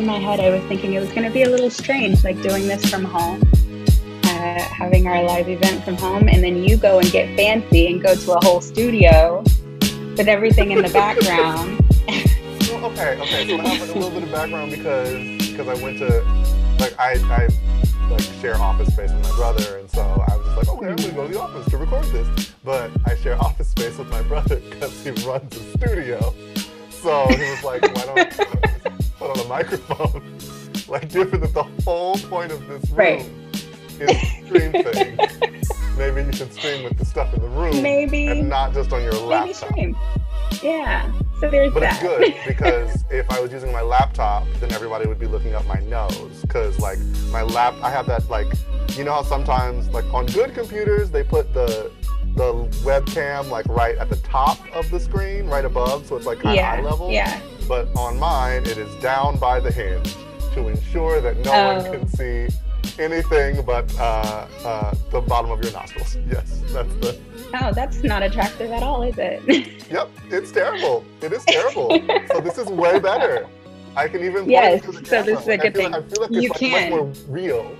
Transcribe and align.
in 0.00 0.06
my 0.06 0.18
head, 0.18 0.40
I 0.40 0.48
was 0.50 0.62
thinking 0.62 0.94
it 0.94 1.00
was 1.00 1.10
going 1.10 1.24
to 1.24 1.30
be 1.30 1.42
a 1.42 1.48
little 1.48 1.70
strange, 1.70 2.24
like 2.24 2.40
doing 2.42 2.66
this 2.66 2.88
from 2.88 3.04
home, 3.04 3.40
uh, 4.24 4.58
having 4.62 5.06
our 5.06 5.22
live 5.22 5.48
event 5.48 5.84
from 5.84 5.96
home, 5.96 6.26
and 6.26 6.42
then 6.42 6.56
you 6.64 6.78
go 6.78 6.98
and 6.98 7.10
get 7.12 7.36
fancy 7.36 7.86
and 7.86 8.02
go 8.02 8.14
to 8.14 8.32
a 8.32 8.44
whole 8.44 8.62
studio 8.62 9.42
with 10.16 10.26
everything 10.26 10.70
in 10.70 10.80
the 10.80 10.88
background. 10.92 11.78
well, 12.70 12.90
okay, 12.92 13.20
okay. 13.20 13.46
So 13.46 13.58
I 13.58 13.68
have 13.68 13.88
like 13.88 13.94
a 13.94 13.98
little 13.98 14.10
bit 14.10 14.22
of 14.22 14.32
background 14.32 14.70
because 14.70 15.48
because 15.50 15.68
I 15.68 15.82
went 15.82 15.98
to 15.98 16.08
like 16.78 16.98
I 16.98 17.12
I 17.28 17.48
like 18.10 18.22
share 18.40 18.56
office 18.56 18.92
space 18.94 19.12
with 19.12 19.22
my 19.22 19.36
brother, 19.36 19.76
and 19.76 19.90
so 19.90 20.00
I 20.00 20.36
was 20.36 20.46
just 20.46 20.56
like, 20.56 20.68
okay, 20.68 20.88
I'm 20.88 20.96
gonna 20.96 21.12
go 21.12 21.26
to 21.26 21.32
the 21.32 21.40
office 21.40 21.70
to 21.70 21.76
record 21.76 22.06
this. 22.06 22.54
But 22.64 22.90
I 23.04 23.16
share 23.16 23.36
office 23.44 23.68
space 23.68 23.98
with 23.98 24.08
my 24.08 24.22
brother 24.22 24.56
because 24.56 25.04
he 25.04 25.10
runs 25.10 25.54
a 25.54 25.76
studio. 25.76 26.34
So 26.90 27.26
he 27.28 27.50
was 27.50 27.64
like, 27.64 27.82
why 27.94 28.06
don't 28.06 28.89
on 29.30 29.38
a 29.40 29.44
microphone? 29.48 30.38
like, 30.88 31.08
given 31.10 31.40
that 31.40 31.54
the 31.54 31.62
whole 31.84 32.16
point 32.16 32.52
of 32.52 32.66
this 32.68 32.88
room 32.90 32.96
Right. 32.98 33.30
is 34.00 34.28
stream 34.46 34.72
things, 34.72 35.70
maybe 35.96 36.22
you 36.22 36.32
should 36.32 36.52
stream 36.52 36.84
with 36.84 36.98
the 36.98 37.04
stuff 37.04 37.32
in 37.34 37.40
the 37.42 37.48
room 37.48 37.80
Maybe- 37.82 38.26
and 38.26 38.48
not 38.48 38.72
just 38.74 38.92
on 38.92 39.02
your 39.02 39.12
laptop. 39.12 39.70
Maybe 39.76 39.94
stream. 39.94 39.96
Yeah. 40.62 41.10
So 41.40 41.48
there's 41.48 41.72
But 41.72 41.80
that. 41.80 42.02
it's 42.02 42.02
good 42.02 42.34
because 42.46 43.04
if 43.10 43.30
I 43.30 43.40
was 43.40 43.50
using 43.52 43.72
my 43.72 43.80
laptop, 43.82 44.46
then 44.58 44.72
everybody 44.72 45.06
would 45.06 45.18
be 45.18 45.26
looking 45.26 45.54
up 45.54 45.64
my 45.66 45.80
nose. 45.80 46.42
Because 46.42 46.78
like 46.80 46.98
my 47.30 47.42
lap, 47.42 47.74
I 47.82 47.90
have 47.90 48.06
that 48.06 48.28
like, 48.28 48.48
you 48.96 49.04
know 49.04 49.12
how 49.12 49.22
sometimes 49.22 49.88
like 49.88 50.04
on 50.12 50.26
good 50.26 50.52
computers 50.54 51.10
they 51.10 51.22
put 51.22 51.54
the 51.54 51.90
the 52.34 52.52
webcam 52.84 53.48
like 53.50 53.66
right 53.66 53.96
at 53.98 54.08
the 54.08 54.16
top 54.16 54.58
of 54.74 54.90
the 54.90 54.98
screen, 55.00 55.46
right 55.46 55.64
above, 55.64 56.06
so 56.06 56.16
it's 56.16 56.26
like 56.26 56.38
kind 56.40 56.58
of 56.58 56.64
eye 56.64 56.76
yeah. 56.78 56.80
level. 56.82 57.10
Yeah. 57.10 57.40
But 57.68 57.88
on 57.96 58.18
mine, 58.18 58.62
it 58.66 58.78
is 58.78 58.94
down 59.02 59.38
by 59.38 59.60
the 59.60 59.70
hinge 59.70 60.14
to 60.54 60.68
ensure 60.68 61.20
that 61.20 61.36
no 61.38 61.52
Oh. 61.52 61.76
one 61.82 61.92
can 61.92 62.08
see 62.08 62.48
anything 62.98 63.62
but 63.64 63.92
uh, 63.98 64.46
uh, 64.64 64.94
the 65.10 65.20
bottom 65.20 65.50
of 65.50 65.62
your 65.62 65.72
nostrils. 65.72 66.16
Yes, 66.30 66.62
that's 66.72 66.92
the. 66.96 67.18
Oh, 67.60 67.72
that's 67.72 68.02
not 68.02 68.22
attractive 68.22 68.70
at 68.70 68.82
all, 68.82 69.02
is 69.02 69.16
it? 69.18 69.42
Yep, 69.90 70.08
it's 70.30 70.52
terrible. 70.52 71.04
It 71.20 71.32
is 71.32 71.44
terrible. 71.46 71.90
so 72.32 72.40
this 72.40 72.58
is 72.58 72.68
way 72.68 73.00
better. 73.00 73.48
I 73.96 74.06
can 74.06 74.20
even 74.22 74.42
point 74.42 74.50
Yes, 74.50 74.82
to 74.84 74.92
the 74.92 75.04
so 75.04 75.22
this 75.24 75.40
is 75.40 75.46
a 75.46 75.50
Like, 75.50 75.62
good 75.62 75.74
thing. 75.74 75.92
I 75.94 76.02
feel 76.02 76.22
like 76.22 76.30
You 76.30 76.40
it's 76.42 76.50
like 76.50 76.60
can. 76.60 76.90
much 76.90 76.90
more 76.90 77.12
real. 77.28 77.76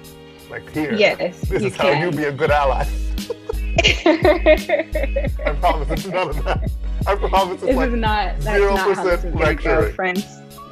Like 0.50 0.68
here. 0.70 0.92
yes. 0.92 1.40
This 1.42 1.62
you 1.62 1.68
is 1.68 1.76
how 1.76 1.90
you 1.92 2.10
be 2.10 2.24
a 2.24 2.32
good 2.32 2.50
ally. 2.50 2.84
I 5.46 5.56
promise 5.60 5.90
it's 5.90 6.06
none 6.06 6.28
of 6.28 6.44
that. 6.44 6.70
I 7.06 7.14
promise 7.16 7.54
it's 7.54 7.62
this 7.64 7.76
like 7.76 7.88
is 7.90 7.94
not 7.94 8.38
that's 8.40 8.60
not 8.62 8.78
how 8.96 9.04
this 9.04 9.06
0% 9.06 9.14
is 9.16 9.22
going 9.22 9.34
lecturing. 9.38 9.94
friends, 9.94 10.26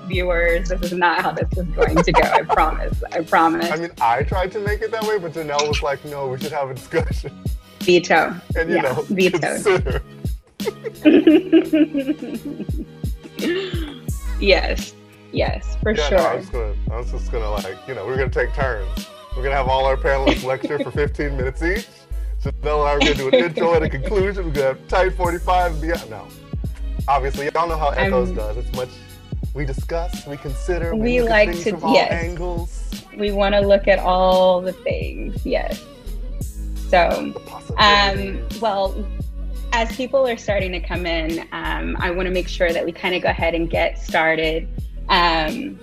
viewers. 0.07 0.69
This 0.69 0.83
is 0.83 0.93
not 0.93 1.23
how 1.23 1.33
this 1.33 1.49
is 1.57 1.65
going 1.75 1.97
to 1.97 2.13
go. 2.13 2.21
I 2.23 2.43
promise. 2.43 3.03
I 3.13 3.21
promise. 3.23 3.71
I 3.71 3.77
mean 3.77 3.91
I 4.01 4.23
tried 4.25 4.53
to 4.53 4.61
make 4.61 4.83
it 4.83 4.91
that 4.91 5.05
way, 5.05 5.19
but 5.19 5.33
Janelle 5.33 5.67
was 5.69 5.83
like, 5.83 6.05
no, 6.05 6.29
we 6.29 6.39
should 6.39 6.53
have 6.53 6.71
a 6.71 6.75
discussion. 6.75 7.33
Veto. 7.81 8.35
And 8.57 8.69
you 8.71 8.77
Yeah, 8.77 8.83
know, 8.83 9.05
consider. 9.31 10.03
yes. 14.41 14.95
Yes, 15.33 15.77
for 15.83 15.93
Yeah, 15.95 16.09
sure. 16.09 16.19
no, 16.19 16.25
I 16.25 16.35
was 16.37 16.49
gonna 16.49 16.75
I 16.91 16.97
was 16.99 17.11
just 17.11 17.31
gonna 17.31 17.51
like, 17.51 17.77
you 17.87 17.95
know, 17.95 18.07
we're 18.07 18.17
gonna 18.17 18.31
take 18.31 18.53
turns. 18.55 19.07
We're 19.37 19.43
gonna 19.43 19.55
have 19.57 19.69
all 19.69 19.85
our 19.85 19.97
panelists 19.97 20.43
lecture 20.45 20.79
for 20.79 20.91
15 20.91 21.37
minutes 21.37 21.63
each. 21.63 21.87
Janelle 22.43 22.53
and 22.63 22.89
I 22.89 22.93
are 22.93 22.99
gonna 22.99 23.15
do 23.15 23.29
an 23.29 23.35
intro 23.35 23.75
and 23.75 23.85
a 23.85 23.91
conclusion. 23.91 24.47
We're 24.47 24.53
gonna 24.53 24.67
have 24.69 24.89
tight 24.89 25.15
45 25.15 25.73
and 25.73 25.81
beyond. 25.81 26.11
No. 26.11 26.27
Obviously, 27.09 27.51
y'all 27.55 27.69
know 27.69 27.77
how 27.77 27.89
Echoes 27.91 28.29
I'm- 28.29 28.37
does. 28.37 28.57
It's 28.59 28.77
much 28.77 28.89
we 29.55 29.65
discuss, 29.65 30.27
we 30.27 30.37
consider, 30.37 30.95
We 30.95 31.21
like 31.23 31.53
to- 31.63 31.71
from 31.73 31.85
all 31.85 31.95
yes. 31.95 32.13
angles. 32.13 32.85
we 33.17 33.33
want 33.33 33.55
to 33.55 33.61
look 33.61 33.89
at 33.89 33.99
all 33.99 34.61
the 34.61 34.73
things. 34.73 35.45
Yes. 35.45 35.83
So, 36.89 37.33
Um, 37.77 38.41
well, 38.61 38.95
as 39.73 39.95
people 39.97 40.27
are 40.27 40.37
starting 40.37 40.71
to 40.73 40.81
come 40.81 41.05
in, 41.07 41.41
um, 41.53 41.97
I 42.01 42.11
want 42.11 42.27
to 42.27 42.33
make 42.33 42.47
sure 42.49 42.73
that 42.73 42.85
we 42.85 42.93
kind 42.93 43.15
of 43.15 43.23
go 43.23 43.29
ahead 43.29 43.55
and 43.55 43.69
get 43.69 43.99
started 43.99 44.69
um, 45.09 45.79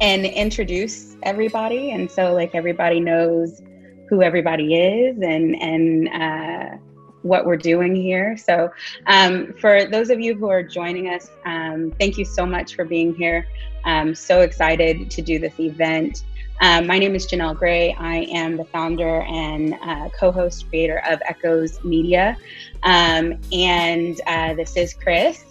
and 0.00 0.26
introduce 0.26 1.16
everybody. 1.22 1.90
And 1.92 2.10
so, 2.10 2.32
like, 2.34 2.54
everybody 2.54 3.00
knows 3.00 3.62
who 4.08 4.22
everybody 4.22 4.74
is 4.74 5.16
and, 5.20 5.60
and, 5.60 6.08
uh, 6.08 6.76
what 7.22 7.44
we're 7.44 7.56
doing 7.56 7.94
here. 7.94 8.36
So, 8.36 8.70
um, 9.06 9.52
for 9.54 9.84
those 9.86 10.10
of 10.10 10.20
you 10.20 10.34
who 10.36 10.48
are 10.48 10.62
joining 10.62 11.08
us, 11.08 11.30
um, 11.44 11.92
thank 11.98 12.16
you 12.16 12.24
so 12.24 12.46
much 12.46 12.76
for 12.76 12.84
being 12.84 13.14
here. 13.14 13.46
I'm 13.84 14.14
so 14.14 14.40
excited 14.40 15.10
to 15.10 15.22
do 15.22 15.38
this 15.38 15.58
event. 15.58 16.24
Um, 16.60 16.86
my 16.86 16.98
name 16.98 17.14
is 17.14 17.26
Janelle 17.26 17.56
Gray. 17.56 17.94
I 17.98 18.26
am 18.30 18.56
the 18.56 18.64
founder 18.64 19.22
and 19.22 19.74
uh, 19.74 20.08
co 20.18 20.32
host 20.32 20.68
creator 20.68 21.02
of 21.06 21.20
Echoes 21.26 21.82
Media. 21.84 22.36
Um, 22.82 23.38
and 23.52 24.20
uh, 24.26 24.54
this 24.54 24.76
is 24.76 24.94
Chris, 24.94 25.44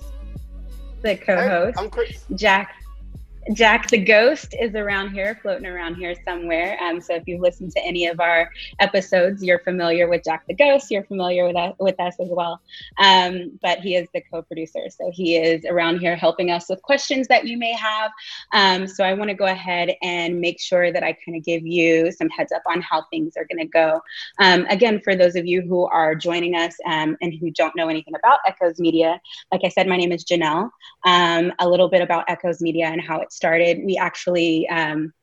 the 1.01 1.15
co 1.15 1.37
Hey, 1.37 1.47
host. 1.47 1.77
I'm 1.77 1.89
Chris. 1.89 2.25
Jack. 2.33 2.75
Jack 3.53 3.89
the 3.89 3.97
Ghost 3.99 4.55
is 4.59 4.73
around 4.73 5.11
here, 5.11 5.37
floating 5.43 5.67
around 5.67 5.95
here 5.95 6.15
somewhere. 6.25 6.79
Um, 6.81 6.99
so 6.99 7.13
if 7.13 7.23
you've 7.27 7.41
listened 7.41 7.71
to 7.73 7.85
any 7.85 8.07
of 8.07 8.19
our 8.19 8.49
episodes, 8.79 9.43
you're 9.43 9.59
familiar 9.59 10.07
with 10.07 10.23
Jack 10.23 10.47
the 10.47 10.55
Ghost. 10.55 10.89
You're 10.89 11.03
familiar 11.03 11.45
with 11.45 11.55
us, 11.55 11.75
with 11.79 11.99
us 11.99 12.15
as 12.19 12.29
well. 12.31 12.59
Um, 12.97 13.59
but 13.61 13.79
he 13.81 13.95
is 13.95 14.07
the 14.15 14.21
co-producer, 14.31 14.89
so 14.89 15.11
he 15.13 15.37
is 15.37 15.63
around 15.65 15.99
here 15.99 16.15
helping 16.15 16.49
us 16.49 16.69
with 16.69 16.81
questions 16.81 17.27
that 17.27 17.45
you 17.45 17.55
may 17.55 17.73
have. 17.73 18.11
Um, 18.51 18.87
so 18.87 19.03
I 19.03 19.13
want 19.13 19.29
to 19.29 19.35
go 19.35 19.45
ahead 19.45 19.91
and 20.01 20.41
make 20.41 20.59
sure 20.59 20.91
that 20.91 21.03
I 21.03 21.13
kind 21.13 21.37
of 21.37 21.43
give 21.43 21.67
you 21.67 22.11
some 22.11 22.29
heads 22.29 22.51
up 22.51 22.63
on 22.65 22.81
how 22.81 23.03
things 23.11 23.33
are 23.37 23.45
going 23.45 23.59
to 23.59 23.71
go. 23.71 24.01
Um, 24.39 24.65
again, 24.71 25.01
for 25.03 25.15
those 25.15 25.35
of 25.35 25.45
you 25.45 25.61
who 25.61 25.85
are 25.85 26.15
joining 26.15 26.55
us 26.55 26.75
um, 26.87 27.15
and 27.21 27.31
who 27.31 27.51
don't 27.51 27.75
know 27.75 27.89
anything 27.89 28.15
about 28.15 28.39
Echoes 28.47 28.79
Media, 28.79 29.21
like 29.51 29.61
I 29.63 29.69
said, 29.69 29.87
my 29.87 29.97
name 29.97 30.11
is 30.11 30.25
Janelle. 30.25 30.71
Um, 31.05 31.53
a 31.59 31.69
little 31.69 31.89
bit 31.89 32.01
about 32.01 32.25
Echoes 32.27 32.59
Media 32.59 32.87
and 32.87 32.99
how 32.99 33.21
it 33.21 33.31
started. 33.35 33.81
We 33.83 33.97
actually 33.97 34.67
um, 34.69 35.13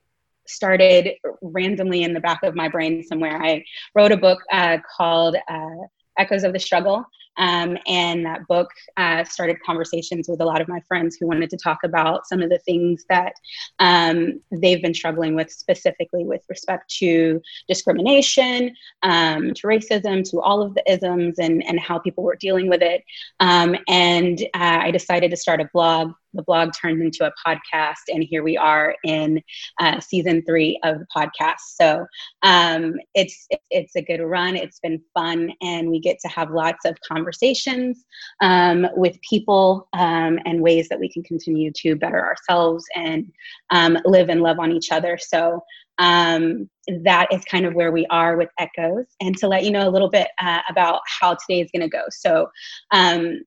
started 0.46 1.14
randomly 1.40 2.02
in 2.02 2.14
the 2.14 2.20
back 2.20 2.42
of 2.42 2.54
my 2.54 2.68
brain 2.68 3.02
somewhere. 3.02 3.42
I 3.42 3.64
wrote 3.94 4.12
a 4.12 4.16
book 4.16 4.40
uh, 4.52 4.78
called 4.96 5.36
uh, 5.48 5.86
Echoes 6.18 6.44
of 6.44 6.52
the 6.52 6.60
Struggle. 6.60 7.04
Um, 7.38 7.78
and 7.86 8.26
that 8.26 8.46
book 8.46 8.68
uh, 8.96 9.24
started 9.24 9.56
conversations 9.64 10.28
with 10.28 10.40
a 10.40 10.44
lot 10.44 10.60
of 10.60 10.68
my 10.68 10.80
friends 10.80 11.16
who 11.16 11.26
wanted 11.26 11.48
to 11.50 11.56
talk 11.56 11.78
about 11.82 12.26
some 12.26 12.42
of 12.42 12.50
the 12.50 12.58
things 12.58 13.04
that 13.08 13.32
um, 13.78 14.40
they've 14.50 14.82
been 14.82 14.92
struggling 14.92 15.34
with, 15.34 15.50
specifically 15.50 16.24
with 16.24 16.42
respect 16.48 16.90
to 16.98 17.40
discrimination, 17.68 18.74
um, 19.02 19.54
to 19.54 19.66
racism, 19.66 20.28
to 20.30 20.40
all 20.40 20.60
of 20.60 20.74
the 20.74 20.92
isms, 20.92 21.38
and, 21.38 21.64
and 21.66 21.80
how 21.80 21.98
people 21.98 22.22
were 22.22 22.36
dealing 22.36 22.68
with 22.68 22.82
it. 22.82 23.02
Um, 23.40 23.76
and 23.88 24.42
uh, 24.54 24.80
I 24.82 24.90
decided 24.90 25.30
to 25.30 25.36
start 25.36 25.60
a 25.60 25.70
blog. 25.72 26.12
The 26.34 26.42
blog 26.42 26.70
turned 26.80 27.02
into 27.02 27.26
a 27.26 27.32
podcast, 27.46 28.08
and 28.08 28.22
here 28.22 28.42
we 28.42 28.56
are 28.56 28.94
in 29.04 29.42
uh, 29.80 30.00
season 30.00 30.42
three 30.46 30.78
of 30.82 30.98
the 30.98 31.06
podcast. 31.14 31.60
So 31.74 32.06
um, 32.42 32.94
it's 33.14 33.46
it's 33.70 33.96
a 33.96 34.02
good 34.02 34.22
run. 34.22 34.56
It's 34.56 34.80
been 34.80 35.00
fun, 35.14 35.52
and 35.60 35.90
we 35.90 36.00
get 36.00 36.18
to 36.20 36.28
have 36.28 36.50
lots 36.50 36.84
of 36.84 36.96
conversations 37.06 38.04
um, 38.40 38.86
with 38.94 39.20
people 39.28 39.88
um, 39.92 40.38
and 40.44 40.62
ways 40.62 40.88
that 40.88 41.00
we 41.00 41.08
can 41.10 41.22
continue 41.22 41.70
to 41.76 41.96
better 41.96 42.24
ourselves 42.24 42.84
and 42.94 43.30
um, 43.70 43.98
live 44.04 44.28
and 44.28 44.42
love 44.42 44.58
on 44.58 44.72
each 44.72 44.90
other. 44.90 45.18
So 45.20 45.62
um, 45.98 46.68
that 47.04 47.28
is 47.32 47.44
kind 47.44 47.66
of 47.66 47.74
where 47.74 47.92
we 47.92 48.06
are 48.06 48.36
with 48.36 48.48
Echoes. 48.58 49.06
And 49.20 49.36
to 49.38 49.48
let 49.48 49.64
you 49.64 49.70
know 49.70 49.88
a 49.88 49.90
little 49.90 50.08
bit 50.08 50.28
uh, 50.40 50.60
about 50.68 51.00
how 51.20 51.34
today 51.34 51.60
is 51.60 51.70
going 51.70 51.88
to 51.88 51.88
go. 51.88 52.04
So 52.10 52.50
um, 52.92 53.42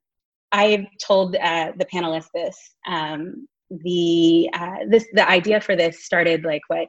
I've 0.62 0.86
told 1.06 1.36
uh, 1.36 1.68
the 1.80 1.86
panelists 1.94 2.32
this. 2.34 2.58
Um, 2.88 3.48
the 3.88 4.50
uh, 4.54 4.78
this 4.88 5.06
the 5.20 5.26
idea 5.40 5.60
for 5.68 5.76
this 5.76 5.94
started 6.10 6.40
like 6.52 6.62
what 6.68 6.88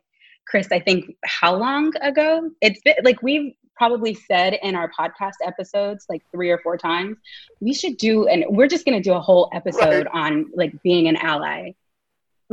Chris, 0.48 0.68
I 0.70 0.80
think 0.86 1.00
how 1.24 1.52
long 1.56 1.92
ago? 2.10 2.28
It's 2.60 2.80
been 2.86 2.96
like 3.08 3.20
we've 3.22 3.52
probably 3.80 4.14
said 4.14 4.50
in 4.62 4.74
our 4.80 4.90
podcast 4.98 5.38
episodes 5.50 6.06
like 6.12 6.22
three 6.32 6.50
or 6.50 6.58
four 6.58 6.76
times, 6.78 7.16
we 7.60 7.72
should 7.74 7.96
do 8.08 8.26
and 8.28 8.44
we're 8.56 8.68
just 8.76 8.84
gonna 8.86 9.02
do 9.10 9.14
a 9.14 9.20
whole 9.28 9.50
episode 9.60 10.06
Right. 10.06 10.22
on 10.22 10.32
like 10.54 10.72
being 10.82 11.08
an 11.08 11.16
ally. 11.16 11.72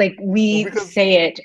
Like 0.02 0.16
we 0.20 0.64
because- 0.66 0.92
say 0.94 1.26
it 1.28 1.40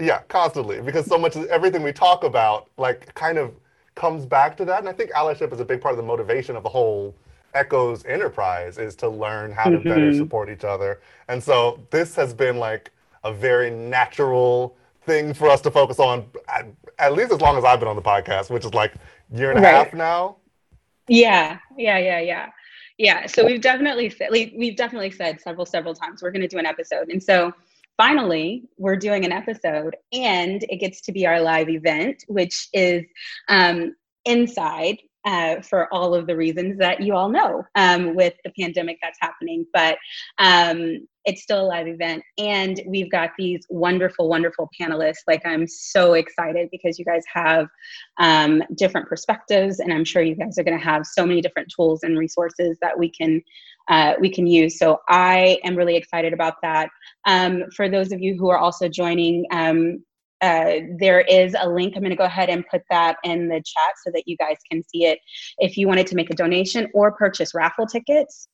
Yeah, 0.00 0.20
constantly. 0.28 0.80
Because 0.80 1.06
so 1.06 1.18
much 1.18 1.36
of 1.36 1.44
everything 1.46 1.82
we 1.84 1.92
talk 1.92 2.24
about, 2.24 2.68
like, 2.76 3.14
kind 3.14 3.38
of 3.38 3.54
comes 3.94 4.26
back 4.26 4.56
to 4.56 4.64
that. 4.64 4.80
And 4.80 4.88
I 4.88 4.92
think 4.92 5.12
allyship 5.12 5.52
is 5.52 5.60
a 5.60 5.64
big 5.64 5.80
part 5.80 5.92
of 5.92 5.96
the 5.98 6.02
motivation 6.02 6.56
of 6.56 6.64
the 6.64 6.68
whole 6.68 7.14
Echoes 7.54 8.04
enterprise 8.06 8.78
is 8.78 8.94
to 8.96 9.08
learn 9.08 9.52
how 9.52 9.68
to 9.70 9.78
better 9.78 10.10
Mhm. 10.10 10.16
support 10.18 10.48
each 10.48 10.64
other. 10.64 11.00
And 11.28 11.42
so 11.42 11.80
this 11.90 12.14
has 12.16 12.32
been 12.32 12.56
like 12.58 12.90
a 13.24 13.32
very 13.32 13.70
natural 13.70 14.76
thing 15.04 15.34
for 15.34 15.48
us 15.48 15.60
to 15.62 15.70
focus 15.70 15.98
on, 15.98 16.24
at, 16.48 16.66
at 16.98 17.12
least 17.12 17.32
as 17.32 17.40
long 17.40 17.58
as 17.58 17.64
I've 17.64 17.78
been 17.78 17.88
on 17.88 17.96
the 17.96 18.02
podcast, 18.02 18.50
which 18.50 18.64
is 18.64 18.72
like 18.74 18.94
year 19.34 19.50
and 19.50 19.58
a 19.58 19.62
Right. 19.62 19.74
half 19.74 19.92
now. 19.94 20.36
Yeah, 21.08 21.58
yeah, 21.76 21.98
yeah, 21.98 22.20
yeah. 22.20 22.50
Yeah, 22.98 23.26
so 23.26 23.44
we've 23.44 23.60
definitely 23.60 24.10
said 24.10 24.28
we've 24.30 24.76
definitely 24.76 25.10
said 25.10 25.40
several 25.40 25.66
several 25.66 25.94
times 25.94 26.22
we're 26.22 26.30
going 26.30 26.42
to 26.42 26.48
do 26.48 26.58
an 26.58 26.66
episode, 26.66 27.08
and 27.08 27.20
so 27.22 27.52
finally 27.96 28.64
we're 28.78 28.96
doing 28.96 29.24
an 29.24 29.32
episode, 29.32 29.96
and 30.12 30.62
it 30.68 30.76
gets 30.76 31.00
to 31.02 31.12
be 31.12 31.26
our 31.26 31.40
live 31.40 31.68
event, 31.68 32.22
which 32.28 32.68
is 32.72 33.04
um, 33.48 33.96
inside 34.24 34.98
uh, 35.24 35.60
for 35.60 35.92
all 35.92 36.14
of 36.14 36.26
the 36.26 36.36
reasons 36.36 36.78
that 36.78 37.00
you 37.00 37.14
all 37.14 37.28
know 37.28 37.64
um, 37.74 38.14
with 38.14 38.34
the 38.44 38.52
pandemic 38.58 38.98
that's 39.02 39.18
happening. 39.20 39.66
But 39.72 39.98
um, 40.38 41.06
it's 41.24 41.42
still 41.42 41.64
a 41.64 41.68
live 41.68 41.86
event. 41.86 42.22
And 42.38 42.82
we've 42.86 43.10
got 43.10 43.30
these 43.38 43.64
wonderful, 43.70 44.28
wonderful 44.28 44.68
panelists. 44.78 45.22
Like, 45.26 45.44
I'm 45.46 45.66
so 45.68 46.14
excited 46.14 46.68
because 46.70 46.98
you 46.98 47.04
guys 47.04 47.22
have 47.32 47.68
um, 48.18 48.62
different 48.76 49.08
perspectives. 49.08 49.78
And 49.78 49.92
I'm 49.92 50.04
sure 50.04 50.22
you 50.22 50.34
guys 50.34 50.58
are 50.58 50.64
going 50.64 50.78
to 50.78 50.84
have 50.84 51.06
so 51.06 51.24
many 51.24 51.40
different 51.40 51.72
tools 51.74 52.02
and 52.02 52.18
resources 52.18 52.76
that 52.80 52.98
we 52.98 53.10
can. 53.10 53.42
Uh, 53.88 54.14
we 54.20 54.30
can 54.30 54.46
use. 54.46 54.78
So 54.78 55.00
I 55.08 55.58
am 55.64 55.74
really 55.74 55.96
excited 55.96 56.32
about 56.32 56.54
that. 56.62 56.88
Um, 57.26 57.64
for 57.74 57.88
those 57.88 58.12
of 58.12 58.20
you 58.20 58.36
who 58.38 58.48
are 58.48 58.56
also 58.56 58.88
joining, 58.88 59.44
um, 59.50 60.04
uh, 60.42 60.80
there 60.98 61.20
is 61.20 61.54
a 61.58 61.68
link. 61.68 61.94
I'm 61.94 62.02
going 62.02 62.10
to 62.10 62.16
go 62.16 62.24
ahead 62.24 62.50
and 62.50 62.66
put 62.66 62.82
that 62.90 63.16
in 63.24 63.48
the 63.48 63.62
chat 63.64 63.94
so 64.04 64.10
that 64.12 64.24
you 64.26 64.36
guys 64.36 64.56
can 64.70 64.82
see 64.82 65.04
it. 65.04 65.20
If 65.58 65.76
you 65.76 65.86
wanted 65.86 66.08
to 66.08 66.16
make 66.16 66.30
a 66.30 66.34
donation 66.34 66.88
or 66.94 67.12
purchase 67.12 67.54
raffle 67.54 67.86
tickets, 67.86 68.48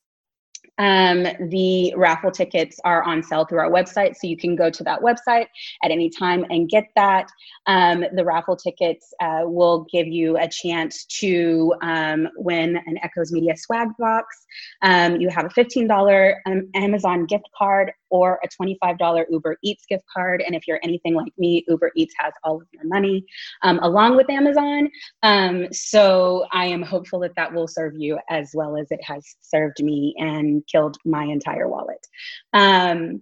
um, 0.79 1.27
the 1.49 1.93
raffle 1.95 2.31
tickets 2.31 2.79
are 2.85 3.03
on 3.03 3.21
sale 3.21 3.45
through 3.45 3.59
our 3.59 3.69
website, 3.69 4.15
so 4.15 4.27
you 4.27 4.37
can 4.37 4.55
go 4.55 4.69
to 4.69 4.83
that 4.85 5.01
website 5.01 5.47
at 5.83 5.91
any 5.91 6.09
time 6.09 6.45
and 6.49 6.69
get 6.69 6.85
that. 6.95 7.29
Um, 7.67 8.05
the 8.15 8.23
raffle 8.23 8.55
tickets 8.55 9.13
uh, 9.21 9.41
will 9.43 9.85
give 9.91 10.07
you 10.07 10.37
a 10.37 10.47
chance 10.47 11.05
to 11.19 11.73
um, 11.81 12.29
win 12.37 12.77
an 12.77 12.97
Echoes 13.03 13.31
Media 13.31 13.55
swag 13.57 13.89
box. 13.99 14.45
Um, 14.81 15.17
you 15.17 15.29
have 15.29 15.45
a 15.45 15.49
$15 15.49 16.33
um, 16.45 16.69
Amazon 16.75 17.25
gift 17.25 17.47
card 17.57 17.91
or 18.09 18.39
a 18.43 18.63
$25 18.63 19.25
Uber 19.29 19.57
Eats 19.63 19.85
gift 19.85 20.05
card. 20.11 20.41
And 20.45 20.55
if 20.55 20.67
you're 20.67 20.79
anything 20.81 21.13
like 21.13 21.31
me, 21.37 21.63
Uber 21.67 21.91
Eats 21.95 22.15
has 22.17 22.33
all 22.43 22.55
of 22.55 22.67
your 22.71 22.85
money 22.85 23.23
um, 23.61 23.79
along 23.83 24.15
with 24.15 24.29
Amazon. 24.29 24.89
So 25.71 26.45
I 26.51 26.65
am 26.65 26.81
hopeful 26.81 27.19
that 27.19 27.35
that 27.35 27.53
will 27.53 27.67
serve 27.67 27.93
you 27.97 28.17
as 28.29 28.51
well 28.55 28.77
as 28.77 28.87
it 28.91 29.03
has 29.03 29.35
served 29.41 29.83
me 29.83 30.15
and 30.17 30.63
killed 30.71 30.97
my 31.05 31.23
entire 31.23 31.67
wallet. 31.67 32.05
Um, 32.53 33.21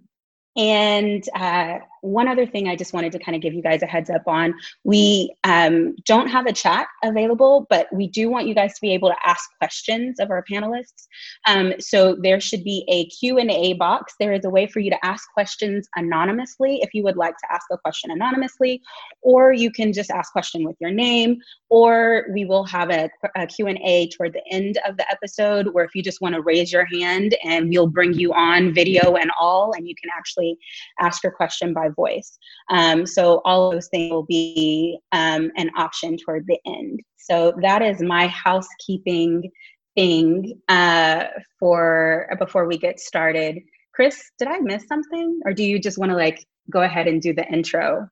and 0.56 1.22
uh, 1.34 1.78
one 2.02 2.28
other 2.28 2.46
thing 2.46 2.68
I 2.68 2.76
just 2.76 2.92
wanted 2.92 3.12
to 3.12 3.18
kind 3.18 3.36
of 3.36 3.42
give 3.42 3.54
you 3.54 3.62
guys 3.62 3.82
a 3.82 3.86
heads 3.86 4.10
up 4.10 4.22
on. 4.26 4.54
We 4.84 5.34
um, 5.44 5.94
don't 6.04 6.28
have 6.28 6.46
a 6.46 6.52
chat 6.52 6.88
available, 7.04 7.66
but 7.70 7.88
we 7.92 8.08
do 8.08 8.30
want 8.30 8.46
you 8.46 8.54
guys 8.54 8.74
to 8.74 8.80
be 8.80 8.92
able 8.92 9.08
to 9.08 9.16
ask 9.24 9.48
questions 9.58 10.20
of 10.20 10.30
our 10.30 10.44
panelists. 10.50 11.06
Um, 11.46 11.74
so 11.78 12.16
there 12.20 12.40
should 12.40 12.64
be 12.64 12.84
a 12.88 13.06
Q&A 13.06 13.74
box. 13.74 14.14
There 14.18 14.32
is 14.32 14.44
a 14.44 14.50
way 14.50 14.66
for 14.66 14.80
you 14.80 14.90
to 14.90 15.04
ask 15.04 15.28
questions 15.32 15.88
anonymously 15.96 16.80
if 16.82 16.94
you 16.94 17.02
would 17.04 17.16
like 17.16 17.36
to 17.38 17.52
ask 17.52 17.66
a 17.70 17.78
question 17.78 18.10
anonymously, 18.10 18.82
or 19.22 19.52
you 19.52 19.70
can 19.70 19.92
just 19.92 20.10
ask 20.10 20.32
question 20.32 20.64
with 20.64 20.76
your 20.80 20.90
name, 20.90 21.38
or 21.68 22.26
we 22.32 22.44
will 22.44 22.64
have 22.64 22.90
a, 22.90 23.08
a 23.36 23.46
Q&A 23.46 24.08
toward 24.10 24.32
the 24.32 24.42
end 24.50 24.78
of 24.86 24.96
the 24.96 25.10
episode 25.10 25.68
where 25.72 25.84
if 25.84 25.94
you 25.94 26.02
just 26.02 26.20
want 26.20 26.34
to 26.34 26.42
raise 26.42 26.72
your 26.72 26.86
hand 26.86 27.36
and 27.44 27.68
we'll 27.68 27.86
bring 27.86 28.14
you 28.14 28.32
on 28.32 28.72
video 28.72 29.16
and 29.16 29.30
all, 29.40 29.72
and 29.72 29.88
you 29.88 29.94
can 30.00 30.10
actually 30.16 30.58
ask 31.00 31.22
your 31.22 31.32
question 31.32 31.72
by 31.72 31.87
voice. 31.90 32.38
Um, 32.70 33.06
so 33.06 33.40
all 33.44 33.70
those 33.70 33.88
things 33.88 34.10
will 34.10 34.24
be 34.24 34.98
um, 35.12 35.50
an 35.56 35.70
option 35.76 36.16
toward 36.16 36.46
the 36.46 36.58
end. 36.66 37.00
So 37.16 37.52
that 37.62 37.82
is 37.82 38.00
my 38.00 38.26
housekeeping 38.28 39.50
thing 39.96 40.60
uh, 40.68 41.24
for 41.58 42.28
before 42.38 42.66
we 42.66 42.78
get 42.78 43.00
started. 43.00 43.58
Chris, 43.94 44.30
did 44.38 44.48
I 44.48 44.58
miss 44.60 44.86
something, 44.86 45.40
or 45.44 45.52
do 45.52 45.64
you 45.64 45.78
just 45.78 45.98
want 45.98 46.10
to 46.10 46.16
like 46.16 46.46
go 46.70 46.82
ahead 46.82 47.08
and 47.08 47.20
do 47.20 47.34
the 47.34 47.46
intro? 47.48 48.08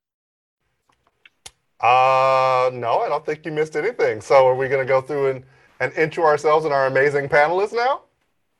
Uh, 1.81 2.70
no, 2.72 3.00
I 3.00 3.08
don't 3.08 3.25
think 3.25 3.44
you 3.44 3.52
missed 3.52 3.76
anything. 3.76 4.20
So 4.20 4.46
are 4.46 4.55
we 4.55 4.69
going 4.69 4.84
to 4.84 4.88
go 4.88 5.00
through 5.00 5.31
and, 5.31 5.44
and 5.79 5.93
intro 5.93 6.25
ourselves 6.25 6.64
and 6.64 6.75
our 6.75 6.87
amazing 6.87 7.29
panelists 7.29 7.75
now? 7.75 8.02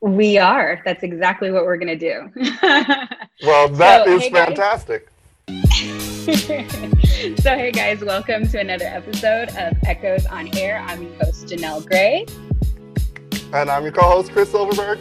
We 0.01 0.37
are. 0.37 0.79
That's 0.85 1.01
exactly 1.01 1.49
what 1.49 1.65
we're 1.65 1.77
going 1.77 1.87
to 1.87 1.95
do. 1.97 2.29
well, 3.43 3.67
that 3.69 4.05
so, 4.05 4.15
is 4.15 4.21
hey 4.21 4.29
fantastic. 4.29 5.09
so, 7.41 7.55
hey 7.55 7.71
guys, 7.71 8.01
welcome 8.01 8.47
to 8.49 8.59
another 8.59 8.85
episode 8.85 9.49
of 9.57 9.75
Echoes 9.87 10.27
on 10.27 10.55
Air. 10.55 10.85
I'm 10.85 11.01
your 11.01 11.13
host, 11.15 11.47
Janelle 11.47 11.83
Gray. 11.83 12.27
And 13.53 13.71
I'm 13.71 13.81
your 13.81 13.91
co 13.91 14.03
host, 14.03 14.31
Chris 14.31 14.51
Silverberg. 14.51 14.99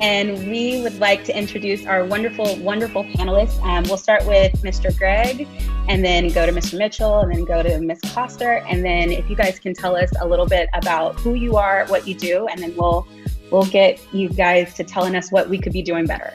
And 0.00 0.48
we 0.50 0.80
would 0.80 0.98
like 0.98 1.22
to 1.24 1.38
introduce 1.38 1.84
our 1.84 2.06
wonderful, 2.06 2.56
wonderful 2.56 3.04
panelists. 3.04 3.62
Um, 3.62 3.84
we'll 3.84 3.98
start 3.98 4.26
with 4.26 4.52
Mr. 4.62 4.96
Gregg, 4.96 5.46
and 5.88 6.02
then 6.02 6.28
go 6.28 6.46
to 6.46 6.52
Mr. 6.52 6.78
Mitchell, 6.78 7.20
and 7.20 7.30
then 7.30 7.44
go 7.44 7.62
to 7.62 7.78
Ms. 7.80 8.00
Koster. 8.14 8.64
And 8.66 8.82
then, 8.82 9.12
if 9.12 9.28
you 9.28 9.36
guys 9.36 9.58
can 9.58 9.74
tell 9.74 9.94
us 9.94 10.10
a 10.22 10.26
little 10.26 10.46
bit 10.46 10.70
about 10.72 11.16
who 11.20 11.34
you 11.34 11.56
are, 11.56 11.84
what 11.88 12.08
you 12.08 12.14
do, 12.14 12.46
and 12.46 12.58
then 12.58 12.74
we'll 12.76 13.06
we'll 13.52 13.64
get 13.64 14.00
you 14.12 14.30
guys 14.30 14.74
to 14.74 14.82
telling 14.82 15.14
us 15.14 15.30
what 15.30 15.48
we 15.48 15.58
could 15.58 15.72
be 15.72 15.82
doing 15.82 16.06
better. 16.06 16.32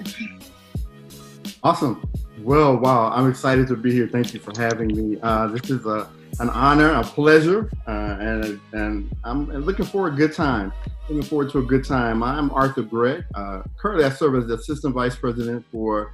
Awesome. 1.64 2.08
Well, 2.40 2.78
wow, 2.78 3.10
I'm 3.10 3.30
excited 3.30 3.68
to 3.70 3.76
be 3.76 3.92
here. 3.92 4.08
Thank 4.08 4.34
you 4.34 4.40
for 4.40 4.54
having 4.56 4.88
me. 4.88 5.18
Uh, 5.22 5.48
this 5.48 5.70
is 5.70 5.86
a, 5.86 6.08
an 6.40 6.50
honor, 6.52 6.94
a 6.94 7.04
pleasure, 7.04 7.70
uh, 7.88 8.18
and, 8.20 8.60
and 8.74 9.16
I'm 9.24 9.50
looking 9.50 9.86
for 9.86 10.08
a 10.08 10.12
good 10.12 10.34
time. 10.34 10.72
Looking 11.10 11.24
forward 11.24 11.52
to 11.52 11.60
a 11.60 11.64
good 11.64 11.84
time. 11.84 12.22
I'm 12.22 12.52
Arthur 12.52 12.84
Gregg. 12.84 13.26
Uh, 13.34 13.64
currently, 13.78 14.06
I 14.06 14.10
serve 14.10 14.36
as 14.36 14.48
the 14.48 14.54
Assistant 14.54 14.94
Vice 14.94 15.16
President 15.16 15.66
for 15.72 16.14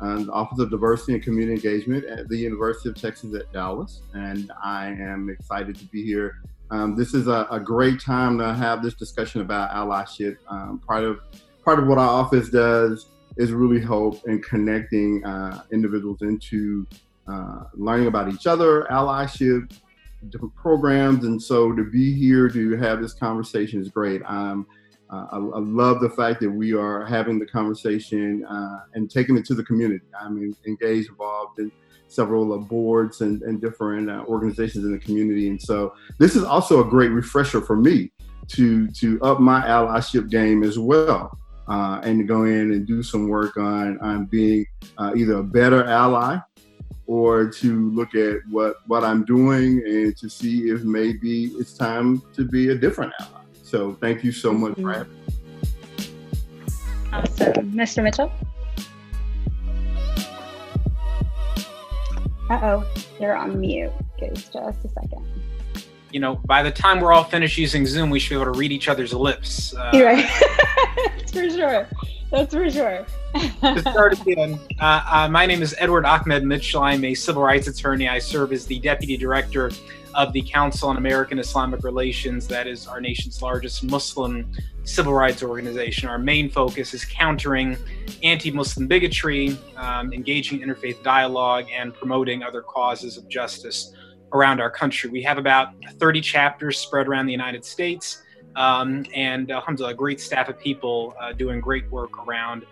uh, 0.00 0.22
the 0.22 0.32
Office 0.32 0.58
of 0.60 0.70
Diversity 0.70 1.14
and 1.14 1.22
Community 1.22 1.54
Engagement 1.54 2.04
at 2.04 2.28
the 2.28 2.36
University 2.36 2.88
of 2.88 2.94
Texas 2.94 3.34
at 3.34 3.52
Dallas, 3.52 4.02
and 4.14 4.52
I 4.62 4.86
am 4.86 5.28
excited 5.28 5.76
to 5.76 5.84
be 5.86 6.04
here 6.04 6.36
um, 6.74 6.96
this 6.96 7.14
is 7.14 7.28
a, 7.28 7.46
a, 7.52 7.60
great 7.60 8.00
time 8.00 8.36
to 8.38 8.52
have 8.52 8.82
this 8.82 8.94
discussion 8.94 9.40
about 9.40 9.70
allyship. 9.70 10.36
Um, 10.48 10.80
part 10.84 11.04
of 11.04 11.20
part 11.64 11.78
of 11.78 11.86
what 11.86 11.98
our 11.98 12.08
office 12.08 12.48
does 12.48 13.06
is 13.36 13.52
really 13.52 13.80
help 13.80 14.26
in 14.26 14.42
connecting 14.42 15.24
uh, 15.24 15.62
individuals 15.70 16.22
into 16.22 16.84
uh, 17.28 17.64
learning 17.74 18.08
about 18.08 18.28
each 18.28 18.48
other, 18.48 18.88
allyship, 18.90 19.72
different 20.30 20.54
programs, 20.56 21.24
and 21.24 21.40
so 21.40 21.72
to 21.72 21.84
be 21.84 22.12
here 22.12 22.48
to 22.48 22.76
have 22.76 23.00
this 23.00 23.14
conversation 23.14 23.80
is 23.80 23.88
great. 23.88 24.20
Um, 24.26 24.66
uh, 25.10 25.26
I, 25.30 25.36
I, 25.36 25.60
love 25.60 26.00
the 26.00 26.10
fact 26.10 26.40
that 26.40 26.50
we 26.50 26.74
are 26.74 27.04
having 27.06 27.38
the 27.38 27.46
conversation 27.46 28.44
uh, 28.46 28.80
and 28.94 29.08
taking 29.08 29.36
it 29.36 29.44
to 29.44 29.54
the 29.54 29.62
community. 29.62 30.04
I 30.20 30.28
mean, 30.28 30.56
engaged, 30.66 31.10
involved, 31.10 31.60
and 31.60 31.70
several 32.14 32.58
boards 32.58 33.20
and, 33.20 33.42
and 33.42 33.60
different 33.60 34.10
uh, 34.10 34.24
organizations 34.26 34.84
in 34.84 34.92
the 34.92 34.98
community. 34.98 35.48
And 35.48 35.60
so 35.60 35.94
this 36.18 36.36
is 36.36 36.44
also 36.44 36.80
a 36.80 36.88
great 36.88 37.10
refresher 37.10 37.60
for 37.60 37.76
me 37.76 38.10
to 38.48 38.88
to 38.88 39.20
up 39.22 39.40
my 39.40 39.62
allyship 39.62 40.30
game 40.30 40.62
as 40.62 40.78
well. 40.78 41.38
Uh, 41.66 41.98
and 42.04 42.18
to 42.18 42.24
go 42.24 42.44
in 42.44 42.72
and 42.72 42.86
do 42.86 43.02
some 43.02 43.28
work 43.28 43.56
on 43.56 43.98
on 44.00 44.26
being 44.26 44.66
uh, 44.98 45.12
either 45.16 45.38
a 45.38 45.42
better 45.42 45.84
ally 45.84 46.36
or 47.06 47.48
to 47.48 47.90
look 47.90 48.14
at 48.14 48.38
what 48.50 48.76
what 48.86 49.02
I'm 49.02 49.24
doing 49.24 49.82
and 49.86 50.16
to 50.18 50.28
see 50.28 50.68
if 50.68 50.82
maybe 50.84 51.46
it's 51.58 51.74
time 51.74 52.22
to 52.34 52.46
be 52.46 52.70
a 52.70 52.74
different 52.74 53.12
ally. 53.20 53.42
So 53.62 53.94
thank 53.94 54.22
you 54.22 54.32
so 54.32 54.52
much 54.52 54.74
for 54.74 54.92
having 54.92 55.12
me. 55.12 55.34
Awesome. 57.12 57.72
Mr. 57.72 58.02
Mitchell? 58.02 58.32
Uh 62.50 62.60
oh, 62.62 62.84
you're 63.18 63.36
on 63.36 63.60
mute. 63.60 63.92
Give 64.18 64.32
us 64.32 64.48
just 64.50 64.84
a 64.84 64.88
second. 64.88 65.24
You 66.12 66.20
know, 66.20 66.36
by 66.44 66.62
the 66.62 66.70
time 66.70 67.00
we're 67.00 67.12
all 67.12 67.24
finished 67.24 67.58
using 67.58 67.86
Zoom, 67.86 68.10
we 68.10 68.20
should 68.20 68.30
be 68.30 68.40
able 68.40 68.52
to 68.52 68.58
read 68.58 68.70
each 68.70 68.88
other's 68.88 69.12
lips. 69.12 69.74
Uh, 69.74 69.90
You're 69.92 70.06
right. 70.06 70.24
That's 71.16 71.32
for 71.32 71.50
sure. 71.50 71.88
That's 72.30 72.54
for 72.54 72.70
sure. 72.70 73.06
to 73.62 73.80
start 73.80 74.20
again, 74.20 74.60
uh, 74.80 75.04
uh, 75.10 75.28
my 75.28 75.46
name 75.46 75.62
is 75.62 75.74
Edward 75.78 76.04
Ahmed 76.04 76.44
Mitchell. 76.44 76.82
I'm 76.82 77.04
a 77.04 77.14
civil 77.14 77.42
rights 77.42 77.66
attorney. 77.66 78.08
I 78.08 78.18
serve 78.18 78.52
as 78.52 78.66
the 78.66 78.78
deputy 78.78 79.16
director 79.16 79.72
of 80.14 80.32
the 80.32 80.42
Council 80.42 80.88
on 80.88 80.96
American 80.96 81.38
Islamic 81.38 81.82
Relations, 81.82 82.46
that 82.48 82.66
is 82.66 82.86
our 82.86 83.00
nation's 83.00 83.42
largest 83.42 83.84
Muslim 83.84 84.50
civil 84.84 85.12
rights 85.12 85.42
organization. 85.42 86.08
Our 86.08 86.18
main 86.18 86.50
focus 86.50 86.94
is 86.94 87.04
countering 87.04 87.76
anti 88.22 88.50
Muslim 88.50 88.86
bigotry, 88.86 89.58
um, 89.76 90.12
engaging 90.12 90.60
interfaith 90.60 91.02
dialogue, 91.02 91.66
and 91.74 91.94
promoting 91.94 92.42
other 92.42 92.62
causes 92.62 93.16
of 93.16 93.28
justice 93.28 93.92
around 94.32 94.60
our 94.60 94.70
country. 94.70 95.10
We 95.10 95.22
have 95.22 95.38
about 95.38 95.68
30 95.98 96.20
chapters 96.20 96.78
spread 96.78 97.08
around 97.08 97.26
the 97.26 97.32
United 97.32 97.64
States, 97.64 98.22
um, 98.56 99.04
and 99.14 99.50
alhamdulillah, 99.50 99.94
a 99.94 99.96
great 99.96 100.20
staff 100.20 100.48
of 100.48 100.58
people 100.58 101.14
uh, 101.20 101.32
doing 101.32 101.60
great 101.60 101.90
work 101.90 102.26
around 102.26 102.64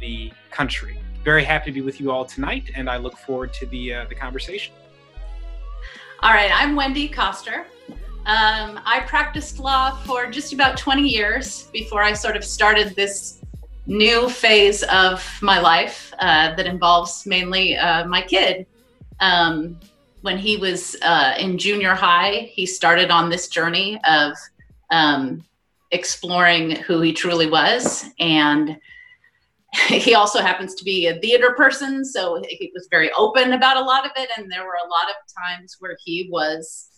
the 0.00 0.32
country. 0.50 0.98
Very 1.24 1.44
happy 1.44 1.66
to 1.70 1.74
be 1.74 1.82
with 1.82 2.00
you 2.00 2.10
all 2.10 2.24
tonight, 2.24 2.70
and 2.74 2.88
I 2.88 2.96
look 2.96 3.16
forward 3.18 3.52
to 3.54 3.66
the, 3.66 3.94
uh, 3.94 4.04
the 4.08 4.14
conversation. 4.14 4.74
All 6.22 6.34
right, 6.34 6.50
I'm 6.52 6.76
Wendy 6.76 7.08
Koster. 7.08 7.64
Um, 8.26 8.78
I 8.84 9.02
practiced 9.06 9.58
law 9.58 9.96
for 10.02 10.30
just 10.30 10.52
about 10.52 10.76
20 10.76 11.00
years 11.00 11.68
before 11.72 12.02
I 12.02 12.12
sort 12.12 12.36
of 12.36 12.44
started 12.44 12.94
this 12.94 13.40
new 13.86 14.28
phase 14.28 14.82
of 14.82 15.26
my 15.40 15.58
life 15.58 16.12
uh, 16.18 16.54
that 16.56 16.66
involves 16.66 17.24
mainly 17.24 17.74
uh, 17.74 18.04
my 18.04 18.20
kid. 18.20 18.66
Um, 19.20 19.80
when 20.20 20.36
he 20.36 20.58
was 20.58 20.94
uh, 21.00 21.36
in 21.38 21.56
junior 21.56 21.94
high, 21.94 22.50
he 22.52 22.66
started 22.66 23.10
on 23.10 23.30
this 23.30 23.48
journey 23.48 23.98
of 24.06 24.36
um, 24.90 25.42
exploring 25.90 26.72
who 26.72 27.00
he 27.00 27.14
truly 27.14 27.48
was. 27.48 28.04
And 28.18 28.78
he 29.88 30.14
also 30.14 30.40
happens 30.40 30.74
to 30.74 30.84
be 30.84 31.06
a 31.06 31.18
theater 31.20 31.54
person, 31.56 32.04
so 32.04 32.42
he 32.48 32.70
was 32.74 32.88
very 32.90 33.10
open 33.12 33.52
about 33.52 33.76
a 33.76 33.84
lot 33.84 34.04
of 34.04 34.12
it. 34.16 34.28
And 34.36 34.50
there 34.50 34.64
were 34.64 34.78
a 34.84 34.88
lot 34.88 35.08
of 35.08 35.16
times 35.44 35.76
where 35.78 35.96
he 36.04 36.28
was 36.30 36.88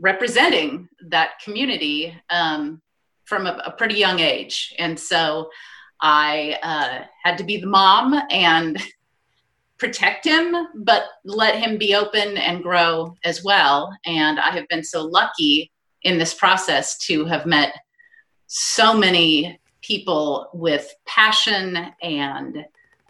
representing 0.00 0.88
that 1.08 1.38
community 1.42 2.14
um, 2.30 2.80
from 3.24 3.46
a, 3.46 3.60
a, 3.64 3.70
pretty 3.72 3.96
young 3.96 4.20
age. 4.20 4.74
And 4.78 4.98
so 4.98 5.50
I 6.00 6.58
uh, 6.62 7.04
had 7.22 7.38
to 7.38 7.44
be 7.44 7.58
the 7.58 7.66
mom 7.66 8.20
and 8.30 8.80
protect 9.78 10.24
him, 10.24 10.54
but 10.74 11.04
let 11.24 11.56
him 11.56 11.76
be 11.76 11.94
open 11.94 12.36
and 12.38 12.62
grow 12.62 13.14
as 13.24 13.44
well. 13.44 13.94
And 14.06 14.38
I 14.38 14.50
have 14.50 14.68
been 14.68 14.84
so 14.84 15.02
lucky 15.02 15.70
in 16.02 16.18
this 16.18 16.34
process 16.34 16.96
to 17.06 17.24
have 17.26 17.46
met 17.46 17.74
so 18.46 18.94
many 18.94 19.58
people 19.86 20.50
with 20.52 20.92
passion 21.06 21.92
and 22.02 22.64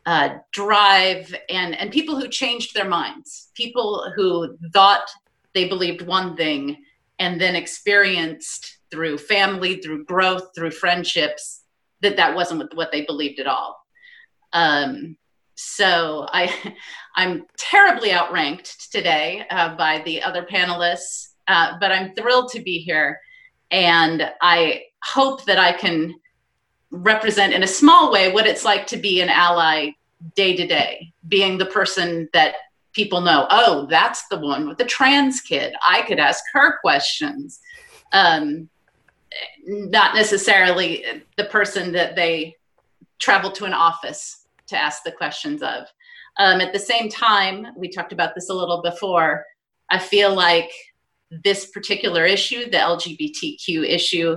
uh, 0.05 0.31
drive 0.53 1.35
and 1.49 1.75
and 1.75 1.91
people 1.91 2.19
who 2.19 2.29
changed 2.29 2.75
their 2.75 2.89
minds 2.89 3.51
people 3.55 4.13
who 4.15 4.57
thought 4.73 5.09
they 5.55 5.67
believed 5.69 6.03
one 6.03 6.37
thing 6.37 6.77
and 7.19 7.41
then 7.41 7.57
experienced 7.57 8.79
through 8.91 9.19
family 9.19 9.77
through 9.77 10.05
growth 10.05 10.51
through 10.55 10.71
friendships 10.71 11.63
that 12.03 12.17
that 12.17 12.35
wasn't 12.35 12.75
what 12.77 12.93
they 12.93 13.05
believed 13.05 13.41
at 13.41 13.47
all. 13.47 13.77
Um, 14.53 15.17
so 15.59 16.27
i 16.33 16.75
i'm 17.17 17.47
terribly 17.57 18.13
outranked 18.13 18.93
today 18.93 19.45
uh, 19.51 19.75
by 19.77 20.03
the 20.05 20.23
other 20.23 20.43
panelists 20.43 21.29
uh, 21.49 21.73
but 21.81 21.91
i'm 21.91 22.15
thrilled 22.15 22.51
to 22.51 22.61
be 22.61 22.79
here. 22.79 23.19
And 23.71 24.31
i 24.41 24.83
hope 25.03 25.45
that 25.47 25.59
i 25.59 25.73
can 25.73 26.15
represent 26.97 27.53
in 27.53 27.63
a 27.63 27.67
small 27.69 28.13
way 28.13 28.33
what 28.33 28.47
it's 28.47 28.65
like 28.65 28.87
to 28.89 28.97
be 28.97 29.21
an 29.21 29.29
ally 29.29 29.91
day 30.35 30.57
to 30.57 30.67
day 30.67 31.13
being 31.29 31.59
the 31.59 31.67
person 31.67 32.29
that 32.33 32.55
people 32.93 33.21
know, 33.21 33.47
oh, 33.51 33.87
that's 33.91 34.27
the 34.29 34.39
one 34.39 34.67
with 34.67 34.79
the 34.79 34.85
trans 34.85 35.41
kid. 35.41 35.75
I 35.87 36.03
could 36.03 36.19
ask 36.19 36.43
her 36.55 36.79
questions. 36.79 37.61
Um, 38.13 38.71
not 39.67 40.15
necessarily 40.15 41.05
the 41.37 41.45
person 41.45 41.93
that 41.93 42.17
they 42.17 42.57
travel 43.19 43.51
to 43.53 43.67
an 43.67 43.75
office 43.75 44.47
to 44.69 44.77
ask 44.77 45.03
the 45.05 45.13
questions 45.13 45.63
of. 45.63 45.87
Um, 46.39 46.61
at 46.61 46.73
the 46.73 46.79
same 46.79 47.09
time, 47.09 47.67
we 47.77 47.89
talked 47.89 48.13
about 48.13 48.35
this 48.35 48.49
a 48.49 48.55
little 48.55 48.83
before. 48.83 49.45
I 49.91 49.99
feel 49.99 50.35
like 50.35 50.71
this 51.45 51.67
particular 51.67 52.25
issue, 52.25 52.65
the 52.65 52.79
LGBTQ 52.79 53.89
issue, 53.89 54.37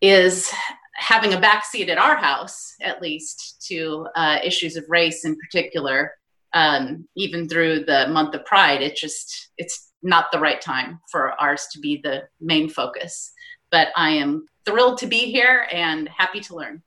is 0.00 0.52
having 0.94 1.34
a 1.34 1.40
backseat 1.40 1.88
at 1.88 1.98
our 1.98 2.16
house, 2.16 2.74
at 2.80 3.02
least, 3.02 3.64
to 3.68 4.06
uh, 4.14 4.38
issues 4.42 4.76
of 4.76 4.84
race 4.88 5.24
in 5.24 5.36
particular 5.36 6.12
um, 6.54 7.06
even 7.16 7.48
through 7.48 7.84
the 7.84 8.06
month 8.08 8.34
of 8.34 8.44
Pride. 8.46 8.80
It 8.80 8.96
just 8.96 9.50
it's 9.58 9.90
not 10.02 10.26
the 10.32 10.38
right 10.38 10.60
time 10.60 11.00
for 11.10 11.32
ours 11.40 11.66
to 11.72 11.80
be 11.80 12.00
the 12.02 12.28
main 12.40 12.68
focus. 12.70 13.32
But 13.70 13.88
I 13.96 14.10
am 14.10 14.46
thrilled 14.64 14.98
to 14.98 15.06
be 15.06 15.32
here 15.32 15.66
and 15.70 16.08
happy 16.08 16.40
to 16.40 16.54
learn. 16.54 16.82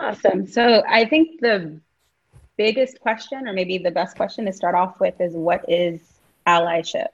Awesome. 0.00 0.46
So 0.46 0.82
I 0.88 1.04
think 1.04 1.40
the 1.40 1.80
biggest 2.56 3.00
question, 3.00 3.46
or 3.46 3.52
maybe 3.52 3.78
the 3.78 3.90
best 3.90 4.16
question 4.16 4.46
to 4.46 4.52
start 4.52 4.74
off 4.74 5.00
with, 5.00 5.20
is 5.20 5.34
what 5.34 5.64
is 5.68 6.00
allyship? 6.46 7.08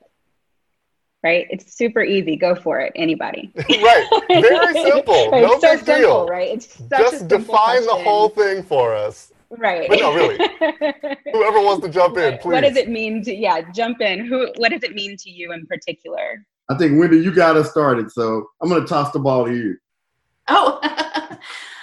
Right? 1.24 1.46
It's 1.48 1.74
super 1.74 2.02
easy. 2.02 2.36
Go 2.36 2.54
for 2.54 2.80
it. 2.80 2.92
Anybody. 2.94 3.50
right. 3.56 4.06
Very 4.28 4.74
simple. 4.90 5.30
right. 5.30 5.42
No 5.42 5.58
big 5.58 5.78
simple, 5.78 5.94
deal. 5.94 6.26
Right. 6.28 6.50
It's 6.50 6.78
just 6.90 7.28
define 7.28 7.46
question. 7.46 7.86
the 7.86 8.04
whole 8.04 8.28
thing 8.28 8.62
for 8.62 8.94
us. 8.94 9.32
Right. 9.48 9.88
But 9.88 10.00
no, 10.00 10.14
really. 10.14 10.36
Whoever 11.32 11.62
wants 11.62 11.86
to 11.86 11.90
jump 11.90 12.18
in, 12.18 12.36
please. 12.38 12.52
What 12.52 12.60
does 12.60 12.76
it 12.76 12.90
mean 12.90 13.22
to 13.24 13.34
yeah, 13.34 13.62
jump 13.72 14.02
in. 14.02 14.26
Who 14.26 14.48
what 14.56 14.70
does 14.70 14.82
it 14.82 14.94
mean 14.94 15.16
to 15.16 15.30
you 15.30 15.52
in 15.52 15.66
particular? 15.66 16.44
I 16.68 16.76
think 16.76 17.00
Wendy, 17.00 17.18
you 17.18 17.34
got 17.34 17.56
us 17.56 17.70
started, 17.70 18.10
so 18.10 18.46
I'm 18.60 18.68
gonna 18.68 18.86
toss 18.86 19.10
the 19.12 19.18
ball 19.18 19.46
to 19.46 19.54
you. 19.54 19.76
Oh. 20.48 20.78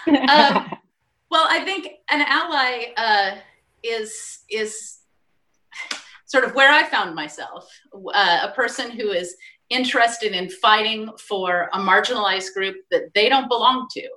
um, 0.07 0.77
well, 1.31 1.47
I 1.49 1.61
think 1.65 1.87
an 2.11 2.21
ally 2.21 2.93
uh, 2.95 3.37
is 3.83 4.43
is 4.51 4.99
sort 6.31 6.45
of 6.45 6.55
where 6.55 6.71
I 6.71 6.83
found 6.83 7.13
myself, 7.13 7.69
uh, 8.13 8.47
a 8.49 8.53
person 8.55 8.89
who 8.89 9.09
is 9.11 9.35
interested 9.69 10.31
in 10.31 10.49
fighting 10.49 11.09
for 11.19 11.69
a 11.73 11.77
marginalized 11.77 12.53
group 12.53 12.77
that 12.89 13.13
they 13.13 13.27
don't 13.27 13.49
belong 13.49 13.87
to. 13.91 14.07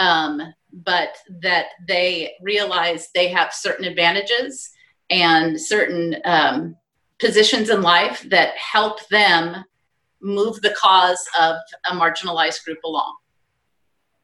Um, 0.00 0.42
but 0.72 1.16
that 1.42 1.66
they 1.86 2.32
realize 2.42 3.10
they 3.14 3.28
have 3.28 3.52
certain 3.52 3.84
advantages 3.84 4.70
and 5.10 5.60
certain 5.60 6.16
um, 6.24 6.74
positions 7.20 7.70
in 7.70 7.82
life 7.82 8.26
that 8.30 8.56
help 8.56 9.06
them 9.08 9.64
move 10.20 10.60
the 10.62 10.74
cause 10.76 11.24
of 11.40 11.54
a 11.86 11.94
marginalized 11.94 12.64
group 12.64 12.82
along. 12.84 13.14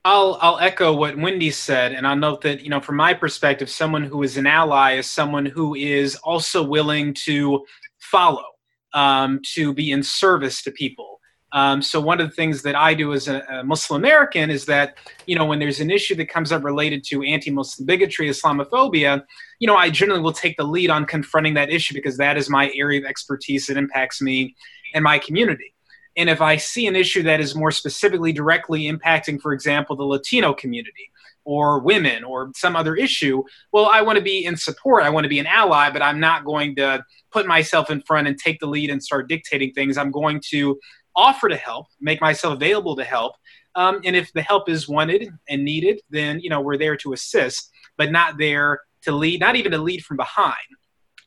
I'll 0.04 0.38
I'll 0.40 0.58
echo 0.58 0.94
what 0.94 1.18
Wendy 1.18 1.50
said, 1.50 1.92
and 1.92 2.06
I'll 2.06 2.16
note 2.16 2.40
that 2.42 2.62
you 2.62 2.70
know, 2.70 2.80
from 2.80 2.96
my 2.96 3.12
perspective, 3.12 3.68
someone 3.68 4.02
who 4.02 4.22
is 4.22 4.36
an 4.36 4.46
ally 4.46 4.94
is 4.94 5.06
someone 5.06 5.44
who 5.44 5.74
is 5.74 6.16
also 6.16 6.62
willing 6.62 7.12
to 7.24 7.64
follow, 7.98 8.46
um, 8.94 9.40
to 9.54 9.74
be 9.74 9.92
in 9.92 10.02
service 10.02 10.62
to 10.62 10.70
people. 10.70 11.20
Um, 11.52 11.82
so 11.82 12.00
one 12.00 12.20
of 12.20 12.28
the 12.28 12.34
things 12.34 12.62
that 12.62 12.76
I 12.76 12.94
do 12.94 13.12
as 13.12 13.26
a, 13.26 13.40
a, 13.50 13.64
Muslim 13.64 14.00
American 14.00 14.50
is 14.50 14.66
that, 14.66 14.96
you 15.26 15.34
know, 15.34 15.44
when 15.44 15.58
there's 15.58 15.80
an 15.80 15.90
issue 15.90 16.14
that 16.14 16.26
comes 16.26 16.52
up 16.52 16.62
related 16.62 17.02
to 17.08 17.22
anti-Muslim 17.22 17.86
bigotry, 17.86 18.28
Islamophobia, 18.28 19.24
you 19.58 19.66
know, 19.66 19.74
I 19.74 19.90
generally 19.90 20.22
will 20.22 20.32
take 20.32 20.56
the 20.56 20.64
lead 20.64 20.90
on 20.90 21.06
confronting 21.06 21.54
that 21.54 21.68
issue 21.68 21.92
because 21.92 22.16
that 22.18 22.36
is 22.36 22.48
my 22.48 22.70
area 22.76 23.00
of 23.00 23.04
expertise 23.04 23.66
that 23.66 23.76
impacts 23.76 24.22
me 24.22 24.54
and 24.94 25.02
my 25.02 25.18
community. 25.18 25.74
And 26.16 26.28
if 26.28 26.40
I 26.40 26.56
see 26.56 26.86
an 26.86 26.96
issue 26.96 27.22
that 27.24 27.40
is 27.40 27.54
more 27.54 27.70
specifically 27.70 28.32
directly 28.32 28.90
impacting, 28.90 29.40
for 29.40 29.52
example, 29.52 29.96
the 29.96 30.04
Latino 30.04 30.52
community 30.52 31.10
or 31.44 31.80
women 31.80 32.24
or 32.24 32.50
some 32.54 32.76
other 32.76 32.96
issue, 32.96 33.42
well, 33.72 33.86
I 33.86 34.02
want 34.02 34.18
to 34.18 34.24
be 34.24 34.44
in 34.44 34.56
support. 34.56 35.04
I 35.04 35.10
want 35.10 35.24
to 35.24 35.28
be 35.28 35.38
an 35.38 35.46
ally, 35.46 35.90
but 35.90 36.02
I'm 36.02 36.20
not 36.20 36.44
going 36.44 36.76
to 36.76 37.04
put 37.32 37.46
myself 37.46 37.90
in 37.90 38.02
front 38.02 38.28
and 38.28 38.38
take 38.38 38.58
the 38.60 38.66
lead 38.66 38.90
and 38.90 39.02
start 39.02 39.28
dictating 39.28 39.72
things. 39.72 39.96
I'm 39.96 40.10
going 40.10 40.42
to 40.50 40.78
offer 41.16 41.48
to 41.48 41.56
help, 41.56 41.86
make 42.00 42.20
myself 42.20 42.54
available 42.54 42.96
to 42.96 43.04
help. 43.04 43.34
Um, 43.74 44.00
and 44.04 44.16
if 44.16 44.32
the 44.32 44.42
help 44.42 44.68
is 44.68 44.88
wanted 44.88 45.28
and 45.48 45.64
needed, 45.64 46.00
then 46.10 46.40
you 46.40 46.50
know 46.50 46.60
we're 46.60 46.76
there 46.76 46.96
to 46.98 47.12
assist, 47.12 47.70
but 47.96 48.10
not 48.10 48.36
there 48.36 48.80
to 49.02 49.12
lead, 49.12 49.40
not 49.40 49.56
even 49.56 49.72
to 49.72 49.78
lead 49.78 50.04
from 50.04 50.16
behind, 50.16 50.56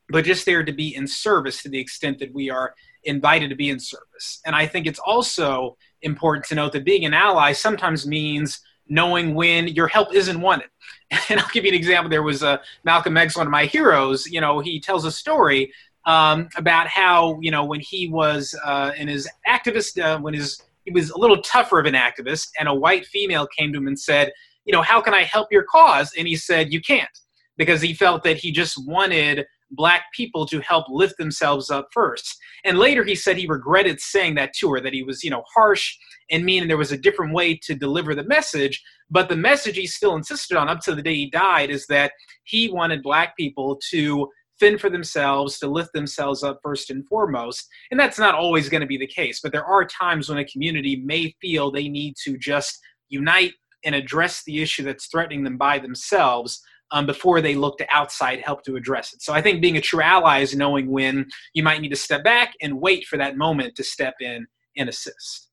but 0.09 0.25
just 0.25 0.45
there 0.45 0.63
to 0.63 0.73
be 0.73 0.95
in 0.95 1.07
service 1.07 1.63
to 1.63 1.69
the 1.69 1.79
extent 1.79 2.19
that 2.19 2.33
we 2.33 2.49
are 2.49 2.73
invited 3.05 3.49
to 3.49 3.55
be 3.55 3.69
in 3.69 3.79
service. 3.79 4.41
And 4.45 4.55
I 4.55 4.65
think 4.65 4.87
it's 4.87 4.99
also 4.99 5.77
important 6.01 6.45
to 6.47 6.55
note 6.55 6.73
that 6.73 6.85
being 6.85 7.05
an 7.05 7.13
ally 7.13 7.53
sometimes 7.53 8.05
means 8.07 8.59
knowing 8.87 9.33
when 9.33 9.67
your 9.69 9.87
help 9.87 10.13
isn't 10.13 10.39
wanted. 10.39 10.69
And 11.29 11.39
I'll 11.39 11.49
give 11.49 11.63
you 11.63 11.69
an 11.69 11.75
example. 11.75 12.09
There 12.09 12.23
was 12.23 12.41
a 12.41 12.47
uh, 12.47 12.57
Malcolm 12.83 13.15
X, 13.17 13.37
one 13.37 13.45
of 13.45 13.51
my 13.51 13.65
heroes. 13.65 14.25
You 14.25 14.41
know, 14.41 14.61
he 14.61 14.79
tells 14.79 15.05
a 15.05 15.11
story 15.11 15.71
um, 16.05 16.49
about 16.55 16.87
how 16.87 17.39
you 17.39 17.51
know 17.51 17.63
when 17.65 17.81
he 17.81 18.09
was 18.09 18.55
uh, 18.65 18.91
in 18.97 19.07
his 19.07 19.29
activist 19.47 20.01
uh, 20.01 20.19
when 20.19 20.33
his 20.33 20.59
he 20.85 20.91
was 20.91 21.11
a 21.11 21.17
little 21.17 21.41
tougher 21.41 21.79
of 21.79 21.85
an 21.85 21.93
activist, 21.93 22.49
and 22.59 22.67
a 22.67 22.73
white 22.73 23.05
female 23.05 23.47
came 23.47 23.71
to 23.73 23.77
him 23.77 23.87
and 23.87 23.99
said, 23.99 24.31
you 24.65 24.73
know, 24.73 24.81
how 24.81 25.01
can 25.01 25.13
I 25.13 25.23
help 25.23 25.51
your 25.51 25.63
cause? 25.63 26.11
And 26.17 26.27
he 26.27 26.35
said, 26.35 26.73
you 26.73 26.81
can't, 26.81 27.09
because 27.57 27.81
he 27.81 27.93
felt 27.93 28.23
that 28.23 28.37
he 28.37 28.51
just 28.51 28.83
wanted 28.85 29.45
black 29.75 30.05
people 30.13 30.45
to 30.47 30.61
help 30.61 30.85
lift 30.89 31.17
themselves 31.17 31.69
up 31.69 31.87
first. 31.91 32.37
And 32.63 32.77
later 32.79 33.03
he 33.03 33.15
said 33.15 33.37
he 33.37 33.47
regretted 33.47 33.99
saying 33.99 34.35
that 34.35 34.53
to 34.59 34.71
her, 34.73 34.81
that 34.81 34.93
he 34.93 35.03
was, 35.03 35.23
you 35.23 35.29
know, 35.29 35.43
harsh 35.53 35.95
and 36.29 36.45
mean, 36.45 36.61
and 36.61 36.69
there 36.69 36.77
was 36.77 36.91
a 36.91 36.97
different 36.97 37.33
way 37.33 37.59
to 37.63 37.75
deliver 37.75 38.15
the 38.15 38.23
message. 38.23 38.81
But 39.09 39.29
the 39.29 39.35
message 39.35 39.75
he 39.75 39.87
still 39.87 40.15
insisted 40.15 40.57
on 40.57 40.69
up 40.69 40.79
to 40.81 40.95
the 40.95 41.01
day 41.01 41.15
he 41.15 41.29
died 41.29 41.69
is 41.69 41.85
that 41.87 42.11
he 42.43 42.69
wanted 42.69 43.03
black 43.03 43.35
people 43.37 43.79
to 43.91 44.29
fend 44.59 44.79
for 44.79 44.89
themselves, 44.89 45.59
to 45.59 45.67
lift 45.67 45.91
themselves 45.93 46.43
up 46.43 46.59
first 46.63 46.89
and 46.89 47.05
foremost. 47.07 47.67
And 47.91 47.99
that's 47.99 48.19
not 48.19 48.35
always 48.35 48.69
going 48.69 48.81
to 48.81 48.87
be 48.87 48.97
the 48.97 49.07
case, 49.07 49.39
but 49.41 49.51
there 49.51 49.65
are 49.65 49.85
times 49.85 50.29
when 50.29 50.37
a 50.37 50.45
community 50.45 50.95
may 51.03 51.35
feel 51.41 51.71
they 51.71 51.89
need 51.89 52.15
to 52.23 52.37
just 52.37 52.79
unite 53.09 53.53
and 53.83 53.93
address 53.95 54.43
the 54.45 54.61
issue 54.61 54.83
that's 54.83 55.07
threatening 55.07 55.43
them 55.43 55.57
by 55.57 55.79
themselves 55.79 56.61
um, 56.93 57.05
before 57.05 57.41
they 57.41 57.55
look 57.55 57.77
to 57.79 57.87
outside 57.91 58.39
help 58.39 58.63
to 58.63 58.77
address 58.77 59.13
it. 59.13 59.21
So 59.21 59.33
I 59.33 59.41
think 59.41 59.61
being 59.61 59.77
a 59.77 59.81
true 59.81 60.01
ally 60.01 60.39
is 60.39 60.55
knowing 60.55 60.89
when 60.89 61.25
you 61.53 61.63
might 61.63 61.81
need 61.81 61.89
to 61.89 61.95
step 61.97 62.23
back 62.23 62.53
and 62.61 62.79
wait 62.79 63.05
for 63.05 63.17
that 63.17 63.35
moment 63.35 63.75
to 63.75 63.83
step 63.83 64.15
in 64.21 64.45
and 64.77 64.87
assist. 64.87 65.49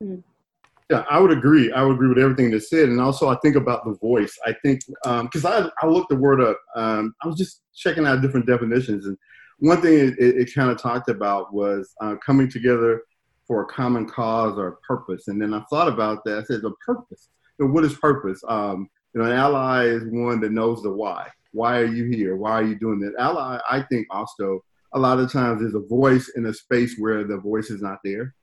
Hmm. 0.00 0.16
Yeah, 0.90 1.04
I 1.10 1.18
would 1.18 1.30
agree. 1.30 1.72
I 1.72 1.82
would 1.82 1.94
agree 1.94 2.08
with 2.08 2.18
everything 2.18 2.50
that's 2.50 2.68
said, 2.68 2.90
and 2.90 3.00
also 3.00 3.28
I 3.28 3.36
think 3.42 3.56
about 3.56 3.84
the 3.84 3.94
voice. 3.94 4.36
I 4.46 4.54
think 4.62 4.82
because 5.22 5.44
um, 5.44 5.70
I 5.82 5.86
I 5.86 5.88
looked 5.88 6.10
the 6.10 6.16
word 6.16 6.42
up. 6.42 6.60
Um, 6.76 7.14
I 7.22 7.26
was 7.26 7.38
just 7.38 7.62
checking 7.74 8.06
out 8.06 8.20
different 8.20 8.46
definitions, 8.46 9.06
and 9.06 9.16
one 9.60 9.80
thing 9.80 9.94
it, 9.94 10.18
it, 10.18 10.36
it 10.36 10.54
kind 10.54 10.70
of 10.70 10.76
talked 10.76 11.08
about 11.08 11.54
was 11.54 11.94
uh, 12.02 12.16
coming 12.24 12.50
together 12.50 13.02
for 13.46 13.62
a 13.62 13.66
common 13.66 14.08
cause 14.08 14.58
or 14.58 14.78
purpose. 14.86 15.28
And 15.28 15.40
then 15.40 15.54
I 15.54 15.62
thought 15.70 15.88
about 15.88 16.24
that. 16.24 16.38
I 16.38 16.42
said, 16.42 16.62
the 16.62 16.72
purpose. 16.84 17.28
So 17.60 17.66
what 17.66 17.84
is 17.84 17.94
purpose? 17.94 18.42
Um, 18.48 18.88
you 19.14 19.22
know, 19.22 19.30
an 19.30 19.36
ally 19.36 19.84
is 19.84 20.02
one 20.04 20.40
that 20.40 20.52
knows 20.52 20.82
the 20.82 20.90
why. 20.90 21.28
Why 21.52 21.78
are 21.78 21.86
you 21.86 22.06
here? 22.06 22.36
Why 22.36 22.52
are 22.52 22.64
you 22.64 22.74
doing 22.74 22.98
that? 23.00 23.14
Ally, 23.18 23.60
I 23.70 23.82
think 23.82 24.08
also 24.10 24.64
a 24.92 24.98
lot 24.98 25.20
of 25.20 25.32
times 25.32 25.62
is 25.62 25.74
a 25.74 25.80
voice 25.80 26.32
in 26.36 26.46
a 26.46 26.54
space 26.54 26.96
where 26.98 27.24
the 27.24 27.36
voice 27.36 27.70
is 27.70 27.80
not 27.80 27.98
there. 28.04 28.34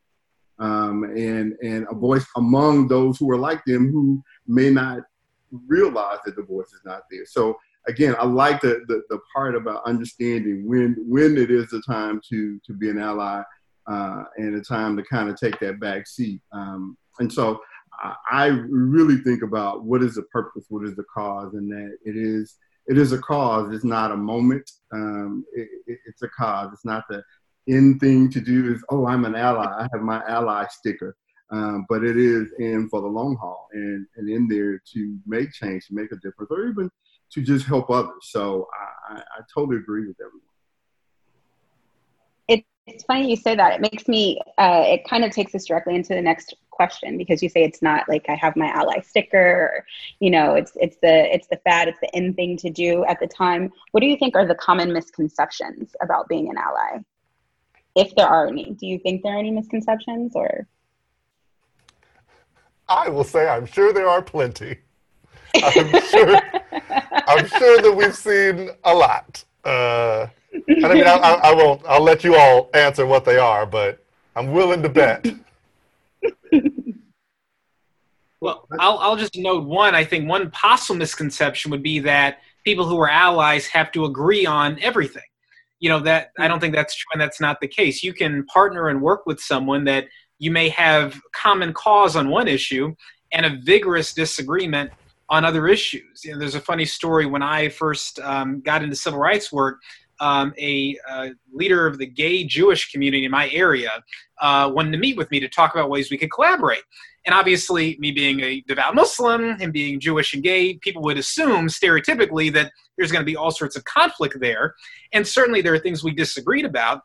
Um, 0.60 1.04
and 1.04 1.54
and 1.64 1.88
a 1.90 1.96
voice 1.96 2.26
among 2.38 2.88
those 2.88 3.18
who 3.18 3.30
are 3.32 3.38
like 3.38 3.64
them 3.66 3.92
who 3.92 4.24
may 4.48 4.70
not 4.70 5.00
realize 5.68 6.20
that 6.26 6.36
the 6.36 6.44
voice 6.44 6.68
is 6.68 6.82
not 6.86 7.02
there. 7.10 7.26
So 7.26 7.58
again, 7.88 8.16
I 8.20 8.26
like 8.26 8.62
the, 8.62 8.82
the, 8.88 9.02
the 9.10 9.20
part 9.34 9.56
about 9.56 9.84
understanding 9.86 10.68
when 10.68 10.96
when 11.08 11.38
it 11.38 11.52
is 11.52 11.70
the 11.70 11.82
time 11.82 12.22
to 12.30 12.60
to 12.66 12.74
be 12.74 12.90
an 12.90 13.00
ally 13.00 13.42
uh, 13.88 14.24
and 14.38 14.56
a 14.56 14.62
time 14.62 14.96
to 14.98 15.04
kind 15.04 15.30
of 15.30 15.36
take 15.36 15.60
that 15.60 15.80
back 15.80 16.08
seat. 16.08 16.42
Um, 16.54 16.98
and 17.20 17.32
so 17.32 17.60
I, 18.30 18.48
really 18.70 19.18
think 19.18 19.44
about 19.44 19.84
what 19.84 20.02
is 20.02 20.16
the 20.16 20.24
purpose, 20.24 20.66
what 20.70 20.86
is 20.86 20.96
the 20.96 21.04
cause, 21.14 21.54
and 21.54 21.72
that 21.72 21.98
it 22.04 22.16
is 22.16 22.56
it 22.88 22.98
is 22.98 23.12
a 23.12 23.20
cause. 23.20 23.74
It's 23.74 23.86
not 23.86 24.12
a 24.12 24.18
moment. 24.18 24.70
Um, 24.92 25.46
it, 25.54 25.70
it, 25.88 26.00
it's 26.06 26.24
a 26.24 26.28
cause. 26.30 26.72
It's 26.74 26.86
not 26.86 27.04
the 27.10 27.24
end 27.70 28.00
thing 28.00 28.30
to 28.32 28.42
do. 28.42 28.74
Is 28.74 28.84
oh, 28.90 29.06
I'm 29.06 29.26
an 29.26 29.36
ally. 29.36 29.66
I 29.66 29.88
have 29.94 30.02
my 30.02 30.24
ally 30.28 30.66
sticker. 30.68 31.16
Um, 31.52 31.86
but 31.90 32.04
it 32.06 32.18
is 32.18 32.48
in 32.60 32.88
for 32.90 33.02
the 33.02 33.08
long 33.08 33.36
haul 33.36 33.68
and, 33.74 34.08
and 34.16 34.30
in 34.30 34.48
there 34.48 34.82
to 34.94 35.20
make 35.26 35.52
change, 35.52 35.86
to 35.88 35.94
make 35.94 36.12
a 36.14 36.16
difference, 36.16 36.50
or 36.50 36.70
even 36.70 36.90
to 37.34 37.42
just 37.42 37.66
help 37.66 37.90
others. 37.90 38.30
So 38.30 38.68
I, 38.74 39.16
I, 39.16 39.18
I 39.20 39.42
totally 39.54 39.78
agree 39.78 40.08
with 40.08 40.16
everyone 40.22 40.51
it's 42.88 43.04
funny 43.04 43.30
you 43.30 43.36
say 43.36 43.56
that. 43.56 43.74
It 43.74 43.82
makes 43.82 44.08
me. 44.08 44.40
Uh, 44.58 44.84
it 44.86 45.08
kind 45.08 45.24
of 45.24 45.32
takes 45.32 45.54
us 45.54 45.66
directly 45.66 45.96
into 45.96 46.14
the 46.14 46.22
next 46.22 46.56
question 46.70 47.18
because 47.18 47.44
you 47.44 47.50
say 47.50 47.64
it's 47.64 47.82
not 47.82 48.10
like 48.10 48.26
I 48.28 48.36
have 48.36 48.56
my 48.56 48.68
ally 48.68 49.02
sticker. 49.02 49.38
Or, 49.38 49.86
you 50.20 50.32
know, 50.32 50.56
it's 50.56 50.72
it's 50.76 50.98
the 51.02 51.34
it's 51.34 51.48
the 51.48 51.58
fad. 51.58 51.88
It's 51.88 52.00
the 52.00 52.10
in 52.14 52.34
thing 52.34 52.58
to 52.58 52.70
do 52.70 53.06
at 53.06 53.20
the 53.20 53.28
time. 53.28 53.72
What 53.92 54.02
do 54.02 54.08
you 54.08 54.18
think 54.18 54.36
are 54.36 54.48
the 54.48 54.56
common 54.56 54.92
misconceptions 54.92 55.96
about 56.02 56.28
being 56.28 56.50
an 56.50 56.58
ally, 56.58 57.04
if 57.96 58.16
there 58.16 58.28
are 58.28 58.48
any? 58.48 58.72
Do 58.72 58.88
you 58.88 58.98
think 59.00 59.22
there 59.22 59.36
are 59.36 59.40
any 59.40 59.52
misconceptions 59.52 60.36
or? 60.36 60.68
I 62.90 63.10
will 63.10 63.24
say 63.24 63.48
I'm 63.48 63.66
sure 63.66 63.94
there 63.94 64.10
are 64.10 64.22
plenty. 64.22 64.80
I'm 65.56 66.02
sure. 66.10 66.40
I'm 67.28 67.48
sure 67.48 67.82
that 67.82 67.94
we've 67.96 68.16
seen 68.16 68.72
a 68.84 68.94
lot. 68.94 69.44
Uh, 69.64 70.28
and 70.68 70.86
I 70.86 70.94
mean, 70.94 71.04
I, 71.06 71.14
I, 71.14 71.34
I, 71.52 71.54
won't. 71.54 71.82
I'll 71.88 72.04
let 72.04 72.24
you 72.24 72.36
all 72.36 72.70
answer 72.74 73.06
what 73.06 73.26
they 73.26 73.38
are, 73.38 73.66
but 73.66 74.04
I'm 74.36 74.52
willing 74.52 74.82
to 74.84 74.90
bet. 74.90 75.26
Well, 78.42 78.68
I'll, 78.80 78.98
I'll 78.98 79.16
just 79.16 79.38
note 79.38 79.68
one. 79.68 79.94
I 79.94 80.04
think 80.04 80.28
one 80.28 80.50
possible 80.50 80.98
misconception 80.98 81.70
would 81.70 81.84
be 81.84 82.00
that 82.00 82.40
people 82.66 82.88
who 82.88 83.00
are 83.00 83.10
allies 83.10 83.68
have 83.68 83.92
to 83.92 84.06
agree 84.06 84.48
on 84.48 84.80
everything. 84.82 85.22
You 85.80 85.90
know 85.90 86.00
that 86.02 86.32
I 86.40 86.48
don't 86.48 86.60
think 86.60 86.76
that's 86.76 86.96
true, 86.96 87.10
and 87.14 87.22
that's 87.22 87.40
not 87.40 87.62
the 87.62 87.68
case. 87.68 88.04
You 88.04 88.14
can 88.14 88.44
partner 88.46 88.90
and 88.90 89.02
work 89.02 89.28
with 89.28 89.40
someone 89.40 89.84
that 89.86 90.06
you 90.40 90.50
may 90.50 90.70
have 90.70 91.20
common 91.36 91.72
cause 91.74 92.16
on 92.16 92.30
one 92.30 92.48
issue 92.48 92.96
and 93.32 93.46
a 93.46 93.60
vigorous 93.64 94.14
disagreement 94.14 94.92
on 95.30 95.46
other 95.46 95.68
issues. 95.68 96.24
You 96.24 96.34
know, 96.34 96.40
there's 96.40 96.56
a 96.56 96.62
funny 96.62 96.86
story 96.86 97.26
when 97.26 97.42
I 97.42 97.70
first 97.70 98.20
um, 98.20 98.62
got 98.62 98.84
into 98.84 98.96
civil 98.96 99.20
rights 99.20 99.52
work 99.52 99.80
um, 100.22 100.54
a, 100.58 100.96
a, 101.10 101.32
leader 101.52 101.86
of 101.86 101.98
the 101.98 102.06
gay 102.06 102.44
Jewish 102.46 102.92
community 102.92 103.26
in 103.26 103.32
my 103.32 103.50
area 103.50 103.90
uh, 104.40 104.72
wanted 104.74 104.92
to 104.92 104.98
meet 104.98 105.18
with 105.18 105.30
me 105.32 105.40
to 105.40 105.50
talk 105.50 105.74
about 105.74 105.90
ways 105.90 106.10
we 106.10 106.18
could 106.18 106.32
collaborate. 106.32 106.84
And 107.26 107.36
obviously, 107.36 107.98
me 108.00 108.12
being 108.12 108.40
a 108.40 108.62
devout 108.62 108.96
Muslim 108.96 109.58
and 109.60 109.74
being 109.74 110.00
Jewish 110.00 110.34
and 110.34 110.42
gay, 110.42 110.76
people 110.76 111.02
would 111.04 111.18
assume 111.18 111.68
stereotypically 111.68 112.54
that 112.54 112.72
there's 112.98 113.12
going 113.12 113.22
to 113.22 113.26
be 113.26 113.36
all 113.36 113.52
sorts 113.52 113.76
of 113.76 113.84
conflict 113.84 114.40
there. 114.40 114.76
And 115.12 115.28
certainly, 115.28 115.62
there 115.62 115.74
are 115.74 115.80
things 115.80 116.04
we 116.04 116.12
disagreed 116.12 116.66
about. 116.66 117.02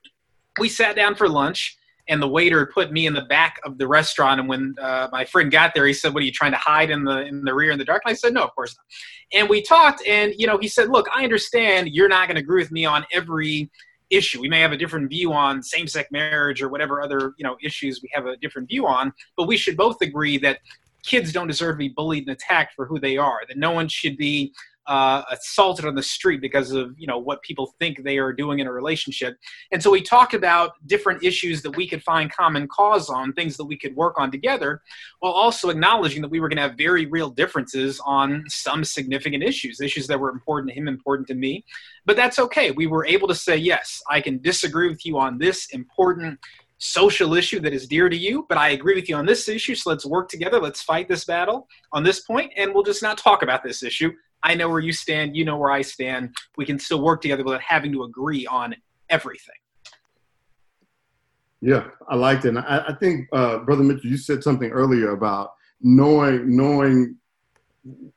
We 0.61 0.68
sat 0.68 0.94
down 0.94 1.16
for 1.16 1.29
lunch 1.29 1.76
and 2.09 2.23
the 2.23 2.29
waiter 2.29 2.66
put 2.66 2.92
me 2.92 3.07
in 3.07 3.14
the 3.14 3.23
back 3.23 3.59
of 3.64 3.79
the 3.79 3.88
restaurant. 3.88 4.40
And 4.40 4.49
when 4.49 4.75
uh, 4.81 5.09
my 5.12 5.25
friend 5.25 5.51
got 5.51 5.75
there, 5.75 5.87
he 5.87 5.92
said, 5.92 6.14
"What 6.14 6.23
are 6.23 6.27
you 6.27 6.33
trying 6.33 6.53
to 6.53 6.59
hide 6.59 6.90
in 6.90 7.05
the 7.05 7.27
in 7.27 7.45
the 7.45 7.55
rear 7.55 7.71
in 7.71 7.79
the 7.79 7.85
dark?" 7.85 8.03
And 8.05 8.12
I 8.12 8.14
said, 8.14 8.33
"No, 8.33 8.42
of 8.45 8.55
course 8.55 8.77
not." 8.77 9.40
And 9.40 9.49
we 9.49 9.62
talked, 9.62 10.03
and 10.07 10.33
you 10.37 10.47
know, 10.47 10.59
he 10.59 10.69
said, 10.69 10.88
"Look, 10.88 11.07
I 11.14 11.25
understand 11.25 11.90
you're 11.90 12.09
not 12.09 12.29
going 12.29 12.37
to 12.37 12.42
agree 12.42 12.62
with 12.62 12.73
me 12.73 12.85
on 12.85 13.05
every." 13.12 13.71
issue 14.09 14.40
we 14.40 14.49
may 14.49 14.61
have 14.61 14.71
a 14.71 14.77
different 14.77 15.11
view 15.11 15.33
on 15.33 15.61
same-sex 15.61 16.09
marriage 16.12 16.62
or 16.62 16.69
whatever 16.69 17.03
other 17.03 17.35
you 17.38 17.42
know 17.42 17.57
issues 17.61 18.01
we 18.05 18.09
have 18.12 18.25
a 18.25 18.37
different 18.37 18.69
view 18.69 18.87
on 18.87 19.12
but 19.37 19.49
we 19.49 19.57
should 19.57 19.77
both 19.77 20.01
agree 20.01 20.38
that 20.38 20.61
kids 21.03 21.33
don't 21.33 21.49
deserve 21.49 21.75
to 21.75 21.79
be 21.79 21.88
bullied 21.88 22.23
and 22.29 22.31
attacked 22.31 22.73
for 22.77 22.87
who 22.87 23.01
they 23.01 23.16
are 23.16 23.40
that 23.49 23.57
no 23.57 23.73
one 23.73 23.88
should 23.88 24.16
be 24.16 24.53
uh, 24.87 25.22
assaulted 25.31 25.85
on 25.85 25.94
the 25.94 26.03
street 26.03 26.40
because 26.40 26.72
of 26.72 26.94
you 26.99 27.07
know 27.07 27.18
what 27.18 27.42
people 27.42 27.75
think 27.79 28.03
they 28.03 28.18
are 28.18 28.33
doing 28.33 28.59
in 28.59 28.66
a 28.66 28.72
relationship 28.72 29.38
and 29.72 29.83
so 29.83 29.90
we 29.90 30.01
talked 30.01 30.35
about 30.35 30.72
different 30.87 31.22
issues 31.22 31.62
that 31.62 31.77
we 31.77 31.87
could 31.88 32.03
find 32.03 32.33
common 32.33 32.68
cause 32.68 33.09
on 33.09 33.33
things 33.33 33.57
that 33.57 33.64
we 33.64 33.77
could 33.77 33.94
work 33.96 34.18
on 34.18 34.31
together 34.31 34.83
while 35.20 35.33
also 35.33 35.68
acknowledging 35.70 36.22
that 36.22 36.31
we 36.31 36.40
were 36.40 36.49
going 36.49 36.57
to 36.57 36.62
have 36.62 36.77
very 36.77 37.07
real 37.07 37.31
differences 37.31 38.01
on 38.05 38.44
some 38.49 38.85
significant 38.85 39.42
issues 39.42 39.81
issues 39.81 40.07
that 40.07 40.18
were 40.18 40.31
important 40.31 40.68
to 40.68 40.75
him 40.75 40.88
important 40.88 41.27
to 41.27 41.35
me 41.35 41.64
but 42.05 42.16
that's 42.16 42.38
okay 42.38 42.70
we 42.70 42.87
were 42.87 43.05
able 43.07 43.29
to 43.29 43.35
say 43.35 43.57
yes 43.57 44.03
i 44.11 44.20
can 44.20 44.38
disagree 44.38 44.88
with 44.88 45.05
you 45.05 45.18
on 45.18 45.38
this 45.38 45.66
important 45.70 46.38
social 46.79 47.35
issue 47.35 47.61
that 47.61 47.72
is 47.72 47.87
dear 47.87 48.09
to 48.09 48.16
you, 48.16 48.44
but 48.49 48.59
I 48.59 48.70
agree 48.70 48.94
with 48.94 49.09
you 49.09 49.16
on 49.16 49.27
this 49.27 49.49
issue. 49.49 49.75
So 49.75 49.90
let's 49.90 50.05
work 50.05 50.29
together. 50.29 50.61
Let's 50.61 50.83
fight 50.83 51.09
this 51.09 51.25
battle 51.25 51.68
on 51.92 52.03
this 52.03 52.20
point, 52.20 52.53
and 52.57 52.75
we'll 52.75 52.83
just 52.83 53.03
not 53.03 53.18
talk 53.18 53.42
about 53.42 53.62
this 53.62 53.83
issue. 53.83 54.12
I 54.46 54.54
know 54.54 54.68
where 54.68 54.78
you 54.78 54.92
stand, 54.92 55.37
you 55.37 55.44
know 55.44 55.59
where 55.59 55.72
I 55.72 55.82
stand. 55.82 56.32
We 56.56 56.64
can 56.64 56.78
still 56.78 57.02
work 57.02 57.20
together 57.20 57.42
without 57.42 57.62
having 57.62 57.92
to 57.92 58.04
agree 58.04 58.46
on 58.46 58.76
everything. 59.11 59.56
Yeah, 61.61 61.88
I 62.09 62.14
liked 62.14 62.44
it. 62.44 62.50
And 62.50 62.61
I, 62.61 62.85
I 62.88 62.94
think, 62.94 63.26
uh, 63.32 63.59
Brother 63.59 63.82
Mitchell, 63.82 64.09
you 64.09 64.16
said 64.16 64.44
something 64.44 64.70
earlier 64.70 65.11
about 65.11 65.50
knowing, 65.80 66.56
knowing, 66.56 67.16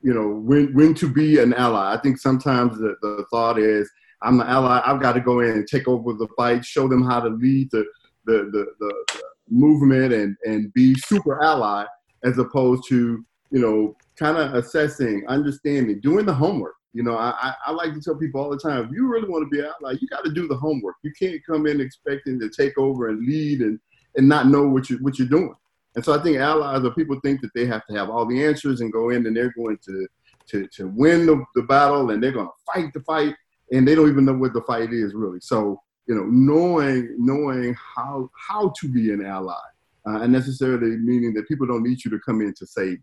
you 0.01 0.13
know, 0.13 0.27
when 0.27 0.71
when 0.75 0.93
to 0.95 1.11
be 1.11 1.39
an 1.39 1.53
ally. 1.53 1.95
I 1.95 1.97
think 1.99 2.19
sometimes 2.19 2.77
the, 2.77 2.95
the 3.01 3.25
thought 3.31 3.57
is, 3.57 3.89
I'm 4.21 4.39
an 4.39 4.47
ally. 4.47 4.81
I've 4.85 5.01
got 5.01 5.13
to 5.13 5.21
go 5.21 5.39
in 5.39 5.51
and 5.51 5.67
take 5.67 5.87
over 5.87 6.13
the 6.13 6.27
fight, 6.37 6.63
show 6.63 6.87
them 6.87 7.03
how 7.03 7.19
to 7.21 7.29
lead 7.29 7.69
the 7.71 7.85
the 8.25 8.49
the, 8.51 8.65
the, 8.79 9.03
the 9.09 9.21
movement, 9.49 10.13
and 10.13 10.35
and 10.45 10.71
be 10.73 10.93
super 10.95 11.43
ally, 11.43 11.85
as 12.23 12.37
opposed 12.37 12.83
to 12.89 13.25
you 13.51 13.59
know 13.59 13.95
kind 14.17 14.37
of 14.37 14.53
assessing, 14.53 15.25
understanding, 15.27 15.99
doing 16.01 16.25
the 16.25 16.33
homework. 16.33 16.75
You 16.93 17.03
know, 17.03 17.15
I, 17.15 17.53
I 17.65 17.71
like 17.71 17.93
to 17.93 18.01
tell 18.01 18.15
people 18.15 18.41
all 18.41 18.49
the 18.49 18.57
time, 18.57 18.85
if 18.85 18.91
you 18.91 19.07
really 19.07 19.29
want 19.29 19.45
to 19.45 19.55
be 19.55 19.63
out, 19.63 19.75
like 19.81 20.01
you 20.01 20.07
got 20.07 20.25
to 20.25 20.31
do 20.31 20.47
the 20.47 20.57
homework. 20.57 20.95
You 21.03 21.13
can't 21.17 21.39
come 21.45 21.67
in 21.67 21.79
expecting 21.79 22.39
to 22.39 22.49
take 22.49 22.77
over 22.79 23.09
and 23.09 23.25
lead 23.25 23.61
and, 23.61 23.79
and 24.15 24.27
not 24.27 24.47
know 24.47 24.67
what 24.67 24.89
you 24.89 24.97
what 24.97 25.19
you're 25.19 25.27
doing. 25.27 25.55
And 25.95 26.03
so 26.03 26.17
I 26.17 26.21
think 26.21 26.37
allies 26.37 26.83
or 26.83 26.91
people 26.91 27.19
think 27.23 27.41
that 27.41 27.53
they 27.53 27.65
have 27.65 27.85
to 27.87 27.93
have 27.95 28.09
all 28.09 28.25
the 28.25 28.43
answers 28.43 28.81
and 28.81 28.91
go 28.91 29.09
in 29.09 29.25
and 29.25 29.35
they're 29.35 29.53
going 29.53 29.77
to 29.85 30.07
to, 30.47 30.67
to 30.67 30.87
win 30.87 31.27
the, 31.27 31.43
the 31.55 31.61
battle 31.63 32.09
and 32.09 32.23
they're 32.23 32.31
going 32.31 32.47
to 32.47 32.73
fight 32.73 32.91
the 32.93 33.01
fight 33.01 33.35
and 33.71 33.87
they 33.87 33.93
don't 33.93 34.09
even 34.09 34.25
know 34.25 34.33
what 34.33 34.53
the 34.53 34.61
fight 34.61 34.91
is 34.91 35.13
really. 35.13 35.39
So 35.39 35.79
you 36.07 36.15
know, 36.15 36.25
knowing 36.25 37.15
knowing 37.19 37.75
how 37.75 38.31
how 38.35 38.73
to 38.79 38.87
be 38.87 39.11
an 39.11 39.23
ally, 39.23 39.53
uh, 40.07 40.21
and 40.21 40.33
necessarily 40.33 40.97
meaning 40.97 41.33
that 41.35 41.47
people 41.47 41.67
don't 41.67 41.83
need 41.83 42.03
you 42.03 42.09
to 42.09 42.19
come 42.19 42.41
in 42.41 42.53
to 42.55 42.65
save. 42.65 42.97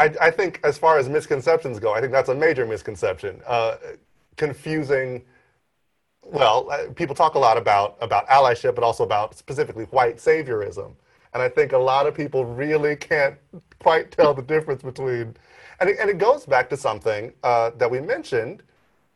I, 0.00 0.14
I, 0.18 0.30
think 0.30 0.60
as 0.64 0.78
far 0.78 0.98
as 0.98 1.10
misconceptions 1.10 1.78
go, 1.78 1.92
I 1.92 2.00
think 2.00 2.10
that's 2.10 2.30
a 2.30 2.34
major 2.34 2.64
misconception. 2.64 3.42
Uh, 3.46 3.76
confusing. 4.36 5.22
Well, 6.24 6.70
uh, 6.70 6.90
people 6.94 7.14
talk 7.14 7.34
a 7.34 7.38
lot 7.38 7.58
about 7.58 7.98
about 8.00 8.26
allyship, 8.28 8.74
but 8.74 8.82
also 8.82 9.04
about 9.04 9.36
specifically 9.36 9.84
white 9.84 10.16
saviorism, 10.16 10.94
and 11.34 11.42
I 11.42 11.48
think 11.50 11.72
a 11.72 11.78
lot 11.78 12.06
of 12.06 12.14
people 12.14 12.46
really 12.46 12.96
can't 12.96 13.36
quite 13.78 14.10
tell 14.10 14.32
the 14.32 14.42
difference 14.42 14.82
between. 14.82 15.36
And 15.80 15.90
it, 15.90 15.98
and 15.98 16.08
it 16.10 16.18
goes 16.18 16.46
back 16.46 16.68
to 16.70 16.76
something 16.76 17.32
uh, 17.42 17.70
that 17.76 17.90
we 17.90 18.00
mentioned 18.00 18.62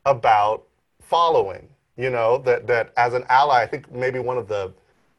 about 0.05 0.65
following. 1.01 1.69
You 1.97 2.11
know 2.11 2.39
that 2.39 2.67
that 2.67 2.93
as 2.99 3.15
an 3.15 3.25
ally, 3.31 3.63
I 3.63 3.67
think 3.67 3.91
maybe 3.91 4.19
one 4.19 4.37
of 4.37 4.49
the 4.49 4.75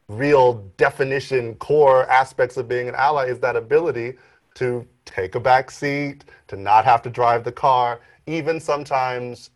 real 0.08 0.54
definition 0.76 1.56
core 1.56 2.08
aspects 2.08 2.56
of 2.56 2.68
being 2.68 2.88
an 2.88 2.94
ally 2.94 3.26
is 3.26 3.40
that 3.40 3.56
ability 3.56 4.14
to 4.54 4.86
take 5.06 5.34
a 5.34 5.40
back 5.40 5.70
seat, 5.70 6.24
to 6.48 6.56
not 6.56 6.84
have 6.84 7.00
to 7.02 7.10
drive 7.10 7.44
the 7.44 7.52
car, 7.52 8.00
even 8.26 8.60
sometimes 8.60 9.50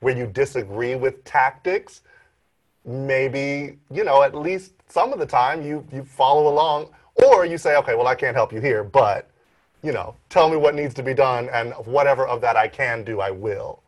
where 0.00 0.16
you 0.16 0.26
disagree 0.26 0.94
with 0.94 1.24
tactics, 1.24 2.02
maybe 2.84 3.78
you 3.90 4.04
know 4.04 4.22
at 4.22 4.34
least 4.34 4.72
some 4.88 5.12
of 5.12 5.18
the 5.18 5.26
time 5.26 5.64
you 5.64 5.86
you 5.92 6.04
follow 6.04 6.52
along, 6.52 6.90
or 7.24 7.46
you 7.46 7.56
say, 7.56 7.76
okay, 7.76 7.94
well 7.94 8.06
I 8.06 8.14
can't 8.14 8.36
help 8.36 8.52
you 8.52 8.60
here, 8.60 8.84
but 8.84 9.30
you 9.82 9.92
know, 9.92 10.14
tell 10.28 10.50
me 10.50 10.56
what 10.56 10.74
needs 10.74 10.94
to 10.94 11.02
be 11.02 11.14
done, 11.14 11.48
and 11.52 11.72
whatever 11.86 12.26
of 12.26 12.40
that 12.40 12.56
I 12.56 12.68
can 12.68 13.04
do, 13.04 13.20
I 13.20 13.30
will. 13.30 13.82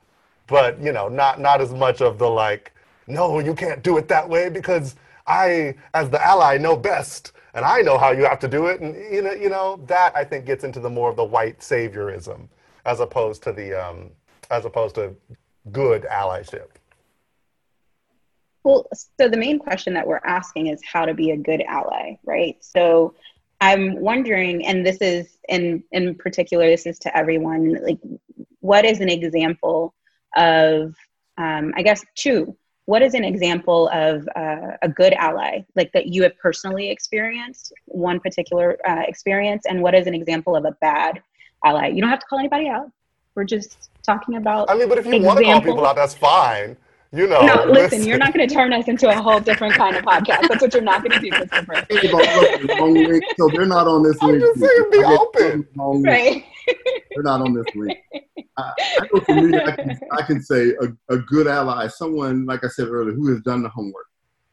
But 0.46 0.80
you 0.80 0.92
know, 0.92 1.08
not 1.08 1.40
not 1.40 1.60
as 1.60 1.72
much 1.72 2.00
of 2.00 2.18
the 2.18 2.28
like, 2.28 2.72
no, 3.06 3.38
you 3.40 3.54
can't 3.54 3.82
do 3.82 3.98
it 3.98 4.08
that 4.08 4.28
way 4.28 4.48
because 4.48 4.94
I, 5.26 5.74
as 5.94 6.08
the 6.08 6.24
ally, 6.24 6.56
know 6.56 6.76
best, 6.76 7.32
and 7.58 7.66
I 7.66 7.80
know 7.80 7.98
how 7.98 8.12
you 8.12 8.22
have 8.22 8.38
to 8.38 8.48
do 8.48 8.66
it, 8.66 8.80
and 8.80 8.94
you 9.12 9.20
know, 9.20 9.32
you 9.32 9.48
know 9.48 9.80
that 9.86 10.16
I 10.16 10.22
think 10.22 10.46
gets 10.46 10.62
into 10.62 10.78
the 10.78 10.88
more 10.88 11.10
of 11.10 11.16
the 11.16 11.24
white 11.24 11.58
saviorism 11.58 12.46
as 12.86 13.00
opposed 13.00 13.42
to 13.42 13.52
the 13.52 13.74
um, 13.74 14.10
as 14.48 14.64
opposed 14.64 14.94
to 14.94 15.14
good 15.72 16.04
allyship. 16.04 16.68
Well, 18.62 18.86
so 18.94 19.28
the 19.28 19.36
main 19.36 19.58
question 19.58 19.92
that 19.94 20.06
we're 20.06 20.20
asking 20.24 20.68
is 20.68 20.80
how 20.84 21.04
to 21.04 21.14
be 21.14 21.32
a 21.32 21.36
good 21.36 21.62
ally, 21.62 22.18
right? 22.24 22.56
So 22.60 23.16
I'm 23.60 24.00
wondering, 24.00 24.64
and 24.64 24.86
this 24.86 24.98
is 25.00 25.38
in 25.48 25.82
in 25.90 26.14
particular, 26.14 26.68
this 26.68 26.86
is 26.86 27.00
to 27.00 27.16
everyone. 27.16 27.74
Like, 27.82 27.98
what 28.60 28.84
is 28.84 29.00
an 29.00 29.08
example 29.08 29.94
of? 30.36 30.94
Um, 31.36 31.72
I 31.76 31.82
guess 31.82 32.04
two. 32.14 32.56
What 32.88 33.02
is 33.02 33.12
an 33.12 33.22
example 33.22 33.90
of 33.92 34.26
uh, 34.34 34.78
a 34.80 34.88
good 34.88 35.12
ally, 35.12 35.60
like 35.76 35.92
that 35.92 36.06
you 36.06 36.22
have 36.22 36.38
personally 36.38 36.90
experienced 36.90 37.70
one 37.84 38.18
particular 38.18 38.78
uh, 38.88 39.02
experience, 39.06 39.66
and 39.68 39.82
what 39.82 39.94
is 39.94 40.06
an 40.06 40.14
example 40.14 40.56
of 40.56 40.64
a 40.64 40.72
bad 40.80 41.20
ally? 41.66 41.88
You 41.88 42.00
don't 42.00 42.08
have 42.08 42.20
to 42.20 42.24
call 42.24 42.38
anybody 42.38 42.66
out. 42.66 42.90
We're 43.34 43.44
just 43.44 43.90
talking 44.02 44.36
about. 44.36 44.70
I 44.70 44.74
mean, 44.74 44.88
but 44.88 44.96
if 44.96 45.04
you 45.04 45.20
want 45.20 45.38
to 45.38 45.44
call 45.44 45.60
people 45.60 45.86
out, 45.86 45.96
that's 45.96 46.14
fine 46.14 46.78
you 47.12 47.26
know. 47.26 47.40
No, 47.40 47.64
listen, 47.64 48.04
you're 48.04 48.18
not 48.18 48.34
going 48.34 48.46
to 48.46 48.54
turn 48.54 48.72
us 48.72 48.88
into 48.88 49.08
a 49.08 49.14
whole 49.14 49.40
different 49.40 49.74
kind 49.74 49.96
of 49.96 50.04
podcast. 50.04 50.48
That's 50.48 50.60
what 50.60 50.74
you're 50.74 50.82
not 50.82 51.02
going 51.02 51.12
to 51.12 51.20
do, 51.20 51.30
Christopher. 51.30 51.86
so 53.38 53.48
they're 53.48 53.66
not 53.66 53.86
on 53.86 54.02
this 54.02 54.16
I'm 54.20 54.30
link. 54.30 54.42
Just 54.42 54.60
saying, 54.60 54.88
be 54.90 55.04
open. 55.04 55.68
Right. 55.76 56.44
They're 57.14 57.22
not 57.22 57.40
on 57.40 57.54
this 57.54 57.66
link. 57.74 57.98
I, 58.58 58.72
I 58.78 59.08
know 59.12 59.20
for 59.20 59.34
me, 59.34 59.58
I 59.58 59.70
can, 59.72 60.00
I 60.12 60.22
can 60.22 60.42
say 60.42 60.74
a, 60.80 61.14
a, 61.14 61.18
good 61.18 61.46
ally, 61.46 61.86
someone 61.86 62.44
like 62.44 62.64
I 62.64 62.68
said 62.68 62.88
earlier, 62.88 63.14
who 63.14 63.32
has 63.32 63.40
done 63.40 63.62
the 63.62 63.68
homework, 63.68 64.06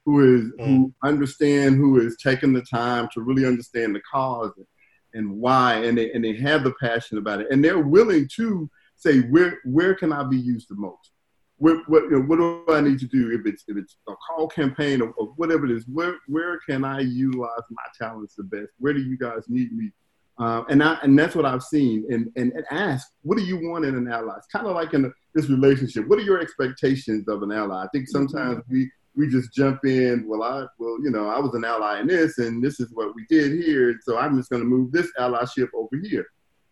who 0.05 0.35
is 0.35 0.43
mm. 0.53 0.65
who 0.65 0.93
understand, 1.03 1.75
who 1.75 1.99
is 1.99 2.15
taking 2.21 2.53
the 2.53 2.61
time 2.61 3.09
to 3.13 3.21
really 3.21 3.45
understand 3.45 3.95
the 3.95 4.01
cause 4.09 4.51
and, 4.57 4.65
and 5.13 5.39
why, 5.39 5.75
and 5.83 5.97
they 5.97 6.11
and 6.11 6.23
they 6.23 6.35
have 6.37 6.63
the 6.63 6.73
passion 6.79 7.17
about 7.17 7.41
it, 7.41 7.47
and 7.51 7.63
they're 7.63 7.79
willing 7.79 8.29
to 8.35 8.69
say 8.95 9.21
where 9.21 9.59
where 9.65 9.95
can 9.95 10.13
I 10.13 10.23
be 10.23 10.37
used 10.37 10.69
the 10.69 10.75
most 10.75 11.11
what 11.57 11.77
what, 11.87 12.03
you 12.03 12.11
know, 12.11 12.21
what 12.21 12.37
do 12.37 12.73
I 12.73 12.81
need 12.81 12.99
to 12.99 13.07
do 13.07 13.31
if 13.31 13.45
it's 13.45 13.63
if 13.67 13.77
it's 13.77 13.97
a 14.07 14.13
call 14.15 14.47
campaign 14.47 15.01
or, 15.01 15.11
or, 15.17 15.27
whatever 15.37 15.65
it 15.65 15.71
is? 15.71 15.85
Where 15.87 16.17
where 16.27 16.59
can 16.67 16.83
I 16.83 16.99
utilize 17.01 17.61
my 17.69 17.83
talents 17.97 18.35
the 18.35 18.43
best? 18.43 18.71
Where 18.79 18.93
do 18.93 19.01
you 19.01 19.17
guys 19.17 19.43
need 19.47 19.71
me? 19.71 19.91
Uh, 20.37 20.63
and 20.67 20.83
I, 20.83 20.97
and 21.01 21.17
that's 21.17 21.33
what 21.33 21.45
I've 21.45 21.63
seen. 21.63 22.05
And, 22.09 22.29
and 22.35 22.51
and 22.51 22.65
ask, 22.71 23.07
what 23.21 23.37
do 23.37 23.43
you 23.43 23.69
want 23.69 23.85
in 23.85 23.95
an 23.95 24.11
ally? 24.11 24.33
It's 24.37 24.47
kind 24.47 24.67
of 24.67 24.75
like 24.75 24.93
in 24.93 25.05
a, 25.05 25.09
this 25.33 25.49
relationship. 25.49 26.07
What 26.07 26.19
are 26.19 26.23
your 26.23 26.41
expectations 26.41 27.27
of 27.29 27.41
an 27.41 27.51
ally? 27.53 27.85
I 27.85 27.87
think 27.93 28.09
sometimes 28.09 28.57
mm-hmm. 28.57 28.73
we 28.73 28.91
we 29.15 29.29
just 29.29 29.53
jump 29.53 29.85
in. 29.85 30.25
Well, 30.27 30.43
I 30.43 30.65
well 30.77 30.97
you 31.01 31.09
know 31.09 31.29
I 31.29 31.39
was 31.39 31.53
an 31.55 31.63
ally 31.63 32.01
in 32.01 32.07
this, 32.07 32.37
and 32.37 32.61
this 32.61 32.81
is 32.81 32.89
what 32.93 33.15
we 33.15 33.25
did 33.29 33.63
here. 33.63 33.97
So 34.03 34.17
I'm 34.17 34.35
just 34.35 34.49
going 34.49 34.61
to 34.61 34.67
move 34.67 34.91
this 34.91 35.09
allyship 35.17 35.69
over 35.73 35.95
here. 36.03 36.25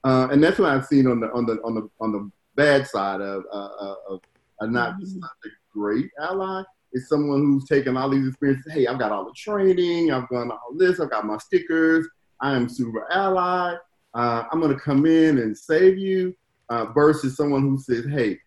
Uh, 0.03 0.27
and 0.29 0.43
that's 0.43 0.59
what 0.59 0.69
I've 0.69 0.85
seen 0.85 1.07
on 1.07 1.21
the 1.21 1.31
on 1.31 1.45
the 1.45 1.53
on 1.63 1.75
the 1.75 1.89
on 2.01 2.11
the 2.11 2.29
bad 2.55 2.85
side 2.85 3.21
of, 3.21 3.43
uh, 3.51 3.69
uh 3.79 3.95
of 4.09 4.19
not 4.67 4.93
mm-hmm. 4.93 5.05
such 5.05 5.29
a 5.45 5.49
great 5.73 6.09
ally. 6.19 6.63
It's 6.93 7.09
someone 7.09 7.41
who's 7.41 7.65
taken 7.65 7.97
all 7.97 8.09
these 8.09 8.27
experiences. 8.27 8.71
Hey, 8.71 8.87
I've 8.87 8.99
got 8.99 9.11
all 9.11 9.25
the 9.25 9.33
training. 9.35 10.11
I've 10.11 10.29
done 10.29 10.51
all 10.51 10.73
this. 10.75 10.99
I've 10.99 11.09
got 11.09 11.25
my 11.25 11.37
stickers. 11.37 12.07
I 12.39 12.55
am 12.55 12.69
super 12.69 13.11
ally. 13.11 13.75
Uh, 14.13 14.43
I'm 14.51 14.59
going 14.59 14.73
to 14.73 14.79
come 14.79 15.05
in 15.05 15.39
and 15.39 15.57
save 15.57 15.97
you. 15.97 16.35
Uh, 16.69 16.85
versus 16.93 17.35
someone 17.35 17.61
who 17.61 17.77
says, 17.77 18.05
"Hey, 18.05 18.39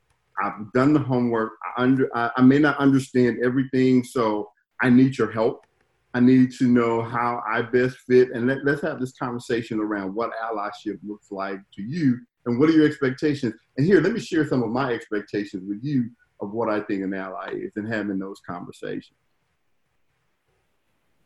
I've 0.42 0.72
done 0.72 0.92
the 0.92 1.00
homework. 1.00 1.52
I, 1.62 1.82
under, 1.82 2.08
I, 2.16 2.30
I 2.36 2.42
may 2.42 2.58
not 2.58 2.78
understand 2.78 3.38
everything, 3.44 4.04
so 4.04 4.50
I 4.80 4.90
need 4.90 5.16
your 5.16 5.30
help. 5.30 5.66
I 6.14 6.20
need 6.20 6.50
to 6.52 6.64
know 6.64 7.02
how 7.02 7.42
I 7.46 7.62
best 7.62 7.98
fit, 7.98 8.30
and 8.30 8.46
let, 8.46 8.66
us 8.66 8.80
have 8.80 9.00
this 9.00 9.12
conversation 9.12 9.80
around 9.80 10.14
what 10.14 10.30
allyship 10.42 10.98
looks 11.06 11.30
like 11.30 11.58
to 11.74 11.82
you 11.82 12.18
and 12.46 12.58
what 12.58 12.68
are 12.68 12.72
your 12.72 12.86
expectations? 12.86 13.54
And 13.76 13.86
here, 13.86 14.00
let 14.00 14.12
me 14.12 14.20
share 14.20 14.46
some 14.46 14.62
of 14.62 14.70
my 14.70 14.92
expectations 14.92 15.64
with 15.68 15.80
you 15.82 16.10
of 16.40 16.52
what 16.52 16.68
I 16.68 16.80
think 16.80 17.02
an 17.02 17.12
ally 17.12 17.50
is 17.54 17.72
and 17.76 17.92
having 17.92 18.18
those 18.18 18.40
conversations. 18.46 19.18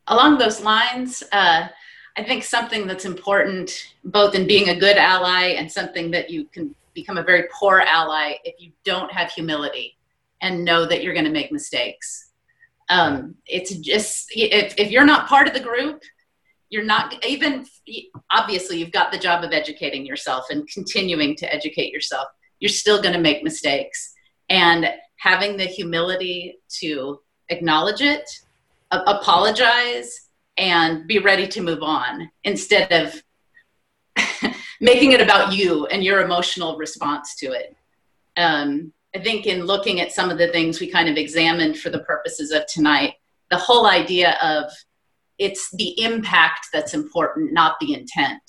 Along 0.06 0.38
those 0.38 0.60
lines, 0.60 1.22
uh, 1.32 1.68
I 2.16 2.24
think 2.24 2.42
something 2.42 2.86
that's 2.86 3.04
important, 3.04 3.92
both 4.04 4.34
in 4.34 4.46
being 4.46 4.70
a 4.70 4.78
good 4.78 4.96
ally 4.96 5.54
and 5.58 5.70
something 5.70 6.10
that 6.10 6.30
you 6.30 6.46
can 6.46 6.74
become 6.94 7.18
a 7.18 7.22
very 7.22 7.44
poor 7.52 7.80
ally 7.80 8.34
if 8.44 8.60
you 8.60 8.72
don't 8.84 9.12
have 9.12 9.30
humility 9.30 9.96
and 10.42 10.64
know 10.64 10.86
that 10.86 11.04
you're 11.04 11.14
going 11.14 11.26
to 11.26 11.30
make 11.30 11.52
mistakes. 11.52 12.30
Um, 12.88 13.36
it's 13.46 13.74
just 13.76 14.32
if, 14.34 14.74
if 14.76 14.90
you're 14.90 15.04
not 15.04 15.28
part 15.28 15.46
of 15.46 15.54
the 15.54 15.60
group 15.60 16.02
you're 16.70 16.84
not 16.84 17.24
even 17.26 17.66
obviously 18.30 18.78
you've 18.78 18.92
got 18.92 19.12
the 19.12 19.18
job 19.18 19.44
of 19.44 19.52
educating 19.52 20.06
yourself 20.06 20.46
and 20.50 20.68
continuing 20.68 21.36
to 21.36 21.52
educate 21.52 21.92
yourself. 21.92 22.28
You're 22.60 22.68
still 22.68 23.02
going 23.02 23.14
to 23.14 23.20
make 23.20 23.42
mistakes. 23.42 24.14
And 24.48 24.88
having 25.16 25.56
the 25.56 25.66
humility 25.66 26.58
to 26.80 27.20
acknowledge 27.48 28.00
it 28.00 28.28
apologize 28.92 30.28
and 30.56 31.06
be 31.06 31.18
ready 31.18 31.46
to 31.46 31.62
move 31.62 31.82
on 31.82 32.28
instead 32.44 32.90
of 32.92 33.22
making 34.80 35.12
it 35.12 35.20
about 35.20 35.52
you 35.52 35.86
and 35.86 36.02
your 36.02 36.22
emotional 36.22 36.76
response 36.76 37.36
to 37.36 37.52
it. 37.52 37.76
Um, 38.36 38.92
i 39.14 39.18
think 39.18 39.46
in 39.46 39.64
looking 39.64 40.00
at 40.00 40.12
some 40.12 40.30
of 40.30 40.38
the 40.38 40.48
things 40.48 40.78
we 40.78 40.88
kind 40.88 41.08
of 41.08 41.16
examined 41.16 41.76
for 41.76 41.90
the 41.90 41.98
purposes 42.00 42.52
of 42.52 42.64
tonight 42.66 43.14
the 43.50 43.56
whole 43.56 43.86
idea 43.86 44.38
of 44.40 44.70
it's 45.40 45.70
the 45.72 45.98
impact 46.00 46.68
that's 46.72 46.94
important, 46.94 47.52
not 47.52 47.76
the 47.80 47.94
intent. 47.94 48.42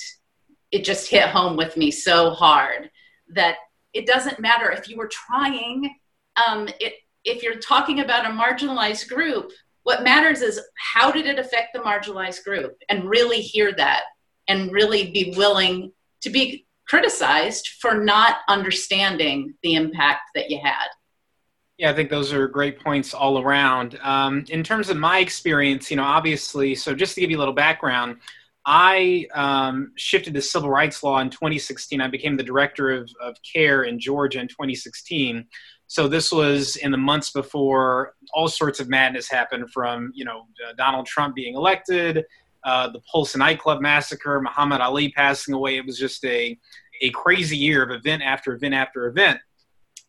It 0.72 0.84
just 0.84 1.10
hit 1.10 1.30
home 1.30 1.56
with 1.56 1.78
me 1.78 1.90
so 1.90 2.32
hard 2.32 2.92
that 3.30 3.56
it 3.94 4.06
doesn't 4.06 4.42
matter 4.42 4.70
if 4.70 4.90
you 4.90 4.98
were 4.98 5.08
trying. 5.08 5.96
Um, 6.36 6.68
it, 6.80 6.94
if 7.24 7.44
you're 7.44 7.60
talking 7.60 8.02
about 8.02 8.26
a 8.26 8.30
marginalized 8.30 9.08
group, 9.08 9.52
what 9.84 10.04
matters 10.04 10.42
is 10.42 10.62
how 10.78 11.12
did 11.12 11.26
it 11.26 11.40
affect 11.40 11.70
the 11.74 11.80
marginalized 11.80 12.44
group, 12.44 12.76
and 12.90 13.10
really 13.10 13.40
hear 13.40 13.74
that, 13.74 14.04
and 14.48 14.72
really 14.72 15.12
be 15.12 15.34
willing 15.36 15.92
to 16.22 16.30
be 16.30 16.68
criticized 16.88 17.70
for 17.80 18.04
not 18.04 18.40
understanding 18.50 19.54
the 19.64 19.76
impact 19.76 20.24
that 20.36 20.50
you 20.50 20.60
had. 20.62 20.88
Yeah, 21.82 21.90
I 21.90 21.96
think 21.96 22.12
those 22.12 22.32
are 22.32 22.48
great 22.48 22.80
points 22.80 23.12
all 23.12 23.40
around. 23.40 23.98
Um, 24.04 24.46
in 24.50 24.64
terms 24.64 24.92
of 24.92 24.98
my 24.98 25.18
experience, 25.18 25.90
you 25.90 25.98
know, 25.98 26.04
obviously, 26.04 26.76
so 26.76 26.94
just 26.94 27.16
to 27.16 27.22
give 27.22 27.32
you 27.32 27.38
a 27.38 27.40
little 27.40 27.56
background, 27.56 28.18
I 28.68 29.26
um, 29.34 29.92
shifted 29.96 30.36
to 30.36 30.44
civil 30.44 30.70
rights 30.70 31.02
law 31.02 31.20
in 31.22 31.32
2016. 31.32 32.00
I 32.00 32.08
became 32.08 32.38
the 32.38 32.44
director 32.44 32.92
of, 32.92 33.10
of 33.20 33.36
CAIR 33.42 33.86
in 33.86 34.00
Georgia 34.00 34.40
in 34.40 34.48
2016. 34.48 35.44
So 35.88 36.08
this 36.08 36.32
was 36.32 36.76
in 36.76 36.92
the 36.92 37.00
months 37.00 37.32
before 37.32 38.14
all 38.32 38.48
sorts 38.48 38.80
of 38.80 38.88
madness 38.88 39.28
happened 39.28 39.72
from, 39.72 40.12
you 40.14 40.24
know, 40.24 40.42
uh, 40.64 40.74
Donald 40.78 41.08
Trump 41.08 41.34
being 41.34 41.56
elected, 41.56 42.24
uh, 42.64 42.90
the 42.92 43.00
Pulse 43.12 43.36
nightclub 43.36 43.82
massacre, 43.82 44.40
Muhammad 44.40 44.82
Ali 44.82 45.12
passing 45.14 45.56
away. 45.56 45.78
It 45.78 45.86
was 45.88 45.98
just 45.98 46.24
a, 46.26 46.56
a 47.02 47.10
crazy 47.10 47.58
year 47.58 47.82
of 47.82 47.90
event 47.90 48.22
after 48.22 48.54
event 48.54 48.76
after 48.76 49.08
event 49.08 49.40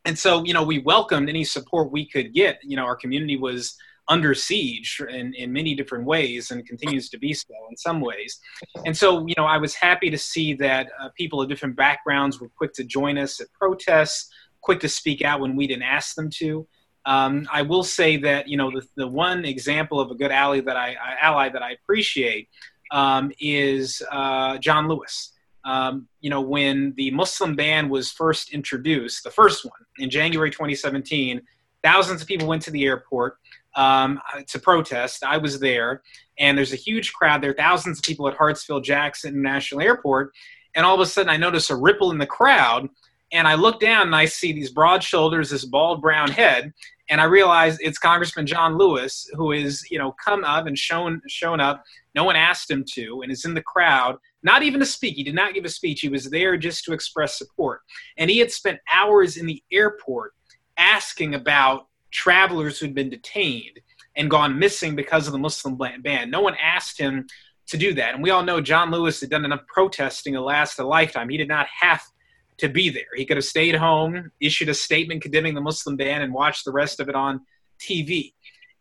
and 0.05 0.19
so 0.19 0.45
you 0.45 0.53
know 0.53 0.63
we 0.63 0.79
welcomed 0.81 1.29
any 1.29 1.45
support 1.45 1.91
we 1.91 2.07
could 2.09 2.33
get. 2.35 2.59
You 2.63 2.77
know 2.77 2.85
our 2.85 2.97
community 2.97 3.37
was 3.37 3.77
under 4.09 4.35
siege 4.35 5.01
in, 5.09 5.33
in 5.35 5.53
many 5.53 5.75
different 5.75 6.05
ways 6.05 6.51
and 6.51 6.67
continues 6.67 7.09
to 7.09 7.19
be 7.19 7.33
so 7.33 7.55
in 7.71 7.77
some 7.77 8.01
ways. 8.01 8.41
And 8.85 8.97
so 8.97 9.27
you 9.27 9.35
know 9.37 9.45
i 9.45 9.59
was 9.59 9.75
happy 9.75 10.11
to 10.11 10.19
see 10.19 10.55
that 10.55 10.91
uh, 11.01 11.09
people 11.17 11.41
of 11.41 11.49
different 11.49 11.77
backgrounds 11.77 12.41
were 12.41 12.49
quick 12.49 12.73
to 12.75 12.85
join 12.85 13.19
us 13.19 13.41
at 13.41 13.53
protests 13.53 14.31
quick 14.61 14.81
to 14.81 14.89
speak 14.89 15.23
out 15.23 15.41
when 15.41 15.57
we 15.57 15.67
didn't 15.67 15.83
ask 15.83 16.15
them 16.15 16.31
to. 16.31 16.67
Um, 17.05 17.49
i 17.53 17.63
will 17.63 17.83
say 17.83 18.17
that 18.19 18.47
you 18.49 18.57
know 18.57 18.71
the, 18.71 18.87
the 18.97 19.09
one 19.09 19.45
example 19.45 19.99
of 19.99 20.11
a 20.11 20.15
good 20.15 20.31
ally 20.31 20.61
that 20.61 20.77
i, 20.77 20.91
I 20.91 21.17
ally 21.21 21.49
that 21.49 21.63
i 21.63 21.73
appreciate 21.73 22.49
um, 22.93 23.33
is 23.41 24.03
uh, 24.11 24.59
john 24.59 24.87
lewis 24.87 25.33
um, 25.65 26.09
you 26.21 26.31
know, 26.31 26.41
when 26.41 26.93
the 26.97 27.11
Muslim 27.11 27.55
ban 27.55 27.89
was 27.89 28.11
first 28.11 28.53
introduced, 28.53 29.25
the 29.25 29.31
first 29.31 29.65
one 29.65 29.73
in 29.99 30.11
January 30.11 30.51
2017, 30.51 31.41
thousands 31.83 32.23
of 32.23 32.29
people 32.29 32.49
went 32.49 32.63
to 32.63 32.71
the 32.71 32.85
airport 32.85 33.37
um, 33.77 34.21
to 34.49 34.59
protest. 34.59 35.25
I 35.25 35.39
was 35.39 35.61
there, 35.61 36.03
and 36.39 36.57
there's 36.57 36.73
a 36.73 36.77
huge 36.77 37.13
crowd 37.13 37.43
there, 37.43 37.55
thousands 37.55 37.99
of 37.99 38.05
people 38.05 38.29
at 38.29 38.37
Hartsfield 38.37 38.85
Jackson 38.85 39.35
International 39.35 39.81
Airport. 39.81 40.33
And 40.75 40.87
all 40.87 40.95
of 40.95 41.01
a 41.01 41.07
sudden, 41.07 41.31
I 41.31 41.37
notice 41.37 41.71
a 41.71 41.77
ripple 41.77 42.11
in 42.11 42.19
the 42.19 42.27
crowd, 42.27 42.89
and 43.31 43.47
I 43.47 43.55
look 43.55 43.81
down 43.81 44.09
and 44.09 44.17
I 44.17 44.25
see 44.27 44.53
these 44.53 44.71
broad 44.71 45.03
shoulders, 45.03 45.51
this 45.51 45.65
bald 45.65 46.03
brown 46.03 46.31
head, 46.31 46.73
and 47.13 47.21
I 47.21 47.25
realized 47.25 47.79
it's 47.83 47.99
Congressman 47.99 48.47
John 48.47 48.79
Lewis 48.79 49.29
who 49.35 49.53
is, 49.53 49.87
you 49.91 49.99
know, 49.99 50.15
come 50.25 50.45
up 50.45 50.67
and 50.67 50.79
shown 50.79 51.21
shown 51.29 51.61
up. 51.61 51.85
No 52.15 52.25
one 52.25 52.37
asked 52.37 52.71
him 52.71 52.87
to, 52.95 53.21
and 53.21 53.31
is 53.31 53.45
in 53.45 53.53
the 53.53 53.63
crowd, 53.63 54.17
not 54.43 54.63
even 54.63 54.81
to 54.81 54.87
speak. 54.87 55.17
He 55.17 55.23
did 55.23 55.35
not 55.35 55.53
give 55.53 55.67
a 55.67 55.69
speech. 55.69 56.01
He 56.01 56.09
was 56.09 56.31
there 56.31 56.57
just 56.57 56.85
to 56.85 56.95
express 56.95 57.37
support, 57.37 57.83
and 58.17 58.31
he 58.31 58.39
had 58.39 58.51
spent 58.51 58.81
hours 58.91 59.37
in 59.37 59.45
the 59.45 59.63
airport 59.71 60.33
asking 60.79 61.35
about 61.35 61.87
travelers 62.11 62.79
who'd 62.79 62.95
been 62.95 63.11
detained 63.11 63.79
and 64.17 64.31
gone 64.31 64.59
missing 64.59 64.97
because 64.97 65.27
of 65.27 65.35
the 65.35 65.39
Muslim 65.39 65.79
ban. 66.01 66.31
No 66.31 66.41
one 66.41 66.57
asked 66.63 66.99
him 66.99 67.27
to 67.67 67.77
do 67.77 67.93
that, 67.93 68.15
and 68.15 68.23
we 68.23 68.31
all 68.31 68.43
know 68.43 68.63
John 68.63 68.91
Lewis 68.91 69.21
had 69.21 69.29
done 69.29 69.45
enough 69.45 69.67
protesting 69.67 70.33
to 70.33 70.41
last 70.41 70.79
a 70.79 70.87
lifetime. 70.87 71.29
He 71.29 71.37
did 71.37 71.49
not 71.49 71.67
have 71.79 72.03
to 72.63 72.69
be 72.69 72.91
there. 72.91 73.05
He 73.17 73.27
could 73.27 73.37
have 73.37 73.45
stayed 73.45 73.75
home, 73.75 74.31
issued 74.41 74.69
a 74.69 74.75
statement 74.75 75.21
condemning 75.21 75.55
the 75.55 75.61
Muslim 75.61 75.97
ban, 75.97 76.23
and 76.23 76.33
watched 76.33 76.65
the 76.65 76.73
rest 76.73 77.01
of 77.01 77.09
it 77.09 77.15
on 77.15 77.41
TV. 77.79 78.33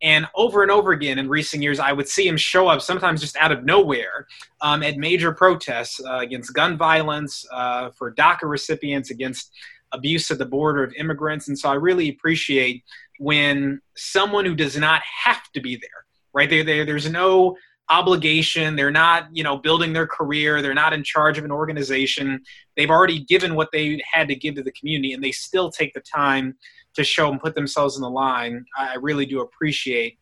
And 0.03 0.27
over 0.35 0.61
and 0.61 0.71
over 0.71 0.91
again 0.91 1.19
in 1.19 1.27
recent 1.27 1.61
years, 1.63 1.79
I 1.79 1.91
would 1.91 2.07
see 2.07 2.27
him 2.27 2.37
show 2.37 2.67
up, 2.67 2.81
sometimes 2.81 3.21
just 3.21 3.35
out 3.37 3.51
of 3.51 3.65
nowhere, 3.65 4.27
um, 4.61 4.83
at 4.83 4.97
major 4.97 5.31
protests 5.31 5.99
uh, 6.03 6.19
against 6.19 6.53
gun 6.53 6.77
violence, 6.77 7.45
uh, 7.51 7.89
for 7.91 8.13
DACA 8.13 8.43
recipients, 8.43 9.09
against 9.09 9.51
abuse 9.91 10.29
at 10.31 10.37
the 10.37 10.45
border 10.45 10.83
of 10.83 10.93
immigrants. 10.93 11.47
And 11.47 11.57
so 11.57 11.69
I 11.69 11.73
really 11.73 12.09
appreciate 12.09 12.83
when 13.19 13.81
someone 13.95 14.45
who 14.45 14.55
does 14.55 14.77
not 14.77 15.01
have 15.25 15.51
to 15.53 15.61
be 15.61 15.75
there, 15.75 16.05
right? 16.33 16.49
There, 16.49 16.63
there 16.63 16.85
there's 16.85 17.09
no 17.09 17.57
obligation. 17.91 18.75
They're 18.75 18.89
not, 18.89 19.27
you 19.33 19.43
know, 19.43 19.57
building 19.57 19.93
their 19.93 20.07
career. 20.07 20.61
They're 20.61 20.73
not 20.73 20.93
in 20.93 21.03
charge 21.03 21.37
of 21.37 21.45
an 21.45 21.51
organization. 21.51 22.41
They've 22.77 22.89
already 22.89 23.19
given 23.19 23.53
what 23.53 23.69
they 23.71 24.01
had 24.11 24.27
to 24.29 24.35
give 24.35 24.55
to 24.55 24.63
the 24.63 24.71
community, 24.71 25.13
and 25.13 25.23
they 25.23 25.31
still 25.31 25.69
take 25.69 25.93
the 25.93 26.01
time 26.01 26.55
to 26.95 27.03
show 27.03 27.29
and 27.29 27.39
put 27.39 27.53
themselves 27.53 27.97
in 27.97 28.01
the 28.01 28.09
line. 28.09 28.65
I 28.77 28.95
really 28.95 29.25
do 29.25 29.41
appreciate 29.41 30.17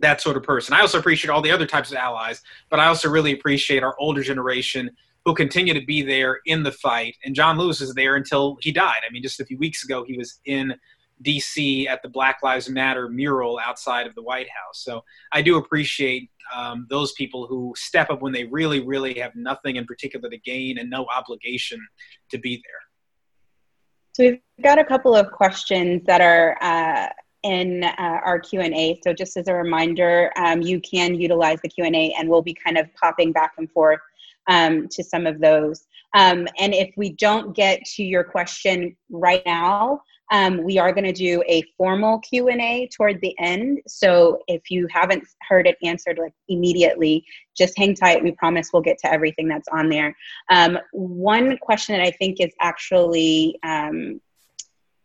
that 0.00 0.20
sort 0.20 0.36
of 0.36 0.42
person. 0.42 0.74
I 0.74 0.80
also 0.80 0.98
appreciate 0.98 1.30
all 1.30 1.42
the 1.42 1.50
other 1.50 1.66
types 1.66 1.90
of 1.90 1.96
allies, 1.96 2.42
but 2.70 2.78
I 2.78 2.86
also 2.86 3.08
really 3.08 3.32
appreciate 3.32 3.82
our 3.82 3.96
older 3.98 4.22
generation 4.22 4.90
who 5.24 5.34
continue 5.34 5.74
to 5.74 5.84
be 5.84 6.02
there 6.02 6.40
in 6.46 6.62
the 6.62 6.72
fight. 6.72 7.16
And 7.24 7.34
John 7.34 7.58
Lewis 7.58 7.80
is 7.80 7.94
there 7.94 8.16
until 8.16 8.58
he 8.60 8.70
died. 8.70 9.00
I 9.06 9.12
mean, 9.12 9.22
just 9.22 9.40
a 9.40 9.44
few 9.44 9.58
weeks 9.58 9.84
ago, 9.84 10.04
he 10.06 10.16
was 10.16 10.40
in 10.44 10.74
DC 11.24 11.88
at 11.88 12.00
the 12.02 12.08
Black 12.08 12.38
Lives 12.42 12.68
Matter 12.68 13.08
mural 13.08 13.58
outside 13.58 14.06
of 14.06 14.14
the 14.14 14.22
White 14.22 14.48
House. 14.48 14.82
So 14.84 15.02
I 15.32 15.42
do 15.42 15.56
appreciate 15.56 16.30
um, 16.54 16.86
those 16.90 17.12
people 17.12 17.46
who 17.46 17.72
step 17.76 18.10
up 18.10 18.22
when 18.22 18.32
they 18.32 18.44
really, 18.44 18.80
really 18.80 19.14
have 19.14 19.34
nothing 19.34 19.76
in 19.76 19.84
particular 19.84 20.28
to 20.28 20.38
gain 20.38 20.78
and 20.78 20.90
no 20.90 21.06
obligation 21.14 21.78
to 22.30 22.38
be 22.38 22.56
there. 22.56 22.88
So 24.14 24.24
we've 24.24 24.64
got 24.64 24.78
a 24.78 24.84
couple 24.84 25.14
of 25.14 25.30
questions 25.30 26.02
that 26.06 26.20
are 26.20 26.56
uh, 26.60 27.08
in 27.44 27.84
uh, 27.84 28.20
our 28.24 28.40
Q&A. 28.40 29.00
So 29.04 29.12
just 29.12 29.36
as 29.36 29.48
a 29.48 29.54
reminder, 29.54 30.32
um, 30.36 30.60
you 30.60 30.80
can 30.80 31.14
utilize 31.14 31.60
the 31.62 31.68
Q&A 31.68 32.14
and 32.18 32.28
we'll 32.28 32.42
be 32.42 32.54
kind 32.54 32.76
of 32.76 32.92
popping 32.94 33.32
back 33.32 33.52
and 33.58 33.70
forth 33.70 34.00
um, 34.48 34.88
to 34.88 35.04
some 35.04 35.26
of 35.26 35.40
those. 35.40 35.86
Um, 36.14 36.48
and 36.58 36.74
if 36.74 36.92
we 36.96 37.10
don't 37.12 37.54
get 37.54 37.84
to 37.96 38.02
your 38.02 38.24
question 38.24 38.96
right 39.10 39.42
now, 39.46 40.00
um, 40.30 40.62
we 40.62 40.78
are 40.78 40.92
going 40.92 41.04
to 41.04 41.12
do 41.12 41.42
a 41.46 41.62
formal 41.76 42.18
q&a 42.20 42.88
toward 42.94 43.20
the 43.20 43.34
end. 43.38 43.80
So 43.86 44.40
if 44.46 44.70
you 44.70 44.86
haven't 44.90 45.24
heard 45.48 45.66
it 45.66 45.76
answered 45.82 46.18
like 46.18 46.34
immediately 46.48 47.24
just 47.56 47.76
hang 47.76 47.94
tight. 47.94 48.22
We 48.22 48.32
promise 48.32 48.70
we'll 48.72 48.82
get 48.82 48.98
to 48.98 49.12
everything 49.12 49.48
that's 49.48 49.68
on 49.68 49.88
there. 49.88 50.16
Um, 50.50 50.78
one 50.92 51.58
question 51.58 51.96
that 51.96 52.04
i 52.04 52.10
think 52.10 52.40
is 52.40 52.52
actually 52.60 53.58
um, 53.62 54.20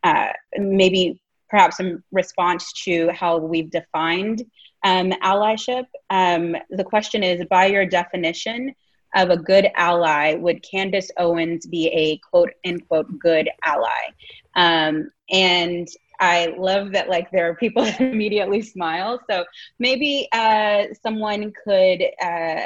uh, 0.04 0.30
maybe 0.58 1.20
perhaps 1.50 1.80
in 1.80 2.04
response 2.12 2.74
to 2.84 3.10
how 3.12 3.38
we've 3.38 3.70
defined 3.70 4.44
um, 4.84 5.12
allyship 5.24 5.86
um, 6.10 6.56
the 6.72 6.84
question 6.84 7.24
is 7.24 7.46
by 7.50 7.66
your 7.66 7.86
definition 7.86 8.74
of 9.16 9.30
a 9.30 9.38
good 9.38 9.68
ally, 9.76 10.36
would 10.36 10.64
Candace 10.64 11.12
Owens 11.18 11.66
be 11.66 11.88
a 11.88 12.18
quote 12.30 12.52
unquote 12.66 13.20
good 13.20 13.50
ally? 13.64 14.10
Um, 14.56 15.12
and 15.30 15.88
I 16.20 16.54
love 16.58 16.92
that 16.94 17.10
like 17.10 17.32
there 17.32 17.50
are 17.50 17.56
people 17.56 17.84
that 17.86 18.02
immediately 18.02 18.62
smile. 18.62 19.20
So 19.30 19.46
maybe 19.80 20.28
uh, 20.32 20.86
someone 21.02 21.52
could 21.64 22.04
uh, 22.22 22.66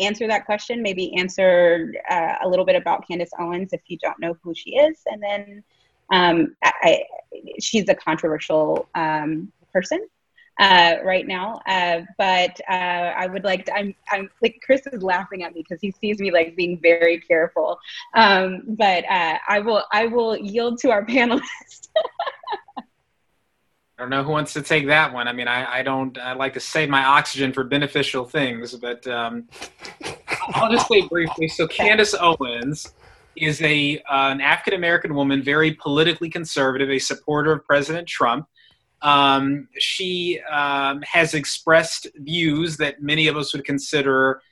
answer 0.00 0.26
that 0.28 0.46
question. 0.46 0.82
Maybe 0.82 1.14
answer 1.16 1.92
uh, 2.10 2.36
a 2.42 2.48
little 2.48 2.64
bit 2.64 2.76
about 2.76 3.06
Candace 3.06 3.30
Owens 3.38 3.72
if 3.72 3.82
you 3.86 3.98
don't 3.98 4.18
know 4.18 4.36
who 4.42 4.54
she 4.54 4.76
is, 4.76 5.00
and 5.06 5.22
then 5.22 5.64
um, 6.12 6.56
I, 6.64 6.72
I, 6.82 7.04
she's 7.60 7.88
a 7.88 7.94
controversial 7.94 8.88
um, 8.94 9.52
person 9.72 10.06
uh, 10.60 10.96
right 11.02 11.26
now. 11.26 11.60
Uh, 11.66 12.02
but 12.18 12.60
uh, 12.68 12.72
I 13.16 13.26
would 13.26 13.44
like 13.44 13.64
to, 13.64 13.74
I'm, 13.74 13.94
I'm 14.10 14.28
like, 14.42 14.60
Chris 14.64 14.86
is 14.92 15.02
laughing 15.02 15.42
at 15.42 15.54
me 15.54 15.64
because 15.66 15.80
he 15.80 15.90
sees 15.90 16.20
me 16.20 16.30
like 16.30 16.54
being 16.54 16.78
very 16.78 17.18
careful. 17.18 17.78
Um, 18.14 18.62
but 18.68 19.04
uh, 19.10 19.38
I 19.48 19.60
will, 19.60 19.82
I 19.90 20.06
will 20.06 20.36
yield 20.36 20.78
to 20.80 20.90
our 20.90 21.04
panelists. 21.06 21.88
I 22.76 22.82
don't 24.04 24.10
know 24.10 24.22
who 24.22 24.30
wants 24.30 24.52
to 24.54 24.62
take 24.62 24.86
that 24.86 25.12
one. 25.12 25.28
I 25.28 25.32
mean, 25.32 25.48
I, 25.48 25.78
I 25.78 25.82
don't, 25.82 26.16
I 26.18 26.34
like 26.34 26.54
to 26.54 26.60
save 26.60 26.88
my 26.88 27.04
oxygen 27.04 27.52
for 27.52 27.64
beneficial 27.64 28.24
things, 28.24 28.74
but 28.74 29.06
um, 29.06 29.48
I'll 30.54 30.70
just 30.70 30.88
say 30.88 31.06
briefly. 31.08 31.48
So 31.48 31.66
Candace 31.66 32.14
Owens 32.18 32.94
is 33.36 33.60
a, 33.62 33.98
uh, 34.10 34.30
an 34.30 34.40
African 34.40 34.74
American 34.74 35.14
woman, 35.14 35.42
very 35.42 35.72
politically 35.74 36.30
conservative, 36.30 36.90
a 36.90 36.98
supporter 36.98 37.52
of 37.52 37.64
President 37.66 38.06
Trump. 38.06 38.46
Um, 39.02 39.68
she 39.78 40.40
um, 40.50 41.02
has 41.02 41.34
expressed 41.34 42.06
views 42.16 42.76
that 42.76 43.02
many 43.02 43.28
of 43.28 43.36
us 43.36 43.52
would 43.52 43.64
consider 43.64 44.42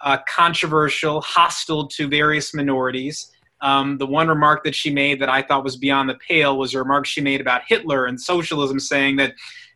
uh, 0.00 0.18
controversial, 0.28 1.20
hostile 1.20 1.86
to 1.88 2.08
various 2.08 2.54
minorities. 2.54 3.30
Um, 3.60 3.98
the 3.98 4.06
one 4.06 4.28
remark 4.28 4.62
that 4.64 4.74
she 4.74 4.90
made 4.90 5.20
that 5.20 5.28
I 5.28 5.42
thought 5.42 5.64
was 5.64 5.76
beyond 5.76 6.08
the 6.08 6.18
pale 6.26 6.56
was 6.56 6.74
a 6.74 6.78
remark 6.78 7.06
she 7.06 7.20
made 7.20 7.40
about 7.40 7.62
Hitler 7.66 8.06
and 8.06 8.20
socialism, 8.20 8.78
saying 8.78 9.16
that 9.16 9.34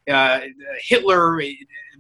uh, 0.08 0.40
Hitler, 0.80 1.40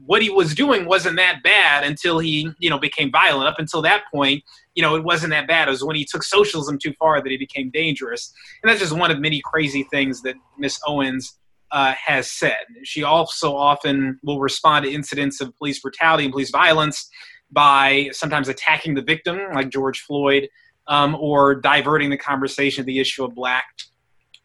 what 0.04 0.22
he 0.22 0.30
was 0.30 0.54
doing 0.54 0.84
wasn't 0.86 1.16
that 1.16 1.42
bad 1.42 1.84
until 1.84 2.18
he, 2.18 2.50
you 2.58 2.70
know, 2.70 2.78
became 2.78 3.10
violent. 3.10 3.48
Up 3.48 3.58
until 3.58 3.82
that 3.82 4.04
point, 4.12 4.42
you 4.74 4.82
know, 4.82 4.96
it 4.96 5.04
wasn't 5.04 5.30
that 5.30 5.46
bad. 5.46 5.68
It 5.68 5.72
was 5.72 5.84
when 5.84 5.96
he 5.96 6.04
took 6.04 6.22
socialism 6.22 6.78
too 6.78 6.92
far 6.98 7.20
that 7.20 7.30
he 7.30 7.36
became 7.36 7.70
dangerous. 7.70 8.32
And 8.62 8.70
that's 8.70 8.80
just 8.80 8.96
one 8.96 9.10
of 9.10 9.20
many 9.20 9.40
crazy 9.44 9.86
things 9.90 10.22
that 10.22 10.36
Miss 10.58 10.80
Owens 10.86 11.38
uh, 11.72 11.94
has 12.04 12.30
said. 12.30 12.64
She 12.84 13.02
also 13.02 13.56
often 13.56 14.20
will 14.22 14.40
respond 14.40 14.84
to 14.84 14.92
incidents 14.92 15.40
of 15.40 15.56
police 15.56 15.80
brutality 15.80 16.24
and 16.24 16.32
police 16.32 16.50
violence 16.50 17.10
by 17.50 18.10
sometimes 18.12 18.48
attacking 18.48 18.94
the 18.94 19.02
victim, 19.02 19.38
like 19.54 19.70
George 19.70 20.00
Floyd, 20.00 20.48
um, 20.86 21.14
or 21.18 21.54
diverting 21.54 22.10
the 22.10 22.16
conversation 22.16 22.82
to 22.82 22.86
the 22.86 22.98
issue 22.98 23.24
of 23.24 23.34
black 23.34 23.64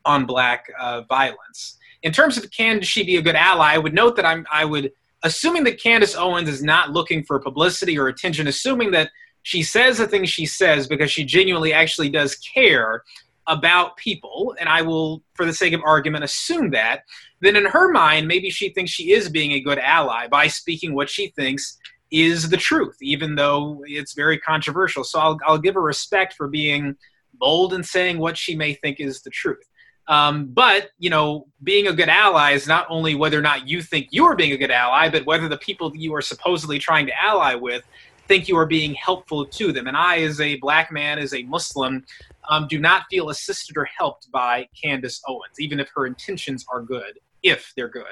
on 0.05 0.25
black 0.25 0.65
uh, 0.79 1.01
violence. 1.09 1.77
In 2.03 2.13
terms 2.13 2.37
of 2.37 2.49
can 2.51 2.81
she 2.81 3.03
be 3.03 3.17
a 3.17 3.21
good 3.21 3.35
ally, 3.35 3.73
I 3.73 3.77
would 3.77 3.93
note 3.93 4.15
that 4.15 4.25
I'm, 4.25 4.45
I 4.51 4.63
would, 4.63 4.91
assuming 5.23 5.63
that 5.65 5.81
Candace 5.81 6.15
Owens 6.15 6.47
is 6.47 6.63
not 6.63 6.91
looking 6.91 7.23
for 7.23 7.39
publicity 7.39 7.97
or 7.97 8.07
attention, 8.07 8.47
assuming 8.47 8.91
that 8.91 9.09
she 9.43 9.63
says 9.63 9.97
the 9.97 10.07
things 10.07 10.29
she 10.29 10.45
says 10.45 10.87
because 10.87 11.11
she 11.11 11.23
genuinely 11.23 11.73
actually 11.73 12.09
does 12.09 12.35
care 12.35 13.03
about 13.47 13.95
people, 13.97 14.55
and 14.60 14.67
I 14.67 14.81
will, 14.81 15.23
for 15.33 15.45
the 15.45 15.53
sake 15.53 15.73
of 15.73 15.81
argument, 15.86 16.23
assume 16.23 16.71
that, 16.71 17.03
then 17.39 17.55
in 17.55 17.65
her 17.65 17.91
mind, 17.91 18.27
maybe 18.27 18.49
she 18.49 18.69
thinks 18.69 18.91
she 18.91 19.12
is 19.12 19.29
being 19.29 19.53
a 19.53 19.62
good 19.62 19.79
ally 19.79 20.27
by 20.27 20.47
speaking 20.47 20.93
what 20.93 21.10
she 21.10 21.29
thinks 21.29 21.77
is 22.12 22.49
the 22.49 22.57
truth, 22.57 22.97
even 23.01 23.36
though 23.36 23.83
it's 23.86 24.13
very 24.13 24.38
controversial. 24.38 25.03
So 25.03 25.19
I'll, 25.19 25.38
I'll 25.45 25.57
give 25.57 25.75
her 25.75 25.81
respect 25.81 26.33
for 26.33 26.47
being 26.47 26.95
bold 27.33 27.73
and 27.73 27.86
saying 27.86 28.17
what 28.17 28.38
she 28.38 28.55
may 28.55 28.73
think 28.73 28.99
is 28.99 29.21
the 29.21 29.29
truth. 29.29 29.67
Um, 30.07 30.45
but 30.45 30.91
you 30.99 31.10
know, 31.10 31.47
being 31.63 31.88
a 31.88 31.93
good 31.93 32.07
ally 32.07 32.51
is 32.51 32.65
not 32.65 32.88
only 32.89 33.15
whether 33.15 33.38
or 33.38 33.41
not 33.41 33.67
you 33.67 33.81
think 33.81 34.07
you 34.12 34.25
are 34.25 34.36
being 34.36 34.53
a 34.53 34.57
good 34.57 34.71
ally, 34.71 35.10
but 35.10 35.25
whether 35.25 35.49
the 35.49 35.57
people 35.57 35.89
that 35.89 35.99
you 35.99 36.15
are 36.15 36.21
supposedly 36.21 36.79
trying 36.79 37.05
to 37.07 37.21
ally 37.21 37.55
with 37.55 37.83
think 38.27 38.47
you 38.47 38.57
are 38.57 38.65
being 38.65 38.93
helpful 38.93 39.45
to 39.45 39.71
them. 39.71 39.88
And 39.88 39.97
I, 39.97 40.19
as 40.19 40.39
a 40.39 40.55
black 40.57 40.91
man, 40.91 41.19
as 41.19 41.33
a 41.33 41.43
Muslim, 41.43 42.05
um, 42.49 42.67
do 42.67 42.79
not 42.79 43.03
feel 43.10 43.29
assisted 43.29 43.77
or 43.77 43.86
helped 43.86 44.31
by 44.31 44.67
Candace 44.81 45.21
Owens, 45.27 45.60
even 45.60 45.79
if 45.79 45.89
her 45.95 46.05
intentions 46.05 46.65
are 46.71 46.81
good, 46.81 47.19
if 47.43 47.73
they're 47.75 47.89
good. 47.89 48.05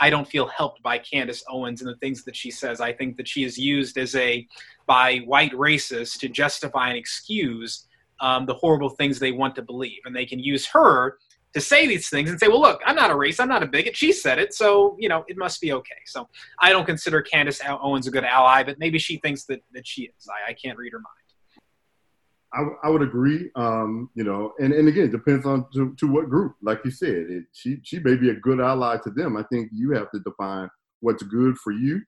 I 0.00 0.10
don't 0.10 0.28
feel 0.28 0.46
helped 0.46 0.82
by 0.82 0.98
Candace 0.98 1.42
Owens 1.48 1.80
and 1.80 1.90
the 1.90 1.96
things 1.96 2.24
that 2.24 2.36
she 2.36 2.50
says. 2.50 2.80
I 2.80 2.92
think 2.92 3.16
that 3.16 3.26
she 3.26 3.44
is 3.44 3.58
used 3.58 3.98
as 3.98 4.14
a 4.14 4.46
by 4.86 5.18
white 5.18 5.52
racists 5.52 6.18
to 6.20 6.28
justify 6.28 6.88
and 6.88 6.98
excuse 6.98 7.86
um, 8.20 8.46
the 8.46 8.54
horrible 8.54 8.90
things 8.90 9.18
they 9.18 9.32
want 9.32 9.54
to 9.56 9.62
believe, 9.62 10.00
and 10.04 10.14
they 10.14 10.26
can 10.26 10.38
use 10.38 10.66
her 10.68 11.18
to 11.54 11.60
say 11.60 11.86
these 11.86 12.08
things 12.08 12.30
and 12.30 12.38
say, 12.38 12.48
"Well, 12.48 12.60
look, 12.60 12.80
I'm 12.84 12.96
not 12.96 13.10
a 13.10 13.16
race. 13.16 13.40
I'm 13.40 13.48
not 13.48 13.62
a 13.62 13.66
bigot. 13.66 13.96
She 13.96 14.12
said 14.12 14.38
it, 14.38 14.54
so 14.54 14.96
you 14.98 15.08
know 15.08 15.24
it 15.28 15.36
must 15.36 15.60
be 15.60 15.72
okay." 15.72 16.00
So 16.06 16.28
I 16.60 16.70
don't 16.70 16.86
consider 16.86 17.22
Candace 17.22 17.60
Owens 17.66 18.06
a 18.06 18.10
good 18.10 18.24
ally, 18.24 18.62
but 18.62 18.78
maybe 18.78 18.98
she 18.98 19.18
thinks 19.18 19.44
that 19.44 19.62
that 19.72 19.86
she 19.86 20.02
is. 20.02 20.28
I, 20.28 20.50
I 20.50 20.54
can't 20.54 20.78
read 20.78 20.92
her 20.92 20.98
mind. 20.98 21.17
I, 22.54 22.64
I 22.84 22.88
would 22.88 23.02
agree. 23.02 23.50
Um, 23.56 24.10
you 24.14 24.24
know, 24.24 24.52
and, 24.58 24.72
and 24.72 24.88
again, 24.88 25.04
it 25.04 25.12
depends 25.12 25.44
on 25.44 25.66
to, 25.74 25.94
to 25.98 26.06
what 26.06 26.30
group. 26.30 26.56
Like 26.62 26.80
you 26.84 26.90
said, 26.90 27.26
it, 27.28 27.44
she 27.52 27.78
she 27.82 27.98
may 27.98 28.16
be 28.16 28.30
a 28.30 28.34
good 28.34 28.60
ally 28.60 28.96
to 29.04 29.10
them. 29.10 29.36
I 29.36 29.44
think 29.52 29.70
you 29.72 29.92
have 29.92 30.10
to 30.12 30.20
define 30.20 30.68
what's 31.00 31.22
good 31.22 31.56
for 31.58 31.72
you. 31.72 32.00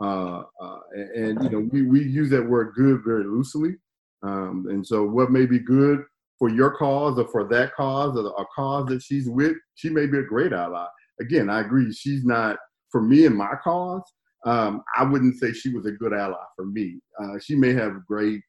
Uh, 0.00 0.44
uh, 0.60 0.78
and, 0.94 1.10
and, 1.10 1.44
you 1.44 1.50
know, 1.50 1.68
we, 1.70 1.82
we 1.82 2.02
use 2.02 2.30
that 2.30 2.42
word 2.42 2.72
good 2.74 3.02
very 3.04 3.24
loosely. 3.24 3.74
Um, 4.22 4.66
and 4.70 4.86
so, 4.86 5.04
what 5.04 5.30
may 5.30 5.44
be 5.44 5.58
good 5.58 6.04
for 6.38 6.48
your 6.48 6.70
cause 6.70 7.18
or 7.18 7.28
for 7.28 7.46
that 7.48 7.74
cause 7.74 8.16
or 8.16 8.26
a 8.26 8.44
cause 8.54 8.86
that 8.86 9.02
she's 9.02 9.28
with, 9.28 9.56
she 9.74 9.90
may 9.90 10.06
be 10.06 10.18
a 10.18 10.22
great 10.22 10.52
ally. 10.52 10.86
Again, 11.20 11.50
I 11.50 11.60
agree. 11.60 11.92
She's 11.92 12.24
not 12.24 12.56
for 12.90 13.02
me 13.02 13.26
and 13.26 13.36
my 13.36 13.54
cause. 13.62 14.02
Um, 14.46 14.82
I 14.96 15.04
wouldn't 15.04 15.38
say 15.38 15.52
she 15.52 15.68
was 15.68 15.84
a 15.84 15.92
good 15.92 16.14
ally 16.14 16.42
for 16.56 16.64
me. 16.64 17.00
Uh, 17.22 17.38
she 17.38 17.54
may 17.54 17.74
have 17.74 18.06
great 18.06 18.40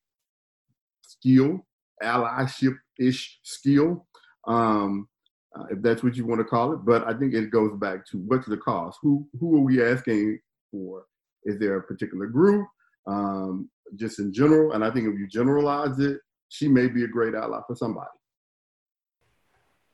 skill, 1.21 1.65
allyship 2.03 2.75
ish 2.99 3.39
skill, 3.43 4.05
um, 4.47 5.07
uh, 5.57 5.65
if 5.69 5.81
that's 5.81 6.03
what 6.03 6.15
you 6.15 6.25
want 6.25 6.39
to 6.39 6.45
call 6.45 6.73
it. 6.73 6.85
But 6.85 7.07
I 7.07 7.13
think 7.13 7.33
it 7.33 7.51
goes 7.51 7.77
back 7.77 8.05
to 8.07 8.17
what's 8.17 8.47
the 8.47 8.57
cause? 8.57 8.97
Who 9.01 9.27
who 9.39 9.57
are 9.57 9.61
we 9.61 9.83
asking 9.83 10.39
for? 10.71 11.05
Is 11.43 11.59
there 11.59 11.77
a 11.77 11.83
particular 11.83 12.27
group? 12.27 12.67
Um, 13.07 13.69
just 13.95 14.19
in 14.19 14.31
general, 14.31 14.73
and 14.73 14.83
I 14.83 14.91
think 14.91 15.07
if 15.07 15.19
you 15.19 15.27
generalize 15.27 15.99
it, 15.99 16.19
she 16.49 16.67
may 16.67 16.87
be 16.87 17.03
a 17.03 17.07
great 17.07 17.33
ally 17.33 17.59
for 17.67 17.75
somebody. 17.75 18.07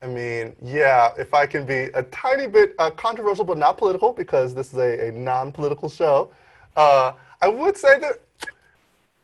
I 0.01 0.07
mean, 0.07 0.55
yeah, 0.61 1.11
if 1.17 1.33
I 1.33 1.47
can 1.47 1.65
be 1.65 1.89
a 1.95 2.03
tiny 2.03 2.45
bit 2.45 2.75
uh, 2.77 2.91
controversial 2.91 3.45
but 3.45 3.57
not 3.57 3.77
political, 3.77 4.13
because 4.13 4.53
this 4.53 4.71
is 4.71 4.77
a, 4.77 5.07
a 5.07 5.11
non 5.11 5.51
political 5.51 5.89
show, 5.89 6.31
uh, 6.75 7.13
I 7.41 7.47
would 7.47 7.75
say 7.75 7.97
that 7.99 8.21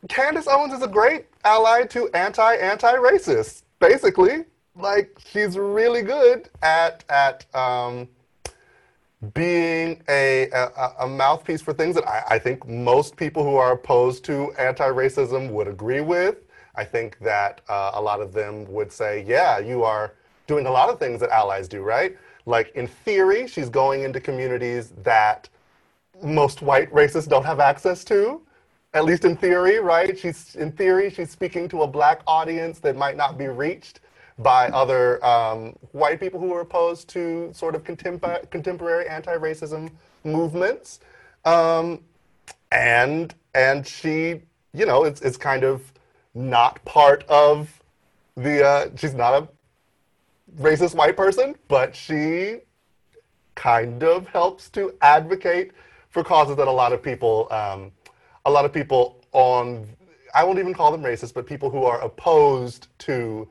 Candace 0.08 0.46
Owens 0.48 0.74
is 0.74 0.82
a 0.82 0.88
great 0.88 1.26
ally 1.44 1.84
to 1.86 2.08
anti 2.10 2.54
anti 2.56 2.92
racists. 2.94 3.62
Basically, 3.78 4.44
like 4.76 5.18
she's 5.24 5.56
really 5.56 6.02
good 6.02 6.48
at 6.62 7.04
at 7.08 7.46
um, 7.54 8.08
being 9.32 10.02
a, 10.08 10.50
a, 10.50 10.92
a 11.00 11.08
mouthpiece 11.08 11.62
for 11.62 11.72
things 11.72 11.94
that 11.94 12.06
I, 12.06 12.22
I 12.30 12.38
think 12.38 12.68
most 12.68 13.16
people 13.16 13.42
who 13.42 13.56
are 13.56 13.72
opposed 13.72 14.24
to 14.26 14.52
anti 14.58 14.88
racism 14.88 15.50
would 15.50 15.68
agree 15.68 16.00
with. 16.00 16.36
I 16.76 16.84
think 16.84 17.18
that 17.20 17.60
uh, 17.68 17.92
a 17.94 18.02
lot 18.02 18.20
of 18.20 18.32
them 18.32 18.70
would 18.72 18.92
say, 18.92 19.24
yeah, 19.26 19.58
you 19.58 19.84
are 19.84 20.14
doing 20.46 20.66
a 20.66 20.70
lot 20.70 20.90
of 20.90 20.98
things 20.98 21.20
that 21.20 21.30
allies 21.30 21.68
do, 21.68 21.82
right? 21.82 22.16
Like 22.46 22.72
in 22.74 22.86
theory, 22.86 23.46
she's 23.46 23.70
going 23.70 24.02
into 24.02 24.20
communities 24.20 24.92
that 25.02 25.48
most 26.22 26.62
white 26.62 26.92
racists 26.92 27.28
don't 27.28 27.44
have 27.44 27.60
access 27.60 28.04
to 28.04 28.43
at 28.94 29.04
least 29.04 29.24
in 29.24 29.36
theory, 29.36 29.80
right? 29.80 30.16
She's 30.16 30.54
in 30.54 30.72
theory 30.72 31.10
she's 31.10 31.30
speaking 31.30 31.68
to 31.70 31.82
a 31.82 31.86
black 31.86 32.22
audience 32.26 32.78
that 32.78 32.96
might 32.96 33.16
not 33.16 33.36
be 33.36 33.48
reached 33.48 34.00
by 34.38 34.68
other 34.68 35.24
um, 35.24 35.76
white 35.92 36.20
people 36.20 36.40
who 36.40 36.52
are 36.54 36.60
opposed 36.60 37.08
to 37.10 37.50
sort 37.52 37.74
of 37.74 37.84
contempor- 37.84 38.48
contemporary 38.50 39.08
anti-racism 39.08 39.90
movements, 40.24 41.00
um, 41.44 42.00
and 42.72 43.34
and 43.54 43.86
she, 43.86 44.40
you 44.72 44.86
know, 44.86 45.04
it's 45.04 45.20
it's 45.20 45.36
kind 45.36 45.64
of 45.64 45.92
not 46.34 46.84
part 46.84 47.24
of 47.28 47.80
the. 48.36 48.64
Uh, 48.64 48.88
she's 48.96 49.14
not 49.14 49.42
a 49.42 49.48
racist 50.60 50.94
white 50.94 51.16
person, 51.16 51.54
but 51.68 51.94
she 51.94 52.58
kind 53.54 54.02
of 54.02 54.26
helps 54.28 54.68
to 54.70 54.94
advocate 55.00 55.70
for 56.10 56.24
causes 56.24 56.56
that 56.56 56.66
a 56.66 56.72
lot 56.72 56.92
of 56.92 57.02
people. 57.02 57.46
Um, 57.52 57.92
a 58.44 58.50
lot 58.50 58.64
of 58.64 58.72
people 58.72 59.20
on, 59.32 59.86
I 60.34 60.44
won't 60.44 60.58
even 60.58 60.74
call 60.74 60.92
them 60.92 61.02
racist, 61.02 61.34
but 61.34 61.46
people 61.46 61.70
who 61.70 61.84
are 61.84 62.00
opposed 62.00 62.88
to 63.00 63.48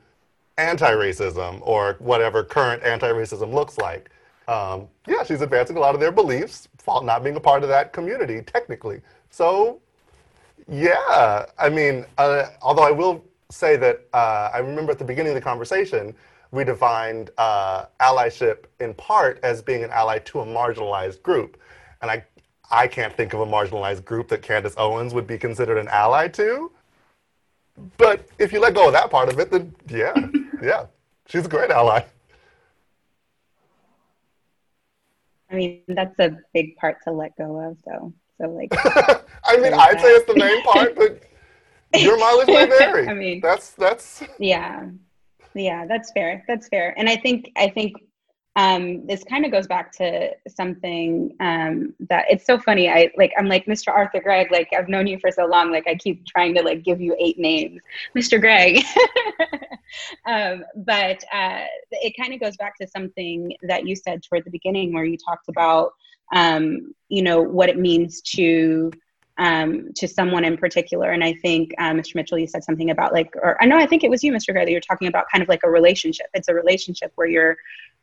anti-racism 0.56 1.60
or 1.62 1.96
whatever 1.98 2.44
current 2.44 2.82
anti-racism 2.82 3.52
looks 3.52 3.78
like. 3.78 4.10
Um, 4.46 4.88
yeah, 5.06 5.24
she's 5.24 5.40
advancing 5.40 5.76
a 5.76 5.80
lot 5.80 5.94
of 5.94 6.00
their 6.00 6.12
beliefs, 6.12 6.68
not 6.86 7.24
being 7.24 7.36
a 7.36 7.40
part 7.40 7.62
of 7.62 7.68
that 7.70 7.92
community 7.92 8.42
technically. 8.42 9.00
So, 9.30 9.80
yeah, 10.68 11.46
I 11.58 11.68
mean, 11.68 12.04
uh, 12.18 12.46
although 12.62 12.84
I 12.84 12.90
will 12.90 13.24
say 13.50 13.76
that 13.76 14.06
uh, 14.12 14.50
I 14.52 14.58
remember 14.58 14.92
at 14.92 14.98
the 14.98 15.04
beginning 15.04 15.30
of 15.30 15.36
the 15.36 15.40
conversation, 15.40 16.14
we 16.50 16.62
defined 16.62 17.30
uh, 17.36 17.86
allyship 18.00 18.66
in 18.80 18.94
part 18.94 19.40
as 19.42 19.60
being 19.60 19.82
an 19.82 19.90
ally 19.90 20.18
to 20.20 20.40
a 20.40 20.46
marginalized 20.46 21.22
group. 21.22 21.60
And 22.00 22.10
I 22.10 22.24
I 22.70 22.86
can't 22.86 23.12
think 23.12 23.34
of 23.34 23.40
a 23.40 23.46
marginalized 23.46 24.04
group 24.04 24.28
that 24.28 24.42
Candace 24.42 24.74
Owens 24.76 25.14
would 25.14 25.26
be 25.26 25.38
considered 25.38 25.78
an 25.78 25.88
ally 25.88 26.28
to. 26.28 26.70
But 27.96 28.26
if 28.38 28.52
you 28.52 28.60
let 28.60 28.74
go 28.74 28.86
of 28.86 28.92
that 28.92 29.10
part 29.10 29.28
of 29.28 29.38
it, 29.38 29.50
then 29.50 29.74
yeah, 29.88 30.14
yeah, 30.62 30.86
she's 31.26 31.46
a 31.46 31.48
great 31.48 31.70
ally. 31.70 32.04
I 35.50 35.54
mean, 35.56 35.82
that's 35.88 36.18
a 36.18 36.36
big 36.52 36.76
part 36.76 36.98
to 37.04 37.12
let 37.12 37.36
go 37.36 37.60
of, 37.60 37.76
though. 37.84 38.12
So, 38.40 38.48
like, 38.48 38.70
I 39.44 39.56
mean, 39.58 39.74
I'd 39.74 39.96
that. 39.96 40.00
say 40.00 40.08
it's 40.08 40.26
the 40.26 40.38
main 40.38 40.62
part, 40.64 40.96
but 40.96 41.22
your 42.00 42.18
mileage 42.18 42.48
may 42.48 42.66
vary. 42.66 43.08
I 43.08 43.14
mean, 43.14 43.40
that's 43.40 43.70
that's 43.70 44.24
yeah, 44.38 44.86
yeah, 45.54 45.86
that's 45.86 46.10
fair. 46.12 46.44
That's 46.48 46.68
fair. 46.68 46.94
And 46.98 47.08
I 47.08 47.16
think 47.16 47.52
I 47.56 47.68
think 47.68 47.94
um, 48.56 49.04
this 49.06 49.24
kind 49.24 49.44
of 49.44 49.50
goes 49.50 49.66
back 49.66 49.90
to 49.96 50.30
something 50.48 51.34
um, 51.40 51.92
that 52.08 52.26
it's 52.30 52.46
so 52.46 52.58
funny. 52.58 52.88
I 52.88 53.10
like 53.16 53.32
I'm 53.36 53.48
like 53.48 53.66
Mr. 53.66 53.88
Arthur 53.88 54.20
Gregg. 54.20 54.52
Like 54.52 54.68
I've 54.76 54.88
known 54.88 55.08
you 55.08 55.18
for 55.18 55.30
so 55.32 55.44
long. 55.44 55.72
Like 55.72 55.88
I 55.88 55.96
keep 55.96 56.24
trying 56.26 56.54
to 56.54 56.62
like 56.62 56.84
give 56.84 57.00
you 57.00 57.16
eight 57.18 57.38
names, 57.38 57.80
Mr. 58.16 58.40
Gregg. 58.40 58.84
um, 60.26 60.64
but 60.76 61.24
uh, 61.32 61.64
it 61.90 62.14
kind 62.16 62.32
of 62.32 62.40
goes 62.40 62.56
back 62.56 62.78
to 62.78 62.86
something 62.86 63.52
that 63.62 63.86
you 63.86 63.96
said 63.96 64.22
toward 64.22 64.44
the 64.44 64.50
beginning, 64.50 64.92
where 64.92 65.04
you 65.04 65.18
talked 65.18 65.48
about 65.48 65.92
um, 66.32 66.94
you 67.08 67.22
know 67.22 67.42
what 67.42 67.68
it 67.68 67.78
means 67.78 68.20
to 68.20 68.92
um, 69.38 69.90
to 69.96 70.06
someone 70.06 70.44
in 70.44 70.56
particular. 70.56 71.10
And 71.10 71.24
I 71.24 71.34
think, 71.34 71.72
uh, 71.78 71.90
Mr. 71.90 72.14
Mitchell, 72.14 72.38
you 72.38 72.46
said 72.46 72.64
something 72.64 72.90
about 72.90 73.12
like, 73.12 73.34
or 73.36 73.60
I 73.60 73.66
know, 73.66 73.76
I 73.76 73.86
think 73.86 74.04
it 74.04 74.10
was 74.10 74.22
you, 74.22 74.32
Mr. 74.32 74.52
Gregg, 74.52 74.66
that 74.66 74.72
you're 74.72 74.80
talking 74.80 75.08
about 75.08 75.26
kind 75.32 75.42
of 75.42 75.48
like 75.48 75.62
a 75.64 75.70
relationship. 75.70 76.26
It's 76.34 76.48
a 76.48 76.54
relationship 76.54 77.12
where 77.16 77.26
you're 77.26 77.56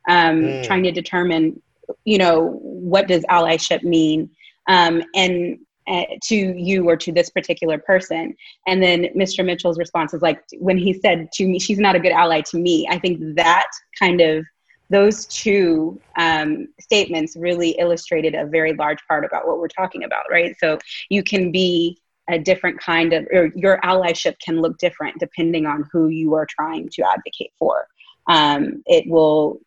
um, 0.09 0.41
mm. 0.41 0.65
trying 0.65 0.83
to 0.83 0.91
determine, 0.91 1.61
you 2.05 2.17
know, 2.17 2.59
what 2.61 3.07
does 3.07 3.23
allyship 3.25 3.83
mean, 3.83 4.29
um, 4.67 5.03
and 5.15 5.59
uh, 5.87 6.03
to 6.23 6.35
you 6.35 6.87
or 6.87 6.95
to 6.95 7.11
this 7.11 7.29
particular 7.29 7.77
person. 7.77 8.35
And 8.67 8.81
then 8.81 9.05
Mr. 9.15 9.43
Mitchell's 9.43 9.79
response 9.79 10.13
is 10.13 10.21
like 10.21 10.41
when 10.59 10.77
he 10.77 10.93
said 10.93 11.31
to 11.33 11.47
me, 11.47 11.59
"She's 11.59 11.79
not 11.79 11.95
a 11.95 11.99
good 11.99 12.11
ally 12.11 12.41
to 12.41 12.57
me." 12.57 12.87
I 12.89 12.99
think 12.99 13.35
that 13.35 13.67
kind 13.97 14.21
of 14.21 14.45
those 14.91 15.25
two 15.25 15.99
um, 16.17 16.67
statements 16.79 17.35
really 17.37 17.71
illustrated 17.79 18.35
a 18.35 18.45
very 18.45 18.73
large 18.73 18.99
part 19.07 19.23
about 19.23 19.47
what 19.47 19.57
we're 19.57 19.69
talking 19.69 20.03
about, 20.03 20.25
right? 20.29 20.53
So 20.59 20.79
you 21.09 21.23
can 21.23 21.51
be 21.51 21.97
a 22.29 22.37
different 22.37 22.79
kind 22.79 23.13
of, 23.13 23.25
or 23.31 23.51
your 23.55 23.79
allyship 23.81 24.35
can 24.39 24.61
look 24.61 24.77
different 24.77 25.17
depending 25.17 25.65
on 25.65 25.87
who 25.91 26.09
you 26.09 26.33
are 26.35 26.45
trying 26.45 26.89
to 26.89 27.03
advocate 27.09 27.51
for. 27.57 27.87
Um, 28.27 28.83
it 28.85 29.09
will 29.09 29.61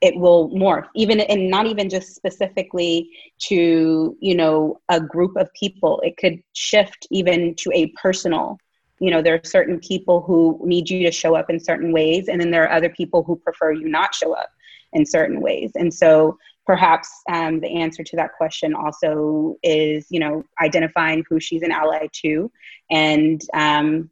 it 0.00 0.14
will 0.16 0.50
morph 0.50 0.86
even 0.94 1.18
and 1.18 1.50
not 1.50 1.66
even 1.66 1.88
just 1.88 2.14
specifically 2.14 3.10
to 3.38 4.16
you 4.20 4.34
know 4.34 4.78
a 4.90 5.00
group 5.00 5.34
of 5.36 5.52
people 5.54 6.00
it 6.04 6.16
could 6.16 6.40
shift 6.52 7.06
even 7.10 7.54
to 7.56 7.70
a 7.74 7.86
personal 8.00 8.58
you 9.00 9.10
know 9.10 9.22
there 9.22 9.34
are 9.34 9.44
certain 9.44 9.80
people 9.80 10.20
who 10.20 10.60
need 10.64 10.88
you 10.88 11.04
to 11.04 11.10
show 11.10 11.34
up 11.34 11.50
in 11.50 11.58
certain 11.58 11.90
ways 11.90 12.28
and 12.28 12.40
then 12.40 12.50
there 12.50 12.64
are 12.64 12.72
other 12.72 12.90
people 12.90 13.24
who 13.24 13.34
prefer 13.36 13.72
you 13.72 13.88
not 13.88 14.14
show 14.14 14.34
up 14.34 14.50
in 14.92 15.04
certain 15.04 15.40
ways 15.40 15.72
and 15.74 15.92
so 15.92 16.36
perhaps 16.66 17.08
um, 17.32 17.60
the 17.60 17.80
answer 17.80 18.02
to 18.02 18.16
that 18.16 18.32
question 18.36 18.74
also 18.74 19.56
is 19.62 20.06
you 20.10 20.20
know 20.20 20.44
identifying 20.62 21.24
who 21.28 21.40
she's 21.40 21.62
an 21.62 21.70
ally 21.70 22.06
to 22.12 22.50
and 22.90 23.40
um, 23.54 24.10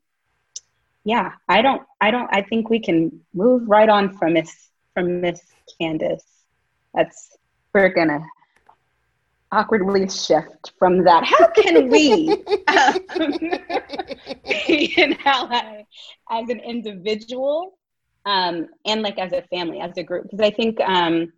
yeah 1.04 1.32
i 1.48 1.60
don't 1.62 1.82
i 2.00 2.10
don't 2.10 2.28
i 2.32 2.42
think 2.42 2.70
we 2.70 2.80
can 2.80 3.10
move 3.34 3.62
right 3.68 3.88
on 3.88 4.16
from 4.16 4.34
miss 4.34 4.70
from 4.94 5.20
miss 5.20 5.42
Candace. 5.80 6.24
That's 6.94 7.36
we're 7.74 7.90
gonna 7.90 8.20
awkwardly 9.52 10.08
shift 10.08 10.72
from 10.78 11.04
that. 11.04 11.24
How 11.24 11.48
can 11.48 11.88
we 11.88 12.30
um, 12.68 12.98
be 14.66 14.94
an 14.96 15.16
ally 15.24 15.84
as 16.30 16.48
an 16.48 16.60
individual 16.60 17.78
um, 18.26 18.68
and 18.84 19.02
like 19.02 19.18
as 19.18 19.32
a 19.32 19.42
family, 19.42 19.80
as 19.80 19.96
a 19.96 20.02
group? 20.02 20.24
Because 20.24 20.40
I 20.40 20.50
think 20.50 20.78
um, 20.80 21.32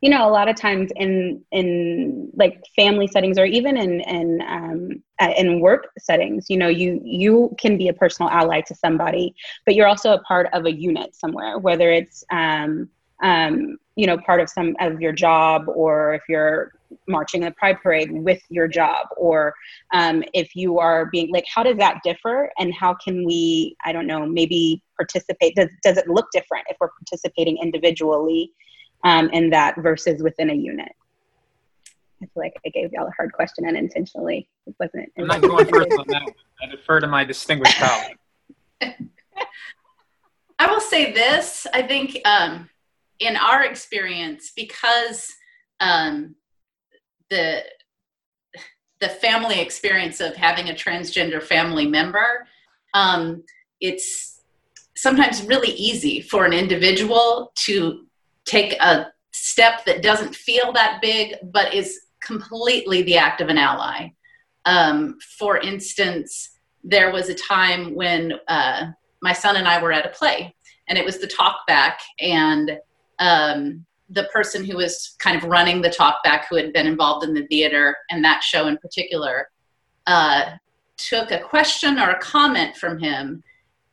you 0.00 0.10
know 0.10 0.28
a 0.28 0.30
lot 0.30 0.48
of 0.48 0.56
times 0.56 0.90
in 0.96 1.42
in 1.52 2.30
like 2.34 2.62
family 2.76 3.06
settings 3.06 3.38
or 3.38 3.46
even 3.46 3.76
in 3.76 4.00
in 4.00 4.42
um, 4.46 5.02
uh, 5.20 5.32
in 5.36 5.60
work 5.60 5.88
settings 5.98 6.46
you 6.48 6.56
know 6.56 6.68
you 6.68 7.00
you 7.04 7.54
can 7.58 7.76
be 7.76 7.88
a 7.88 7.92
personal 7.92 8.30
ally 8.30 8.60
to 8.62 8.74
somebody 8.74 9.34
but 9.66 9.74
you're 9.74 9.86
also 9.86 10.14
a 10.14 10.20
part 10.22 10.48
of 10.52 10.64
a 10.64 10.72
unit 10.72 11.14
somewhere 11.14 11.58
whether 11.58 11.90
it's 11.90 12.24
um, 12.32 12.88
um, 13.22 13.78
you 13.96 14.06
know, 14.06 14.18
part 14.18 14.40
of 14.40 14.50
some 14.50 14.76
of 14.80 15.00
your 15.00 15.12
job, 15.12 15.64
or 15.68 16.14
if 16.14 16.22
you're 16.28 16.72
marching 17.06 17.42
in 17.42 17.48
the 17.48 17.54
Pride 17.54 17.76
Parade 17.82 18.10
with 18.12 18.42
your 18.48 18.68
job, 18.68 19.06
or 19.16 19.54
um, 19.92 20.22
if 20.32 20.54
you 20.54 20.78
are 20.78 21.06
being 21.06 21.30
like, 21.32 21.44
how 21.52 21.62
does 21.62 21.76
that 21.78 22.00
differ, 22.04 22.50
and 22.58 22.72
how 22.74 22.94
can 22.94 23.24
we, 23.24 23.76
I 23.84 23.92
don't 23.92 24.06
know, 24.06 24.26
maybe 24.26 24.82
participate? 24.96 25.54
Does 25.56 25.68
does 25.82 25.96
it 25.96 26.08
look 26.08 26.26
different 26.32 26.66
if 26.68 26.76
we're 26.80 26.90
participating 26.90 27.58
individually 27.58 28.52
um, 29.04 29.28
in 29.30 29.50
that 29.50 29.76
versus 29.78 30.22
within 30.22 30.50
a 30.50 30.54
unit? 30.54 30.92
I 32.22 32.26
feel 32.26 32.42
like 32.42 32.54
I 32.64 32.70
gave 32.70 32.92
y'all 32.92 33.06
a 33.06 33.12
hard 33.16 33.32
question 33.32 33.66
unintentionally. 33.66 34.48
It 34.66 34.74
wasn't. 34.80 35.12
I'm 35.18 35.26
not 35.26 35.42
going 35.42 35.66
first 35.66 35.92
on 35.98 36.04
that. 36.08 36.22
One. 36.22 36.34
I 36.62 36.66
defer 36.70 37.00
to 37.00 37.06
my 37.06 37.24
distinguished 37.24 37.76
colleague. 37.76 38.18
I 40.58 40.66
will 40.66 40.80
say 40.80 41.12
this. 41.12 41.66
I 41.74 41.82
think 41.82 42.20
um, 42.24 42.70
in 43.18 43.36
our 43.36 43.64
experience, 43.64 44.52
because 44.54 45.34
um, 45.80 46.34
the 47.30 47.62
the 49.00 49.08
family 49.08 49.60
experience 49.60 50.20
of 50.20 50.34
having 50.34 50.70
a 50.70 50.72
transgender 50.72 51.42
family 51.42 51.86
member, 51.86 52.46
um, 52.94 53.42
it's 53.80 54.40
sometimes 54.96 55.42
really 55.42 55.72
easy 55.72 56.20
for 56.22 56.44
an 56.44 56.52
individual 56.52 57.52
to 57.56 58.06
take 58.46 58.72
a 58.80 59.12
step 59.32 59.84
that 59.84 60.02
doesn't 60.02 60.34
feel 60.34 60.72
that 60.72 61.00
big, 61.02 61.34
but 61.42 61.74
is 61.74 62.00
completely 62.22 63.02
the 63.02 63.16
act 63.16 63.40
of 63.40 63.48
an 63.48 63.58
ally. 63.58 64.08
Um, 64.64 65.18
for 65.38 65.58
instance, 65.58 66.50
there 66.82 67.12
was 67.12 67.28
a 67.28 67.34
time 67.34 67.94
when 67.94 68.34
uh, 68.48 68.86
my 69.22 69.32
son 69.32 69.56
and 69.56 69.68
I 69.68 69.82
were 69.82 69.92
at 69.92 70.06
a 70.06 70.10
play, 70.10 70.54
and 70.88 70.96
it 70.96 71.04
was 71.04 71.18
the 71.18 71.26
talk 71.26 71.66
back, 71.66 72.00
and 72.20 72.78
um, 73.18 73.84
the 74.14 74.24
person 74.32 74.64
who 74.64 74.76
was 74.76 75.16
kind 75.18 75.36
of 75.36 75.44
running 75.44 75.82
the 75.82 75.90
talk 75.90 76.22
back, 76.24 76.48
who 76.48 76.56
had 76.56 76.72
been 76.72 76.86
involved 76.86 77.24
in 77.24 77.34
the 77.34 77.46
theater 77.46 77.96
and 78.10 78.24
that 78.24 78.42
show 78.42 78.66
in 78.66 78.78
particular, 78.78 79.50
uh, 80.06 80.50
took 80.96 81.30
a 81.30 81.40
question 81.40 81.98
or 81.98 82.10
a 82.10 82.20
comment 82.20 82.76
from 82.76 82.98
him 82.98 83.42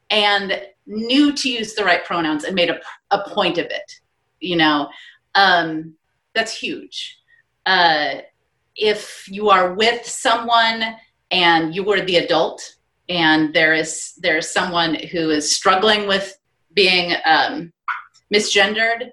and 0.10 0.62
knew 0.86 1.34
to 1.34 1.50
use 1.50 1.74
the 1.74 1.84
right 1.84 2.06
pronouns 2.06 2.44
and 2.44 2.56
made 2.56 2.70
a, 2.70 2.80
a 3.12 3.30
point 3.30 3.58
of 3.58 3.66
it. 3.66 3.92
You 4.40 4.58
know, 4.58 4.90
um, 5.36 5.96
that's 6.36 6.56
huge. 6.56 7.18
Uh, 7.66 8.16
if 8.76 9.28
you 9.28 9.50
are 9.50 9.74
with 9.74 10.06
someone 10.06 10.96
and 11.32 11.76
you 11.76 11.90
are 11.92 12.02
the 12.02 12.18
adult 12.18 12.76
and 13.10 13.54
there 13.54 13.74
is 13.74 14.14
there 14.18 14.38
is 14.38 14.52
someone 14.52 14.96
who 14.96 15.30
is 15.30 15.56
struggling 15.56 16.08
with 16.08 16.38
being 16.74 17.16
um, 17.26 17.72
misgendered 18.34 19.10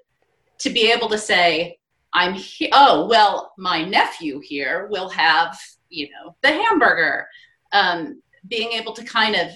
to 0.59 0.69
be 0.69 0.91
able 0.91 1.09
to 1.09 1.17
say 1.17 1.77
i'm 2.13 2.33
he- 2.33 2.71
oh 2.73 3.07
well 3.07 3.53
my 3.57 3.83
nephew 3.83 4.39
here 4.39 4.87
will 4.91 5.09
have 5.09 5.57
you 5.89 6.07
know 6.09 6.35
the 6.41 6.49
hamburger. 6.49 7.27
Um, 7.71 8.21
being 8.47 8.71
able 8.71 8.93
to 8.93 9.03
kind 9.03 9.35
of 9.35 9.49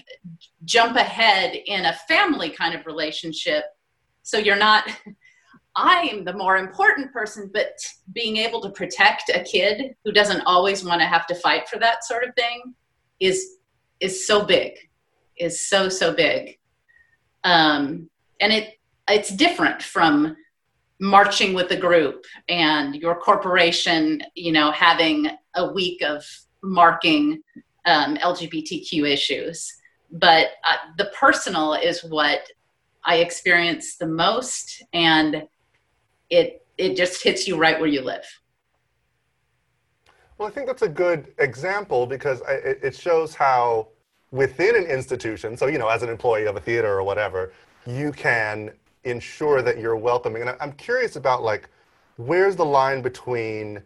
jump 0.65 0.97
ahead 0.97 1.55
in 1.55 1.85
a 1.85 1.93
family 2.07 2.49
kind 2.49 2.75
of 2.75 2.85
relationship 2.85 3.63
so 4.23 4.37
you're 4.37 4.55
not 4.55 4.83
i'm 5.75 6.23
the 6.23 6.33
more 6.33 6.57
important 6.57 7.11
person 7.11 7.49
but 7.53 7.73
being 8.13 8.37
able 8.37 8.61
to 8.61 8.69
protect 8.69 9.29
a 9.29 9.41
kid 9.43 9.95
who 10.03 10.11
doesn't 10.11 10.41
always 10.41 10.83
want 10.83 11.01
to 11.01 11.07
have 11.07 11.25
to 11.25 11.35
fight 11.35 11.67
for 11.67 11.79
that 11.79 12.03
sort 12.03 12.23
of 12.23 12.35
thing 12.35 12.75
is 13.19 13.57
is 13.99 14.27
so 14.27 14.43
big 14.43 14.73
is 15.37 15.59
so 15.59 15.89
so 15.89 16.13
big. 16.13 16.57
Um, 17.43 18.09
and 18.39 18.53
it 18.53 18.79
it's 19.07 19.29
different 19.29 19.81
from 19.81 20.35
marching 21.03 21.53
with 21.53 21.69
a 21.71 21.75
group 21.75 22.23
and 22.47 22.95
your 22.95 23.13
corporation 23.13 24.23
you 24.35 24.53
know 24.53 24.71
having 24.71 25.27
a 25.55 25.73
week 25.73 26.01
of 26.01 26.23
marking 26.63 27.43
um, 27.85 28.15
lgbtq 28.15 29.05
issues. 29.11 29.73
But 30.13 30.51
uh, 30.65 30.77
the 30.97 31.11
personal 31.19 31.73
is 31.73 32.05
what 32.05 32.47
i 33.03 33.17
experience 33.17 33.97
the 33.97 34.07
most 34.07 34.81
and 34.93 35.43
it 36.29 36.65
it 36.77 36.95
just 36.95 37.21
hits 37.21 37.47
you 37.47 37.57
right 37.57 37.77
where 37.79 37.89
you 37.89 38.01
live. 38.01 38.25
Well 40.37 40.47
i 40.47 40.51
think 40.51 40.67
that's 40.67 40.83
a 40.83 40.93
good 41.05 41.33
example 41.37 42.05
because 42.05 42.41
it, 42.47 42.79
it 42.81 42.95
shows 42.95 43.35
how 43.35 43.89
within 44.31 44.77
an 44.77 44.85
institution 44.85 45.57
so 45.57 45.67
you 45.67 45.79
know 45.79 45.89
as 45.89 46.01
an 46.01 46.07
employee 46.07 46.45
of 46.45 46.55
a 46.55 46.61
theater 46.61 46.97
or 46.97 47.03
whatever 47.03 47.51
you 47.85 48.13
can 48.13 48.71
ensure 49.03 49.61
that 49.61 49.77
you're 49.77 49.95
welcoming. 49.95 50.41
And 50.41 50.55
I'm 50.59 50.73
curious 50.73 51.15
about 51.15 51.43
like, 51.43 51.69
where's 52.17 52.55
the 52.55 52.65
line 52.65 53.01
between 53.01 53.83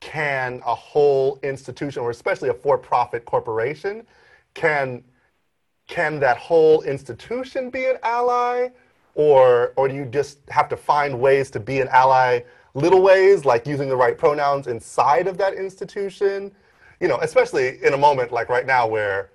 can 0.00 0.60
a 0.66 0.74
whole 0.74 1.38
institution, 1.42 2.02
or 2.02 2.10
especially 2.10 2.50
a 2.50 2.54
for-profit 2.54 3.24
corporation, 3.24 4.06
can 4.52 5.02
can 5.86 6.18
that 6.18 6.36
whole 6.36 6.82
institution 6.82 7.70
be 7.70 7.86
an 7.86 7.96
ally, 8.02 8.68
or 9.14 9.72
or 9.76 9.88
do 9.88 9.94
you 9.94 10.04
just 10.04 10.38
have 10.48 10.68
to 10.68 10.76
find 10.76 11.18
ways 11.18 11.50
to 11.52 11.60
be 11.60 11.80
an 11.80 11.88
ally, 11.88 12.40
little 12.74 13.00
ways 13.02 13.44
like 13.44 13.66
using 13.66 13.88
the 13.88 13.96
right 13.96 14.18
pronouns 14.18 14.66
inside 14.66 15.26
of 15.26 15.38
that 15.38 15.54
institution? 15.54 16.52
You 17.00 17.08
know, 17.08 17.18
especially 17.22 17.82
in 17.82 17.94
a 17.94 17.98
moment 17.98 18.30
like 18.32 18.48
right 18.48 18.66
now 18.66 18.86
where 18.86 19.30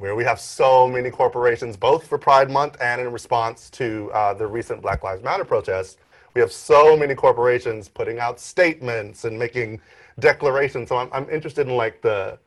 where 0.00 0.14
we 0.14 0.24
have 0.24 0.40
so 0.40 0.88
many 0.88 1.10
corporations, 1.10 1.76
both 1.76 2.06
for 2.06 2.16
Pride 2.16 2.50
Month 2.50 2.78
and 2.80 3.02
in 3.02 3.12
response 3.12 3.68
to 3.68 4.10
uh, 4.14 4.32
the 4.32 4.46
recent 4.46 4.80
Black 4.80 5.04
Lives 5.04 5.22
Matter 5.22 5.44
protests. 5.44 5.98
We 6.32 6.40
have 6.40 6.50
so 6.50 6.96
many 6.96 7.14
corporations 7.14 7.86
putting 7.86 8.18
out 8.18 8.40
statements 8.40 9.26
and 9.26 9.38
making 9.38 9.78
declarations. 10.18 10.88
So 10.88 10.96
I'm, 10.96 11.10
I'm 11.12 11.28
interested 11.28 11.68
in 11.68 11.76
like 11.76 12.00
the, 12.00 12.38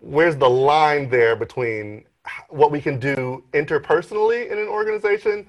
where's 0.00 0.36
the 0.36 0.50
line 0.50 1.08
there 1.08 1.36
between 1.36 2.04
what 2.48 2.72
we 2.72 2.80
can 2.80 2.98
do 2.98 3.44
interpersonally 3.52 4.50
in 4.50 4.58
an 4.58 4.66
organization 4.66 5.46